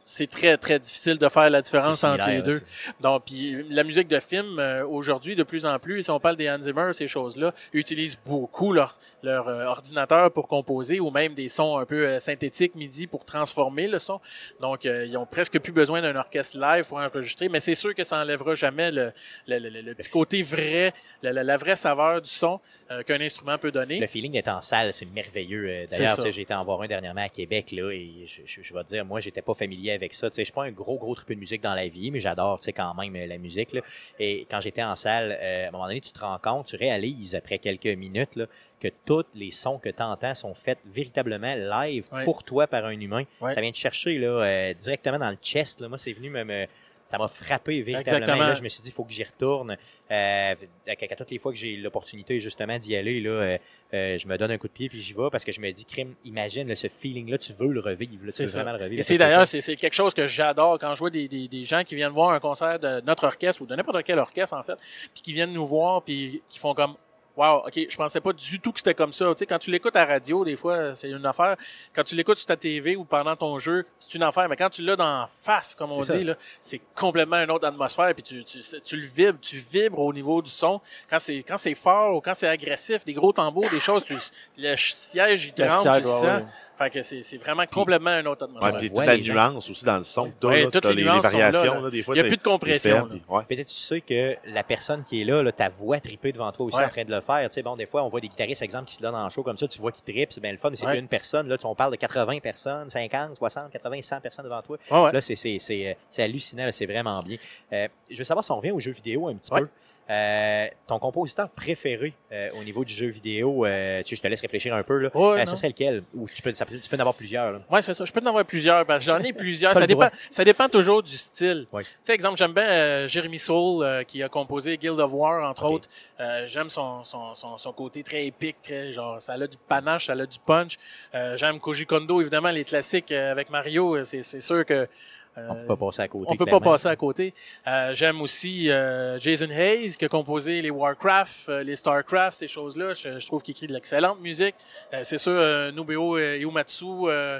c'est 0.05 0.29
très 0.29 0.57
très 0.57 0.79
difficile 0.79 1.17
de 1.17 1.29
faire 1.29 1.49
la 1.49 1.61
différence 1.61 2.03
entre 2.13 2.27
les 2.29 2.41
deux. 2.41 2.61
Donc, 2.99 3.23
puis 3.25 3.63
la 3.69 3.83
musique 3.83 4.07
de 4.07 4.19
film 4.19 4.59
euh, 4.59 4.85
aujourd'hui, 4.85 5.35
de 5.35 5.43
plus 5.43 5.65
en 5.65 5.79
plus, 5.79 6.03
si 6.03 6.11
on 6.11 6.19
parle 6.19 6.35
des 6.35 6.49
Hans 6.49 6.61
Zimmer, 6.61 6.91
ces 6.93 7.07
choses-là, 7.07 7.53
utilisent 7.73 8.17
beaucoup 8.25 8.73
leur 8.73 8.97
leur 9.23 9.47
euh, 9.47 9.63
ordinateur 9.65 10.31
pour 10.33 10.49
composer 10.49 10.99
ou 10.99 11.09
même 11.09 11.33
des 11.33 11.47
sons 11.47 11.77
un 11.77 11.85
peu 11.85 12.05
euh, 12.05 12.19
synthétiques 12.19 12.75
MIDI 12.75 13.07
pour 13.07 13.23
transformer 13.23 13.87
le 13.87 13.97
son. 13.97 14.19
Donc, 14.59 14.85
euh, 14.85 15.05
ils 15.05 15.15
ont 15.15 15.25
presque 15.25 15.57
plus 15.59 15.71
besoin 15.71 16.01
d'un 16.01 16.15
orchestre 16.17 16.57
live 16.59 16.85
pour 16.85 16.97
enregistrer, 16.97 17.47
mais 17.47 17.61
c'est 17.61 17.75
sûr 17.75 17.95
que 17.95 18.03
ça 18.03 18.17
enlèvera 18.17 18.55
jamais 18.55 18.91
le, 18.91 19.13
le, 19.47 19.59
le- 19.59 19.81
le- 19.81 19.95
petit 19.95 20.09
côté 20.09 20.43
vrai, 20.43 20.93
la, 21.21 21.31
la- 21.31 21.43
la 21.43 21.55
vraie 21.55 21.77
saveur 21.77 22.21
du 22.21 22.29
son 22.29 22.59
euh, 22.91 23.01
qu'un 23.03 23.21
instrument 23.21 23.57
peut 23.57 23.71
donner. 23.71 24.01
Le 24.01 24.07
feeling 24.07 24.33
d'être 24.33 24.49
en 24.49 24.59
salle, 24.59 24.91
c'est 24.93 25.05
merveilleux. 25.05 25.85
D'ailleurs, 25.89 26.17
j'ai 26.31 26.41
été 26.41 26.53
en 26.53 26.65
voir 26.65 26.81
un 26.81 26.87
dernièrement 26.87 27.23
à 27.23 27.29
Québec, 27.29 27.71
là, 27.71 27.91
et 27.91 28.25
je, 28.25 28.41
je, 28.45 28.61
je 28.61 28.73
vais 28.73 28.83
te 28.83 28.89
dire, 28.89 29.05
moi, 29.05 29.21
j'étais 29.21 29.41
pas 29.41 29.53
familier 29.53 29.92
avec 29.93 30.13
ça. 30.13 30.29
Tu 30.29 30.35
sais, 30.35 30.41
je 30.41 30.45
suis 30.45 30.53
pas 30.53 30.63
un 30.65 30.71
gros, 30.71 30.97
gros 30.97 31.15
triple 31.15 31.35
de 31.35 31.39
musique 31.39 31.61
dans 31.61 31.73
la 31.75 31.87
vie, 31.87 32.11
mais 32.11 32.19
j'adore, 32.19 32.59
tu 32.59 32.65
sais, 32.65 32.73
quand 32.73 32.93
même 32.95 33.15
euh, 33.15 33.27
la 33.27 33.37
musique, 33.37 33.73
là. 33.73 33.81
Et 34.19 34.45
quand 34.49 34.61
j'étais 34.61 34.83
en 34.83 34.95
salle, 34.95 35.37
euh, 35.39 35.65
à 35.65 35.67
un 35.69 35.71
moment 35.71 35.85
donné, 35.87 36.01
tu 36.01 36.11
te 36.11 36.19
rends 36.19 36.37
compte, 36.39 36.67
tu 36.67 36.75
réalises 36.75 37.35
après 37.35 37.59
quelques 37.59 37.85
minutes, 37.87 38.35
là, 38.35 38.45
que 38.79 38.89
tous 39.05 39.23
les 39.35 39.51
sons 39.51 39.79
que 39.79 39.89
tu 39.89 40.03
entends 40.03 40.35
sont 40.35 40.53
faits 40.53 40.79
véritablement 40.85 41.55
live 41.55 42.05
Ouais. 42.11 42.25
pour 42.25 42.43
toi 42.43 42.67
par 42.67 42.85
un 42.85 42.99
humain. 42.99 43.23
Ouais. 43.39 43.53
Ça 43.53 43.61
vient 43.61 43.71
te 43.71 43.77
chercher, 43.77 44.17
là, 44.17 44.27
euh, 44.27 44.73
directement 44.73 45.19
dans 45.19 45.29
le 45.31 45.37
chest, 45.41 45.79
là. 45.79 45.87
Moi, 45.87 45.97
c'est 45.97 46.13
venu 46.13 46.29
me, 46.29 46.43
me- 46.43 46.67
ça 47.13 47.19
m'a 47.19 47.27
frappé 47.27 47.83
véritablement. 47.83 48.17
Exactement. 48.23 48.47
Là, 48.47 48.53
je 48.55 48.63
me 48.63 48.69
suis 48.69 48.81
dit, 48.81 48.89
il 48.89 48.91
faut 48.91 49.03
que 49.03 49.13
j'y 49.13 49.23
retourne. 49.23 49.77
Euh, 50.11 50.55
à, 50.87 51.15
toutes 51.15 51.29
les 51.29 51.37
fois 51.37 51.51
que 51.51 51.57
j'ai 51.59 51.75
l'opportunité 51.75 52.39
justement 52.39 52.79
d'y 52.79 52.95
aller, 52.95 53.21
là, 53.21 53.29
euh, 53.29 53.57
euh, 53.93 54.17
je 54.17 54.27
me 54.27 54.35
donne 54.35 54.49
un 54.49 54.57
coup 54.57 54.67
de 54.67 54.73
pied 54.73 54.89
puis 54.89 54.99
j'y 54.99 55.13
vais 55.13 55.29
parce 55.31 55.45
que 55.45 55.51
je 55.51 55.61
me 55.61 55.71
dis, 55.71 55.85
crime, 55.85 56.15
imagine 56.25 56.67
là, 56.67 56.75
ce 56.75 56.87
feeling-là, 56.87 57.37
tu 57.37 57.53
veux 57.53 57.67
le 57.67 57.81
revivre, 57.81 58.25
là, 58.25 58.31
tu 58.31 58.37
C'est 58.37 58.43
veux 58.45 58.49
ça. 58.49 58.63
vraiment 58.63 58.75
le 58.79 58.83
revivre. 58.83 58.99
Et 58.99 59.03
c'est 59.03 59.19
d'ailleurs, 59.19 59.45
c'est 59.45 59.61
c'est 59.61 59.75
quelque 59.75 59.93
chose 59.93 60.15
que 60.15 60.25
j'adore 60.25 60.79
quand 60.79 60.95
je 60.95 60.99
vois 60.99 61.11
des, 61.11 61.27
des, 61.27 61.47
des 61.47 61.65
gens 61.65 61.83
qui 61.83 61.93
viennent 61.93 62.11
voir 62.11 62.31
un 62.31 62.39
concert 62.39 62.79
de 62.79 63.01
notre 63.01 63.25
orchestre 63.25 63.61
ou 63.61 63.67
de 63.67 63.75
n'importe 63.75 64.03
quel 64.03 64.17
orchestre, 64.17 64.55
en 64.55 64.63
fait, 64.63 64.77
puis 65.13 65.21
qui 65.21 65.33
viennent 65.33 65.53
nous 65.53 65.67
voir, 65.67 66.01
puis 66.01 66.41
qui 66.49 66.57
font 66.57 66.73
comme 66.73 66.95
Wow, 67.35 67.63
ok, 67.65 67.73
je 67.89 67.95
pensais 67.97 68.21
pas 68.21 68.31
du 68.31 68.59
tout 68.59 68.71
que 68.71 68.77
c'était 68.77 68.93
comme 68.93 69.11
ça. 69.11 69.25
Tu 69.33 69.39
sais, 69.39 69.45
quand 69.47 69.57
tu 69.57 69.71
l'écoutes 69.71 69.95
à 69.95 70.01
la 70.05 70.13
radio, 70.13 70.45
des 70.45 70.55
fois, 70.55 70.93
c'est 70.93 71.09
une 71.09 71.25
affaire. 71.25 71.55
Quand 71.95 72.03
tu 72.03 72.13
l'écoutes 72.13 72.37
sur 72.37 72.45
ta 72.45 72.55
TV 72.55 72.95
ou 72.95 73.05
pendant 73.05 73.35
ton 73.35 73.57
jeu, 73.57 73.87
c'est 73.99 74.13
une 74.13 74.21
affaire. 74.21 74.47
Mais 74.47 74.55
quand 74.55 74.69
tu 74.69 74.83
l'as 74.83 74.95
dans 74.95 75.25
face, 75.41 75.73
comme 75.73 75.91
on 75.91 76.03
ça. 76.03 76.15
dit, 76.15 76.23
là, 76.25 76.35
c'est 76.61 76.79
complètement 76.93 77.37
une 77.37 77.49
autre 77.49 77.65
atmosphère. 77.67 78.13
Puis 78.13 78.21
tu, 78.21 78.43
tu, 78.43 78.59
tu 78.83 78.97
le 78.97 79.07
vibres, 79.07 79.39
tu 79.41 79.57
vibres 79.57 79.97
au 79.99 80.13
niveau 80.13 80.43
du 80.43 80.51
son. 80.51 80.79
Quand 81.09 81.17
c'est 81.17 81.37
quand 81.41 81.57
c'est 81.57 81.73
fort 81.73 82.15
ou 82.17 82.21
quand 82.21 82.35
c'est 82.35 82.47
agressif, 82.47 83.03
des 83.03 83.13
gros 83.13 83.33
tambours, 83.33 83.67
des 83.71 83.79
choses, 83.79 84.03
tu, 84.03 84.15
le 84.57 84.75
siège 84.75 85.45
il 85.57 85.63
Le 85.63 85.67
tremble, 85.69 85.81
tu 85.83 85.87
le 85.89 85.95
ouais, 85.95 86.11
sens. 86.13 86.23
ouais. 86.25 86.45
Fait 86.75 86.89
que 86.89 87.01
c'est 87.03 87.21
c'est 87.23 87.37
vraiment 87.37 87.65
complètement 87.67 88.11
une 88.19 88.27
autre 88.27 88.45
Ouais, 88.45 88.49
atmosphère. 88.57 88.77
puis 88.79 88.89
voit 88.89 89.05
toute 89.05 89.27
la 89.27 89.33
nuance 89.33 89.69
aussi 89.69 89.85
dans 89.85 89.97
le 89.97 90.03
son. 90.03 90.31
t'as, 90.39 90.47
Ouais, 90.47 90.63
là, 90.65 90.71
toutes 90.71 90.85
les 90.85 90.89
les, 90.95 90.95
les 90.97 91.03
nuances 91.03 91.25
sont 91.25 91.37
là, 91.37 91.49
variations. 91.51 91.73
là. 91.75 91.81
là, 91.81 91.89
des 91.89 92.03
fois, 92.03 92.15
Il 92.15 92.17
y 92.17 92.21
a 92.21 92.23
plus 92.27 92.37
de 92.37 92.41
compression, 92.43 93.07
puis- 93.09 93.21
ouais. 93.29 93.43
Peut-être 93.47 93.67
tu 93.67 93.75
sais 93.75 94.01
que 94.01 94.35
la 94.45 94.63
personne 94.63 95.03
qui 95.03 95.21
est 95.21 95.23
là, 95.25 95.41
là 95.43 95.51
ta 95.51 95.69
voix 95.69 95.99
tripée 95.99 96.31
devant 96.31 96.51
toi 96.51 96.65
aussi 96.67 96.77
Ouais. 96.77 96.85
en 96.85 96.89
train 96.89 97.05
de 97.05 97.11
le 97.11 97.21
faire. 97.23 97.49
Tu 97.49 97.55
sais, 97.55 97.63
bon, 97.63 97.75
des 97.75 97.85
fois, 97.87 98.03
on 98.03 98.09
voit 98.09 98.19
des 98.21 98.27
guitaristes, 98.27 98.61
exemple, 98.61 98.85
qui 98.89 98.95
se 98.95 99.01
donnent 99.01 99.15
en 99.15 99.29
show 99.29 99.41
comme 99.41 99.57
ça, 99.57 99.67
tu 99.67 99.79
vois 99.81 99.91
qu'ils 99.91 100.03
trippent, 100.03 100.31
c'est 100.33 100.41
bien 100.41 100.51
le 100.51 100.57
fun, 100.57 100.69
mais 100.69 100.75
c'est 100.77 100.85
Ouais. 100.85 100.99
une 100.99 101.07
personne. 101.07 101.47
Là, 101.47 101.57
tu- 101.57 101.65
on 101.65 101.73
parle 101.75 101.91
de 101.91 101.95
80 101.97 102.39
personnes, 102.39 102.89
50, 102.89 103.35
60, 103.35 103.71
80, 103.71 104.01
100 104.01 104.21
personnes 104.21 104.45
devant 104.45 104.61
toi. 104.61 104.77
Ouais, 104.91 105.01
ouais. 105.05 105.11
Là, 105.11 105.21
c'est, 105.21 105.35
c'est, 105.35 105.57
c'est, 105.59 105.87
euh, 105.87 105.93
c'est 106.11 106.21
hallucinant, 106.23 106.69
c'est 106.71 106.85
vraiment 106.85 107.21
bien. 107.23 107.37
Euh, 107.71 107.87
je 108.11 108.17
veux 108.17 108.23
savoir 108.23 108.43
si 108.45 108.51
on 108.51 108.57
revient 108.57 108.71
aux 108.71 108.79
jeux 108.79 108.91
vidéo 108.91 109.27
un 109.27 109.35
petit 109.35 109.49
peu. 109.49 109.67
Euh, 110.09 110.67
ton 110.87 110.99
compositeur 110.99 111.49
préféré 111.49 112.13
euh, 112.31 112.49
au 112.59 112.63
niveau 112.63 112.83
du 112.83 112.93
jeu 112.93 113.07
vidéo, 113.07 113.65
euh, 113.65 114.01
tu 114.03 114.09
sais, 114.09 114.15
je 114.17 114.21
te 114.21 114.27
laisse 114.27 114.41
réfléchir 114.41 114.75
un 114.75 114.83
peu. 114.83 114.97
Là. 114.97 115.09
Ouais, 115.15 115.41
Euh, 115.41 115.45
serait 115.45 115.69
lequel? 115.69 116.03
Ou 116.13 116.27
tu 116.27 116.41
peux, 116.41 116.51
ça 116.53 116.65
tu 116.65 116.73
peux 116.89 116.97
en 116.97 116.99
avoir 116.99 117.15
plusieurs. 117.15 117.61
Ouais, 117.71 117.81
c'est 117.81 117.93
ça. 117.93 118.03
Je 118.03 118.11
peux 118.11 118.21
en 118.21 118.25
avoir 118.25 118.43
plusieurs. 118.43 118.85
J'en 118.99 119.19
ai 119.19 119.31
plusieurs. 119.33 119.73
Ça, 119.73 119.87
dépend, 119.87 120.09
ça 120.29 120.43
dépend 120.43 120.67
toujours 120.67 121.01
du 121.03 121.17
style. 121.17 121.67
Ouais. 121.71 121.83
Tu 121.83 121.89
sais, 122.03 122.13
exemple, 122.13 122.37
j'aime 122.37 122.53
bien 122.53 122.69
euh, 122.69 123.07
Jeremy 123.07 123.39
Soule 123.39 123.83
euh, 123.83 124.03
qui 124.03 124.21
a 124.21 124.29
composé 124.29 124.77
Guild 124.77 124.99
of 124.99 125.13
War, 125.13 125.49
entre 125.49 125.65
autres. 125.71 125.87
Euh, 126.19 126.45
j'aime 126.47 126.69
son, 126.69 127.03
son, 127.03 127.33
son, 127.33 127.57
son 127.57 127.73
côté 127.73 128.03
très 128.03 128.25
épique, 128.25 128.57
très 128.61 128.91
genre, 128.91 129.21
ça 129.21 129.33
a 129.33 129.47
du 129.47 129.57
panache, 129.69 130.07
ça 130.07 130.13
a 130.13 130.25
du 130.25 130.39
punch. 130.45 130.77
Euh, 131.15 131.37
j'aime 131.37 131.59
Koji 131.59 131.85
Kondo, 131.85 132.19
évidemment, 132.21 132.51
les 132.51 132.65
classiques 132.65 133.11
euh, 133.11 133.31
avec 133.31 133.49
Mario. 133.49 134.03
C'est, 134.03 134.21
c'est 134.21 134.41
sûr 134.41 134.65
que 134.65 134.87
On 135.35 135.55
peut 135.55 135.65
pas 135.65 135.75
passer 135.77 136.01
à 136.01 136.07
côté. 136.07 136.25
on 136.29 136.35
peut 136.35 136.45
pas 136.45 136.59
passer 136.59 136.87
à 136.87 136.95
côté. 136.95 137.33
Euh, 137.67 137.93
J'aime 137.93 138.21
aussi 138.21 138.69
euh, 138.69 139.17
Jason 139.17 139.49
Hayes 139.49 139.95
qui 139.97 140.05
a 140.05 140.09
composé 140.09 140.61
les 140.61 140.69
Warcraft, 140.69 141.49
euh, 141.49 141.63
les 141.63 141.75
Starcraft, 141.75 142.37
ces 142.37 142.47
choses-là. 142.47 142.93
Je, 142.93 143.19
je 143.19 143.25
trouve 143.27 143.41
qu'il 143.41 143.53
écrit 143.53 143.67
de 143.67 143.73
l'excellente 143.73 144.19
musique. 144.19 144.55
Euh, 144.93 144.99
c'est 145.03 145.17
sûr, 145.17 145.31
euh, 145.33 145.71
Nobuo 145.71 146.17
euh, 146.17 146.37
Uematsu, 146.39 146.85
euh, 147.07 147.39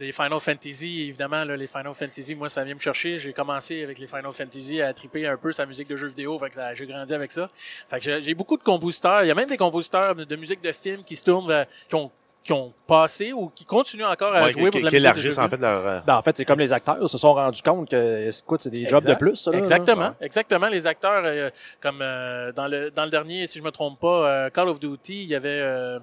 les 0.00 0.10
Final 0.12 0.40
Fantasy, 0.40 1.02
évidemment, 1.08 1.44
là, 1.44 1.56
les 1.56 1.66
Final 1.66 1.94
Fantasy, 1.94 2.34
moi, 2.34 2.48
ça 2.48 2.64
vient 2.64 2.74
me 2.74 2.80
chercher. 2.80 3.18
J'ai 3.18 3.32
commencé 3.32 3.82
avec 3.84 3.98
les 3.98 4.06
Final 4.06 4.32
Fantasy 4.32 4.80
à 4.80 4.92
triper 4.94 5.26
un 5.26 5.36
peu 5.36 5.52
sa 5.52 5.66
musique 5.66 5.88
de 5.88 5.96
jeux 5.96 6.08
vidéo. 6.08 6.38
Fait 6.38 6.50
que 6.50 6.60
j'ai 6.74 6.86
grandi 6.86 7.12
avec 7.14 7.30
ça. 7.30 7.50
Fait 7.90 8.00
que 8.00 8.20
j'ai- 8.20 8.34
beaucoup 8.34 8.56
de 8.56 8.62
compositeurs. 8.64 9.22
Il 9.22 9.28
y 9.28 9.30
a 9.30 9.34
même 9.34 9.48
des 9.48 9.56
compositeurs 9.58 10.14
de, 10.14 10.24
de 10.24 10.36
musique 10.36 10.62
de 10.62 10.72
film 10.72 11.04
qui 11.04 11.14
se 11.16 11.24
tournent 11.24 11.66
qui 11.88 11.94
ont 11.94 12.10
qui 12.44 12.52
ont 12.52 12.72
passé 12.86 13.32
ou 13.32 13.48
qui 13.54 13.64
continuent 13.64 14.04
encore 14.04 14.34
à 14.34 14.44
Ouais, 14.44 14.52
jouer 14.52 14.64
qui- 14.70 14.70
pour 14.72 14.80
de 14.80 14.84
la 14.84 14.90
qui 14.90 14.96
musique 14.96 14.98
de 14.98 14.98
élargissent 14.98 15.38
en 15.38 15.48
fait 15.48 15.56
leur. 15.56 15.86
euh, 15.86 16.00
Ben, 16.06 16.16
en 16.16 16.22
fait, 16.22 16.36
c'est 16.36 16.44
comme 16.44 16.58
les 16.58 16.72
acteurs 16.74 17.08
se 17.08 17.16
sont 17.18 17.32
rendus 17.32 17.62
compte 17.62 17.88
que, 17.90 18.28
écoute, 18.28 18.60
c'est 18.60 18.68
des 18.70 18.86
jobs 18.86 19.02
de 19.02 19.14
plus, 19.14 19.34
ça, 19.36 19.50
là, 19.50 19.56
là. 19.56 19.62
Exactement, 19.62 20.02
Ouais. 20.08 20.12
exactement. 20.20 20.68
Les 20.68 20.86
acteurs, 20.86 21.22
euh, 21.24 21.48
comme 21.80 22.00
euh, 22.02 22.52
dans 22.52 22.68
le 22.68 22.90
dans 22.90 23.04
le 23.04 23.10
dernier, 23.10 23.46
si 23.46 23.58
je 23.58 23.64
me 23.64 23.70
trompe 23.70 23.98
pas, 23.98 24.28
euh, 24.28 24.50
Call 24.50 24.68
of 24.68 24.78
Duty, 24.78 25.22
il 25.22 25.28
y 25.30 25.34
avait 25.34 25.48
euh, 25.62 25.98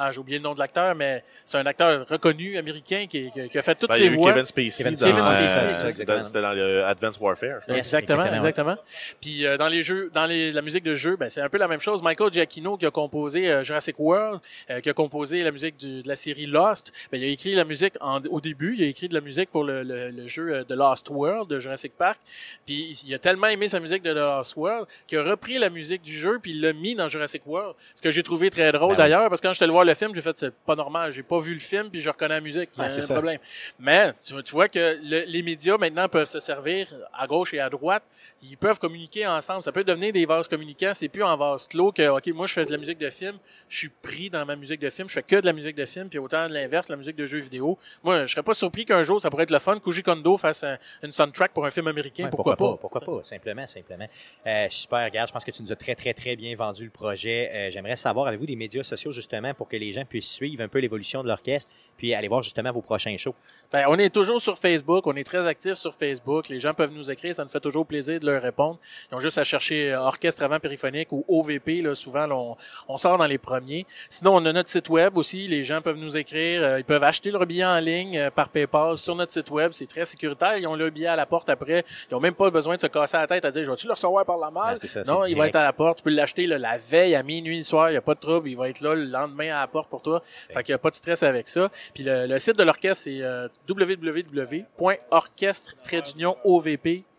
ah, 0.00 0.12
j'ai 0.12 0.18
oublié 0.18 0.38
le 0.38 0.44
nom 0.44 0.54
de 0.54 0.58
l'acteur, 0.58 0.94
mais 0.94 1.22
c'est 1.44 1.58
un 1.58 1.66
acteur 1.66 2.06
reconnu 2.08 2.56
américain 2.56 3.06
qui, 3.08 3.30
qui- 3.30 3.48
qui 3.48 3.58
a 3.58 3.62
fait 3.62 3.74
toutes 3.74 3.90
Ben, 3.90 3.96
il 3.96 4.04
y 4.04 4.06
ses 4.06 4.10
a 4.10 4.12
eu 4.12 4.16
voix. 4.16 4.32
Kevin 4.32 4.46
Spacey 4.46 4.82
Kevin 4.84 4.94
dans, 4.94 5.06
Spacey, 5.06 5.18
euh, 5.64 5.88
exactement. 5.88 6.18
dans- 6.18 6.24
c'était 6.26 6.42
dans 6.42 6.52
le 6.52 6.84
Advanced 6.84 7.20
Warfare. 7.20 7.60
Yes, 7.68 7.78
exactement, 7.78 8.24
exactement, 8.24 8.36
exactement. 8.48 8.76
Puis 9.20 9.46
euh, 9.46 9.56
dans 9.56 9.68
les 9.68 9.82
jeux, 9.82 10.10
dans 10.14 10.26
les, 10.26 10.52
la 10.52 10.62
musique 10.62 10.84
de 10.84 10.94
jeu, 10.94 11.16
ben 11.16 11.28
c'est 11.30 11.40
un 11.40 11.48
peu 11.48 11.58
la 11.58 11.68
même 11.68 11.80
chose. 11.80 12.02
Michael 12.02 12.32
Giacchino 12.32 12.76
qui 12.76 12.86
a 12.86 12.90
composé 12.90 13.50
euh, 13.50 13.62
Jurassic 13.62 13.98
World, 13.98 14.40
euh, 14.70 14.80
qui 14.80 14.88
a 14.90 14.92
composé 14.92 15.42
la 15.42 15.50
musique 15.50 15.76
du- 15.76 16.02
de 16.02 16.08
la 16.08 16.16
série 16.16 16.46
Lost. 16.46 16.92
Ben 17.12 17.20
il 17.20 17.24
a 17.24 17.28
écrit 17.28 17.54
la 17.54 17.64
musique 17.64 17.94
en- 18.00 18.22
au 18.30 18.40
début, 18.40 18.74
il 18.76 18.82
a 18.82 18.86
écrit 18.86 19.08
de 19.08 19.14
la 19.14 19.20
musique 19.20 19.50
pour 19.50 19.64
le, 19.64 19.82
le, 19.82 20.10
le 20.10 20.26
jeu 20.26 20.64
de 20.68 20.74
Lost 20.74 21.10
World 21.10 21.48
de 21.50 21.58
Jurassic 21.60 21.92
Park. 21.96 22.18
Puis 22.66 23.02
il 23.06 23.14
a 23.14 23.18
tellement 23.18 23.48
aimé 23.48 23.68
sa 23.68 23.80
musique 23.80 24.02
de 24.02 24.12
The 24.12 24.16
Lost 24.16 24.56
World 24.56 24.86
qu'il 25.06 25.18
a 25.18 25.22
repris 25.24 25.58
la 25.58 25.70
musique 25.70 26.02
du 26.02 26.16
jeu 26.18 26.38
puis 26.40 26.52
il 26.52 26.60
l'a 26.60 26.72
mis 26.72 26.94
dans 26.94 27.08
Jurassic 27.08 27.42
World. 27.46 27.74
Ce 27.94 28.02
que 28.02 28.10
j'ai 28.10 28.22
trouvé 28.22 28.50
très 28.50 28.72
drôle 28.72 28.96
Ben 28.96 29.02
d'ailleurs 29.04 29.28
parce 29.28 29.40
que 29.40 29.46
quand 29.46 29.52
j'étais 29.52 29.64
allé 29.64 29.72
voir 29.72 29.84
le 29.90 29.94
film, 29.96 30.14
j'ai 30.14 30.22
fait 30.22 30.36
c'est 30.38 30.54
pas 30.54 30.74
normal, 30.74 31.12
j'ai 31.12 31.22
pas 31.22 31.38
vu 31.40 31.52
le 31.54 31.60
film 31.60 31.90
puis 31.90 32.00
je 32.00 32.08
reconnais 32.08 32.34
la 32.34 32.40
musique. 32.40 32.70
Il 32.76 32.78
y 32.78 32.80
a 32.80 32.84
Ouais, 32.84 32.90
c'est 32.90 33.00
un 33.00 33.02
ça. 33.02 33.14
problème. 33.14 33.38
Mais 33.78 34.12
tu, 34.24 34.32
vois- 34.32 34.42
tu 34.42 34.52
vois 34.52 34.68
que 34.68 34.98
le- 35.02 35.24
les 35.26 35.42
médias 35.42 35.76
maintenant 35.78 36.08
peuvent 36.08 36.26
se 36.28 36.40
servir 36.40 36.86
à 37.12 37.26
gauche 37.26 37.54
et 37.54 37.60
à 37.60 37.68
droite. 37.68 38.02
Ils 38.42 38.56
peuvent 38.56 38.78
communiquer 38.78 39.26
ensemble. 39.26 39.62
Ça 39.62 39.72
peut 39.72 39.84
devenir 39.84 40.12
des 40.12 40.24
vases 40.26 40.48
communicants. 40.48 40.92
C'est 40.94 41.08
plus 41.08 41.22
en 41.22 41.36
vase 41.36 41.66
clos 41.66 41.92
que 41.92 42.08
ok 42.08 42.26
moi 42.28 42.46
je 42.46 42.52
fais 42.54 42.64
de 42.64 42.72
la 42.72 42.78
musique 42.78 42.98
de 42.98 43.10
film, 43.10 43.36
je 43.68 43.76
suis 43.78 43.88
pris 43.88 44.30
dans 44.30 44.44
ma 44.46 44.56
musique 44.56 44.80
de 44.80 44.90
film, 44.90 45.08
je 45.08 45.14
fais 45.14 45.22
que 45.22 45.36
de 45.36 45.46
la 45.46 45.52
musique 45.52 45.76
de 45.76 45.84
film, 45.86 46.08
puis 46.08 46.18
autant 46.18 46.48
de 46.48 46.54
l'inverse, 46.54 46.88
la 46.88 46.96
musique 46.96 47.16
de 47.16 47.26
jeux 47.26 47.38
vidéo. 47.40 47.78
Moi, 48.02 48.26
je 48.26 48.32
serais 48.32 48.42
pas 48.42 48.54
surpris 48.54 48.84
qu'un 48.84 49.02
jour 49.02 49.20
ça 49.20 49.30
pourrait 49.30 49.42
être 49.44 49.50
le 49.50 49.58
fun. 49.58 49.78
Koji 49.78 50.02
Kondo 50.02 50.36
fasse 50.36 50.64
un- 50.64 50.78
une 51.02 51.12
soundtrack 51.12 51.52
pour 51.52 51.66
un 51.66 51.70
film 51.70 51.88
américain. 51.88 52.24
Ouais, 52.24 52.30
pourquoi, 52.30 52.56
pas? 52.56 52.76
Pourquoi 52.80 53.00
pas, 53.00 53.22
simplement, 53.24 53.66
simplement. 53.66 54.06
Euh, 54.46 54.66
super, 54.70 55.04
regarde, 55.04 55.28
je 55.28 55.32
pense 55.32 55.44
que 55.44 55.50
tu 55.50 55.62
nous 55.62 55.72
as 55.72 55.76
très, 55.76 55.94
très, 55.94 56.14
très 56.14 56.36
bien 56.36 56.54
vendu 56.56 56.84
le 56.84 56.90
projet. 56.90 57.50
Euh, 57.52 57.70
J'aimerais 57.70 57.96
savoir, 57.96 58.26
avez-vous 58.26 58.46
des 58.46 58.56
médias 58.56 58.82
sociaux 58.82 59.12
justement 59.12 59.52
pour 59.54 59.68
que 59.68 59.76
les 59.80 59.92
gens 59.92 60.04
puissent 60.04 60.30
suivre 60.30 60.62
un 60.62 60.68
peu 60.68 60.78
l'évolution 60.78 61.22
de 61.22 61.28
l'orchestre, 61.28 61.70
puis 62.00 62.14
aller 62.14 62.28
voir 62.28 62.42
justement 62.42 62.72
vos 62.72 62.80
prochains 62.80 63.16
shows? 63.18 63.34
Ben, 63.72 63.84
on 63.88 63.98
est 63.98 64.10
toujours 64.10 64.40
sur 64.40 64.58
Facebook, 64.58 65.06
on 65.06 65.14
est 65.16 65.24
très 65.24 65.46
actifs 65.46 65.74
sur 65.74 65.94
Facebook. 65.94 66.48
Les 66.48 66.58
gens 66.58 66.72
peuvent 66.72 66.92
nous 66.92 67.10
écrire, 67.10 67.34
ça 67.34 67.44
nous 67.44 67.50
fait 67.50 67.60
toujours 67.60 67.86
plaisir 67.86 68.18
de 68.18 68.26
leur 68.26 68.42
répondre. 68.42 68.78
Ils 69.10 69.14
ont 69.14 69.20
juste 69.20 69.38
à 69.38 69.44
chercher 69.44 69.92
euh, 69.92 70.00
Orchestre 70.00 70.42
avant 70.42 70.58
périphonique 70.58 71.12
ou 71.12 71.24
OVP, 71.28 71.82
là, 71.82 71.94
souvent 71.94 72.26
là, 72.26 72.34
on, 72.34 72.56
on 72.88 72.96
sort 72.96 73.18
dans 73.18 73.26
les 73.26 73.38
premiers. 73.38 73.86
Sinon, 74.08 74.36
on 74.36 74.46
a 74.46 74.52
notre 74.52 74.70
site 74.70 74.88
web 74.88 75.16
aussi, 75.16 75.46
les 75.46 75.62
gens 75.62 75.82
peuvent 75.82 75.98
nous 75.98 76.16
écrire, 76.16 76.62
euh, 76.62 76.78
ils 76.78 76.84
peuvent 76.84 77.04
acheter 77.04 77.30
leur 77.30 77.44
billet 77.44 77.64
en 77.64 77.78
ligne 77.78 78.18
euh, 78.18 78.30
par 78.30 78.48
PayPal 78.48 78.96
sur 78.96 79.14
notre 79.14 79.32
site 79.32 79.50
web, 79.50 79.72
c'est 79.72 79.88
très 79.88 80.06
sécuritaire, 80.06 80.56
ils 80.56 80.66
ont 80.66 80.74
leur 80.74 80.90
billet 80.90 81.08
à 81.08 81.16
la 81.16 81.26
porte 81.26 81.50
après, 81.50 81.84
ils 82.10 82.14
ont 82.14 82.20
même 82.20 82.34
pas 82.34 82.50
besoin 82.50 82.76
de 82.76 82.80
se 82.80 82.86
casser 82.86 83.18
la 83.18 83.26
tête 83.26 83.44
à 83.44 83.50
dire, 83.50 83.64
je 83.64 83.70
vais-tu 83.70 83.86
le 83.86 83.92
recevoir 83.92 84.24
par 84.24 84.38
la 84.38 84.50
malle? 84.50 84.74
Ouais, 84.74 84.80
c'est 84.80 84.88
ça, 84.88 85.02
non, 85.04 85.24
il 85.26 85.36
va 85.36 85.48
être 85.48 85.56
à 85.56 85.64
la 85.64 85.72
porte, 85.72 85.98
tu 85.98 86.04
peux 86.04 86.10
l'acheter 86.10 86.46
la 86.46 86.78
veille 86.78 87.14
à 87.14 87.22
minuit 87.22 87.58
le 87.58 87.62
soir, 87.62 87.90
il 87.90 87.94
y 87.94 87.98
a 87.98 88.02
pas 88.02 88.14
de 88.14 88.20
trouble, 88.20 88.48
il 88.48 88.56
va 88.56 88.68
être 88.68 88.80
là 88.80 88.94
le 88.94 89.04
lendemain 89.04 89.54
à 89.54 89.60
la 89.60 89.66
pour 89.70 90.02
toi. 90.02 90.22
Fait 90.52 90.62
qu'il 90.62 90.72
y 90.72 90.74
a 90.74 90.78
pas 90.78 90.90
de 90.90 90.94
stress 90.94 91.22
avec 91.22 91.48
ça. 91.48 91.70
Puis 91.94 92.04
le, 92.04 92.26
le 92.26 92.38
site 92.38 92.56
de 92.56 92.62
l'orchestre, 92.62 93.04
c'est 93.04 93.22
euh, 93.22 93.48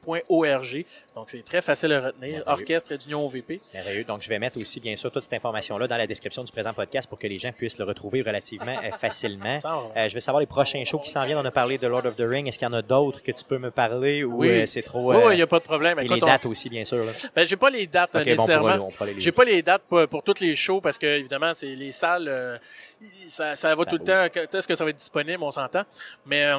Donc, 0.07 1.29
c'est 1.29 1.43
très 1.45 1.61
facile 1.61 1.93
à 1.93 2.01
retenir. 2.07 2.43
Orchestre 2.45 2.95
d'Union 2.95 3.25
OVP. 3.25 3.61
Merveilleux. 3.73 4.03
Donc, 4.03 4.21
je 4.21 4.29
vais 4.29 4.39
mettre 4.39 4.59
aussi, 4.59 4.79
bien 4.79 4.95
sûr, 4.95 5.11
toute 5.11 5.23
cette 5.23 5.33
information-là 5.33 5.87
dans 5.87 5.97
la 5.97 6.07
description 6.07 6.43
du 6.43 6.51
présent 6.51 6.73
podcast 6.73 7.07
pour 7.09 7.19
que 7.19 7.27
les 7.27 7.37
gens 7.37 7.51
puissent 7.51 7.77
le 7.77 7.85
retrouver 7.85 8.21
relativement 8.21 8.77
euh, 8.83 8.91
facilement. 8.91 9.59
Euh, 9.97 10.07
je 10.07 10.13
veux 10.13 10.19
savoir 10.19 10.39
les 10.39 10.45
prochains 10.47 10.83
shows 10.85 10.99
qui 10.99 11.09
s'en 11.11 11.25
viennent. 11.25 11.37
On 11.37 11.45
a 11.45 11.51
parlé 11.51 11.77
de 11.77 11.85
Lord 11.87 12.05
of 12.05 12.15
the 12.15 12.21
Ring. 12.25 12.47
Est-ce 12.47 12.57
qu'il 12.57 12.67
y 12.67 12.71
en 12.71 12.73
a 12.73 12.81
d'autres 12.81 13.21
que 13.21 13.31
tu 13.31 13.43
peux 13.43 13.57
me 13.57 13.71
parler 13.71 14.23
ou 14.23 14.37
Oui. 14.39 14.49
euh, 14.49 14.65
c'est 14.65 14.81
trop... 14.81 15.11
Oui, 15.11 15.17
euh, 15.17 15.33
il 15.33 15.37
n'y 15.37 15.41
a 15.41 15.47
pas 15.47 15.59
de 15.59 15.63
problème. 15.63 15.99
et 15.99 16.03
Écoute, 16.05 16.17
les 16.17 16.23
on- 16.23 16.27
dates 16.27 16.45
aussi, 16.45 16.69
bien 16.69 16.85
sûr. 16.85 17.03
là. 17.03 17.11
ben, 17.35 17.45
j'ai 17.45 17.55
pas 17.57 17.69
les 17.69 17.87
dates 17.87 18.15
Ok, 18.15 18.23
bon, 18.23 18.29
on 18.29 18.31
nécessairement. 18.35 18.71
pourra, 18.71 18.81
on 18.81 18.89
pourra 18.91 19.05
les 19.07 19.19
J'ai 19.19 19.31
pas 19.31 19.43
les 19.43 19.61
dates 19.61 19.83
pour, 19.87 20.07
pour 20.07 20.23
toutes 20.23 20.39
les 20.39 20.55
shows 20.55 20.81
parce 20.81 20.97
que 20.97 21.05
évidemment 21.05 21.53
c'est 21.53 21.75
les 21.75 21.91
salles 21.91 22.27
euh, 22.27 22.57
ça, 23.27 23.55
ça 23.55 23.75
va 23.75 23.83
Ça 23.83 23.89
tout 23.89 23.97
le 23.97 24.03
temps 24.05 24.27
quand 24.33 24.55
est-ce 24.57 24.67
que 24.67 24.75
ça 24.75 24.83
va 24.83 24.89
être 24.91 24.97
disponible? 24.97 25.43
On 25.43 25.51
s'entend 25.51 25.83
mais 26.25 26.51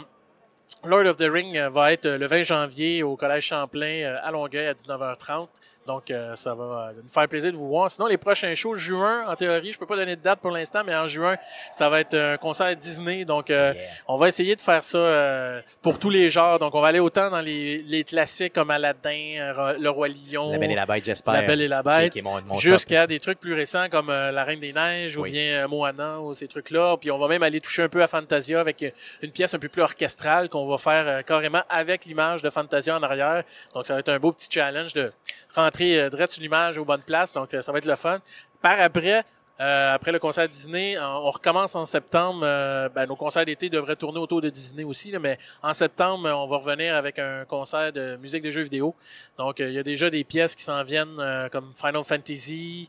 Lord 0.84 1.06
of 1.06 1.16
the 1.16 1.30
Ring 1.30 1.56
euh, 1.56 1.68
va 1.68 1.92
être 1.92 2.06
euh, 2.06 2.18
le 2.18 2.26
20 2.26 2.42
janvier 2.42 3.02
au 3.02 3.16
collège 3.16 3.46
Champlain 3.46 4.02
euh, 4.02 4.18
à 4.22 4.30
Longueuil 4.30 4.66
à 4.66 4.74
19h30 4.74 5.48
donc 5.86 6.10
euh, 6.10 6.34
ça 6.36 6.54
va 6.54 6.64
euh, 6.64 7.00
nous 7.02 7.08
faire 7.08 7.26
plaisir 7.28 7.50
de 7.52 7.56
vous 7.56 7.68
voir 7.68 7.90
sinon 7.90 8.06
les 8.06 8.16
prochains 8.18 8.54
shows 8.54 8.76
juin 8.76 9.24
en 9.26 9.34
théorie 9.34 9.72
je 9.72 9.78
peux 9.78 9.86
pas 9.86 9.96
donner 9.96 10.16
de 10.16 10.22
date 10.22 10.40
pour 10.40 10.50
l'instant 10.50 10.82
mais 10.84 10.94
en 10.94 11.06
juin 11.06 11.36
ça 11.72 11.88
va 11.88 12.00
être 12.00 12.14
un 12.14 12.36
concert 12.36 12.74
Disney 12.76 13.24
donc 13.24 13.50
euh, 13.50 13.72
Yeah. 13.72 13.88
on 14.08 14.16
va 14.16 14.28
essayer 14.28 14.54
de 14.54 14.60
faire 14.60 14.84
ça 14.84 14.98
euh, 14.98 15.60
pour 15.80 15.98
tous 15.98 16.10
les 16.10 16.30
genres 16.30 16.58
donc 16.58 16.74
on 16.74 16.80
va 16.80 16.88
aller 16.88 16.98
autant 16.98 17.30
dans 17.30 17.40
les, 17.40 17.78
les 17.82 18.04
classiques 18.04 18.52
comme 18.52 18.70
Aladdin 18.70 19.36
euh, 19.38 19.78
Le 19.78 19.88
Roi 19.90 20.08
Lion 20.08 20.52
La 20.52 20.58
Belle 20.58 20.72
et 20.72 20.74
la 20.74 20.86
Bête, 20.86 21.04
j'espère. 21.04 21.34
La 21.34 21.42
Belle 21.42 21.60
et 21.62 21.68
la 21.68 21.82
Bête, 21.82 22.14
jusqu'à 22.58 23.06
des 23.06 23.18
trucs 23.20 23.40
plus 23.40 23.54
récents 23.54 23.88
comme 23.90 24.10
euh, 24.10 24.30
La 24.30 24.44
Reine 24.44 24.60
des 24.60 24.72
Neiges 24.72 25.16
ou 25.16 25.22
bien 25.22 25.66
Moana 25.68 26.20
ou 26.20 26.34
ces 26.34 26.48
trucs-là. 26.48 26.96
Puis 27.00 27.10
on 27.10 27.18
va 27.18 27.28
même 27.28 27.42
aller 27.42 27.60
toucher 27.60 27.82
un 27.82 27.88
peu 27.88 28.02
à 28.02 28.06
Fantasia 28.08 28.60
avec 28.60 28.84
une 29.22 29.30
pièce 29.30 29.54
un 29.54 29.58
peu 29.58 29.68
plus 29.68 29.82
orchestrale 29.82 30.48
qu'on 30.48 30.66
va 30.66 30.78
faire 30.78 31.24
carrément 31.24 31.62
avec 31.68 32.04
l'image 32.04 32.42
de 32.42 32.50
Fantasia 32.50 32.96
en 32.96 33.02
arrière. 33.02 33.44
Donc 33.74 33.86
ça 33.86 33.94
va 33.94 34.00
être 34.00 34.08
un 34.10 34.18
beau 34.18 34.32
petit 34.32 34.48
challenge 34.50 34.92
de 34.92 35.10
rentrer 35.54 35.71
euh, 35.80 36.10
direct 36.10 36.32
sur 36.32 36.42
l'image 36.42 36.78
aux 36.78 36.84
bonnes 36.84 37.02
places. 37.02 37.32
Donc 37.32 37.52
euh, 37.54 37.62
ça 37.62 37.72
va 37.72 37.78
être 37.78 37.86
le 37.86 37.96
fun. 37.96 38.20
Par 38.60 38.80
après, 38.80 39.24
euh, 39.62 39.94
après 39.94 40.10
le 40.12 40.18
concert 40.18 40.48
Disney, 40.48 40.96
on, 40.98 41.30
recommence 41.30 41.76
en 41.76 41.86
septembre. 41.86 42.40
euh, 42.42 42.88
ben, 42.88 43.06
nos 43.06 43.14
concerts 43.16 43.44
d'été 43.44 43.68
devraient 43.70 43.96
tourner 43.96 44.18
autour 44.18 44.40
de 44.42 44.50
Disney 44.50 44.82
aussi, 44.84 45.10
là, 45.10 45.18
mais 45.20 45.38
en 45.62 45.72
septembre, 45.72 46.28
on 46.28 46.46
va 46.48 46.56
revenir 46.56 46.94
avec 46.96 47.18
un 47.18 47.44
concert 47.44 47.92
de 47.92 48.16
musique 48.16 48.42
de 48.42 48.50
jeux 48.50 48.62
vidéo. 48.62 48.94
Donc, 49.38 49.60
euh, 49.60 49.68
il 49.68 49.74
y 49.74 49.78
a 49.78 49.82
déjà 49.82 50.10
des 50.10 50.24
pièces 50.24 50.54
qui 50.56 50.64
s'en 50.64 50.82
viennent 50.82 51.16
euh, 51.20 51.48
comme 51.48 51.72
Final 51.80 52.02
Fantasy, 52.04 52.88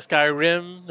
Skyrim, 0.00 0.82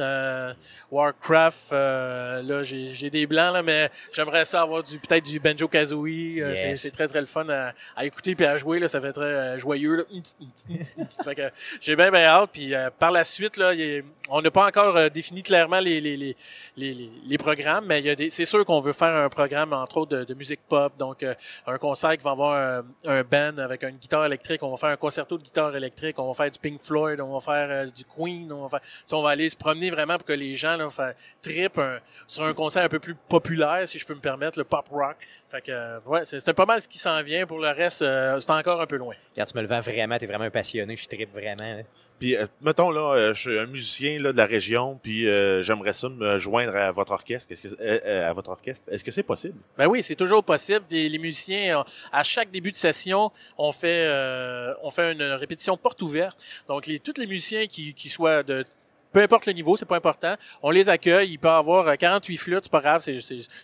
Warcraft. 0.92 1.72
là, 1.72 2.64
j'ai 2.64 3.10
des 3.10 3.26
blancs, 3.26 3.54
là, 3.54 3.64
mais 3.64 3.90
j'aimerais 4.14 4.46
ça 4.46 4.62
avoir 4.62 4.84
du 4.84 5.00
peut-être 5.00 5.26
du 5.26 5.40
Banjo 5.40 5.68
Kazooie. 5.68 6.42
C'est- 6.56 6.64
Yes. 6.74 6.82
C'est 6.82 6.92
très 6.92 7.08
très 7.08 7.22
le 7.22 7.28
fun 7.28 7.48
à, 7.50 7.74
à 7.96 8.06
écouter 8.06 8.36
puis 8.36 8.46
à 8.46 8.58
jouer. 8.58 8.80
Là, 8.80 8.88
ça 8.88 9.02
fait 9.02 9.14
très 9.14 9.58
joyeux. 9.60 10.06
J'ai 11.82 11.96
bien 11.96 12.12
bien 12.12 12.24
hâte. 12.26 12.50
Puis 12.54 12.74
par 13.00 13.12
la 13.12 13.24
suite, 13.24 13.58
là, 13.58 13.74
il 13.74 13.80
y 13.80 13.98
a- 14.00 14.02
on 14.30 14.42
n'a 14.42 14.52
pas 14.52 14.66
encore 14.68 14.98
défini 15.24 15.42
clairement 15.42 15.80
les 15.80 16.02
les, 16.02 16.36
les, 16.76 17.10
les, 17.26 17.38
programmes, 17.38 17.86
mais 17.86 18.00
il 18.00 18.06
y 18.06 18.10
a 18.10 18.16
des, 18.16 18.30
c'est 18.30 18.46
sûr 18.46 18.66
qu'on 18.66 18.82
veut 18.82 18.94
faire 18.94 19.16
un 19.16 19.30
programme 19.30 19.72
entre 19.72 19.98
autres 19.98 20.18
de, 20.18 20.34
musique 20.34 20.60
pop, 20.68 20.92
donc 20.98 21.24
euh, 21.24 21.34
un 21.66 21.78
concert 21.78 22.18
qui 22.18 22.24
va 22.24 22.32
avoir 22.32 22.56
un, 22.56 22.86
un 23.06 23.24
band 23.24 23.58
avec 23.58 23.84
une 23.84 23.98
guitare 23.98 24.26
électrique, 24.26 24.62
on 24.64 24.72
va 24.72 24.78
faire 24.78 24.90
un 24.90 24.98
concerto 24.98 25.38
de 25.38 25.44
guitare 25.44 25.76
électrique, 25.76 26.20
on 26.20 26.28
va 26.28 26.34
faire 26.34 26.52
du 26.52 26.60
Pink 26.60 26.82
Floyd, 26.82 27.22
on 27.22 27.34
va 27.34 27.40
faire 27.40 27.68
euh, 27.70 27.86
du 27.86 28.04
Queen, 28.04 28.52
on 28.52 28.68
va 28.68 29.30
aller 29.30 29.50
se 29.50 29.56
promener 29.56 29.90
vraiment 29.92 30.18
pour 30.18 30.26
que 30.26 30.34
les 30.34 30.56
gens 30.58 30.76
là, 30.76 30.88
trip 31.42 31.78
un- 31.78 32.00
sur 32.28 32.44
un 32.44 32.54
concert 32.54 32.84
un 32.84 32.90
peu 32.90 33.00
plus 33.00 33.16
populaire, 33.16 33.88
si 33.88 33.98
je 34.00 34.06
peux 34.06 34.16
me 34.16 34.20
permettre, 34.22 34.60
le 34.60 34.66
pop 34.66 34.86
rock. 34.92 35.16
Fait 35.50 35.62
que 35.62 35.72
euh, 35.72 36.00
ouais, 36.06 36.26
c'est 36.26 36.54
pas 36.54 36.66
mal 36.66 36.82
ce 36.82 36.88
qui 36.88 36.98
s'en 36.98 37.22
vient. 37.22 37.46
Pour 37.46 37.60
le 37.60 37.70
reste, 37.70 38.00
c'est 38.00 38.52
encore 38.52 38.82
un 38.82 38.88
peu 38.88 38.98
loin. 38.98 39.16
Regarde, 39.34 39.50
tu 39.50 39.58
me 39.58 39.62
le 39.62 39.68
vends 39.68 39.82
vraiment, 39.82 40.18
t'es 40.18 40.26
vraiment 40.26 40.46
un 40.46 40.50
passionné, 40.50 40.96
je 40.96 41.08
tripe 41.08 41.32
vraiment. 41.32 41.84
Puis, 42.24 42.38
euh, 42.38 42.48
mettons, 42.62 42.90
là, 42.90 43.16
euh, 43.16 43.34
je 43.34 43.40
suis 43.42 43.60
un 43.60 43.66
musicien 43.66 44.18
là, 44.18 44.32
de 44.32 44.38
la 44.38 44.46
région, 44.46 44.98
puis 45.04 45.28
euh, 45.28 45.62
j'aimerais 45.62 45.92
ça 45.92 46.08
me 46.08 46.40
joindre 46.40 46.74
à 46.74 46.90
votre 46.90 47.12
orchestre. 47.12 47.52
Est-ce 47.52 47.62
que, 47.62 47.68
euh, 47.82 48.30
à 48.30 48.32
votre 48.32 48.50
orchestre? 48.50 48.88
Est-ce 48.90 49.04
que 49.04 49.12
c'est 49.12 49.24
possible? 49.24 49.60
Ben 49.78 49.88
oui, 49.88 50.02
c'est 50.02 50.16
toujours 50.16 50.42
possible. 50.42 50.86
Les 50.90 51.18
musiciens, 51.18 51.84
à 52.14 52.24
chaque 52.24 52.50
début 52.50 52.72
de 52.72 52.78
session, 52.78 53.30
on 53.58 53.74
fait, 53.74 54.06
euh, 54.08 54.74
on 54.84 54.90
fait 54.90 55.12
une 55.12 55.22
répétition 55.22 55.76
porte 55.76 56.02
ouverte. 56.02 56.38
Donc, 56.70 56.88
les, 56.88 56.98
tous 56.98 57.16
les 57.18 57.28
musiciens 57.28 57.68
qui, 57.68 57.94
qui 57.94 58.08
soient 58.08 58.42
de 58.42 58.66
peu 59.14 59.22
importe 59.22 59.46
le 59.46 59.54
niveau, 59.54 59.78
c'est 59.78 59.86
pas 59.86 59.96
important. 59.96 60.36
On 60.62 60.72
les 60.72 60.90
accueille. 60.90 61.32
Il 61.32 61.38
peut 61.38 61.50
avoir 61.50 61.88
euh, 61.88 61.96
48 61.96 62.38
flûtes, 62.38 62.64
c'est 62.64 62.72
pas 62.72 62.82
grave. 62.82 63.02
C'est, 63.02 63.20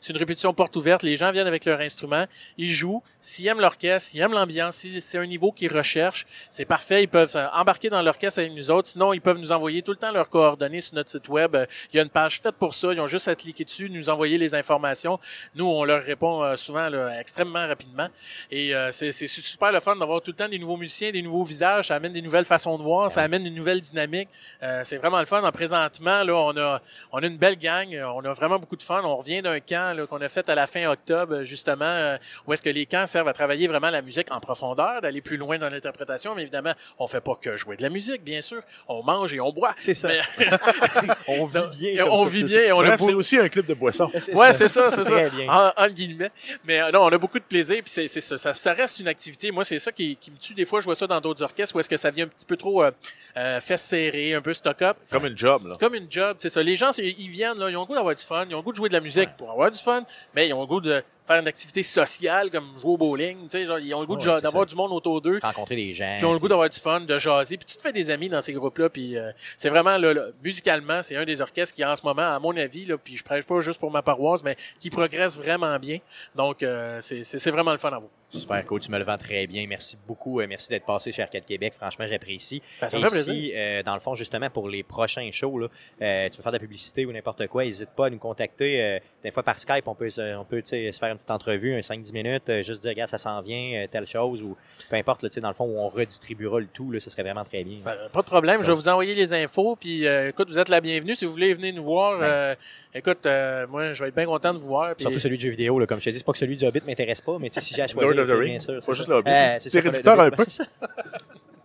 une 0.09 0.17
répétition 0.17 0.53
porte 0.53 0.75
ouverte. 0.75 1.03
Les 1.03 1.17
gens 1.17 1.31
viennent 1.31 1.47
avec 1.47 1.65
leur 1.65 1.79
instrument, 1.81 2.25
ils 2.57 2.71
jouent. 2.71 3.03
S'ils 3.19 3.47
aiment 3.47 3.59
l'orchestre, 3.59 4.09
s'ils 4.09 4.21
aiment 4.21 4.33
l'ambiance, 4.33 4.75
si 4.77 5.01
c'est 5.01 5.17
un 5.17 5.25
niveau 5.25 5.51
qu'ils 5.51 5.73
recherchent, 5.73 6.25
c'est 6.49 6.65
parfait. 6.65 7.03
Ils 7.03 7.09
peuvent 7.09 7.35
euh, 7.35 7.47
embarquer 7.53 7.89
dans 7.89 8.01
l'orchestre 8.01 8.39
avec 8.39 8.53
nous 8.53 8.71
autres. 8.71 8.87
Sinon, 8.87 9.11
ils 9.13 9.21
peuvent 9.21 9.37
nous 9.37 9.51
envoyer 9.51 9.81
tout 9.81 9.91
le 9.91 9.97
temps 9.97 10.11
leurs 10.11 10.29
coordonnées 10.29 10.81
sur 10.81 10.95
notre 10.95 11.09
site 11.09 11.27
web. 11.27 11.55
Euh, 11.55 11.65
Il 11.91 11.97
y 11.97 11.99
a 11.99 12.03
une 12.03 12.09
page 12.09 12.39
faite 12.39 12.55
pour 12.55 12.73
ça. 12.73 12.93
Ils 12.93 12.99
ont 12.99 13.07
juste 13.07 13.27
à 13.27 13.35
cliquer 13.35 13.65
dessus, 13.65 13.89
nous 13.89 14.09
envoyer 14.09 14.37
les 14.37 14.55
informations. 14.55 15.19
Nous, 15.55 15.65
on 15.65 15.83
leur 15.83 16.03
répond 16.03 16.43
euh, 16.43 16.55
souvent 16.55 16.89
là, 16.89 17.19
extrêmement 17.19 17.67
rapidement. 17.67 18.07
Et 18.51 18.75
euh, 18.75 18.91
c'est, 18.91 19.11
c'est 19.11 19.27
super 19.27 19.71
le 19.71 19.79
fun 19.79 19.95
d'avoir 19.95 20.21
tout 20.21 20.31
le 20.31 20.35
temps 20.35 20.49
des 20.49 20.59
nouveaux 20.59 20.77
musiciens, 20.77 21.11
des 21.11 21.21
nouveaux 21.21 21.43
visages. 21.43 21.87
Ça 21.87 21.95
amène 21.95 22.13
des 22.13 22.21
nouvelles 22.21 22.45
façons 22.45 22.77
de 22.77 22.83
voir, 22.83 23.09
ça 23.11 23.21
amène 23.21 23.45
une 23.45 23.55
nouvelle 23.55 23.81
dynamique. 23.81 24.29
Euh, 24.61 24.81
c'est 24.83 24.97
vraiment 24.97 25.19
le 25.19 25.25
fun. 25.25 25.38
En 25.43 25.51
présentement, 25.51 26.23
là, 26.23 26.33
on 26.35 26.55
a, 26.57 26.81
on 27.11 27.19
a 27.23 27.25
une 27.27 27.37
belle 27.37 27.57
gang. 27.57 27.87
On 28.15 28.23
a 28.25 28.33
vraiment 28.33 28.59
beaucoup 28.59 28.75
de 28.75 28.83
fun. 28.83 29.01
On 29.03 29.17
revient 29.17 29.41
d'un 29.41 29.59
camp 29.59 29.95
qu'on 30.09 30.21
a 30.21 30.29
fait 30.29 30.47
à 30.49 30.55
la 30.55 30.67
fin 30.67 30.85
octobre, 30.89 31.43
justement, 31.43 31.85
euh, 31.85 32.17
où 32.47 32.53
est-ce 32.53 32.61
que 32.61 32.69
les 32.69 32.85
camps 32.85 33.05
servent 33.07 33.27
à 33.27 33.33
travailler 33.33 33.67
vraiment 33.67 33.89
la 33.89 34.01
musique 34.01 34.31
en 34.31 34.39
profondeur, 34.39 35.01
d'aller 35.01 35.21
plus 35.21 35.37
loin 35.37 35.57
dans 35.57 35.69
l'interprétation. 35.69 36.35
Mais 36.35 36.43
évidemment, 36.43 36.73
on 36.97 37.07
fait 37.07 37.21
pas 37.21 37.35
que 37.41 37.55
jouer 37.57 37.75
de 37.77 37.81
la 37.83 37.89
musique, 37.89 38.23
bien 38.23 38.41
sûr. 38.41 38.61
On 38.87 39.03
mange 39.03 39.33
et 39.33 39.39
on 39.39 39.51
boit. 39.51 39.73
C'est 39.77 39.93
ça. 39.93 40.09
Mais- 40.09 40.47
On 41.27 41.45
vit 41.45 41.59
bien. 41.79 42.05
On 42.09 42.25
vit 42.25 42.43
bien 42.43 42.59
et 42.61 42.71
on 42.71 42.81
a 42.81 42.97
beau- 42.97 43.13
aussi 43.15 43.37
un 43.37 43.47
clip 43.49 43.65
de 43.65 43.73
boisson. 43.73 44.09
Ouais, 44.33 44.53
c'est 44.53 44.67
ça, 44.67 44.89
c'est 44.89 45.03
ça. 45.03 45.09
Très 45.11 45.29
bien. 45.29 45.47
En, 45.51 45.71
en 45.75 45.87
guillemets. 45.89 46.31
Mais 46.65 46.81
euh, 46.81 46.91
non, 46.91 47.03
on 47.03 47.09
a 47.09 47.17
beaucoup 47.17 47.39
de 47.39 47.43
plaisir, 47.43 47.77
puis 47.83 47.91
c'est, 47.91 48.07
c'est 48.07 48.21
ça, 48.21 48.37
ça, 48.37 48.53
ça 48.53 48.73
reste 48.73 48.99
une 48.99 49.07
activité. 49.07 49.51
Moi, 49.51 49.63
c'est 49.65 49.79
ça 49.79 49.91
qui, 49.91 50.15
qui 50.15 50.31
me 50.31 50.37
tue. 50.37 50.53
Des 50.53 50.65
fois, 50.65 50.79
je 50.79 50.85
vois 50.85 50.95
ça 50.95 51.07
dans 51.07 51.21
d'autres 51.21 51.43
orchestres 51.43 51.75
où 51.75 51.79
est-ce 51.79 51.89
que 51.89 51.97
ça 51.97 52.09
vient 52.11 52.25
un 52.25 52.29
petit 52.29 52.45
peu 52.45 52.57
trop 52.57 52.83
euh, 52.83 52.91
euh, 53.37 53.59
un 53.59 54.41
peu 54.41 54.53
stock-up. 54.53 54.97
Comme 55.11 55.25
une 55.29 55.37
job, 55.37 55.67
là. 55.67 55.75
Comme 55.79 55.95
une 55.95 56.11
job, 56.11 56.35
c'est 56.39 56.49
ça. 56.49 56.61
Les 56.61 56.75
gens, 56.75 56.91
ils 56.97 57.29
viennent, 57.29 57.57
là, 57.57 57.69
ils 57.69 57.77
ont 57.77 57.81
le 57.81 57.87
goût 57.87 57.95
d'avoir 57.95 58.15
du 58.15 58.23
fun, 58.23 58.45
ils 58.49 58.55
ont 58.55 58.59
le 58.59 58.63
goût 58.63 58.71
de 58.71 58.77
jouer 58.77 58.89
de 58.89 58.93
la 58.93 59.01
musique 59.01 59.29
pour 59.37 59.51
avoir 59.51 59.71
du 59.71 59.79
fun, 59.79 60.03
mais 60.35 60.47
ils 60.47 60.53
ont 60.53 60.61
le 60.61 60.67
goût 60.67 60.81
de 60.81 61.03
faire 61.29 61.41
une 61.41 61.47
activité 61.47 61.83
sociale 61.83 62.49
comme 62.49 62.77
jouer 62.79 62.91
au 62.91 62.97
bowling, 62.97 63.37
tu 63.43 63.49
sais, 63.51 63.65
genre, 63.65 63.79
ils 63.79 63.93
ont 63.93 64.01
le 64.01 64.07
goût 64.07 64.17
Ouais, 64.17 64.41
d'avoir 64.41 64.65
du 64.65 64.75
monde 64.75 64.91
autour 64.91 65.21
d'eux. 65.21 65.39
Rencontrer 65.41 65.75
des 65.75 65.93
gens. 65.93 66.15
qui 66.17 66.25
ont 66.25 66.33
le 66.33 66.39
goût 66.39 66.47
d'avoir 66.47 66.69
du 66.69 66.79
fun, 66.79 67.01
de 67.01 67.17
jaser, 67.19 67.57
puis 67.57 67.65
tu 67.65 67.77
te 67.77 67.81
fais 67.81 67.93
des 67.93 68.09
amis 68.09 68.29
dans 68.29 68.41
ces 68.41 68.53
groupes-là, 68.53 68.89
puis 68.89 69.17
euh, 69.17 69.31
c'est 69.57 69.69
vraiment, 69.69 69.97
là, 69.97 70.13
là, 70.13 70.27
musicalement, 70.43 71.03
c'est 71.03 71.15
un 71.15 71.25
des 71.25 71.39
orchestres 71.41 71.75
qui, 71.75 71.85
en 71.85 71.95
ce 71.95 72.01
moment, 72.03 72.33
à 72.35 72.39
mon 72.39 72.55
avis, 72.57 72.85
là, 72.85 72.97
puis 72.97 73.15
je 73.15 73.23
prêche 73.23 73.45
pas 73.45 73.59
juste 73.61 73.79
pour 73.79 73.91
ma 73.91 74.01
paroisse, 74.01 74.43
mais 74.43 74.55
qui 74.79 74.89
progresse 74.89 75.37
vraiment 75.37 75.77
bien. 75.77 75.99
Donc, 76.35 76.63
euh, 76.63 76.99
c'est 77.01 77.51
vraiment 77.51 77.71
le 77.73 77.77
fun 77.77 77.89
à 77.89 77.99
voir. 77.99 78.09
Super 78.31 78.63
cool, 78.67 78.79
tu 78.79 78.91
me 78.91 78.99
le 78.99 79.03
vends 79.03 79.17
très 79.17 79.47
bien. 79.47 79.65
Merci 79.67 79.97
beaucoup. 80.07 80.39
euh, 80.39 80.45
merci 80.47 80.69
d'être 80.69 80.85
passé 80.85 81.11
chez 81.11 81.23
Arcade 81.23 81.45
Québec. 81.45 81.73
Franchement, 81.75 82.05
j'apprécie. 82.07 82.61
Ben, 82.79 82.87
ça 82.87 82.99
me 82.99 83.09
fait 83.09 83.23
si, 83.23 83.51
euh, 83.55 83.81
dans 83.81 83.95
le 83.95 83.99
fond, 84.01 84.13
justement, 84.13 84.51
pour 84.51 84.69
les 84.69 84.83
prochains 84.83 85.31
shows, 85.31 85.57
là, 85.57 85.67
euh, 86.03 86.29
tu 86.29 86.37
veux 86.37 86.43
faire 86.43 86.51
de 86.51 86.57
la 86.57 86.61
publicité 86.61 87.07
ou 87.07 87.11
n'importe 87.11 87.47
quoi, 87.47 87.65
n'hésite 87.65 87.89
pas 87.89 88.05
à 88.05 88.09
nous 88.11 88.19
contacter. 88.19 88.99
des 89.23 89.31
fois, 89.31 89.41
par 89.43 89.57
Skype, 89.57 89.87
on 89.87 89.95
peut, 89.95 90.09
se- 90.11 90.35
on 90.37 90.45
peut 90.45 90.61
se 90.63 90.91
faire 90.91 91.11
une 91.11 91.17
petite 91.19 91.31
entrevue, 91.31 91.73
un 91.75 91.79
5-10 91.79 92.13
minutes, 92.13 92.49
euh, 92.49 92.63
juste 92.63 92.81
dire, 92.81 92.89
regarde, 92.89 93.09
ça 93.09 93.17
s'en 93.17 93.41
vient, 93.41 93.83
euh, 93.83 93.87
telle 93.91 94.07
chose, 94.07 94.41
ou 94.41 94.55
peu 94.89 94.95
importe, 94.95 95.21
là, 95.23 95.29
tu 95.29 95.35
sais, 95.35 95.41
dans 95.41 95.49
le 95.49 95.53
fond, 95.53 95.65
où 95.65 95.77
on 95.77 95.89
redistribuera 95.89 96.59
le 96.59 96.65
tout, 96.67 96.91
là, 96.91 96.99
ce 96.99 97.09
serait 97.09 97.23
vraiment 97.23 97.43
très 97.43 97.63
bien. 97.63 97.77
Ben, 97.85 97.95
pas 98.11 98.21
de 98.21 98.25
problème, 98.25 98.61
je 98.63 98.67
vais 98.67 98.73
vous 98.73 98.89
envoyer 98.89 99.13
les 99.15 99.33
infos, 99.33 99.75
puis 99.75 100.07
euh, 100.07 100.29
écoute, 100.29 100.49
vous 100.49 100.57
êtes 100.59 100.69
la 100.69 100.81
bienvenue. 100.81 101.15
Si 101.15 101.25
vous 101.25 101.31
voulez 101.31 101.53
venir 101.53 101.73
nous 101.75 101.83
voir, 101.83 102.17
Ben. 102.19 102.25
euh, 102.25 102.55
écoute, 102.95 103.25
euh, 103.25 103.67
moi, 103.67 103.93
je 103.93 104.01
vais 104.03 104.09
être 104.09 104.15
bien 104.15 104.25
content 104.25 104.53
de 104.53 104.59
vous 104.59 104.67
voir. 104.67 104.95
Surtout 104.97 105.19
celui 105.19 105.37
de 105.37 105.41
jeux 105.43 105.49
vidéo, 105.51 105.77
là, 105.79 105.85
comme 105.85 105.99
je 105.99 106.05
te 106.05 106.09
dis, 106.09 106.17
c'est 106.19 106.25
pas 106.25 106.31
que 106.31 106.39
celui 106.39 106.57
du 106.57 106.65
Hobbit 106.65 106.81
m'intéresse 106.87 107.21
pas, 107.21 107.37
mais 107.39 107.49
tu 107.49 107.55
sais, 107.55 107.61
si 107.61 107.75
j'ai 107.75 107.81
à 107.83 107.87
choisir, 107.87 108.15
Lord 108.15 108.19
of 108.19 108.27
the 108.27 108.31
tu 108.31 108.35
sais, 108.35 108.41
Ring, 108.41 108.51
bien 108.51 108.59
sûr. 108.59 108.73
pas 108.75 108.81
c'est 108.81 108.93
juste 108.93 109.07
ça. 109.07 109.13
le 109.13 109.19
Hobbit. 109.19 109.29
Euh, 109.31 109.57
c'est 109.59 109.69
C'est 109.69 109.81
ça, 109.81 109.83
réducteur 109.89 110.19
un 110.19 110.31
peu. 110.31 110.45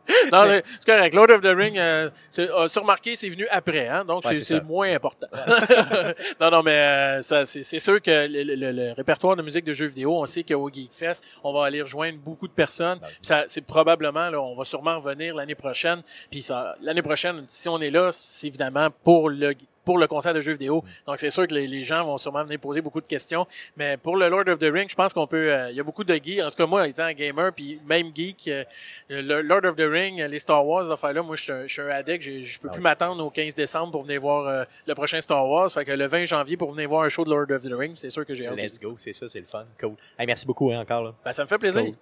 Non, 0.33 0.45
c'est 0.49 0.85
correct. 0.87 1.15
Lord 1.15 1.31
of 1.31 1.41
the 1.41 1.55
Ring, 1.57 1.79
euh, 1.79 2.11
c'est- 2.31 2.51
euh, 2.51 2.69
c'est 3.15 3.29
venu 3.29 3.47
après, 3.51 3.89
hein, 3.89 4.05
donc 4.05 4.25
Ouais, 4.25 4.35
c'est 4.37 4.63
moins 4.65 4.93
important. 4.95 5.27
non, 6.41 6.51
non, 6.51 6.63
mais 6.63 6.73
euh, 6.79 7.23
ça, 7.23 7.47
c'est 7.47 7.79
sûr 7.79 8.01
que 8.03 8.27
le, 8.27 8.43
le- 8.55 8.73
le 8.73 8.93
répertoire 8.93 9.37
de 9.37 9.43
musique 9.43 9.65
de 9.65 9.73
jeux 9.73 9.87
vidéo, 9.87 10.15
on 10.21 10.27
sait 10.27 10.43
qu'au 10.43 10.71
GeekFest, 10.71 11.23
on 11.43 11.53
va 11.53 11.67
aller 11.67 11.83
rejoindre 11.83 12.19
beaucoup 12.19 12.49
de 12.49 12.53
personnes. 12.53 12.99
Ben 13.01 13.09
ça, 13.23 13.45
c'est 13.47 13.65
probablement, 13.67 14.29
là, 14.31 14.41
on 14.41 14.55
va 14.57 14.65
sûrement 14.65 14.99
revenir 15.01 15.35
l'année 15.35 15.55
prochaine. 15.55 16.03
Puis 16.31 16.43
ça, 16.43 16.77
l'année 16.81 17.03
prochaine, 17.03 17.45
si 17.49 17.69
on 17.69 17.81
est 17.81 17.91
là, 17.91 18.11
c'est 18.13 18.47
évidemment 18.49 18.89
pour 19.05 19.29
le 19.31 19.55
pour 19.85 19.99
le 19.99 20.07
concert 20.07 20.33
de 20.35 20.41
jeux 20.41 20.53
vidéo. 20.53 20.83
Mm. 20.83 20.89
Donc 21.07 21.19
c'est 21.19 21.31
sûr 21.31 21.47
que 21.47 21.55
les, 21.55 21.67
les 21.67 21.85
gens 21.85 22.05
vont 22.05 22.19
sûrement 22.19 22.43
venir 22.45 22.59
poser 22.59 22.81
beaucoup 22.81 23.01
de 23.01 23.07
questions. 23.07 23.47
Mais 23.77 23.97
pour 23.97 24.17
le 24.17 24.29
Lord 24.29 24.49
of 24.49 24.59
the 24.59 24.71
Ring, 24.73 24.89
je 24.89 24.95
pense 24.95 25.13
qu'on 25.13 25.27
peut. 25.27 25.53
euh, 25.53 25.71
Il 25.71 25.77
y 25.77 25.81
a 25.81 25.83
beaucoup 25.83 26.05
de 26.05 26.15
geeks. 26.15 26.41
En 26.41 26.51
tout 26.51 26.57
cas, 26.57 26.67
moi, 26.67 26.87
étant 26.89 27.11
gamer, 27.13 27.53
puis 27.53 27.81
même 27.87 28.15
geek, 28.15 28.49
euh, 28.49 28.65
le 29.09 29.43
Lord 29.43 29.65
of 29.65 29.77
the 29.77 29.81
Ring, 29.89 30.21
les 30.21 30.39
Star 30.39 30.67
Wars, 30.67 30.91
affaires 30.91 31.13
là, 31.13 31.23
moi, 31.23 31.37
je 31.37 31.43
suis 31.43 31.53
un, 31.53 31.67
je 31.67 31.73
suis 31.73 31.83
un 31.83 31.89
addict. 31.89 32.23
J'ai- 32.23 32.45
Je 32.45 32.59
peux 32.61 32.69
Ah 32.71 32.75
plus 32.75 32.83
m'attendre 32.83 33.25
au 33.25 33.31
15 33.31 33.55
décembre 33.55 33.93
pour 33.93 34.03
venir 34.03 34.21
voir 34.21 34.47
euh, 34.47 34.65
le 34.87 34.95
prochain 34.95 35.21
Star 35.21 35.47
Wars. 35.47 35.71
Fait 35.71 35.85
que 35.85 35.93
le 35.93 36.07
20 36.07 36.25
janvier 36.25 36.57
pour 36.57 36.73
venir 36.73 36.89
voir 36.89 37.03
un 37.05 37.09
show 37.09 37.25
de 37.25 37.31
Lord 37.31 37.51
of 37.51 37.63
the 37.63 37.73
Ring, 37.73 37.95
c'est 37.97 38.11
sûr 38.11 38.25
que 38.27 38.35
j'ai 38.35 38.47
hâte. 38.47 38.57
Let's 38.57 38.81
go, 38.81 38.95
c'est 38.99 39.13
ça, 39.13 39.29
c'est 39.29 39.41
le 39.41 39.47
fun. 39.47 39.65
Cool. 39.81 39.95
Hey, 40.19 40.27
merci 40.27 40.47
beaucoup 40.47 40.71
hein, 40.71 40.81
encore. 40.81 41.03
Là. 41.05 41.15
Ben, 41.25 41.33
ça 41.33 41.43
me 41.43 41.49
fait 41.49 41.59
plaisir. 41.59 41.83
Cool. 41.85 41.95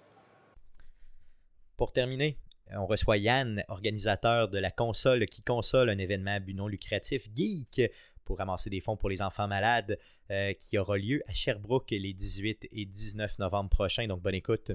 Pour 1.77 1.91
terminer, 1.91 2.37
on 2.75 2.85
reçoit 2.85 3.17
Yann, 3.17 3.63
organisateur 3.67 4.49
de 4.49 4.57
la 4.57 4.71
console 4.71 5.25
qui 5.25 5.41
console, 5.41 5.89
un 5.89 5.97
événement 5.97 6.31
à 6.31 6.39
non 6.53 6.67
lucratif 6.67 7.29
geek 7.35 7.91
pour 8.25 8.37
ramasser 8.37 8.69
des 8.69 8.79
fonds 8.79 8.97
pour 8.97 9.09
les 9.09 9.21
enfants 9.21 9.47
malades 9.47 9.97
euh, 10.31 10.53
qui 10.53 10.77
aura 10.77 10.97
lieu 10.97 11.21
à 11.27 11.33
Sherbrooke 11.33 11.91
les 11.91 12.13
18 12.13 12.69
et 12.71 12.85
19 12.85 13.39
novembre 13.39 13.69
prochains. 13.69 14.07
Donc 14.07 14.21
bonne 14.21 14.35
écoute. 14.35 14.71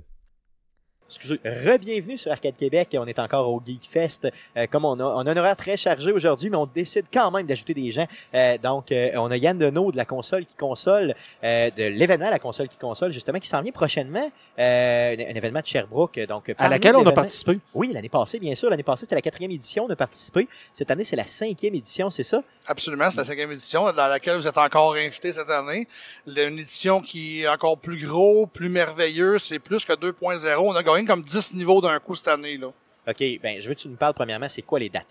Excusez, 1.10 1.40
re-bienvenue 1.42 2.18
sur 2.18 2.30
Arcade 2.30 2.54
Québec. 2.54 2.94
On 3.00 3.06
est 3.06 3.18
encore 3.18 3.48
au 3.50 3.62
Geek 3.64 3.88
Fest. 3.90 4.28
Euh, 4.58 4.66
comme 4.70 4.84
on 4.84 5.00
a, 5.00 5.04
on 5.04 5.26
a 5.26 5.30
un 5.30 5.36
horaire 5.38 5.56
très 5.56 5.78
chargé 5.78 6.12
aujourd'hui, 6.12 6.50
mais 6.50 6.58
on 6.58 6.66
décide 6.66 7.06
quand 7.10 7.30
même 7.30 7.46
d'ajouter 7.46 7.72
des 7.72 7.90
gens. 7.90 8.06
Euh, 8.34 8.58
donc, 8.58 8.92
euh, 8.92 9.12
on 9.14 9.30
a 9.30 9.38
Yann 9.38 9.56
Deneau 9.56 9.90
de 9.90 9.96
la 9.96 10.04
console 10.04 10.44
qui 10.44 10.54
console, 10.54 11.14
euh, 11.42 11.70
de 11.70 11.84
l'événement 11.84 12.28
La 12.28 12.38
console 12.38 12.68
qui 12.68 12.76
console, 12.76 13.12
justement, 13.12 13.38
qui 13.38 13.48
s'en 13.48 13.62
vient 13.62 13.72
prochainement. 13.72 14.30
Euh, 14.58 15.14
un, 15.14 15.34
événement 15.34 15.60
de 15.60 15.66
Sherbrooke. 15.66 16.20
Donc, 16.28 16.54
À 16.58 16.68
laquelle 16.68 16.94
on 16.94 17.06
a 17.06 17.12
participé. 17.12 17.58
Oui, 17.72 17.90
l'année 17.94 18.10
passée, 18.10 18.38
bien 18.38 18.54
sûr. 18.54 18.68
L'année 18.68 18.82
passée, 18.82 19.00
c'était 19.00 19.14
la 19.14 19.22
quatrième 19.22 19.52
édition. 19.52 19.86
On 19.88 19.90
a 19.90 19.96
participé. 19.96 20.46
Cette 20.74 20.90
année, 20.90 21.04
c'est 21.04 21.16
la 21.16 21.26
cinquième 21.26 21.74
édition, 21.74 22.10
c'est 22.10 22.22
ça? 22.22 22.42
Absolument, 22.66 23.08
c'est 23.10 23.16
la 23.16 23.24
cinquième 23.24 23.52
édition 23.52 23.90
dans 23.92 24.08
laquelle 24.08 24.36
vous 24.36 24.46
êtes 24.46 24.58
encore 24.58 24.92
invité 24.92 25.32
cette 25.32 25.48
année. 25.48 25.88
Une 26.26 26.58
édition 26.58 27.00
qui 27.00 27.44
est 27.44 27.48
encore 27.48 27.78
plus 27.78 28.04
gros, 28.04 28.44
plus 28.44 28.68
merveilleux, 28.68 29.38
c'est 29.38 29.58
plus 29.58 29.86
que 29.86 29.94
2.0. 29.94 30.54
On 30.58 30.74
a 30.74 30.82
gagné 30.82 30.97
comme 31.06 31.22
10 31.22 31.54
niveaux 31.54 31.80
d'un 31.80 31.98
coup 31.98 32.14
cette 32.14 32.28
année. 32.28 32.56
là. 32.56 32.68
OK, 32.68 33.24
ben, 33.42 33.60
je 33.60 33.68
veux 33.68 33.74
que 33.74 33.80
tu 33.80 33.88
nous 33.88 33.96
parles 33.96 34.14
premièrement, 34.14 34.48
c'est 34.48 34.62
quoi 34.62 34.78
les 34.78 34.88
dates? 34.90 35.06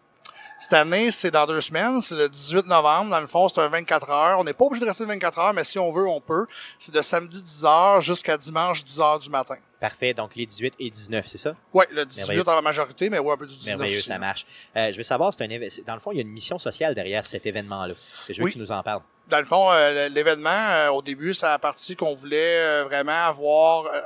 Cette 0.60 0.74
année, 0.74 1.12
c'est 1.12 1.30
dans 1.30 1.46
deux 1.46 1.62
semaines, 1.62 2.02
c'est 2.02 2.16
le 2.16 2.28
18 2.30 2.66
novembre. 2.66 3.12
Dans 3.12 3.20
le 3.20 3.28
fond, 3.28 3.48
c'est 3.48 3.62
un 3.62 3.68
24 3.68 4.10
heures. 4.10 4.40
On 4.40 4.44
n'est 4.44 4.54
pas 4.54 4.66
obligé 4.66 4.82
de 4.82 4.88
rester 4.90 5.06
24 5.06 5.38
heures, 5.38 5.54
mais 5.54 5.64
si 5.64 5.78
on 5.78 5.92
veut, 5.92 6.08
on 6.08 6.20
peut. 6.20 6.48
C'est 6.80 6.92
de 6.94 7.02
samedi 7.02 7.44
10 7.44 7.64
heures 7.66 8.02
jusqu'à 8.02 8.38
dimanche 8.38 8.84
10 8.84 9.00
heures 9.00 9.20
du 9.20 9.30
matin. 9.30 9.58
Parfait, 9.80 10.16
donc 10.16 10.36
les 10.36 10.48
18 10.48 10.74
et 10.80 10.90
19, 10.90 11.28
c'est 11.28 11.38
ça? 11.38 11.54
Ouais, 11.74 11.88
le 11.92 12.06
18 12.06 12.22
Merveilleux. 12.22 12.44
dans 12.44 12.56
la 12.56 12.64
majorité, 12.64 13.08
mais 13.12 13.20
ouais, 13.20 13.34
un 13.34 13.38
peu 13.38 13.46
du 13.46 13.56
19 13.56 13.78
Merveilleux, 13.78 14.00
aussi. 14.00 14.08
ça 14.08 14.18
marche. 14.18 14.48
Euh, 14.76 14.92
je 14.92 14.98
veux 14.98 15.04
savoir, 15.04 15.32
c'est 15.32 15.44
un 15.44 15.70
c'est- 15.70 15.86
dans 15.86 15.94
le 15.94 16.00
fond, 16.00 16.12
il 16.12 16.16
y 16.16 16.20
a 16.20 16.24
une 16.24 16.30
mission 16.32 16.58
sociale 16.58 16.96
derrière 16.96 17.24
cet 17.28 17.46
événement-là. 17.46 17.94
Je 18.28 18.34
veux 18.40 18.46
Oui. 18.46 18.50
que 18.52 18.56
tu 18.56 18.60
nous 18.60 18.72
en 18.72 18.82
parles. 18.82 19.02
Dans 19.30 19.40
le 19.40 19.46
fond, 19.46 19.70
euh, 19.72 20.10
l'événement, 20.10 20.50
euh, 20.50 20.90
au 20.90 21.04
début, 21.04 21.36
ça 21.36 21.54
a 21.54 21.60
parti 21.60 21.96
qu'on 21.96 22.16
voulait 22.16 22.58
euh, 22.62 22.84
vraiment 22.86 23.26
avoir 23.28 23.86
euh, 23.86 24.02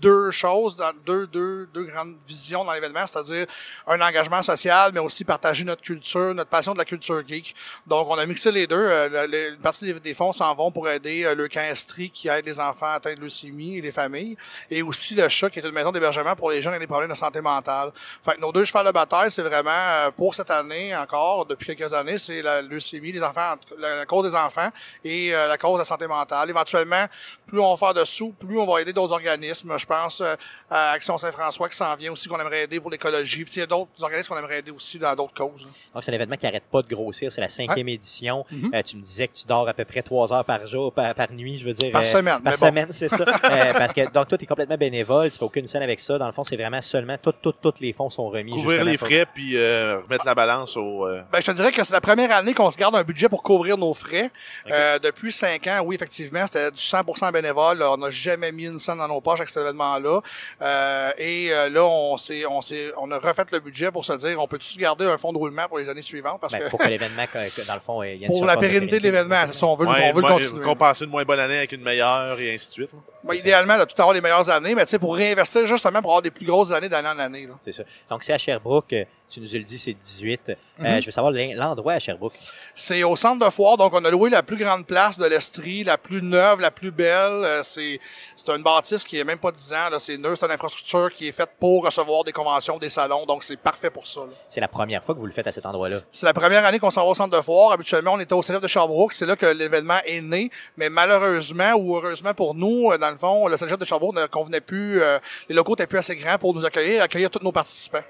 deux 0.00 0.30
choses, 0.30 0.76
deux, 1.06 1.26
deux, 1.26 1.66
deux 1.72 1.84
grandes 1.84 2.16
visions 2.26 2.64
dans 2.64 2.72
l'événement, 2.72 3.06
c'est-à-dire 3.06 3.46
un 3.86 4.00
engagement 4.00 4.42
social, 4.42 4.90
mais 4.92 5.00
aussi 5.00 5.24
partager 5.24 5.64
notre 5.64 5.82
culture, 5.82 6.34
notre 6.34 6.50
passion 6.50 6.72
de 6.72 6.78
la 6.78 6.84
culture 6.84 7.22
geek. 7.26 7.54
Donc, 7.86 8.08
on 8.10 8.18
a 8.18 8.26
mixé 8.26 8.50
les 8.50 8.66
deux. 8.66 8.76
Euh, 8.76 9.52
une 9.54 9.60
partie 9.60 9.92
des, 9.92 10.14
fonds 10.14 10.32
s'en 10.32 10.54
vont 10.54 10.70
pour 10.70 10.88
aider 10.88 11.24
euh, 11.24 11.34
le 11.34 11.48
Canstri 11.48 12.10
qui 12.10 12.28
aide 12.28 12.44
les 12.46 12.60
enfants 12.60 12.92
atteints 12.92 13.14
de 13.14 13.20
leucémie 13.20 13.78
et 13.78 13.80
les 13.80 13.92
familles, 13.92 14.36
et 14.70 14.82
aussi 14.82 15.14
le 15.14 15.28
chat 15.28 15.50
qui 15.50 15.58
est 15.58 15.66
une 15.66 15.72
maison 15.72 15.92
d'hébergement 15.92 16.36
pour 16.36 16.50
les 16.50 16.60
gens 16.60 16.70
avec 16.70 16.80
des 16.80 16.86
problèmes 16.86 17.10
de 17.10 17.16
santé 17.16 17.40
mentale. 17.40 17.92
Fait 18.22 18.34
que 18.34 18.40
nos 18.40 18.52
deux 18.52 18.64
chevals 18.64 18.86
de 18.86 18.92
bataille, 18.92 19.30
c'est 19.30 19.42
vraiment 19.42 19.70
euh, 19.70 20.10
pour 20.10 20.34
cette 20.34 20.50
année 20.50 20.94
encore, 20.94 21.46
depuis 21.46 21.74
quelques 21.74 21.94
années, 21.94 22.18
c'est 22.18 22.42
la 22.42 22.62
leucémie, 22.62 23.12
les 23.12 23.22
enfants, 23.22 23.54
la, 23.78 24.04
cause 24.06 24.30
des 24.30 24.36
enfants 24.36 24.70
et 25.02 25.30
la 25.30 25.56
cause 25.56 25.74
de 25.74 25.78
la 25.78 25.84
santé 25.84 26.06
mentale. 26.06 26.50
Éventuellement, 26.50 27.06
plus 27.46 27.60
on 27.60 27.74
va 27.74 27.76
faire 27.76 27.94
de 27.94 28.04
sous, 28.04 28.30
plus 28.32 28.58
on 28.58 28.66
va 28.66 28.80
aider 28.80 28.92
d'autres 28.92 29.12
organismes. 29.12 29.76
Pense 29.94 30.20
euh, 30.20 30.34
à 30.70 30.90
Action 30.92 31.16
Saint-François 31.18 31.68
qui 31.68 31.76
s'en 31.76 31.94
vient 31.94 32.12
aussi, 32.12 32.28
qu'on 32.28 32.38
aimerait 32.40 32.64
aider 32.64 32.80
pour 32.80 32.90
l'écologie. 32.90 33.44
Puis 33.44 33.54
il 33.56 33.60
y 33.60 33.62
a 33.62 33.66
d'autres 33.66 33.90
organismes 34.02 34.28
qu'on 34.28 34.38
aimerait 34.38 34.58
aider 34.58 34.70
aussi 34.70 34.98
dans 34.98 35.14
d'autres 35.14 35.34
causes. 35.34 35.68
Donc, 35.94 36.02
c'est 36.02 36.10
un 36.10 36.14
événement 36.14 36.36
qui 36.36 36.46
arrête 36.46 36.64
pas 36.70 36.82
de 36.82 36.88
grossir. 36.94 37.30
C'est 37.32 37.40
la 37.40 37.48
cinquième 37.48 37.88
édition. 37.88 38.44
Mhm. 38.50 38.70
Euh, 38.74 38.82
tu 38.82 38.96
me 38.96 39.02
disais 39.02 39.28
que 39.28 39.34
tu 39.34 39.46
dors 39.46 39.68
à 39.68 39.74
peu 39.74 39.84
près 39.84 40.02
trois 40.02 40.32
heures 40.32 40.44
par 40.44 40.66
jour, 40.66 40.92
par, 40.92 41.14
par 41.14 41.30
nuit, 41.32 41.58
je 41.58 41.64
veux 41.66 41.72
dire. 41.74 41.92
Par 41.92 42.00
euh, 42.02 42.04
semaine, 42.04 42.40
Par 42.42 42.52
mais 42.52 42.58
bon. 42.58 42.66
semaine, 42.66 42.88
c'est 42.92 43.08
ça. 43.08 43.24
Euh, 43.54 43.72
parce 43.74 43.92
que, 43.92 44.00
donc, 44.10 44.28
toi, 44.28 44.38
tu 44.38 44.44
es 44.44 44.46
complètement 44.46 44.76
bénévole. 44.76 45.30
Tu 45.30 45.38
fais 45.38 45.44
aucune 45.44 45.66
scène 45.66 45.82
avec 45.82 46.00
ça. 46.00 46.18
Dans 46.18 46.26
le 46.26 46.32
fond, 46.32 46.44
c'est 46.44 46.56
vraiment 46.56 46.80
seulement, 46.80 47.16
tout, 47.18 47.32
tout, 47.40 47.52
tous 47.52 47.74
les 47.80 47.92
fonds 47.92 48.10
sont 48.10 48.28
remis. 48.28 48.50
Couvrir 48.52 48.84
les 48.84 48.96
pour- 48.98 49.06
frais 49.08 49.26
puis 49.32 49.56
euh, 49.56 50.00
remettre 50.00 50.24
la 50.26 50.34
balance 50.34 50.76
au. 50.76 51.06
euh, 51.06 51.22
Ben, 51.30 51.40
je 51.40 51.46
te 51.46 51.52
dirais 51.52 51.70
que 51.72 51.84
c'est 51.84 51.92
la 51.92 52.00
première 52.00 52.30
année 52.34 52.54
qu'on 52.54 52.70
se 52.70 52.76
garde 52.76 52.96
un 52.96 53.02
budget 53.02 53.28
pour 53.28 53.42
couvrir 53.42 53.76
nos 53.78 53.92
frais. 53.94 54.30
Euh, 54.70 54.98
depuis 54.98 55.30
cinq 55.32 55.66
ans, 55.66 55.80
oui, 55.84 55.94
effectivement, 55.94 56.46
c'était 56.46 56.70
du 56.70 56.78
100% 56.78 57.30
bénévole. 57.32 57.82
On 57.82 57.96
n'a 57.96 58.10
jamais 58.10 58.50
mis 58.50 58.64
une 58.64 58.78
scène 58.78 58.98
dans 58.98 59.08
nos 59.08 59.20
poches 59.20 59.40
avec 59.40 59.50
cet 59.50 59.58
événement-là. 59.74 60.20
Euh, 60.62 61.10
et 61.18 61.52
euh, 61.52 61.68
là, 61.68 61.84
on 61.84 62.16
s'est, 62.16 62.46
on 62.46 62.62
s'est, 62.62 62.92
on 62.96 63.10
a 63.10 63.18
refait 63.18 63.44
le 63.52 63.60
budget 63.60 63.90
pour 63.90 64.04
se 64.04 64.12
dire, 64.14 64.40
on 64.40 64.46
peut-tu 64.48 64.78
garder 64.78 65.04
un 65.04 65.18
fonds 65.18 65.32
de 65.32 65.38
roulement 65.38 65.66
pour 65.68 65.78
les 65.78 65.88
années 65.88 66.02
suivantes 66.02 66.40
parce 66.40 66.52
Ben, 66.52 66.60
que 66.64 66.70
pour 66.70 66.78
que 66.78 66.88
l'événement, 66.88 67.24
dans 67.66 67.74
le 67.74 67.80
fond, 67.80 68.02
il 68.02 68.16
y 68.16 68.24
a 68.24 68.26
une 68.26 68.32
pour 68.32 68.44
la 68.44 68.56
pérennité 68.56 68.98
de 68.98 69.02
l'événement, 69.02 69.50
ça, 69.52 69.66
on 69.66 69.74
veut, 69.76 69.86
ouais, 69.86 70.10
on 70.10 70.14
veut 70.14 70.22
le 70.22 70.28
moins- 70.28 70.32
continuer. 70.40 70.62
compenser 70.62 71.04
une 71.04 71.10
moins 71.10 71.24
bonne 71.24 71.40
année 71.40 71.58
avec 71.58 71.72
une 71.72 71.82
meilleure 71.82 72.38
et 72.40 72.54
ainsi 72.54 72.68
de 72.68 72.72
suite. 72.72 72.92
là. 72.92 72.98
Ben, 73.24 73.34
idéalement, 73.34 73.78
de 73.78 73.84
tout 73.84 73.94
avoir 74.00 74.12
les 74.14 74.20
meilleures 74.20 74.48
années, 74.50 74.74
mais 74.74 74.84
tu 74.84 74.90
sais, 74.90 74.98
pour 74.98 75.14
réinvestir 75.16 75.66
justement 75.66 76.00
pour 76.02 76.10
avoir 76.10 76.22
des 76.22 76.30
plus 76.30 76.44
grosses 76.46 76.72
années 76.72 76.88
d'année 76.88 77.08
en 77.08 77.18
année. 77.18 77.48
C'est 77.64 77.72
ça. 77.72 77.82
Donc, 78.10 78.22
c'est 78.22 78.32
à 78.32 78.38
Sherbrooke. 78.38 78.94
Tu 79.30 79.40
nous 79.40 79.52
as 79.52 79.58
le 79.58 79.64
dit, 79.64 79.78
c'est 79.80 79.94
18. 79.94 80.50
Euh, 80.50 80.54
Mhm. 80.78 81.00
je 81.00 81.06
veux 81.06 81.10
savoir 81.10 81.32
l'endroit 81.32 81.94
à 81.94 81.98
Sherbrooke. 81.98 82.34
C'est 82.74 83.02
au 83.02 83.16
centre 83.16 83.44
de 83.44 83.50
foire, 83.50 83.76
donc 83.76 83.92
on 83.92 84.04
a 84.04 84.10
loué 84.10 84.30
la 84.30 84.42
plus 84.44 84.56
grande 84.56 84.86
place 84.86 85.18
de 85.18 85.24
l'Estrie, 85.24 85.82
la 85.82 85.98
plus 85.98 86.22
neuve, 86.22 86.60
la 86.60 86.70
plus 86.70 86.92
belle. 86.92 87.42
Euh, 87.44 87.62
C'est 87.64 87.98
c'est 88.36 88.50
une 88.52 88.62
bâtisse 88.62 89.02
qui 89.02 89.18
est 89.18 89.24
même 89.24 89.38
pas 89.38 89.50
10 89.50 89.72
ans. 89.72 89.88
C'est 89.98 90.16
neuf, 90.18 90.38
c'est 90.38 90.46
une 90.46 90.52
infrastructure 90.52 91.12
qui 91.12 91.26
est 91.28 91.32
faite 91.32 91.50
pour 91.58 91.84
recevoir 91.84 92.22
des 92.22 92.32
conventions, 92.32 92.78
des 92.78 92.90
salons, 92.90 93.24
donc 93.26 93.42
c'est 93.42 93.56
parfait 93.56 93.90
pour 93.90 94.06
ça. 94.06 94.20
C'est 94.48 94.60
la 94.60 94.68
première 94.68 95.02
fois 95.02 95.14
que 95.14 95.20
vous 95.20 95.26
le 95.26 95.32
faites 95.32 95.46
à 95.48 95.52
cet 95.52 95.66
endroit-là. 95.66 96.00
C'est 96.12 96.26
la 96.26 96.34
première 96.34 96.64
année 96.64 96.78
qu'on 96.78 96.90
s'en 96.90 97.02
va 97.04 97.08
au 97.10 97.14
centre 97.14 97.36
de 97.36 97.42
foire. 97.42 97.72
Habituellement, 97.72 98.12
on 98.12 98.20
était 98.20 98.34
au 98.34 98.42
célèbre 98.42 98.62
de 98.62 98.68
Sherbrooke. 98.68 99.14
C'est 99.14 99.26
là 99.26 99.34
que 99.34 99.46
l'événement 99.46 99.98
est 100.06 100.20
né. 100.20 100.50
Mais 100.76 100.88
malheureusement 100.90 101.72
ou 101.74 101.96
heureusement 101.96 102.34
pour 102.34 102.54
nous, 102.54 102.92
euh, 102.92 102.98
dans 102.98 103.10
le 103.10 103.18
fond, 103.18 103.48
le 103.48 103.56
célèbre 103.56 103.78
de 103.78 103.84
Sherbrooke 103.84 104.14
ne 104.14 104.26
convenait 104.26 104.60
plus. 104.60 105.02
euh, 105.02 105.18
les 105.48 105.54
locaux 105.56 105.74
étaient 105.74 105.86
plus 105.88 105.98
assez 105.98 106.14
grands 106.14 106.38
pour 106.38 106.54
nous 106.54 106.64
accueillir, 106.64 107.02
accueillir 107.02 107.30
tous 107.30 107.42
nos 107.42 107.52
participants. 107.52 108.02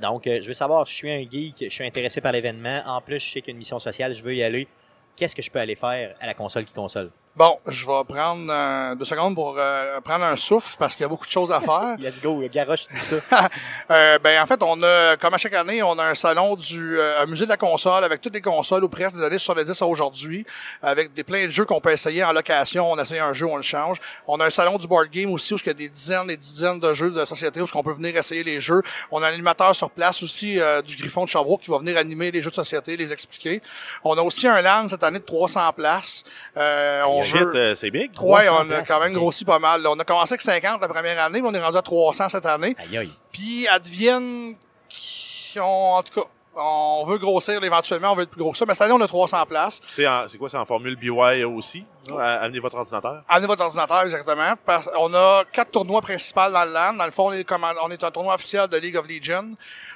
Donc, 0.00 0.26
euh, 0.26 0.40
je 0.42 0.48
veux 0.48 0.54
savoir, 0.54 0.86
je 0.86 0.92
suis 0.92 1.10
un 1.10 1.28
geek, 1.28 1.56
je 1.60 1.68
suis 1.68 1.84
intéressé 1.84 2.20
par 2.20 2.32
l'événement. 2.32 2.82
En 2.86 3.00
plus, 3.00 3.20
je 3.20 3.32
sais 3.32 3.40
qu'il 3.40 3.48
y 3.48 3.50
a 3.50 3.52
une 3.52 3.58
mission 3.58 3.78
sociale, 3.78 4.14
je 4.14 4.22
veux 4.22 4.34
y 4.34 4.42
aller. 4.42 4.68
Qu'est-ce 5.16 5.34
que 5.34 5.42
je 5.42 5.50
peux 5.50 5.58
aller 5.58 5.74
faire 5.74 6.14
à 6.20 6.26
la 6.26 6.34
console 6.34 6.64
qui 6.64 6.72
console? 6.72 7.10
Bon, 7.36 7.58
je 7.68 7.86
vais 7.86 8.04
prendre 8.08 8.46
euh, 8.50 8.94
deux 8.96 9.04
secondes 9.04 9.34
pour 9.34 9.54
euh, 9.58 10.00
prendre 10.00 10.24
un 10.24 10.34
souffle 10.36 10.74
parce 10.78 10.94
qu'il 10.94 11.02
y 11.02 11.04
a 11.04 11.08
beaucoup 11.08 11.26
de 11.26 11.30
choses 11.30 11.52
à 11.52 11.60
faire. 11.60 11.96
Let's 11.98 12.20
go, 12.20 12.42
garoche 12.52 12.86
tout 12.86 12.96
ça. 12.96 13.48
Euh, 13.90 14.18
ben 14.18 14.42
en 14.42 14.46
fait, 14.46 14.62
on 14.62 14.82
a, 14.82 15.16
comme 15.16 15.32
à 15.32 15.38
chaque 15.38 15.54
année, 15.54 15.82
on 15.82 15.98
a 15.98 16.04
un 16.04 16.14
salon 16.14 16.56
du 16.56 16.98
euh, 16.98 17.22
un 17.22 17.26
musée 17.26 17.46
de 17.46 17.50
la 17.50 17.56
console 17.56 18.04
avec 18.04 18.20
toutes 18.20 18.34
les 18.34 18.42
consoles 18.42 18.84
ou 18.84 18.88
presque 18.88 19.16
des 19.16 19.22
années 19.22 19.38
70 19.38 19.80
à 19.80 19.86
aujourd'hui, 19.86 20.44
avec 20.82 21.14
des 21.14 21.24
plein 21.24 21.46
de 21.46 21.50
jeux 21.50 21.64
qu'on 21.64 21.80
peut 21.80 21.92
essayer 21.92 22.22
en 22.22 22.32
location. 22.32 22.90
On 22.90 22.98
essaye 22.98 23.18
un 23.18 23.32
jeu, 23.32 23.46
on 23.46 23.56
le 23.56 23.62
change. 23.62 23.98
On 24.26 24.38
a 24.40 24.46
un 24.46 24.50
salon 24.50 24.76
du 24.76 24.86
board 24.86 25.08
game 25.08 25.32
aussi 25.32 25.54
où 25.54 25.56
il 25.56 25.66
y 25.66 25.70
a 25.70 25.74
des 25.74 25.88
dizaines 25.88 26.30
et 26.30 26.36
dizaines 26.36 26.80
de 26.80 26.92
jeux 26.92 27.10
de 27.10 27.24
société 27.24 27.62
où 27.62 27.66
on 27.74 27.82
peut 27.82 27.94
venir 27.94 28.14
essayer 28.16 28.42
les 28.42 28.60
jeux. 28.60 28.82
On 29.10 29.22
a 29.22 29.28
un 29.28 29.32
animateur 29.32 29.74
sur 29.74 29.90
place 29.90 30.22
aussi 30.22 30.60
euh, 30.60 30.82
du 30.82 30.96
Griffon 30.96 31.24
de 31.24 31.28
Sherbrooke 31.28 31.62
qui 31.62 31.70
va 31.70 31.78
venir 31.78 31.96
animer 31.96 32.30
les 32.30 32.42
jeux 32.42 32.50
de 32.50 32.56
société, 32.56 32.96
les 32.96 33.10
expliquer. 33.12 33.62
On 34.04 34.18
a 34.18 34.20
aussi 34.20 34.46
un 34.46 34.60
LAN 34.60 34.88
cette 34.88 35.02
année 35.02 35.20
de 35.20 35.24
300 35.24 35.72
places. 35.72 36.24
Euh, 36.56 37.04
on 37.06 37.22
Shit, 37.28 37.46
euh, 37.54 37.74
c'est 37.74 37.90
big. 37.90 38.10
Ouais, 38.20 38.44
300 38.46 38.64
on 38.66 38.70
a 38.70 38.82
quand 38.82 39.00
même 39.00 39.12
grossi 39.12 39.44
pas 39.44 39.58
mal. 39.58 39.82
là. 39.82 39.90
On 39.90 39.98
a 39.98 40.04
commencé 40.04 40.32
avec 40.34 40.42
50 40.42 40.80
la 40.80 40.88
première 40.88 41.22
année, 41.22 41.40
mais 41.40 41.48
on 41.48 41.54
est 41.54 41.62
rendu 41.62 41.76
à 41.76 41.82
300 41.82 42.28
cette 42.28 42.46
année. 42.46 42.74
Aïe, 42.78 42.98
aïe. 42.98 43.12
Puis 43.32 43.66
advienne 43.68 44.54
qui 44.88 45.58
ont, 45.60 45.92
en 45.94 46.02
tout 46.02 46.20
cas, 46.20 46.26
on 46.56 47.04
veut 47.06 47.18
grossir 47.18 47.62
éventuellement, 47.62 48.12
on 48.12 48.14
veut 48.16 48.22
être 48.24 48.30
plus 48.30 48.40
gros 48.42 48.52
que 48.52 48.58
ça. 48.58 48.64
Mais 48.66 48.74
cette 48.74 48.82
année, 48.82 48.92
on 48.92 49.00
a 49.00 49.06
300 49.06 49.46
places. 49.46 49.80
C'est 49.88 50.04
quoi, 50.38 50.48
c'est 50.48 50.56
en 50.56 50.66
formule 50.66 50.96
BY 50.96 51.44
aussi? 51.44 51.84
Là? 52.08 52.40
Amenez 52.42 52.60
votre 52.60 52.76
ordinateur. 52.76 53.22
Amenez 53.28 53.46
votre 53.46 53.62
ordinateur, 53.62 54.02
exactement. 54.02 54.54
On 54.98 55.12
a 55.14 55.44
quatre 55.52 55.70
tournois 55.70 56.02
principaux 56.02 56.50
dans 56.50 56.64
le 56.64 56.72
LAN. 56.72 56.94
Dans 56.94 57.04
le 57.04 57.10
fond, 57.10 57.28
on 57.28 57.32
est, 57.32 57.44
comme, 57.44 57.66
on 57.82 57.90
est 57.90 58.02
un 58.02 58.10
tournoi 58.10 58.34
officiel 58.34 58.68
de 58.68 58.76
League 58.76 58.96
of 58.96 59.06
Legends. 59.08 59.54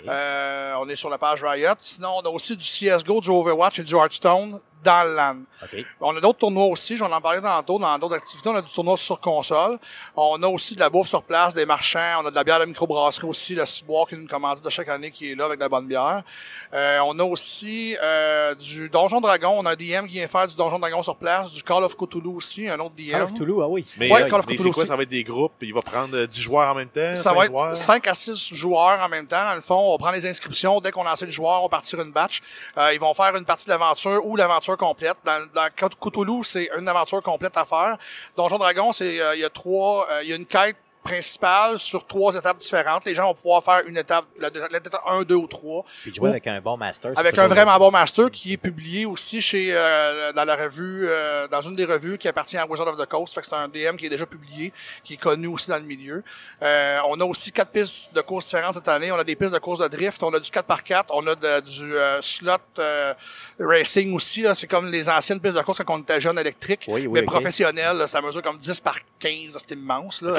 Euh, 0.09 0.75
on 0.79 0.89
est 0.89 0.97
sur 0.97 1.11
la 1.11 1.19
page 1.19 1.43
Riot. 1.43 1.75
Sinon, 1.79 2.15
on 2.17 2.21
a 2.23 2.29
aussi 2.29 2.57
du 2.57 2.65
CSGO, 2.65 3.21
du 3.21 3.31
Overwatch 3.31 3.79
et 3.79 3.83
du 3.85 3.95
Hearthstone 3.95 4.61
dans 4.83 5.09
le 5.09 5.15
LAN. 5.15 5.37
OK. 5.63 5.85
On 6.01 6.17
a 6.17 6.21
d'autres 6.21 6.39
tournois 6.39 6.67
aussi, 6.67 6.97
j'en 6.97 7.11
en 7.13 7.21
parlais 7.21 7.41
tantôt, 7.41 7.79
dans 7.79 7.99
d'autres 7.99 8.17
activités. 8.17 8.49
On 8.49 8.57
a 8.57 8.63
du 8.63 8.73
tournoi 8.73 8.97
sur 8.97 9.21
console. 9.21 9.79
On 10.17 10.43
a 10.43 10.49
aussi 10.49 10.75
de 10.75 10.81
la 10.81 10.91
bouffe 10.91 11.09
sur 11.09 11.23
place, 11.23 11.55
des 11.55 11.67
marchands. 11.67 12.21
On 12.23 12.27
a 12.27 12.31
de 12.31 12.35
la 12.35 12.45
bière 12.45 12.61
de 12.61 12.65
microbrasserie 12.65 13.27
aussi, 13.27 13.55
le 13.55 13.65
Ciboire 13.67 14.07
qui 14.09 14.15
est 14.15 14.19
une 14.19 14.29
commandite 14.29 14.65
de 14.65 14.71
chaque 14.71 14.89
année 14.89 15.11
qui 15.11 15.33
est 15.33 15.35
là 15.35 15.47
avec 15.47 15.59
de 15.59 15.65
la 15.65 15.69
bonne 15.69 15.87
bière. 15.87 16.23
Euh, 16.75 16.99
on 17.05 17.19
a 17.19 17.25
aussi 17.25 17.97
euh, 18.03 18.55
du 18.55 18.89
Donjon 18.89 19.21
Dragon. 19.21 19.55
On 19.57 19.67
a 19.67 19.73
un 19.73 19.77
DM 19.77 20.07
qui 20.07 20.15
vient 20.15 20.27
faire 20.27 20.49
du 20.49 20.57
Donjon 20.57 20.79
Dragon 20.79 21.03
sur 21.03 21.17
place, 21.17 21.53
du 21.53 21.63
Call 21.63 21.85
of 21.85 21.95
Cthulhu 22.07 22.29
aussi, 22.37 22.69
un 22.69 22.79
autre 22.81 22.95
DM. 22.97 23.11
Call 23.11 23.23
of 23.23 23.35
Toulouse, 23.35 23.61
ah 23.65 23.69
oui. 23.69 23.85
Mais, 23.99 24.11
Ouais, 24.11 24.23
euh, 24.23 24.29
Call 24.29 24.41
of 24.41 24.47
Cthulhu 24.47 24.59
c'est 24.65 24.71
quoi? 24.71 24.83
aussi. 24.83 24.89
Ça 24.89 24.97
va 24.97 25.03
être 25.03 25.09
des 25.09 25.25
groupes. 25.25 25.53
Il 25.63 25.73
va 25.75 25.83
prendre 25.83 26.17
euh, 26.17 26.27
10 26.27 26.41
joueurs 26.41 26.71
en 26.73 26.75
même 26.75 26.89
temps? 26.89 27.17
Ça 27.17 27.23
5 27.31 27.35
va 27.37 27.45
être 27.45 27.51
joueurs? 27.51 27.77
5 27.77 28.07
à 28.09 28.15
6 28.15 28.55
joueurs 28.55 29.01
en 29.01 29.09
même 29.09 29.27
temps. 29.27 29.45
Dans 29.45 29.55
le 29.55 29.61
fond, 29.61 29.95
on 29.95 29.99
prend 29.99 30.11
les 30.11 30.27
inscriptions. 30.27 30.81
Dès 30.81 30.91
qu'on 30.93 31.05
a 31.07 31.11
assez 31.13 31.27
de 31.27 31.31
joueurs, 31.31 31.61
on 31.61 31.65
va 31.65 31.69
partir 31.69 32.01
une 32.01 32.13
batch. 32.13 32.41
Euh, 32.79 32.93
ils 32.93 33.01
vont 33.01 33.15
faire 33.15 33.35
une 33.37 33.45
partie 33.45 33.67
de 33.67 33.71
l'aventure 33.71 34.25
ou 34.25 34.37
l'aventure 34.37 34.77
complète. 34.77 35.17
Dans, 35.25 35.47
dans 35.55 35.69
Cthulhu, 36.01 36.43
c'est 36.45 36.69
une 36.79 36.89
aventure 36.89 37.23
complète 37.23 37.57
à 37.57 37.65
faire. 37.65 37.97
Donjon 38.37 38.59
Dragon, 38.59 38.93
c'est 38.93 39.21
euh, 39.21 39.35
il 39.35 39.41
y 39.41 39.45
a 39.45 39.51
trois, 39.51 40.09
euh, 40.11 40.23
il 40.23 40.31
y 40.31 40.33
a 40.33 40.37
une 40.37 40.47
quête 40.47 40.77
principale 41.03 41.79
sur 41.79 42.07
trois 42.07 42.35
étapes 42.35 42.59
différentes. 42.59 43.05
Les 43.05 43.15
gens 43.15 43.25
vont 43.27 43.35
pouvoir 43.35 43.63
faire 43.63 43.83
une 43.87 43.97
étape, 43.97 44.25
la- 44.39 44.49
l'étape 44.49 45.01
1, 45.07 45.23
2 45.23 45.35
ou 45.35 45.47
3. 45.47 45.85
Puis 46.03 46.15
jouer 46.15 46.29
Ou- 46.29 46.31
avec 46.31 46.47
un 46.47 46.61
bon 46.61 46.77
master. 46.77 47.13
Avec 47.17 47.37
un 47.39 47.49
vraiment 47.49 47.77
bon 47.79 47.91
master 47.91 48.31
qui 48.31 48.53
est 48.55 48.57
publié 48.57 49.05
aussi 49.07 49.41
chez 49.41 49.69
euh, 49.73 50.33
dans 50.33 50.45
la 50.45 50.57
revue 50.57 51.07
euh, 51.09 51.49
dans 51.49 51.61
une 51.61 51.77
des 51.77 51.85
revues 51.85 52.19
qui 52.19 52.29
appartient 52.29 52.57
à 52.57 52.67
Wizard 52.67 52.89
of 52.89 52.97
the 52.97 53.07
Coast. 53.07 53.35
Fait 53.35 53.41
que 53.41 53.47
c'est 53.47 53.55
un 53.57 53.69
DM 53.69 53.97
qui 53.97 54.07
est 54.07 54.11
déjà 54.11 54.27
publié, 54.27 54.73
qui 55.05 55.15
est 55.15 55.19
connu 55.19 55.47
aussi 55.49 55.69
dans 55.71 55.77
le 55.77 55.83
milieu. 55.83 56.23
Euh, 56.63 56.99
on 57.09 57.21
a 57.21 57.25
aussi 57.25 57.51
quatre 57.53 57.71
pistes 57.73 58.15
de 58.15 58.21
courses 58.21 58.47
différentes 58.47 58.75
cette 58.75 58.89
année. 58.89 59.11
On 59.13 59.17
a 59.19 59.25
des 59.25 59.37
pistes 59.37 59.55
de 59.55 59.59
courses 59.59 59.81
de 59.81 59.89
drift, 59.89 60.23
on 60.23 60.33
a 60.35 60.39
du 60.41 60.51
4x4, 60.51 61.07
on 61.11 61.27
a 61.27 61.35
de- 61.35 61.61
du 61.61 61.95
euh, 61.97 62.21
slot 62.23 62.53
euh, 62.79 63.13
racing 63.59 64.15
aussi. 64.15 64.45
C'est 64.55 64.67
comme 64.67 64.91
les 64.91 65.09
anciennes 65.09 65.41
pistes 65.41 65.57
de 65.57 65.63
course 65.63 65.81
quand 65.85 65.95
on 65.97 66.01
était 66.03 66.21
jeune 66.21 66.39
électrique, 66.39 66.85
Oui, 66.89 67.07
oui, 67.07 67.21
mais 67.21 67.21
ok. 67.23 67.27
professionnel. 67.27 67.97
là. 67.97 68.07
ça 68.07 68.21
mesure 68.21 68.43
comme 68.43 68.59
10 68.59 68.81
par 68.81 68.99
15, 69.19 69.55
là. 69.55 69.61
c'est 69.67 69.75
immense. 69.75 70.23
Là. 70.23 70.33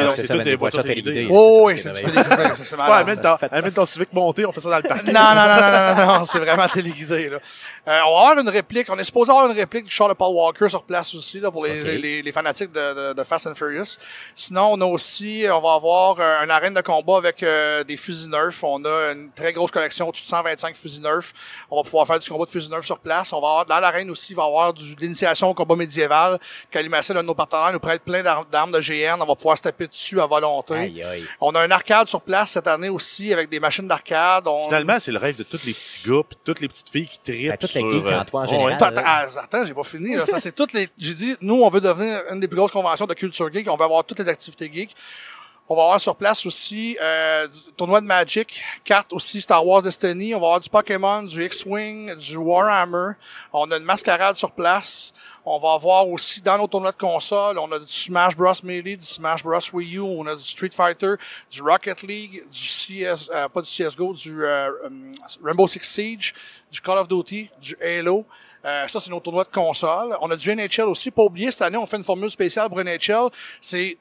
Euh, 0.54 0.56
des 0.56 0.60
voitures 0.60 0.84
téléguidées. 0.84 1.28
Oh, 1.30 1.64
oui, 1.66 1.78
c'est 1.78 2.76
pas 2.76 2.98
amène 2.98 3.72
ton, 3.72 3.86
Civic 3.86 4.14
monté, 4.14 4.46
on 4.46 4.52
fait 4.52 4.62
ça 4.62 4.70
dans 4.70 4.78
le 4.78 4.84
parc. 4.84 5.04
Non, 5.06 5.14
non, 5.14 5.48
non, 5.48 6.06
non, 6.06 6.20
non, 6.20 6.26
c'est 6.26 6.40
vraiment 6.40 6.68
téléguidé, 6.68 7.30
là. 7.30 7.38
Euh, 7.86 8.00
on 8.08 8.14
va 8.14 8.20
avoir 8.28 8.40
une 8.40 8.50
réplique, 8.50 8.88
on 8.90 8.98
est 8.98 9.04
supposé 9.04 9.32
avoir 9.32 9.48
une 9.50 9.58
réplique 9.58 9.86
du 9.86 9.92
char 9.92 10.08
de 10.08 10.14
Paul 10.14 10.34
Walker 10.34 10.70
sur 10.70 10.84
place 10.84 11.14
aussi, 11.16 11.40
là, 11.40 11.52
pour 11.52 11.66
les, 11.66 11.82
les, 11.82 11.98
les, 11.98 12.22
les 12.22 12.32
fanatiques 12.32 12.72
de, 12.72 13.10
de, 13.10 13.14
de 13.14 13.24
Fast 13.24 13.46
and 13.48 13.56
Furious. 13.56 13.98
Sinon, 14.36 14.70
on 14.72 14.82
a 14.82 14.86
aussi, 14.86 15.46
on 15.52 15.60
va 15.60 15.74
avoir 15.74 16.16
euh, 16.20 16.44
une 16.44 16.52
arène 16.52 16.74
de 16.74 16.82
combat 16.82 17.18
avec 17.18 17.44
euh, 17.44 17.84
des 17.84 17.98
fusils 17.98 18.30
Nerf. 18.30 18.64
On 18.64 18.84
a 18.86 19.12
une 19.12 19.32
très 19.32 19.52
grosse 19.52 19.72
collection, 19.72 20.08
au-dessus 20.08 20.24
de 20.24 20.30
125 20.30 20.78
fusils 20.78 21.02
Nerf. 21.02 21.34
On 21.70 21.78
va 21.78 21.84
pouvoir 21.84 22.08
faire 22.08 22.20
du 22.20 22.30
combat 22.30 22.46
de 22.46 22.50
fusils 22.50 22.72
Nerf 22.72 22.86
sur 22.86 23.00
place. 23.00 23.34
On 23.34 23.42
va 23.42 23.48
avoir, 23.48 23.66
dans 23.66 23.80
l'arène 23.80 24.10
aussi, 24.10 24.32
il 24.32 24.36
va 24.36 24.44
y 24.44 24.48
avoir 24.48 24.74
du, 24.74 24.96
de 24.96 25.02
l'initiation 25.02 25.50
au 25.50 25.54
combat 25.54 25.76
médiéval. 25.76 26.40
Calimassé, 26.72 27.14
l'un 27.14 27.22
de 27.22 27.28
nos 27.28 27.36
partenaires, 27.36 27.74
nous 27.74 27.80
prête 27.80 28.02
plein 28.02 28.24
d'armes 28.24 28.72
de 28.72 28.80
GN. 28.80 29.22
On 29.22 29.26
va 29.26 29.36
pouvoir 29.36 29.58
se 29.58 29.64
taper 29.64 29.88
dessus 29.88 30.22
à 30.22 30.26
volonté. 30.44 30.74
Aïe, 30.76 31.04
aïe. 31.04 31.26
On 31.42 31.52
a 31.56 31.62
un 31.62 31.72
arcade 31.72 32.08
sur 32.08 32.22
place 32.22 32.52
cette 32.52 32.68
année 32.68 32.90
aussi, 32.90 33.32
avec 33.34 33.50
des 33.50 33.60
machines 33.60 33.88
d'arcade. 33.88 34.48
On... 34.48 34.66
Finalement, 34.66 34.98
c'est 35.00 35.12
le 35.12 35.20
rêve 35.20 35.38
de 35.38 35.44
tous 35.44 35.66
les 35.66 35.74
petits 35.74 36.00
gars 36.06 36.22
pis 36.28 36.38
toutes 36.44 36.60
les 36.60 36.68
petites 36.68 36.90
filles 36.90 37.08
qui 37.08 37.20
trippent 37.20 37.50
Ben, 37.50 37.58
toutes 37.58 37.74
les 37.74 37.82
sur... 37.82 37.92
geeks 37.92 38.06
euh, 38.06 38.38
en 38.38 38.46
général. 38.46 38.74
Attends, 38.74 38.86
attends, 38.86 39.40
attends, 39.40 39.66
j'ai 39.66 39.74
pas 39.74 39.84
fini. 39.84 40.16
Là. 40.16 40.26
Ça, 40.26 40.40
c'est 40.40 40.54
toutes 40.54 40.74
les. 40.74 40.90
J'ai 40.98 41.14
dit, 41.14 41.36
nous, 41.42 41.62
on 41.64 41.70
veut 41.70 41.82
devenir 41.82 42.22
une 42.32 42.40
des 42.40 42.48
plus 42.48 42.58
grosses 42.58 42.72
conventions 42.72 43.06
de 43.06 43.14
culture 43.14 43.52
geek. 43.52 43.70
On 43.70 43.78
veut 43.78 43.86
avoir 43.86 44.04
toutes 44.04 44.20
les 44.20 44.30
activités 44.30 44.72
geek. 44.72 44.96
On 45.70 45.76
va 45.78 45.84
avoir 45.84 46.02
sur 46.02 46.18
place 46.18 46.46
aussi 46.46 46.98
euh, 47.02 47.48
du 47.48 47.72
tournoi 47.78 48.02
de 48.02 48.06
Magic, 48.06 48.62
cartes 48.84 49.14
aussi 49.14 49.40
Star 49.40 49.66
Wars 49.66 49.82
Destiny. 49.82 50.36
On 50.36 50.40
va 50.40 50.48
avoir 50.48 50.60
du 50.60 50.70
Pokémon, 50.70 51.24
du 51.24 51.46
X-Wing, 51.46 52.16
du 52.16 52.36
Warhammer. 52.36 53.14
On 53.54 53.72
a 53.72 53.78
une 53.78 53.84
mascarade 53.84 54.36
sur 54.36 54.52
place. 54.52 55.14
On 55.46 55.60
va 55.60 55.74
avoir 55.74 56.08
aussi 56.08 56.42
dans 56.42 56.58
nos 56.58 56.68
tournois 56.68 56.92
de 56.94 56.98
console, 56.98 57.58
on 57.60 57.70
a 57.74 57.80
du 57.80 57.88
Smash 57.92 58.36
Bros 58.38 58.54
Melee, 58.64 58.96
du 58.96 59.06
Smash 59.06 59.44
Bros 59.44 59.60
Wii 59.74 59.98
U, 59.98 60.00
on 60.00 60.26
a 60.26 60.36
du 60.36 60.44
Street 60.44 60.70
Fighter, 60.74 61.16
du 61.52 61.62
Rocket 61.62 62.02
League, 62.02 62.44
du 62.50 62.60
CS, 62.60 63.30
euh, 63.34 63.50
pas 63.50 63.62
du 63.62 63.70
CS:GO, 63.70 64.14
du 64.14 64.46
euh, 64.46 64.70
um, 64.86 65.12
Rainbow 65.44 65.68
Six 65.68 65.84
Siege, 65.84 66.34
du 66.72 66.80
Call 66.80 66.98
of 66.98 67.08
Duty, 67.10 67.50
du 67.62 67.76
Halo. 67.84 68.26
Euh, 68.66 68.88
ça, 68.88 69.02
c'est 69.02 69.10
nos 69.10 69.20
tournois 69.20 69.44
de 69.44 69.50
console. 69.52 70.16
On 70.22 70.32
a 70.32 70.38
du 70.38 70.56
NHL 70.56 70.84
aussi. 70.84 71.12
Pas 71.12 71.24
oublier, 71.24 71.52
cette 71.52 71.64
année, 71.64 71.78
on 71.78 71.86
fait 71.86 71.98
une 71.98 72.04
formule 72.06 72.30
spéciale 72.30 72.70
pour 72.70 72.82
NHL. 72.82 73.30
C'est 73.60 73.98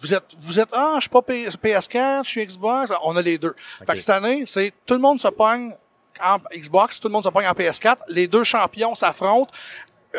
vous 0.00 0.14
êtes, 0.14 0.34
vous 0.38 0.58
êtes, 0.58 0.68
ah, 0.72 0.92
je 0.96 1.00
suis 1.02 1.10
pas 1.10 1.20
P- 1.22 1.48
PS4, 1.48 2.24
je 2.24 2.28
suis 2.30 2.46
Xbox. 2.46 2.90
On 3.02 3.14
a 3.16 3.20
les 3.20 3.36
deux. 3.36 3.54
Fait 3.86 3.92
que 3.92 3.98
cette 3.98 4.08
année, 4.08 4.44
c'est 4.46 4.72
tout 4.86 4.94
le 4.94 5.00
monde 5.00 5.20
se 5.20 5.28
pogne 5.28 5.74
en 6.22 6.38
Xbox, 6.54 6.98
tout 6.98 7.08
le 7.08 7.12
monde 7.12 7.24
se 7.24 7.28
pogne 7.28 7.46
en 7.46 7.52
PS4. 7.52 7.98
Les 8.08 8.26
deux 8.26 8.44
champions 8.44 8.94
s'affrontent 8.94 9.52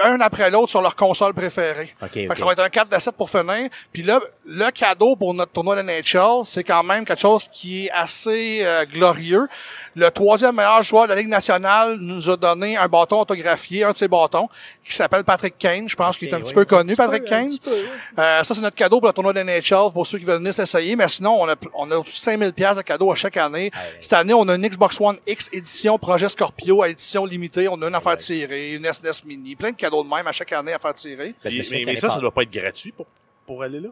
un 0.03 0.19
après 0.22 0.49
l'autre 0.49 0.69
sur 0.69 0.82
leur 0.82 0.95
console 0.95 1.34
préférée. 1.34 1.94
OK, 2.02 2.10
Fait 2.14 2.26
OK. 2.28 2.34
que 2.34 2.40
ça 2.40 2.45
va 2.45 2.52
être 2.53 2.60
un 2.64 2.69
4 2.69 2.90
de 2.90 2.99
7 2.99 3.15
pour 3.15 3.30
finir. 3.30 3.69
Puis 3.91 4.03
là, 4.03 4.19
le 4.45 4.69
cadeau 4.72 5.15
pour 5.15 5.34
notre 5.34 5.52
tournoi 5.52 5.76
de 5.76 5.82
NHL, 5.82 6.44
c'est 6.45 6.64
quand 6.64 6.84
même 6.84 7.06
quelque 7.06 7.19
chose 7.22 7.48
qui 7.52 7.86
est 7.86 7.91
assez 7.91 8.60
euh, 8.64 8.86
glorieux. 8.86 9.48
Le 9.95 10.10
troisième 10.11 10.56
meilleur 10.56 10.82
joueur 10.84 11.03
de 11.06 11.10
la 11.10 11.15
Ligue 11.15 11.28
nationale 11.30 11.98
nous 11.99 12.30
a 12.30 12.38
donné 12.38 12.78
un 12.78 12.88
bâton 12.88 13.22
autographié, 13.22 13.84
un 13.84 13.91
de 13.91 13.98
ses 13.98 14.07
bâtons, 14.07 14.48
qui 14.84 14.95
s'appelle 14.95 15.24
Patrick 15.24 15.57
Kane. 15.57 15.90
Je 15.90 15.95
pense 15.95 16.18
qu'il 16.18 16.28
est 16.30 16.34
un 16.34 16.41
petit 16.41 16.53
peu 16.53 16.65
connu, 16.65 16.95
Patrick 16.95 17.24
peu, 17.26 17.34
un 17.34 17.40
Kane. 17.40 17.49
petit 17.49 17.60
peu, 17.60 17.72
oui. 17.72 17.88
Euh, 18.19 18.44
ça, 18.44 18.53
c'est 18.53 18.61
notre 18.61 18.76
cadeau 18.76 18.99
pour 18.99 19.07
le 19.07 19.14
tournoi 19.14 19.34
de 19.34 19.41
NHL 19.41 19.91
pour 19.94 20.06
ceux 20.06 20.19
qui 20.19 20.26
veulent 20.26 20.38
venir 20.38 20.53
s'essayer. 20.53 20.95
Mais 20.95 21.07
sinon, 21.07 21.41
on 21.41 21.49
a, 21.49 21.56
on 21.74 21.90
a 21.91 22.03
5000 22.06 22.53
pièces 22.53 22.78
de 22.78 22.82
cadeaux 22.84 23.11
à 23.11 23.15
chaque 23.15 23.38
année. 23.38 23.72
Ah, 23.74 23.78
Cette 24.02 24.14
année, 24.14 24.34
on 24.34 24.48
a 24.49 24.56
une 24.56 24.68
Xbox 24.68 24.99
One 25.02 25.18
X 25.26 25.49
édition 25.52 25.98
Projet 25.98 26.30
Scorpio 26.30 26.84
à 26.84 26.90
édition 26.90 27.26
limitée. 27.26 27.68
On 27.68 27.82
a 27.82 27.88
une 27.88 27.95
affaire 27.95 28.11
ouais. 28.11 28.18
tirée, 28.18 28.74
une 28.74 28.86
SNES 28.91 29.24
Mini, 29.26 29.56
plein 29.56 29.72
de 29.72 29.76
cadeaux 29.76 29.86
de 29.89 30.09
même 30.09 30.27
à 30.27 30.31
chaque 30.31 30.51
année 30.51 30.73
à 30.73 30.80
faire 30.80 30.93
tirer. 30.93 31.34
Mais, 31.43 31.84
mais, 31.85 31.95
ça, 31.95 32.09
ça 32.09 32.19
doit 32.19 32.31
pas 32.31 32.43
être 32.43 32.51
gratuit 32.51 32.91
pour, 32.91 33.05
pour 33.45 33.64
aller 33.64 33.80
là. 33.80 33.89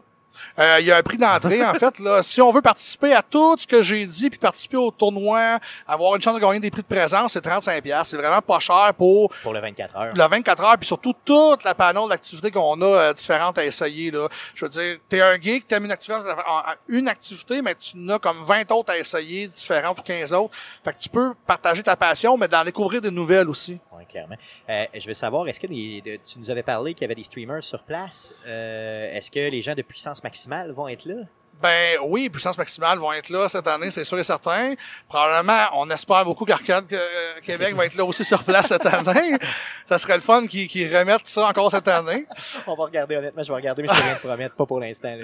Euh, 0.58 0.76
il 0.80 0.86
y 0.86 0.92
a 0.92 0.96
un 0.96 1.02
prix 1.02 1.18
d'entrée, 1.18 1.64
en 1.64 1.74
fait. 1.74 1.98
Là, 1.98 2.22
si 2.22 2.40
on 2.40 2.50
veut 2.50 2.62
participer 2.62 3.12
à 3.14 3.22
tout 3.22 3.56
ce 3.58 3.66
que 3.66 3.82
j'ai 3.82 4.06
dit, 4.06 4.30
puis 4.30 4.38
participer 4.38 4.76
au 4.76 4.90
tournoi, 4.90 5.58
avoir 5.86 6.14
une 6.16 6.22
chance 6.22 6.34
de 6.34 6.40
gagner 6.40 6.60
des 6.60 6.70
prix 6.70 6.82
de 6.82 6.86
présence, 6.86 7.32
c'est 7.32 7.40
35 7.40 7.82
pièces. 7.82 8.08
C'est 8.08 8.16
vraiment 8.16 8.40
pas 8.40 8.58
cher 8.58 8.92
pour 8.96 9.30
Pour 9.42 9.52
le 9.52 9.60
24 9.60 9.96
heures. 9.96 10.12
le 10.14 10.28
24 10.28 10.64
heures, 10.64 10.78
puis 10.78 10.86
surtout 10.86 11.14
toute 11.24 11.64
la 11.64 11.74
panel 11.74 12.08
d'activités 12.08 12.50
qu'on 12.50 12.80
a 12.82 12.84
euh, 12.86 13.12
différentes 13.12 13.58
à 13.58 13.64
essayer. 13.64 14.10
Là. 14.10 14.28
Je 14.54 14.64
veux 14.64 14.70
dire, 14.70 14.98
t'es 15.08 15.20
un 15.20 15.40
geek, 15.40 15.66
t'aimes 15.68 15.84
une 15.84 15.92
activité, 15.92 16.22
une 16.88 17.08
activité, 17.08 17.62
mais 17.62 17.74
tu 17.74 17.96
en 17.96 18.08
as 18.14 18.18
comme 18.18 18.42
20 18.42 18.70
autres 18.72 18.92
à 18.92 18.98
essayer, 18.98 19.48
différentes 19.48 19.98
ou 19.98 20.02
15 20.02 20.32
autres. 20.32 20.54
Fait 20.84 20.92
que 20.92 20.98
tu 20.98 21.08
peux 21.08 21.34
partager 21.46 21.82
ta 21.82 21.96
passion, 21.96 22.36
mais 22.36 22.48
d'en 22.48 22.64
découvrir 22.64 23.00
des 23.00 23.10
nouvelles 23.10 23.48
aussi. 23.48 23.78
Oui, 23.92 24.04
clairement. 24.06 24.36
Euh, 24.68 24.84
je 24.94 25.06
veux 25.06 25.14
savoir, 25.14 25.48
est-ce 25.48 25.60
que 25.60 25.66
les- 25.66 26.20
tu 26.26 26.38
nous 26.38 26.50
avais 26.50 26.62
parlé 26.62 26.92
qu'il 26.94 27.02
y 27.02 27.04
avait 27.06 27.14
des 27.14 27.22
streamers 27.22 27.64
sur 27.64 27.82
place? 27.82 28.32
Euh, 28.46 29.14
est-ce 29.16 29.30
que 29.30 29.38
les 29.50 29.62
gens 29.62 29.74
de 29.74 29.82
puissance 29.82 30.22
maximale 30.26 30.72
vont 30.72 30.88
être 30.88 31.04
là? 31.04 31.22
Ben 31.62 31.96
oui, 32.04 32.28
Puissance 32.28 32.58
Maximale 32.58 32.98
vont 32.98 33.12
être 33.14 33.30
là 33.30 33.48
cette 33.48 33.66
année, 33.66 33.90
c'est 33.90 34.04
sûr 34.04 34.18
et 34.18 34.24
certain. 34.24 34.74
Probablement, 35.08 35.64
on 35.74 35.88
espère 35.90 36.22
beaucoup 36.24 36.44
qu'Arcade 36.44 36.84
euh, 36.92 37.32
Québec 37.42 37.74
va 37.74 37.86
être 37.86 37.94
là 37.94 38.04
aussi 38.04 38.24
sur 38.26 38.44
place 38.44 38.66
cette 38.66 38.84
année. 38.84 39.36
Ça 39.88 39.98
serait 39.98 40.16
le 40.16 40.20
fun 40.20 40.46
qu'ils 40.48 40.94
remettent 40.96 41.26
ça 41.28 41.46
encore 41.46 41.70
cette 41.70 41.86
année. 41.86 42.26
On 42.66 42.74
va 42.74 42.84
regarder, 42.84 43.16
honnêtement, 43.16 43.42
je 43.42 43.48
vais 43.48 43.54
regarder, 43.54 43.82
mais 43.82 43.88
je 43.88 43.94
peux 43.94 44.02
rien 44.04 44.14
te 44.16 44.26
promettre, 44.26 44.54
pas 44.56 44.66
pour 44.66 44.80
l'instant. 44.80 45.14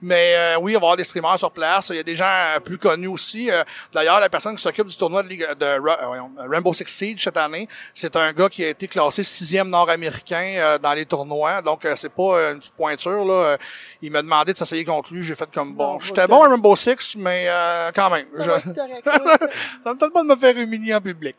Mais 0.00 0.34
euh, 0.36 0.56
oui, 0.58 0.72
on 0.74 0.80
va 0.80 0.84
avoir 0.86 0.96
des 0.96 1.04
streamers 1.04 1.38
sur 1.38 1.50
place. 1.52 1.90
Il 1.90 1.96
y 1.96 1.98
a 1.98 2.02
des 2.02 2.16
gens 2.16 2.24
euh, 2.26 2.58
plus 2.60 2.78
connus 2.78 3.08
aussi. 3.08 3.50
Euh, 3.50 3.62
D'ailleurs, 3.92 4.18
la 4.18 4.30
personne 4.30 4.56
qui 4.56 4.62
s'occupe 4.62 4.86
du 4.86 4.96
tournoi 4.96 5.22
de, 5.22 5.28
Ligue- 5.28 5.46
de 5.60 6.48
Rainbow 6.50 6.72
Six 6.72 6.86
Siege 6.88 7.22
cette 7.24 7.36
année, 7.36 7.68
c'est 7.94 8.16
un 8.16 8.32
gars 8.32 8.48
qui 8.48 8.64
a 8.64 8.68
été 8.70 8.88
classé 8.88 9.22
sixième 9.22 9.68
nord-américain 9.68 10.78
dans 10.82 10.94
les 10.94 11.04
tournois. 11.04 11.60
Donc, 11.60 11.86
c'est 11.96 12.12
pas 12.12 12.50
une 12.52 12.58
petite 12.58 12.74
pointure. 12.74 13.24
là. 13.24 13.58
Il 14.00 14.10
m'a 14.10 14.22
demandé 14.22 14.54
de 14.54 14.58
s'essayer 14.58 14.84
contre 14.84 15.12
lui. 15.12 15.22
J'ai 15.22 15.34
fait 15.34 15.48
comme 15.52 15.75
bon. 15.76 15.98
J'étais 16.00 16.26
bon 16.26 16.42
à 16.42 16.48
Rainbow 16.48 16.74
Six, 16.76 17.16
mais 17.16 17.44
euh, 17.48 17.92
quand 17.94 18.10
même. 18.10 18.26
Je... 18.34 18.42
Ça 18.42 18.60
correct, 18.60 19.04
ça 19.84 19.92
me 19.92 19.98
tente 19.98 20.12
pas 20.12 20.22
de 20.22 20.28
me 20.28 20.36
faire 20.36 20.56
humilier 20.56 20.94
en 20.94 21.00
public. 21.00 21.36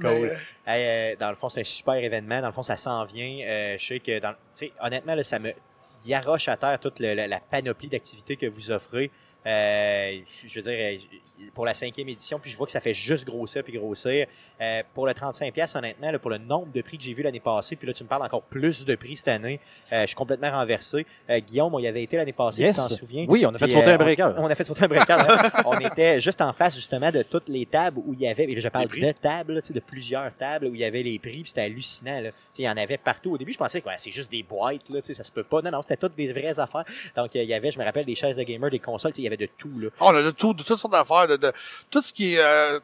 Cool. 0.00 0.10
Mais, 0.10 0.22
euh, 0.30 0.36
Hey, 0.66 1.12
euh, 1.12 1.16
dans 1.20 1.28
le 1.30 1.36
fond, 1.36 1.48
c'est 1.50 1.60
un 1.60 1.64
super 1.64 1.94
événement. 1.94 2.40
Dans 2.40 2.46
le 2.48 2.52
fond, 2.52 2.62
ça 2.62 2.76
s'en 2.76 3.04
vient. 3.04 3.44
Euh, 3.46 3.76
je 3.78 3.86
sais 3.86 4.00
que, 4.00 4.18
dans, 4.18 4.32
tu 4.32 4.36
sais, 4.54 4.72
honnêtement, 4.80 5.14
là, 5.14 5.22
ça 5.22 5.38
me 5.38 5.52
garoche 6.06 6.48
à 6.48 6.56
terre 6.56 6.78
toute 6.80 6.98
le- 7.00 7.14
la, 7.14 7.26
la 7.28 7.38
panoplie 7.40 7.88
d'activités 7.88 8.36
que 8.36 8.46
vous 8.46 8.70
offrez. 8.70 9.10
Euh, 9.46 10.18
je 10.46 10.54
veux 10.54 10.62
dire, 10.62 10.72
euh, 10.72 11.44
pour 11.52 11.66
la 11.66 11.74
cinquième 11.74 12.08
édition, 12.08 12.38
puis 12.38 12.50
je 12.50 12.56
vois 12.56 12.64
que 12.66 12.72
ça 12.72 12.80
fait 12.80 12.94
juste 12.94 13.24
grossir 13.26 13.62
puis 13.62 13.72
grossir. 13.74 14.26
Euh, 14.60 14.82
pour 14.94 15.06
le 15.06 15.12
35$, 15.12 15.76
honnêtement, 15.76 16.10
là, 16.10 16.18
pour 16.18 16.30
le 16.30 16.38
nombre 16.38 16.72
de 16.72 16.80
prix 16.80 16.96
que 16.96 17.04
j'ai 17.04 17.12
vu 17.12 17.22
l'année 17.22 17.40
passée, 17.40 17.76
puis 17.76 17.86
là, 17.86 17.92
tu 17.92 18.02
me 18.04 18.08
parles 18.08 18.22
encore 18.22 18.42
plus 18.42 18.84
de 18.84 18.94
prix 18.94 19.16
cette 19.16 19.28
année, 19.28 19.60
euh, 19.92 20.02
je 20.02 20.06
suis 20.06 20.16
complètement 20.16 20.50
renversé. 20.50 21.04
Euh, 21.28 21.40
Guillaume, 21.40 21.74
on 21.74 21.78
y 21.78 21.86
avait 21.86 22.02
été 22.02 22.16
l'année 22.16 22.32
passée, 22.32 22.62
Yes. 22.62 22.76
tu 22.76 22.80
t'en 22.82 22.88
souviens? 22.88 23.26
Oui, 23.28 23.44
on 23.44 23.54
a 23.54 23.58
fait 23.58 23.66
Puis, 23.66 23.74
sauter 23.74 23.88
euh, 23.90 23.94
un 23.94 23.98
breaker. 23.98 24.34
On, 24.38 24.44
on 24.44 24.46
a 24.46 24.54
fait 24.54 24.64
sauter 24.64 24.84
un 24.84 24.88
breaker. 24.88 25.12
hein. 25.18 25.50
on 25.66 25.78
était 25.80 26.20
juste 26.20 26.40
en 26.40 26.52
face, 26.52 26.76
justement, 26.76 27.10
de 27.10 27.22
toutes 27.22 27.48
les 27.48 27.66
tables 27.66 27.98
où 28.04 28.14
il 28.14 28.20
y 28.20 28.26
avait, 28.28 28.44
et 28.44 28.54
là, 28.54 28.60
je 28.60 28.68
parle 28.68 28.88
de 28.88 29.12
tables, 29.12 29.54
là, 29.54 29.60
tu 29.60 29.68
sais, 29.68 29.74
de 29.74 29.80
plusieurs 29.80 30.32
tables 30.36 30.66
où 30.66 30.74
il 30.74 30.80
y 30.80 30.84
avait 30.84 31.02
les 31.02 31.18
prix, 31.18 31.40
puis 31.42 31.48
c'était 31.48 31.62
hallucinant. 31.62 32.20
Là. 32.20 32.30
Tu 32.30 32.36
sais, 32.54 32.62
Il 32.62 32.64
y 32.64 32.68
en 32.68 32.76
avait 32.76 32.96
partout. 32.96 33.32
Au 33.32 33.38
début, 33.38 33.52
je 33.52 33.58
pensais 33.58 33.80
que 33.80 33.88
ouais, 33.88 33.94
c'est 33.98 34.10
juste 34.12 34.30
des 34.30 34.42
boîtes, 34.42 34.88
là, 34.88 35.00
tu 35.02 35.08
sais, 35.08 35.14
ça 35.14 35.24
se 35.24 35.32
peut 35.32 35.44
pas. 35.44 35.60
Non, 35.62 35.70
non, 35.72 35.82
c'était 35.82 35.96
toutes 35.96 36.14
des 36.14 36.32
vraies 36.32 36.58
affaires. 36.58 36.84
Donc, 37.16 37.34
euh, 37.36 37.42
il 37.42 37.48
y 37.48 37.54
avait, 37.54 37.70
je 37.72 37.78
me 37.78 37.84
rappelle, 37.84 38.04
des 38.06 38.14
chaises 38.14 38.36
de 38.36 38.42
gamer, 38.44 38.70
des 38.70 38.78
consoles, 38.78 39.12
tu 39.12 39.16
sais, 39.16 39.22
il 39.22 39.24
y 39.24 39.26
avait 39.26 39.33
de 39.36 39.48
tout. 39.58 39.70
Là. 39.78 39.88
On 40.00 40.14
a 40.14 40.22
de 40.22 40.30
tout, 40.30 40.54
de 40.54 40.62
toutes 40.62 40.78
sortes 40.78 40.92
d'affaires, 40.92 41.28
de, 41.28 41.36
de 41.36 41.52
tout 41.90 42.02
ce 42.02 42.12
qui 42.12 42.34
est 42.34 42.38
euh, 42.38 42.80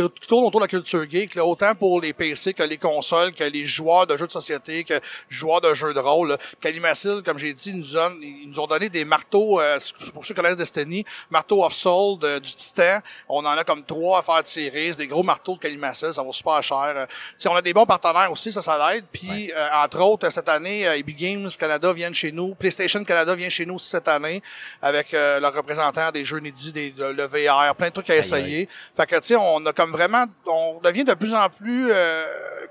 qui, 0.00 0.26
tourne 0.26 0.44
autour 0.44 0.60
de 0.60 0.64
la 0.64 0.68
culture 0.68 1.08
geek, 1.08 1.34
là, 1.34 1.44
autant 1.44 1.74
pour 1.74 2.00
les 2.00 2.12
PC 2.12 2.54
que 2.54 2.62
les 2.62 2.78
consoles, 2.78 3.32
que 3.32 3.44
les 3.44 3.64
joueurs 3.64 4.06
de 4.06 4.16
jeux 4.16 4.26
de 4.26 4.32
société, 4.32 4.84
que 4.84 4.94
les 4.94 5.00
joueurs 5.28 5.60
de 5.60 5.72
jeux 5.74 5.94
de 5.94 6.00
rôle. 6.00 6.36
Calimacil, 6.60 7.22
comme 7.24 7.38
j'ai 7.38 7.54
dit, 7.54 7.70
ils 7.70 7.78
nous, 7.78 7.96
ont, 7.96 8.16
ils 8.20 8.48
nous 8.48 8.60
ont 8.60 8.66
donné 8.66 8.88
des 8.88 9.04
marteaux, 9.04 9.60
euh, 9.60 9.78
pour 10.12 10.24
ceux 10.24 10.34
qui 10.34 10.40
connaissent 10.40 10.56
Destiny, 10.56 11.04
marteaux 11.30 11.64
off-sold, 11.64 12.24
euh, 12.24 12.40
du 12.40 12.54
titan. 12.54 13.00
On 13.28 13.44
en 13.44 13.56
a 13.56 13.64
comme 13.64 13.84
trois 13.84 14.18
à 14.18 14.22
faire 14.22 14.42
tirer. 14.44 14.92
C'est 14.92 14.98
des 14.98 15.06
gros 15.06 15.22
marteaux 15.22 15.54
de 15.54 15.60
Calimacil, 15.60 16.12
ça 16.12 16.22
vaut 16.22 16.32
super 16.32 16.62
cher. 16.62 16.92
Euh, 16.96 17.06
sais, 17.38 17.48
on 17.48 17.56
a 17.56 17.62
des 17.62 17.72
bons 17.72 17.86
partenaires 17.86 18.30
aussi, 18.30 18.50
ça, 18.52 18.62
ça 18.62 18.92
l'aide. 18.92 19.04
Puis, 19.12 19.52
euh, 19.54 19.68
entre 19.74 20.00
autres, 20.00 20.30
cette 20.30 20.48
année, 20.48 20.86
euh, 20.86 20.96
EB 20.96 21.10
Games 21.10 21.48
Canada 21.58 21.92
viennent 21.92 22.14
chez 22.14 22.32
nous. 22.32 22.54
PlayStation 22.54 23.04
Canada 23.04 23.34
vient 23.34 23.48
chez 23.48 23.66
nous 23.66 23.74
aussi 23.74 23.90
cette 23.90 24.08
année 24.08 24.42
avec 24.80 25.12
euh, 25.14 25.40
leurs 25.40 25.54
représentants 25.54 26.10
des 26.10 26.24
jeux 26.24 26.38
inédits, 26.38 26.72
des, 26.72 26.90
de, 26.90 27.04
le 27.04 27.24
VR, 27.24 27.74
plein 27.74 27.88
de 27.88 27.92
trucs 27.92 28.10
à 28.10 28.16
essayer. 28.16 28.68
Fait 28.96 29.06
que, 29.06 29.16
tu 29.16 29.26
sais, 29.28 29.36
on 29.36 29.64
a 29.66 29.72
comme 29.72 29.83
vraiment, 29.92 30.24
on 30.46 30.80
devient 30.82 31.04
de 31.04 31.14
plus 31.14 31.34
en 31.34 31.48
plus 31.48 31.90
euh, 31.90 32.24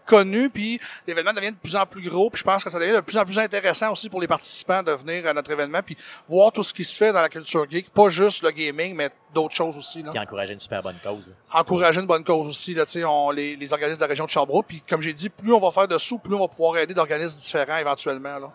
connu, 0.05 0.49
puis 0.49 0.79
l'événement 1.07 1.33
devient 1.33 1.51
de 1.51 1.57
plus 1.57 1.75
en 1.75 1.85
plus 1.85 2.07
gros, 2.09 2.29
puis 2.29 2.39
je 2.39 2.43
pense 2.43 2.63
que 2.63 2.69
ça 2.69 2.79
devient 2.79 2.93
de 2.93 3.01
plus 3.01 3.17
en 3.17 3.25
plus 3.25 3.39
intéressant 3.39 3.91
aussi 3.91 4.09
pour 4.09 4.21
les 4.21 4.27
participants 4.27 4.83
de 4.83 4.91
venir 4.91 5.27
à 5.27 5.33
notre 5.33 5.51
événement, 5.51 5.81
puis 5.83 5.97
voir 6.27 6.51
tout 6.51 6.63
ce 6.63 6.73
qui 6.73 6.83
se 6.83 6.95
fait 6.97 7.13
dans 7.13 7.21
la 7.21 7.29
culture 7.29 7.69
geek, 7.69 7.89
pas 7.89 8.09
juste 8.09 8.43
le 8.43 8.51
gaming, 8.51 8.95
mais 8.95 9.09
d'autres 9.33 9.55
choses 9.55 9.75
aussi. 9.77 10.03
Là. 10.03 10.11
Puis 10.11 10.19
encourager 10.19 10.53
une 10.53 10.59
super 10.59 10.83
bonne 10.83 10.97
cause. 11.03 11.27
là. 11.27 11.59
Encourager 11.59 12.01
une 12.01 12.07
bonne 12.07 12.23
cause 12.23 12.47
aussi, 12.47 12.73
là, 12.73 12.85
tu 12.85 12.93
sais, 12.93 13.05
on 13.05 13.31
les, 13.31 13.55
les 13.55 13.73
organismes 13.73 13.99
de 13.99 14.03
la 14.03 14.09
région 14.09 14.25
de 14.25 14.29
Sherbrooke, 14.29 14.65
puis 14.67 14.83
comme 14.87 15.01
j'ai 15.01 15.13
dit, 15.13 15.29
plus 15.29 15.53
on 15.53 15.59
va 15.59 15.71
faire 15.71 15.87
de 15.87 15.97
sous, 15.97 16.19
plus 16.19 16.35
on 16.35 16.39
va 16.39 16.47
pouvoir 16.47 16.77
aider 16.77 16.93
d'organismes 16.93 17.39
différents 17.39 17.77
éventuellement. 17.77 18.39
Là. 18.39 18.53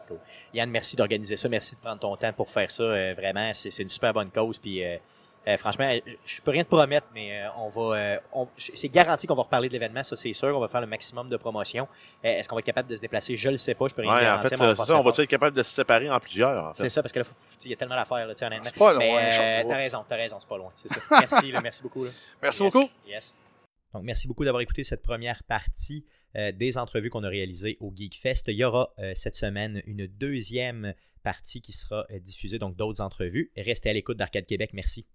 Yann, 0.55 0.70
merci 0.70 0.97
d'organiser 0.97 1.36
ça. 1.36 1.48
Merci 1.48 1.74
de 1.74 1.80
prendre 1.80 1.98
ton 2.01 2.16
temps 2.16 2.32
pour 2.32 2.51
faire 2.51 2.70
ça. 2.70 2.82
Euh, 2.82 3.14
vraiment, 3.16 3.51
c'est 3.55 3.70
c'est 3.70 3.82
une 3.82 3.90
super 3.90 4.12
bonne 4.12 4.30
cause. 4.30 4.59
Puis, 4.59 4.85
euh, 4.85 4.97
euh, 5.48 5.56
franchement, 5.56 5.90
je 6.06 6.12
je 6.26 6.40
peux 6.42 6.50
rien 6.52 6.62
te 6.62 6.68
promettre, 6.68 7.06
mais 7.14 7.42
euh, 7.42 7.48
on 7.56 7.68
va, 7.68 7.96
euh, 7.98 8.18
on- 8.32 8.48
c'est 8.58 8.88
garanti 8.88 9.26
qu'on 9.26 9.34
va 9.34 9.42
reparler 9.42 9.68
de 9.68 9.72
l'événement, 9.72 10.02
ça 10.04 10.14
c'est 10.14 10.32
sûr. 10.32 10.56
On 10.56 10.60
va 10.60 10.68
faire 10.68 10.80
le 10.82 10.86
maximum 10.86 11.28
de 11.28 11.36
promotion. 11.36 11.88
Euh, 12.24 12.28
Est-ce 12.28 12.48
qu'on 12.48 12.54
va 12.56 12.60
être 12.60 12.66
capable 12.66 12.88
de 12.90 12.96
se 12.96 13.00
déplacer? 13.00 13.36
Je 13.36 13.48
le 13.48 13.56
sais 13.58 13.74
pas. 13.74 13.88
Je 13.88 13.94
peux 13.94 14.02
rien 14.02 14.12
Ouais, 14.12 14.18
en 14.20 14.22
garantir. 14.22 14.50
fait, 14.50 14.56
mais 14.56 14.72
c'est 14.74 14.78
va 14.78 14.84
ça. 14.84 14.96
On 14.98 15.02
va 15.02 15.10
être 15.10 15.24
capable 15.24 15.56
de 15.56 15.62
se 15.62 15.70
séparer 15.74 16.10
en 16.10 16.20
plusieurs, 16.20 16.64
en 16.64 16.74
C'est 16.74 16.88
ça, 16.88 17.02
parce 17.02 17.12
que 17.12 17.18
là, 17.20 17.24
faut- 17.24 17.34
il 17.64 17.70
y 17.70 17.72
a 17.72 17.76
tellement 17.76 17.96
d'affaires, 17.96 18.26
là, 18.26 18.34
honnêtement. 18.40 18.64
C'est 18.64 18.74
pas 18.76 18.92
loin, 18.92 18.98
Mais, 19.00 19.64
euh, 19.64 19.68
t'as 19.68 19.76
raison, 19.76 20.04
t'as 20.08 20.16
raison, 20.16 20.36
c'est 20.38 20.48
pas 20.48 20.58
loin. 20.58 20.70
C'est 20.76 20.88
ça. 20.88 21.00
Merci, 21.10 21.50
là, 21.52 21.60
merci 21.60 21.82
beaucoup. 21.82 22.04
là. 22.04 22.10
Merci 22.42 22.62
Yes, 22.62 22.72
beaucoup. 22.72 22.88
Yes. 23.06 23.34
Donc, 23.94 24.02
merci 24.04 24.28
beaucoup 24.28 24.44
d'avoir 24.44 24.60
écouté 24.60 24.84
cette 24.84 25.02
première 25.02 25.42
partie 25.44 26.04
euh, 26.36 26.52
des 26.52 26.76
entrevues 26.76 27.08
qu'on 27.08 27.24
a 27.24 27.28
réalisées 27.28 27.78
au 27.80 27.90
GeekFest. 27.96 28.44
Il 28.48 28.54
y 28.56 28.64
aura 28.64 28.92
euh, 28.98 29.12
cette 29.16 29.34
semaine 29.34 29.80
une 29.86 30.06
deuxième 30.06 30.92
partie 31.22 31.62
qui 31.62 31.72
sera 31.72 32.06
euh, 32.10 32.18
diffusée, 32.18 32.58
donc 32.58 32.76
d'autres 32.76 33.00
entrevues. 33.00 33.50
Restez 33.56 33.88
à 33.88 33.92
l'écoute 33.94 34.18
d'Arcade 34.18 34.44
Québec. 34.44 34.70
Merci. 34.74 35.06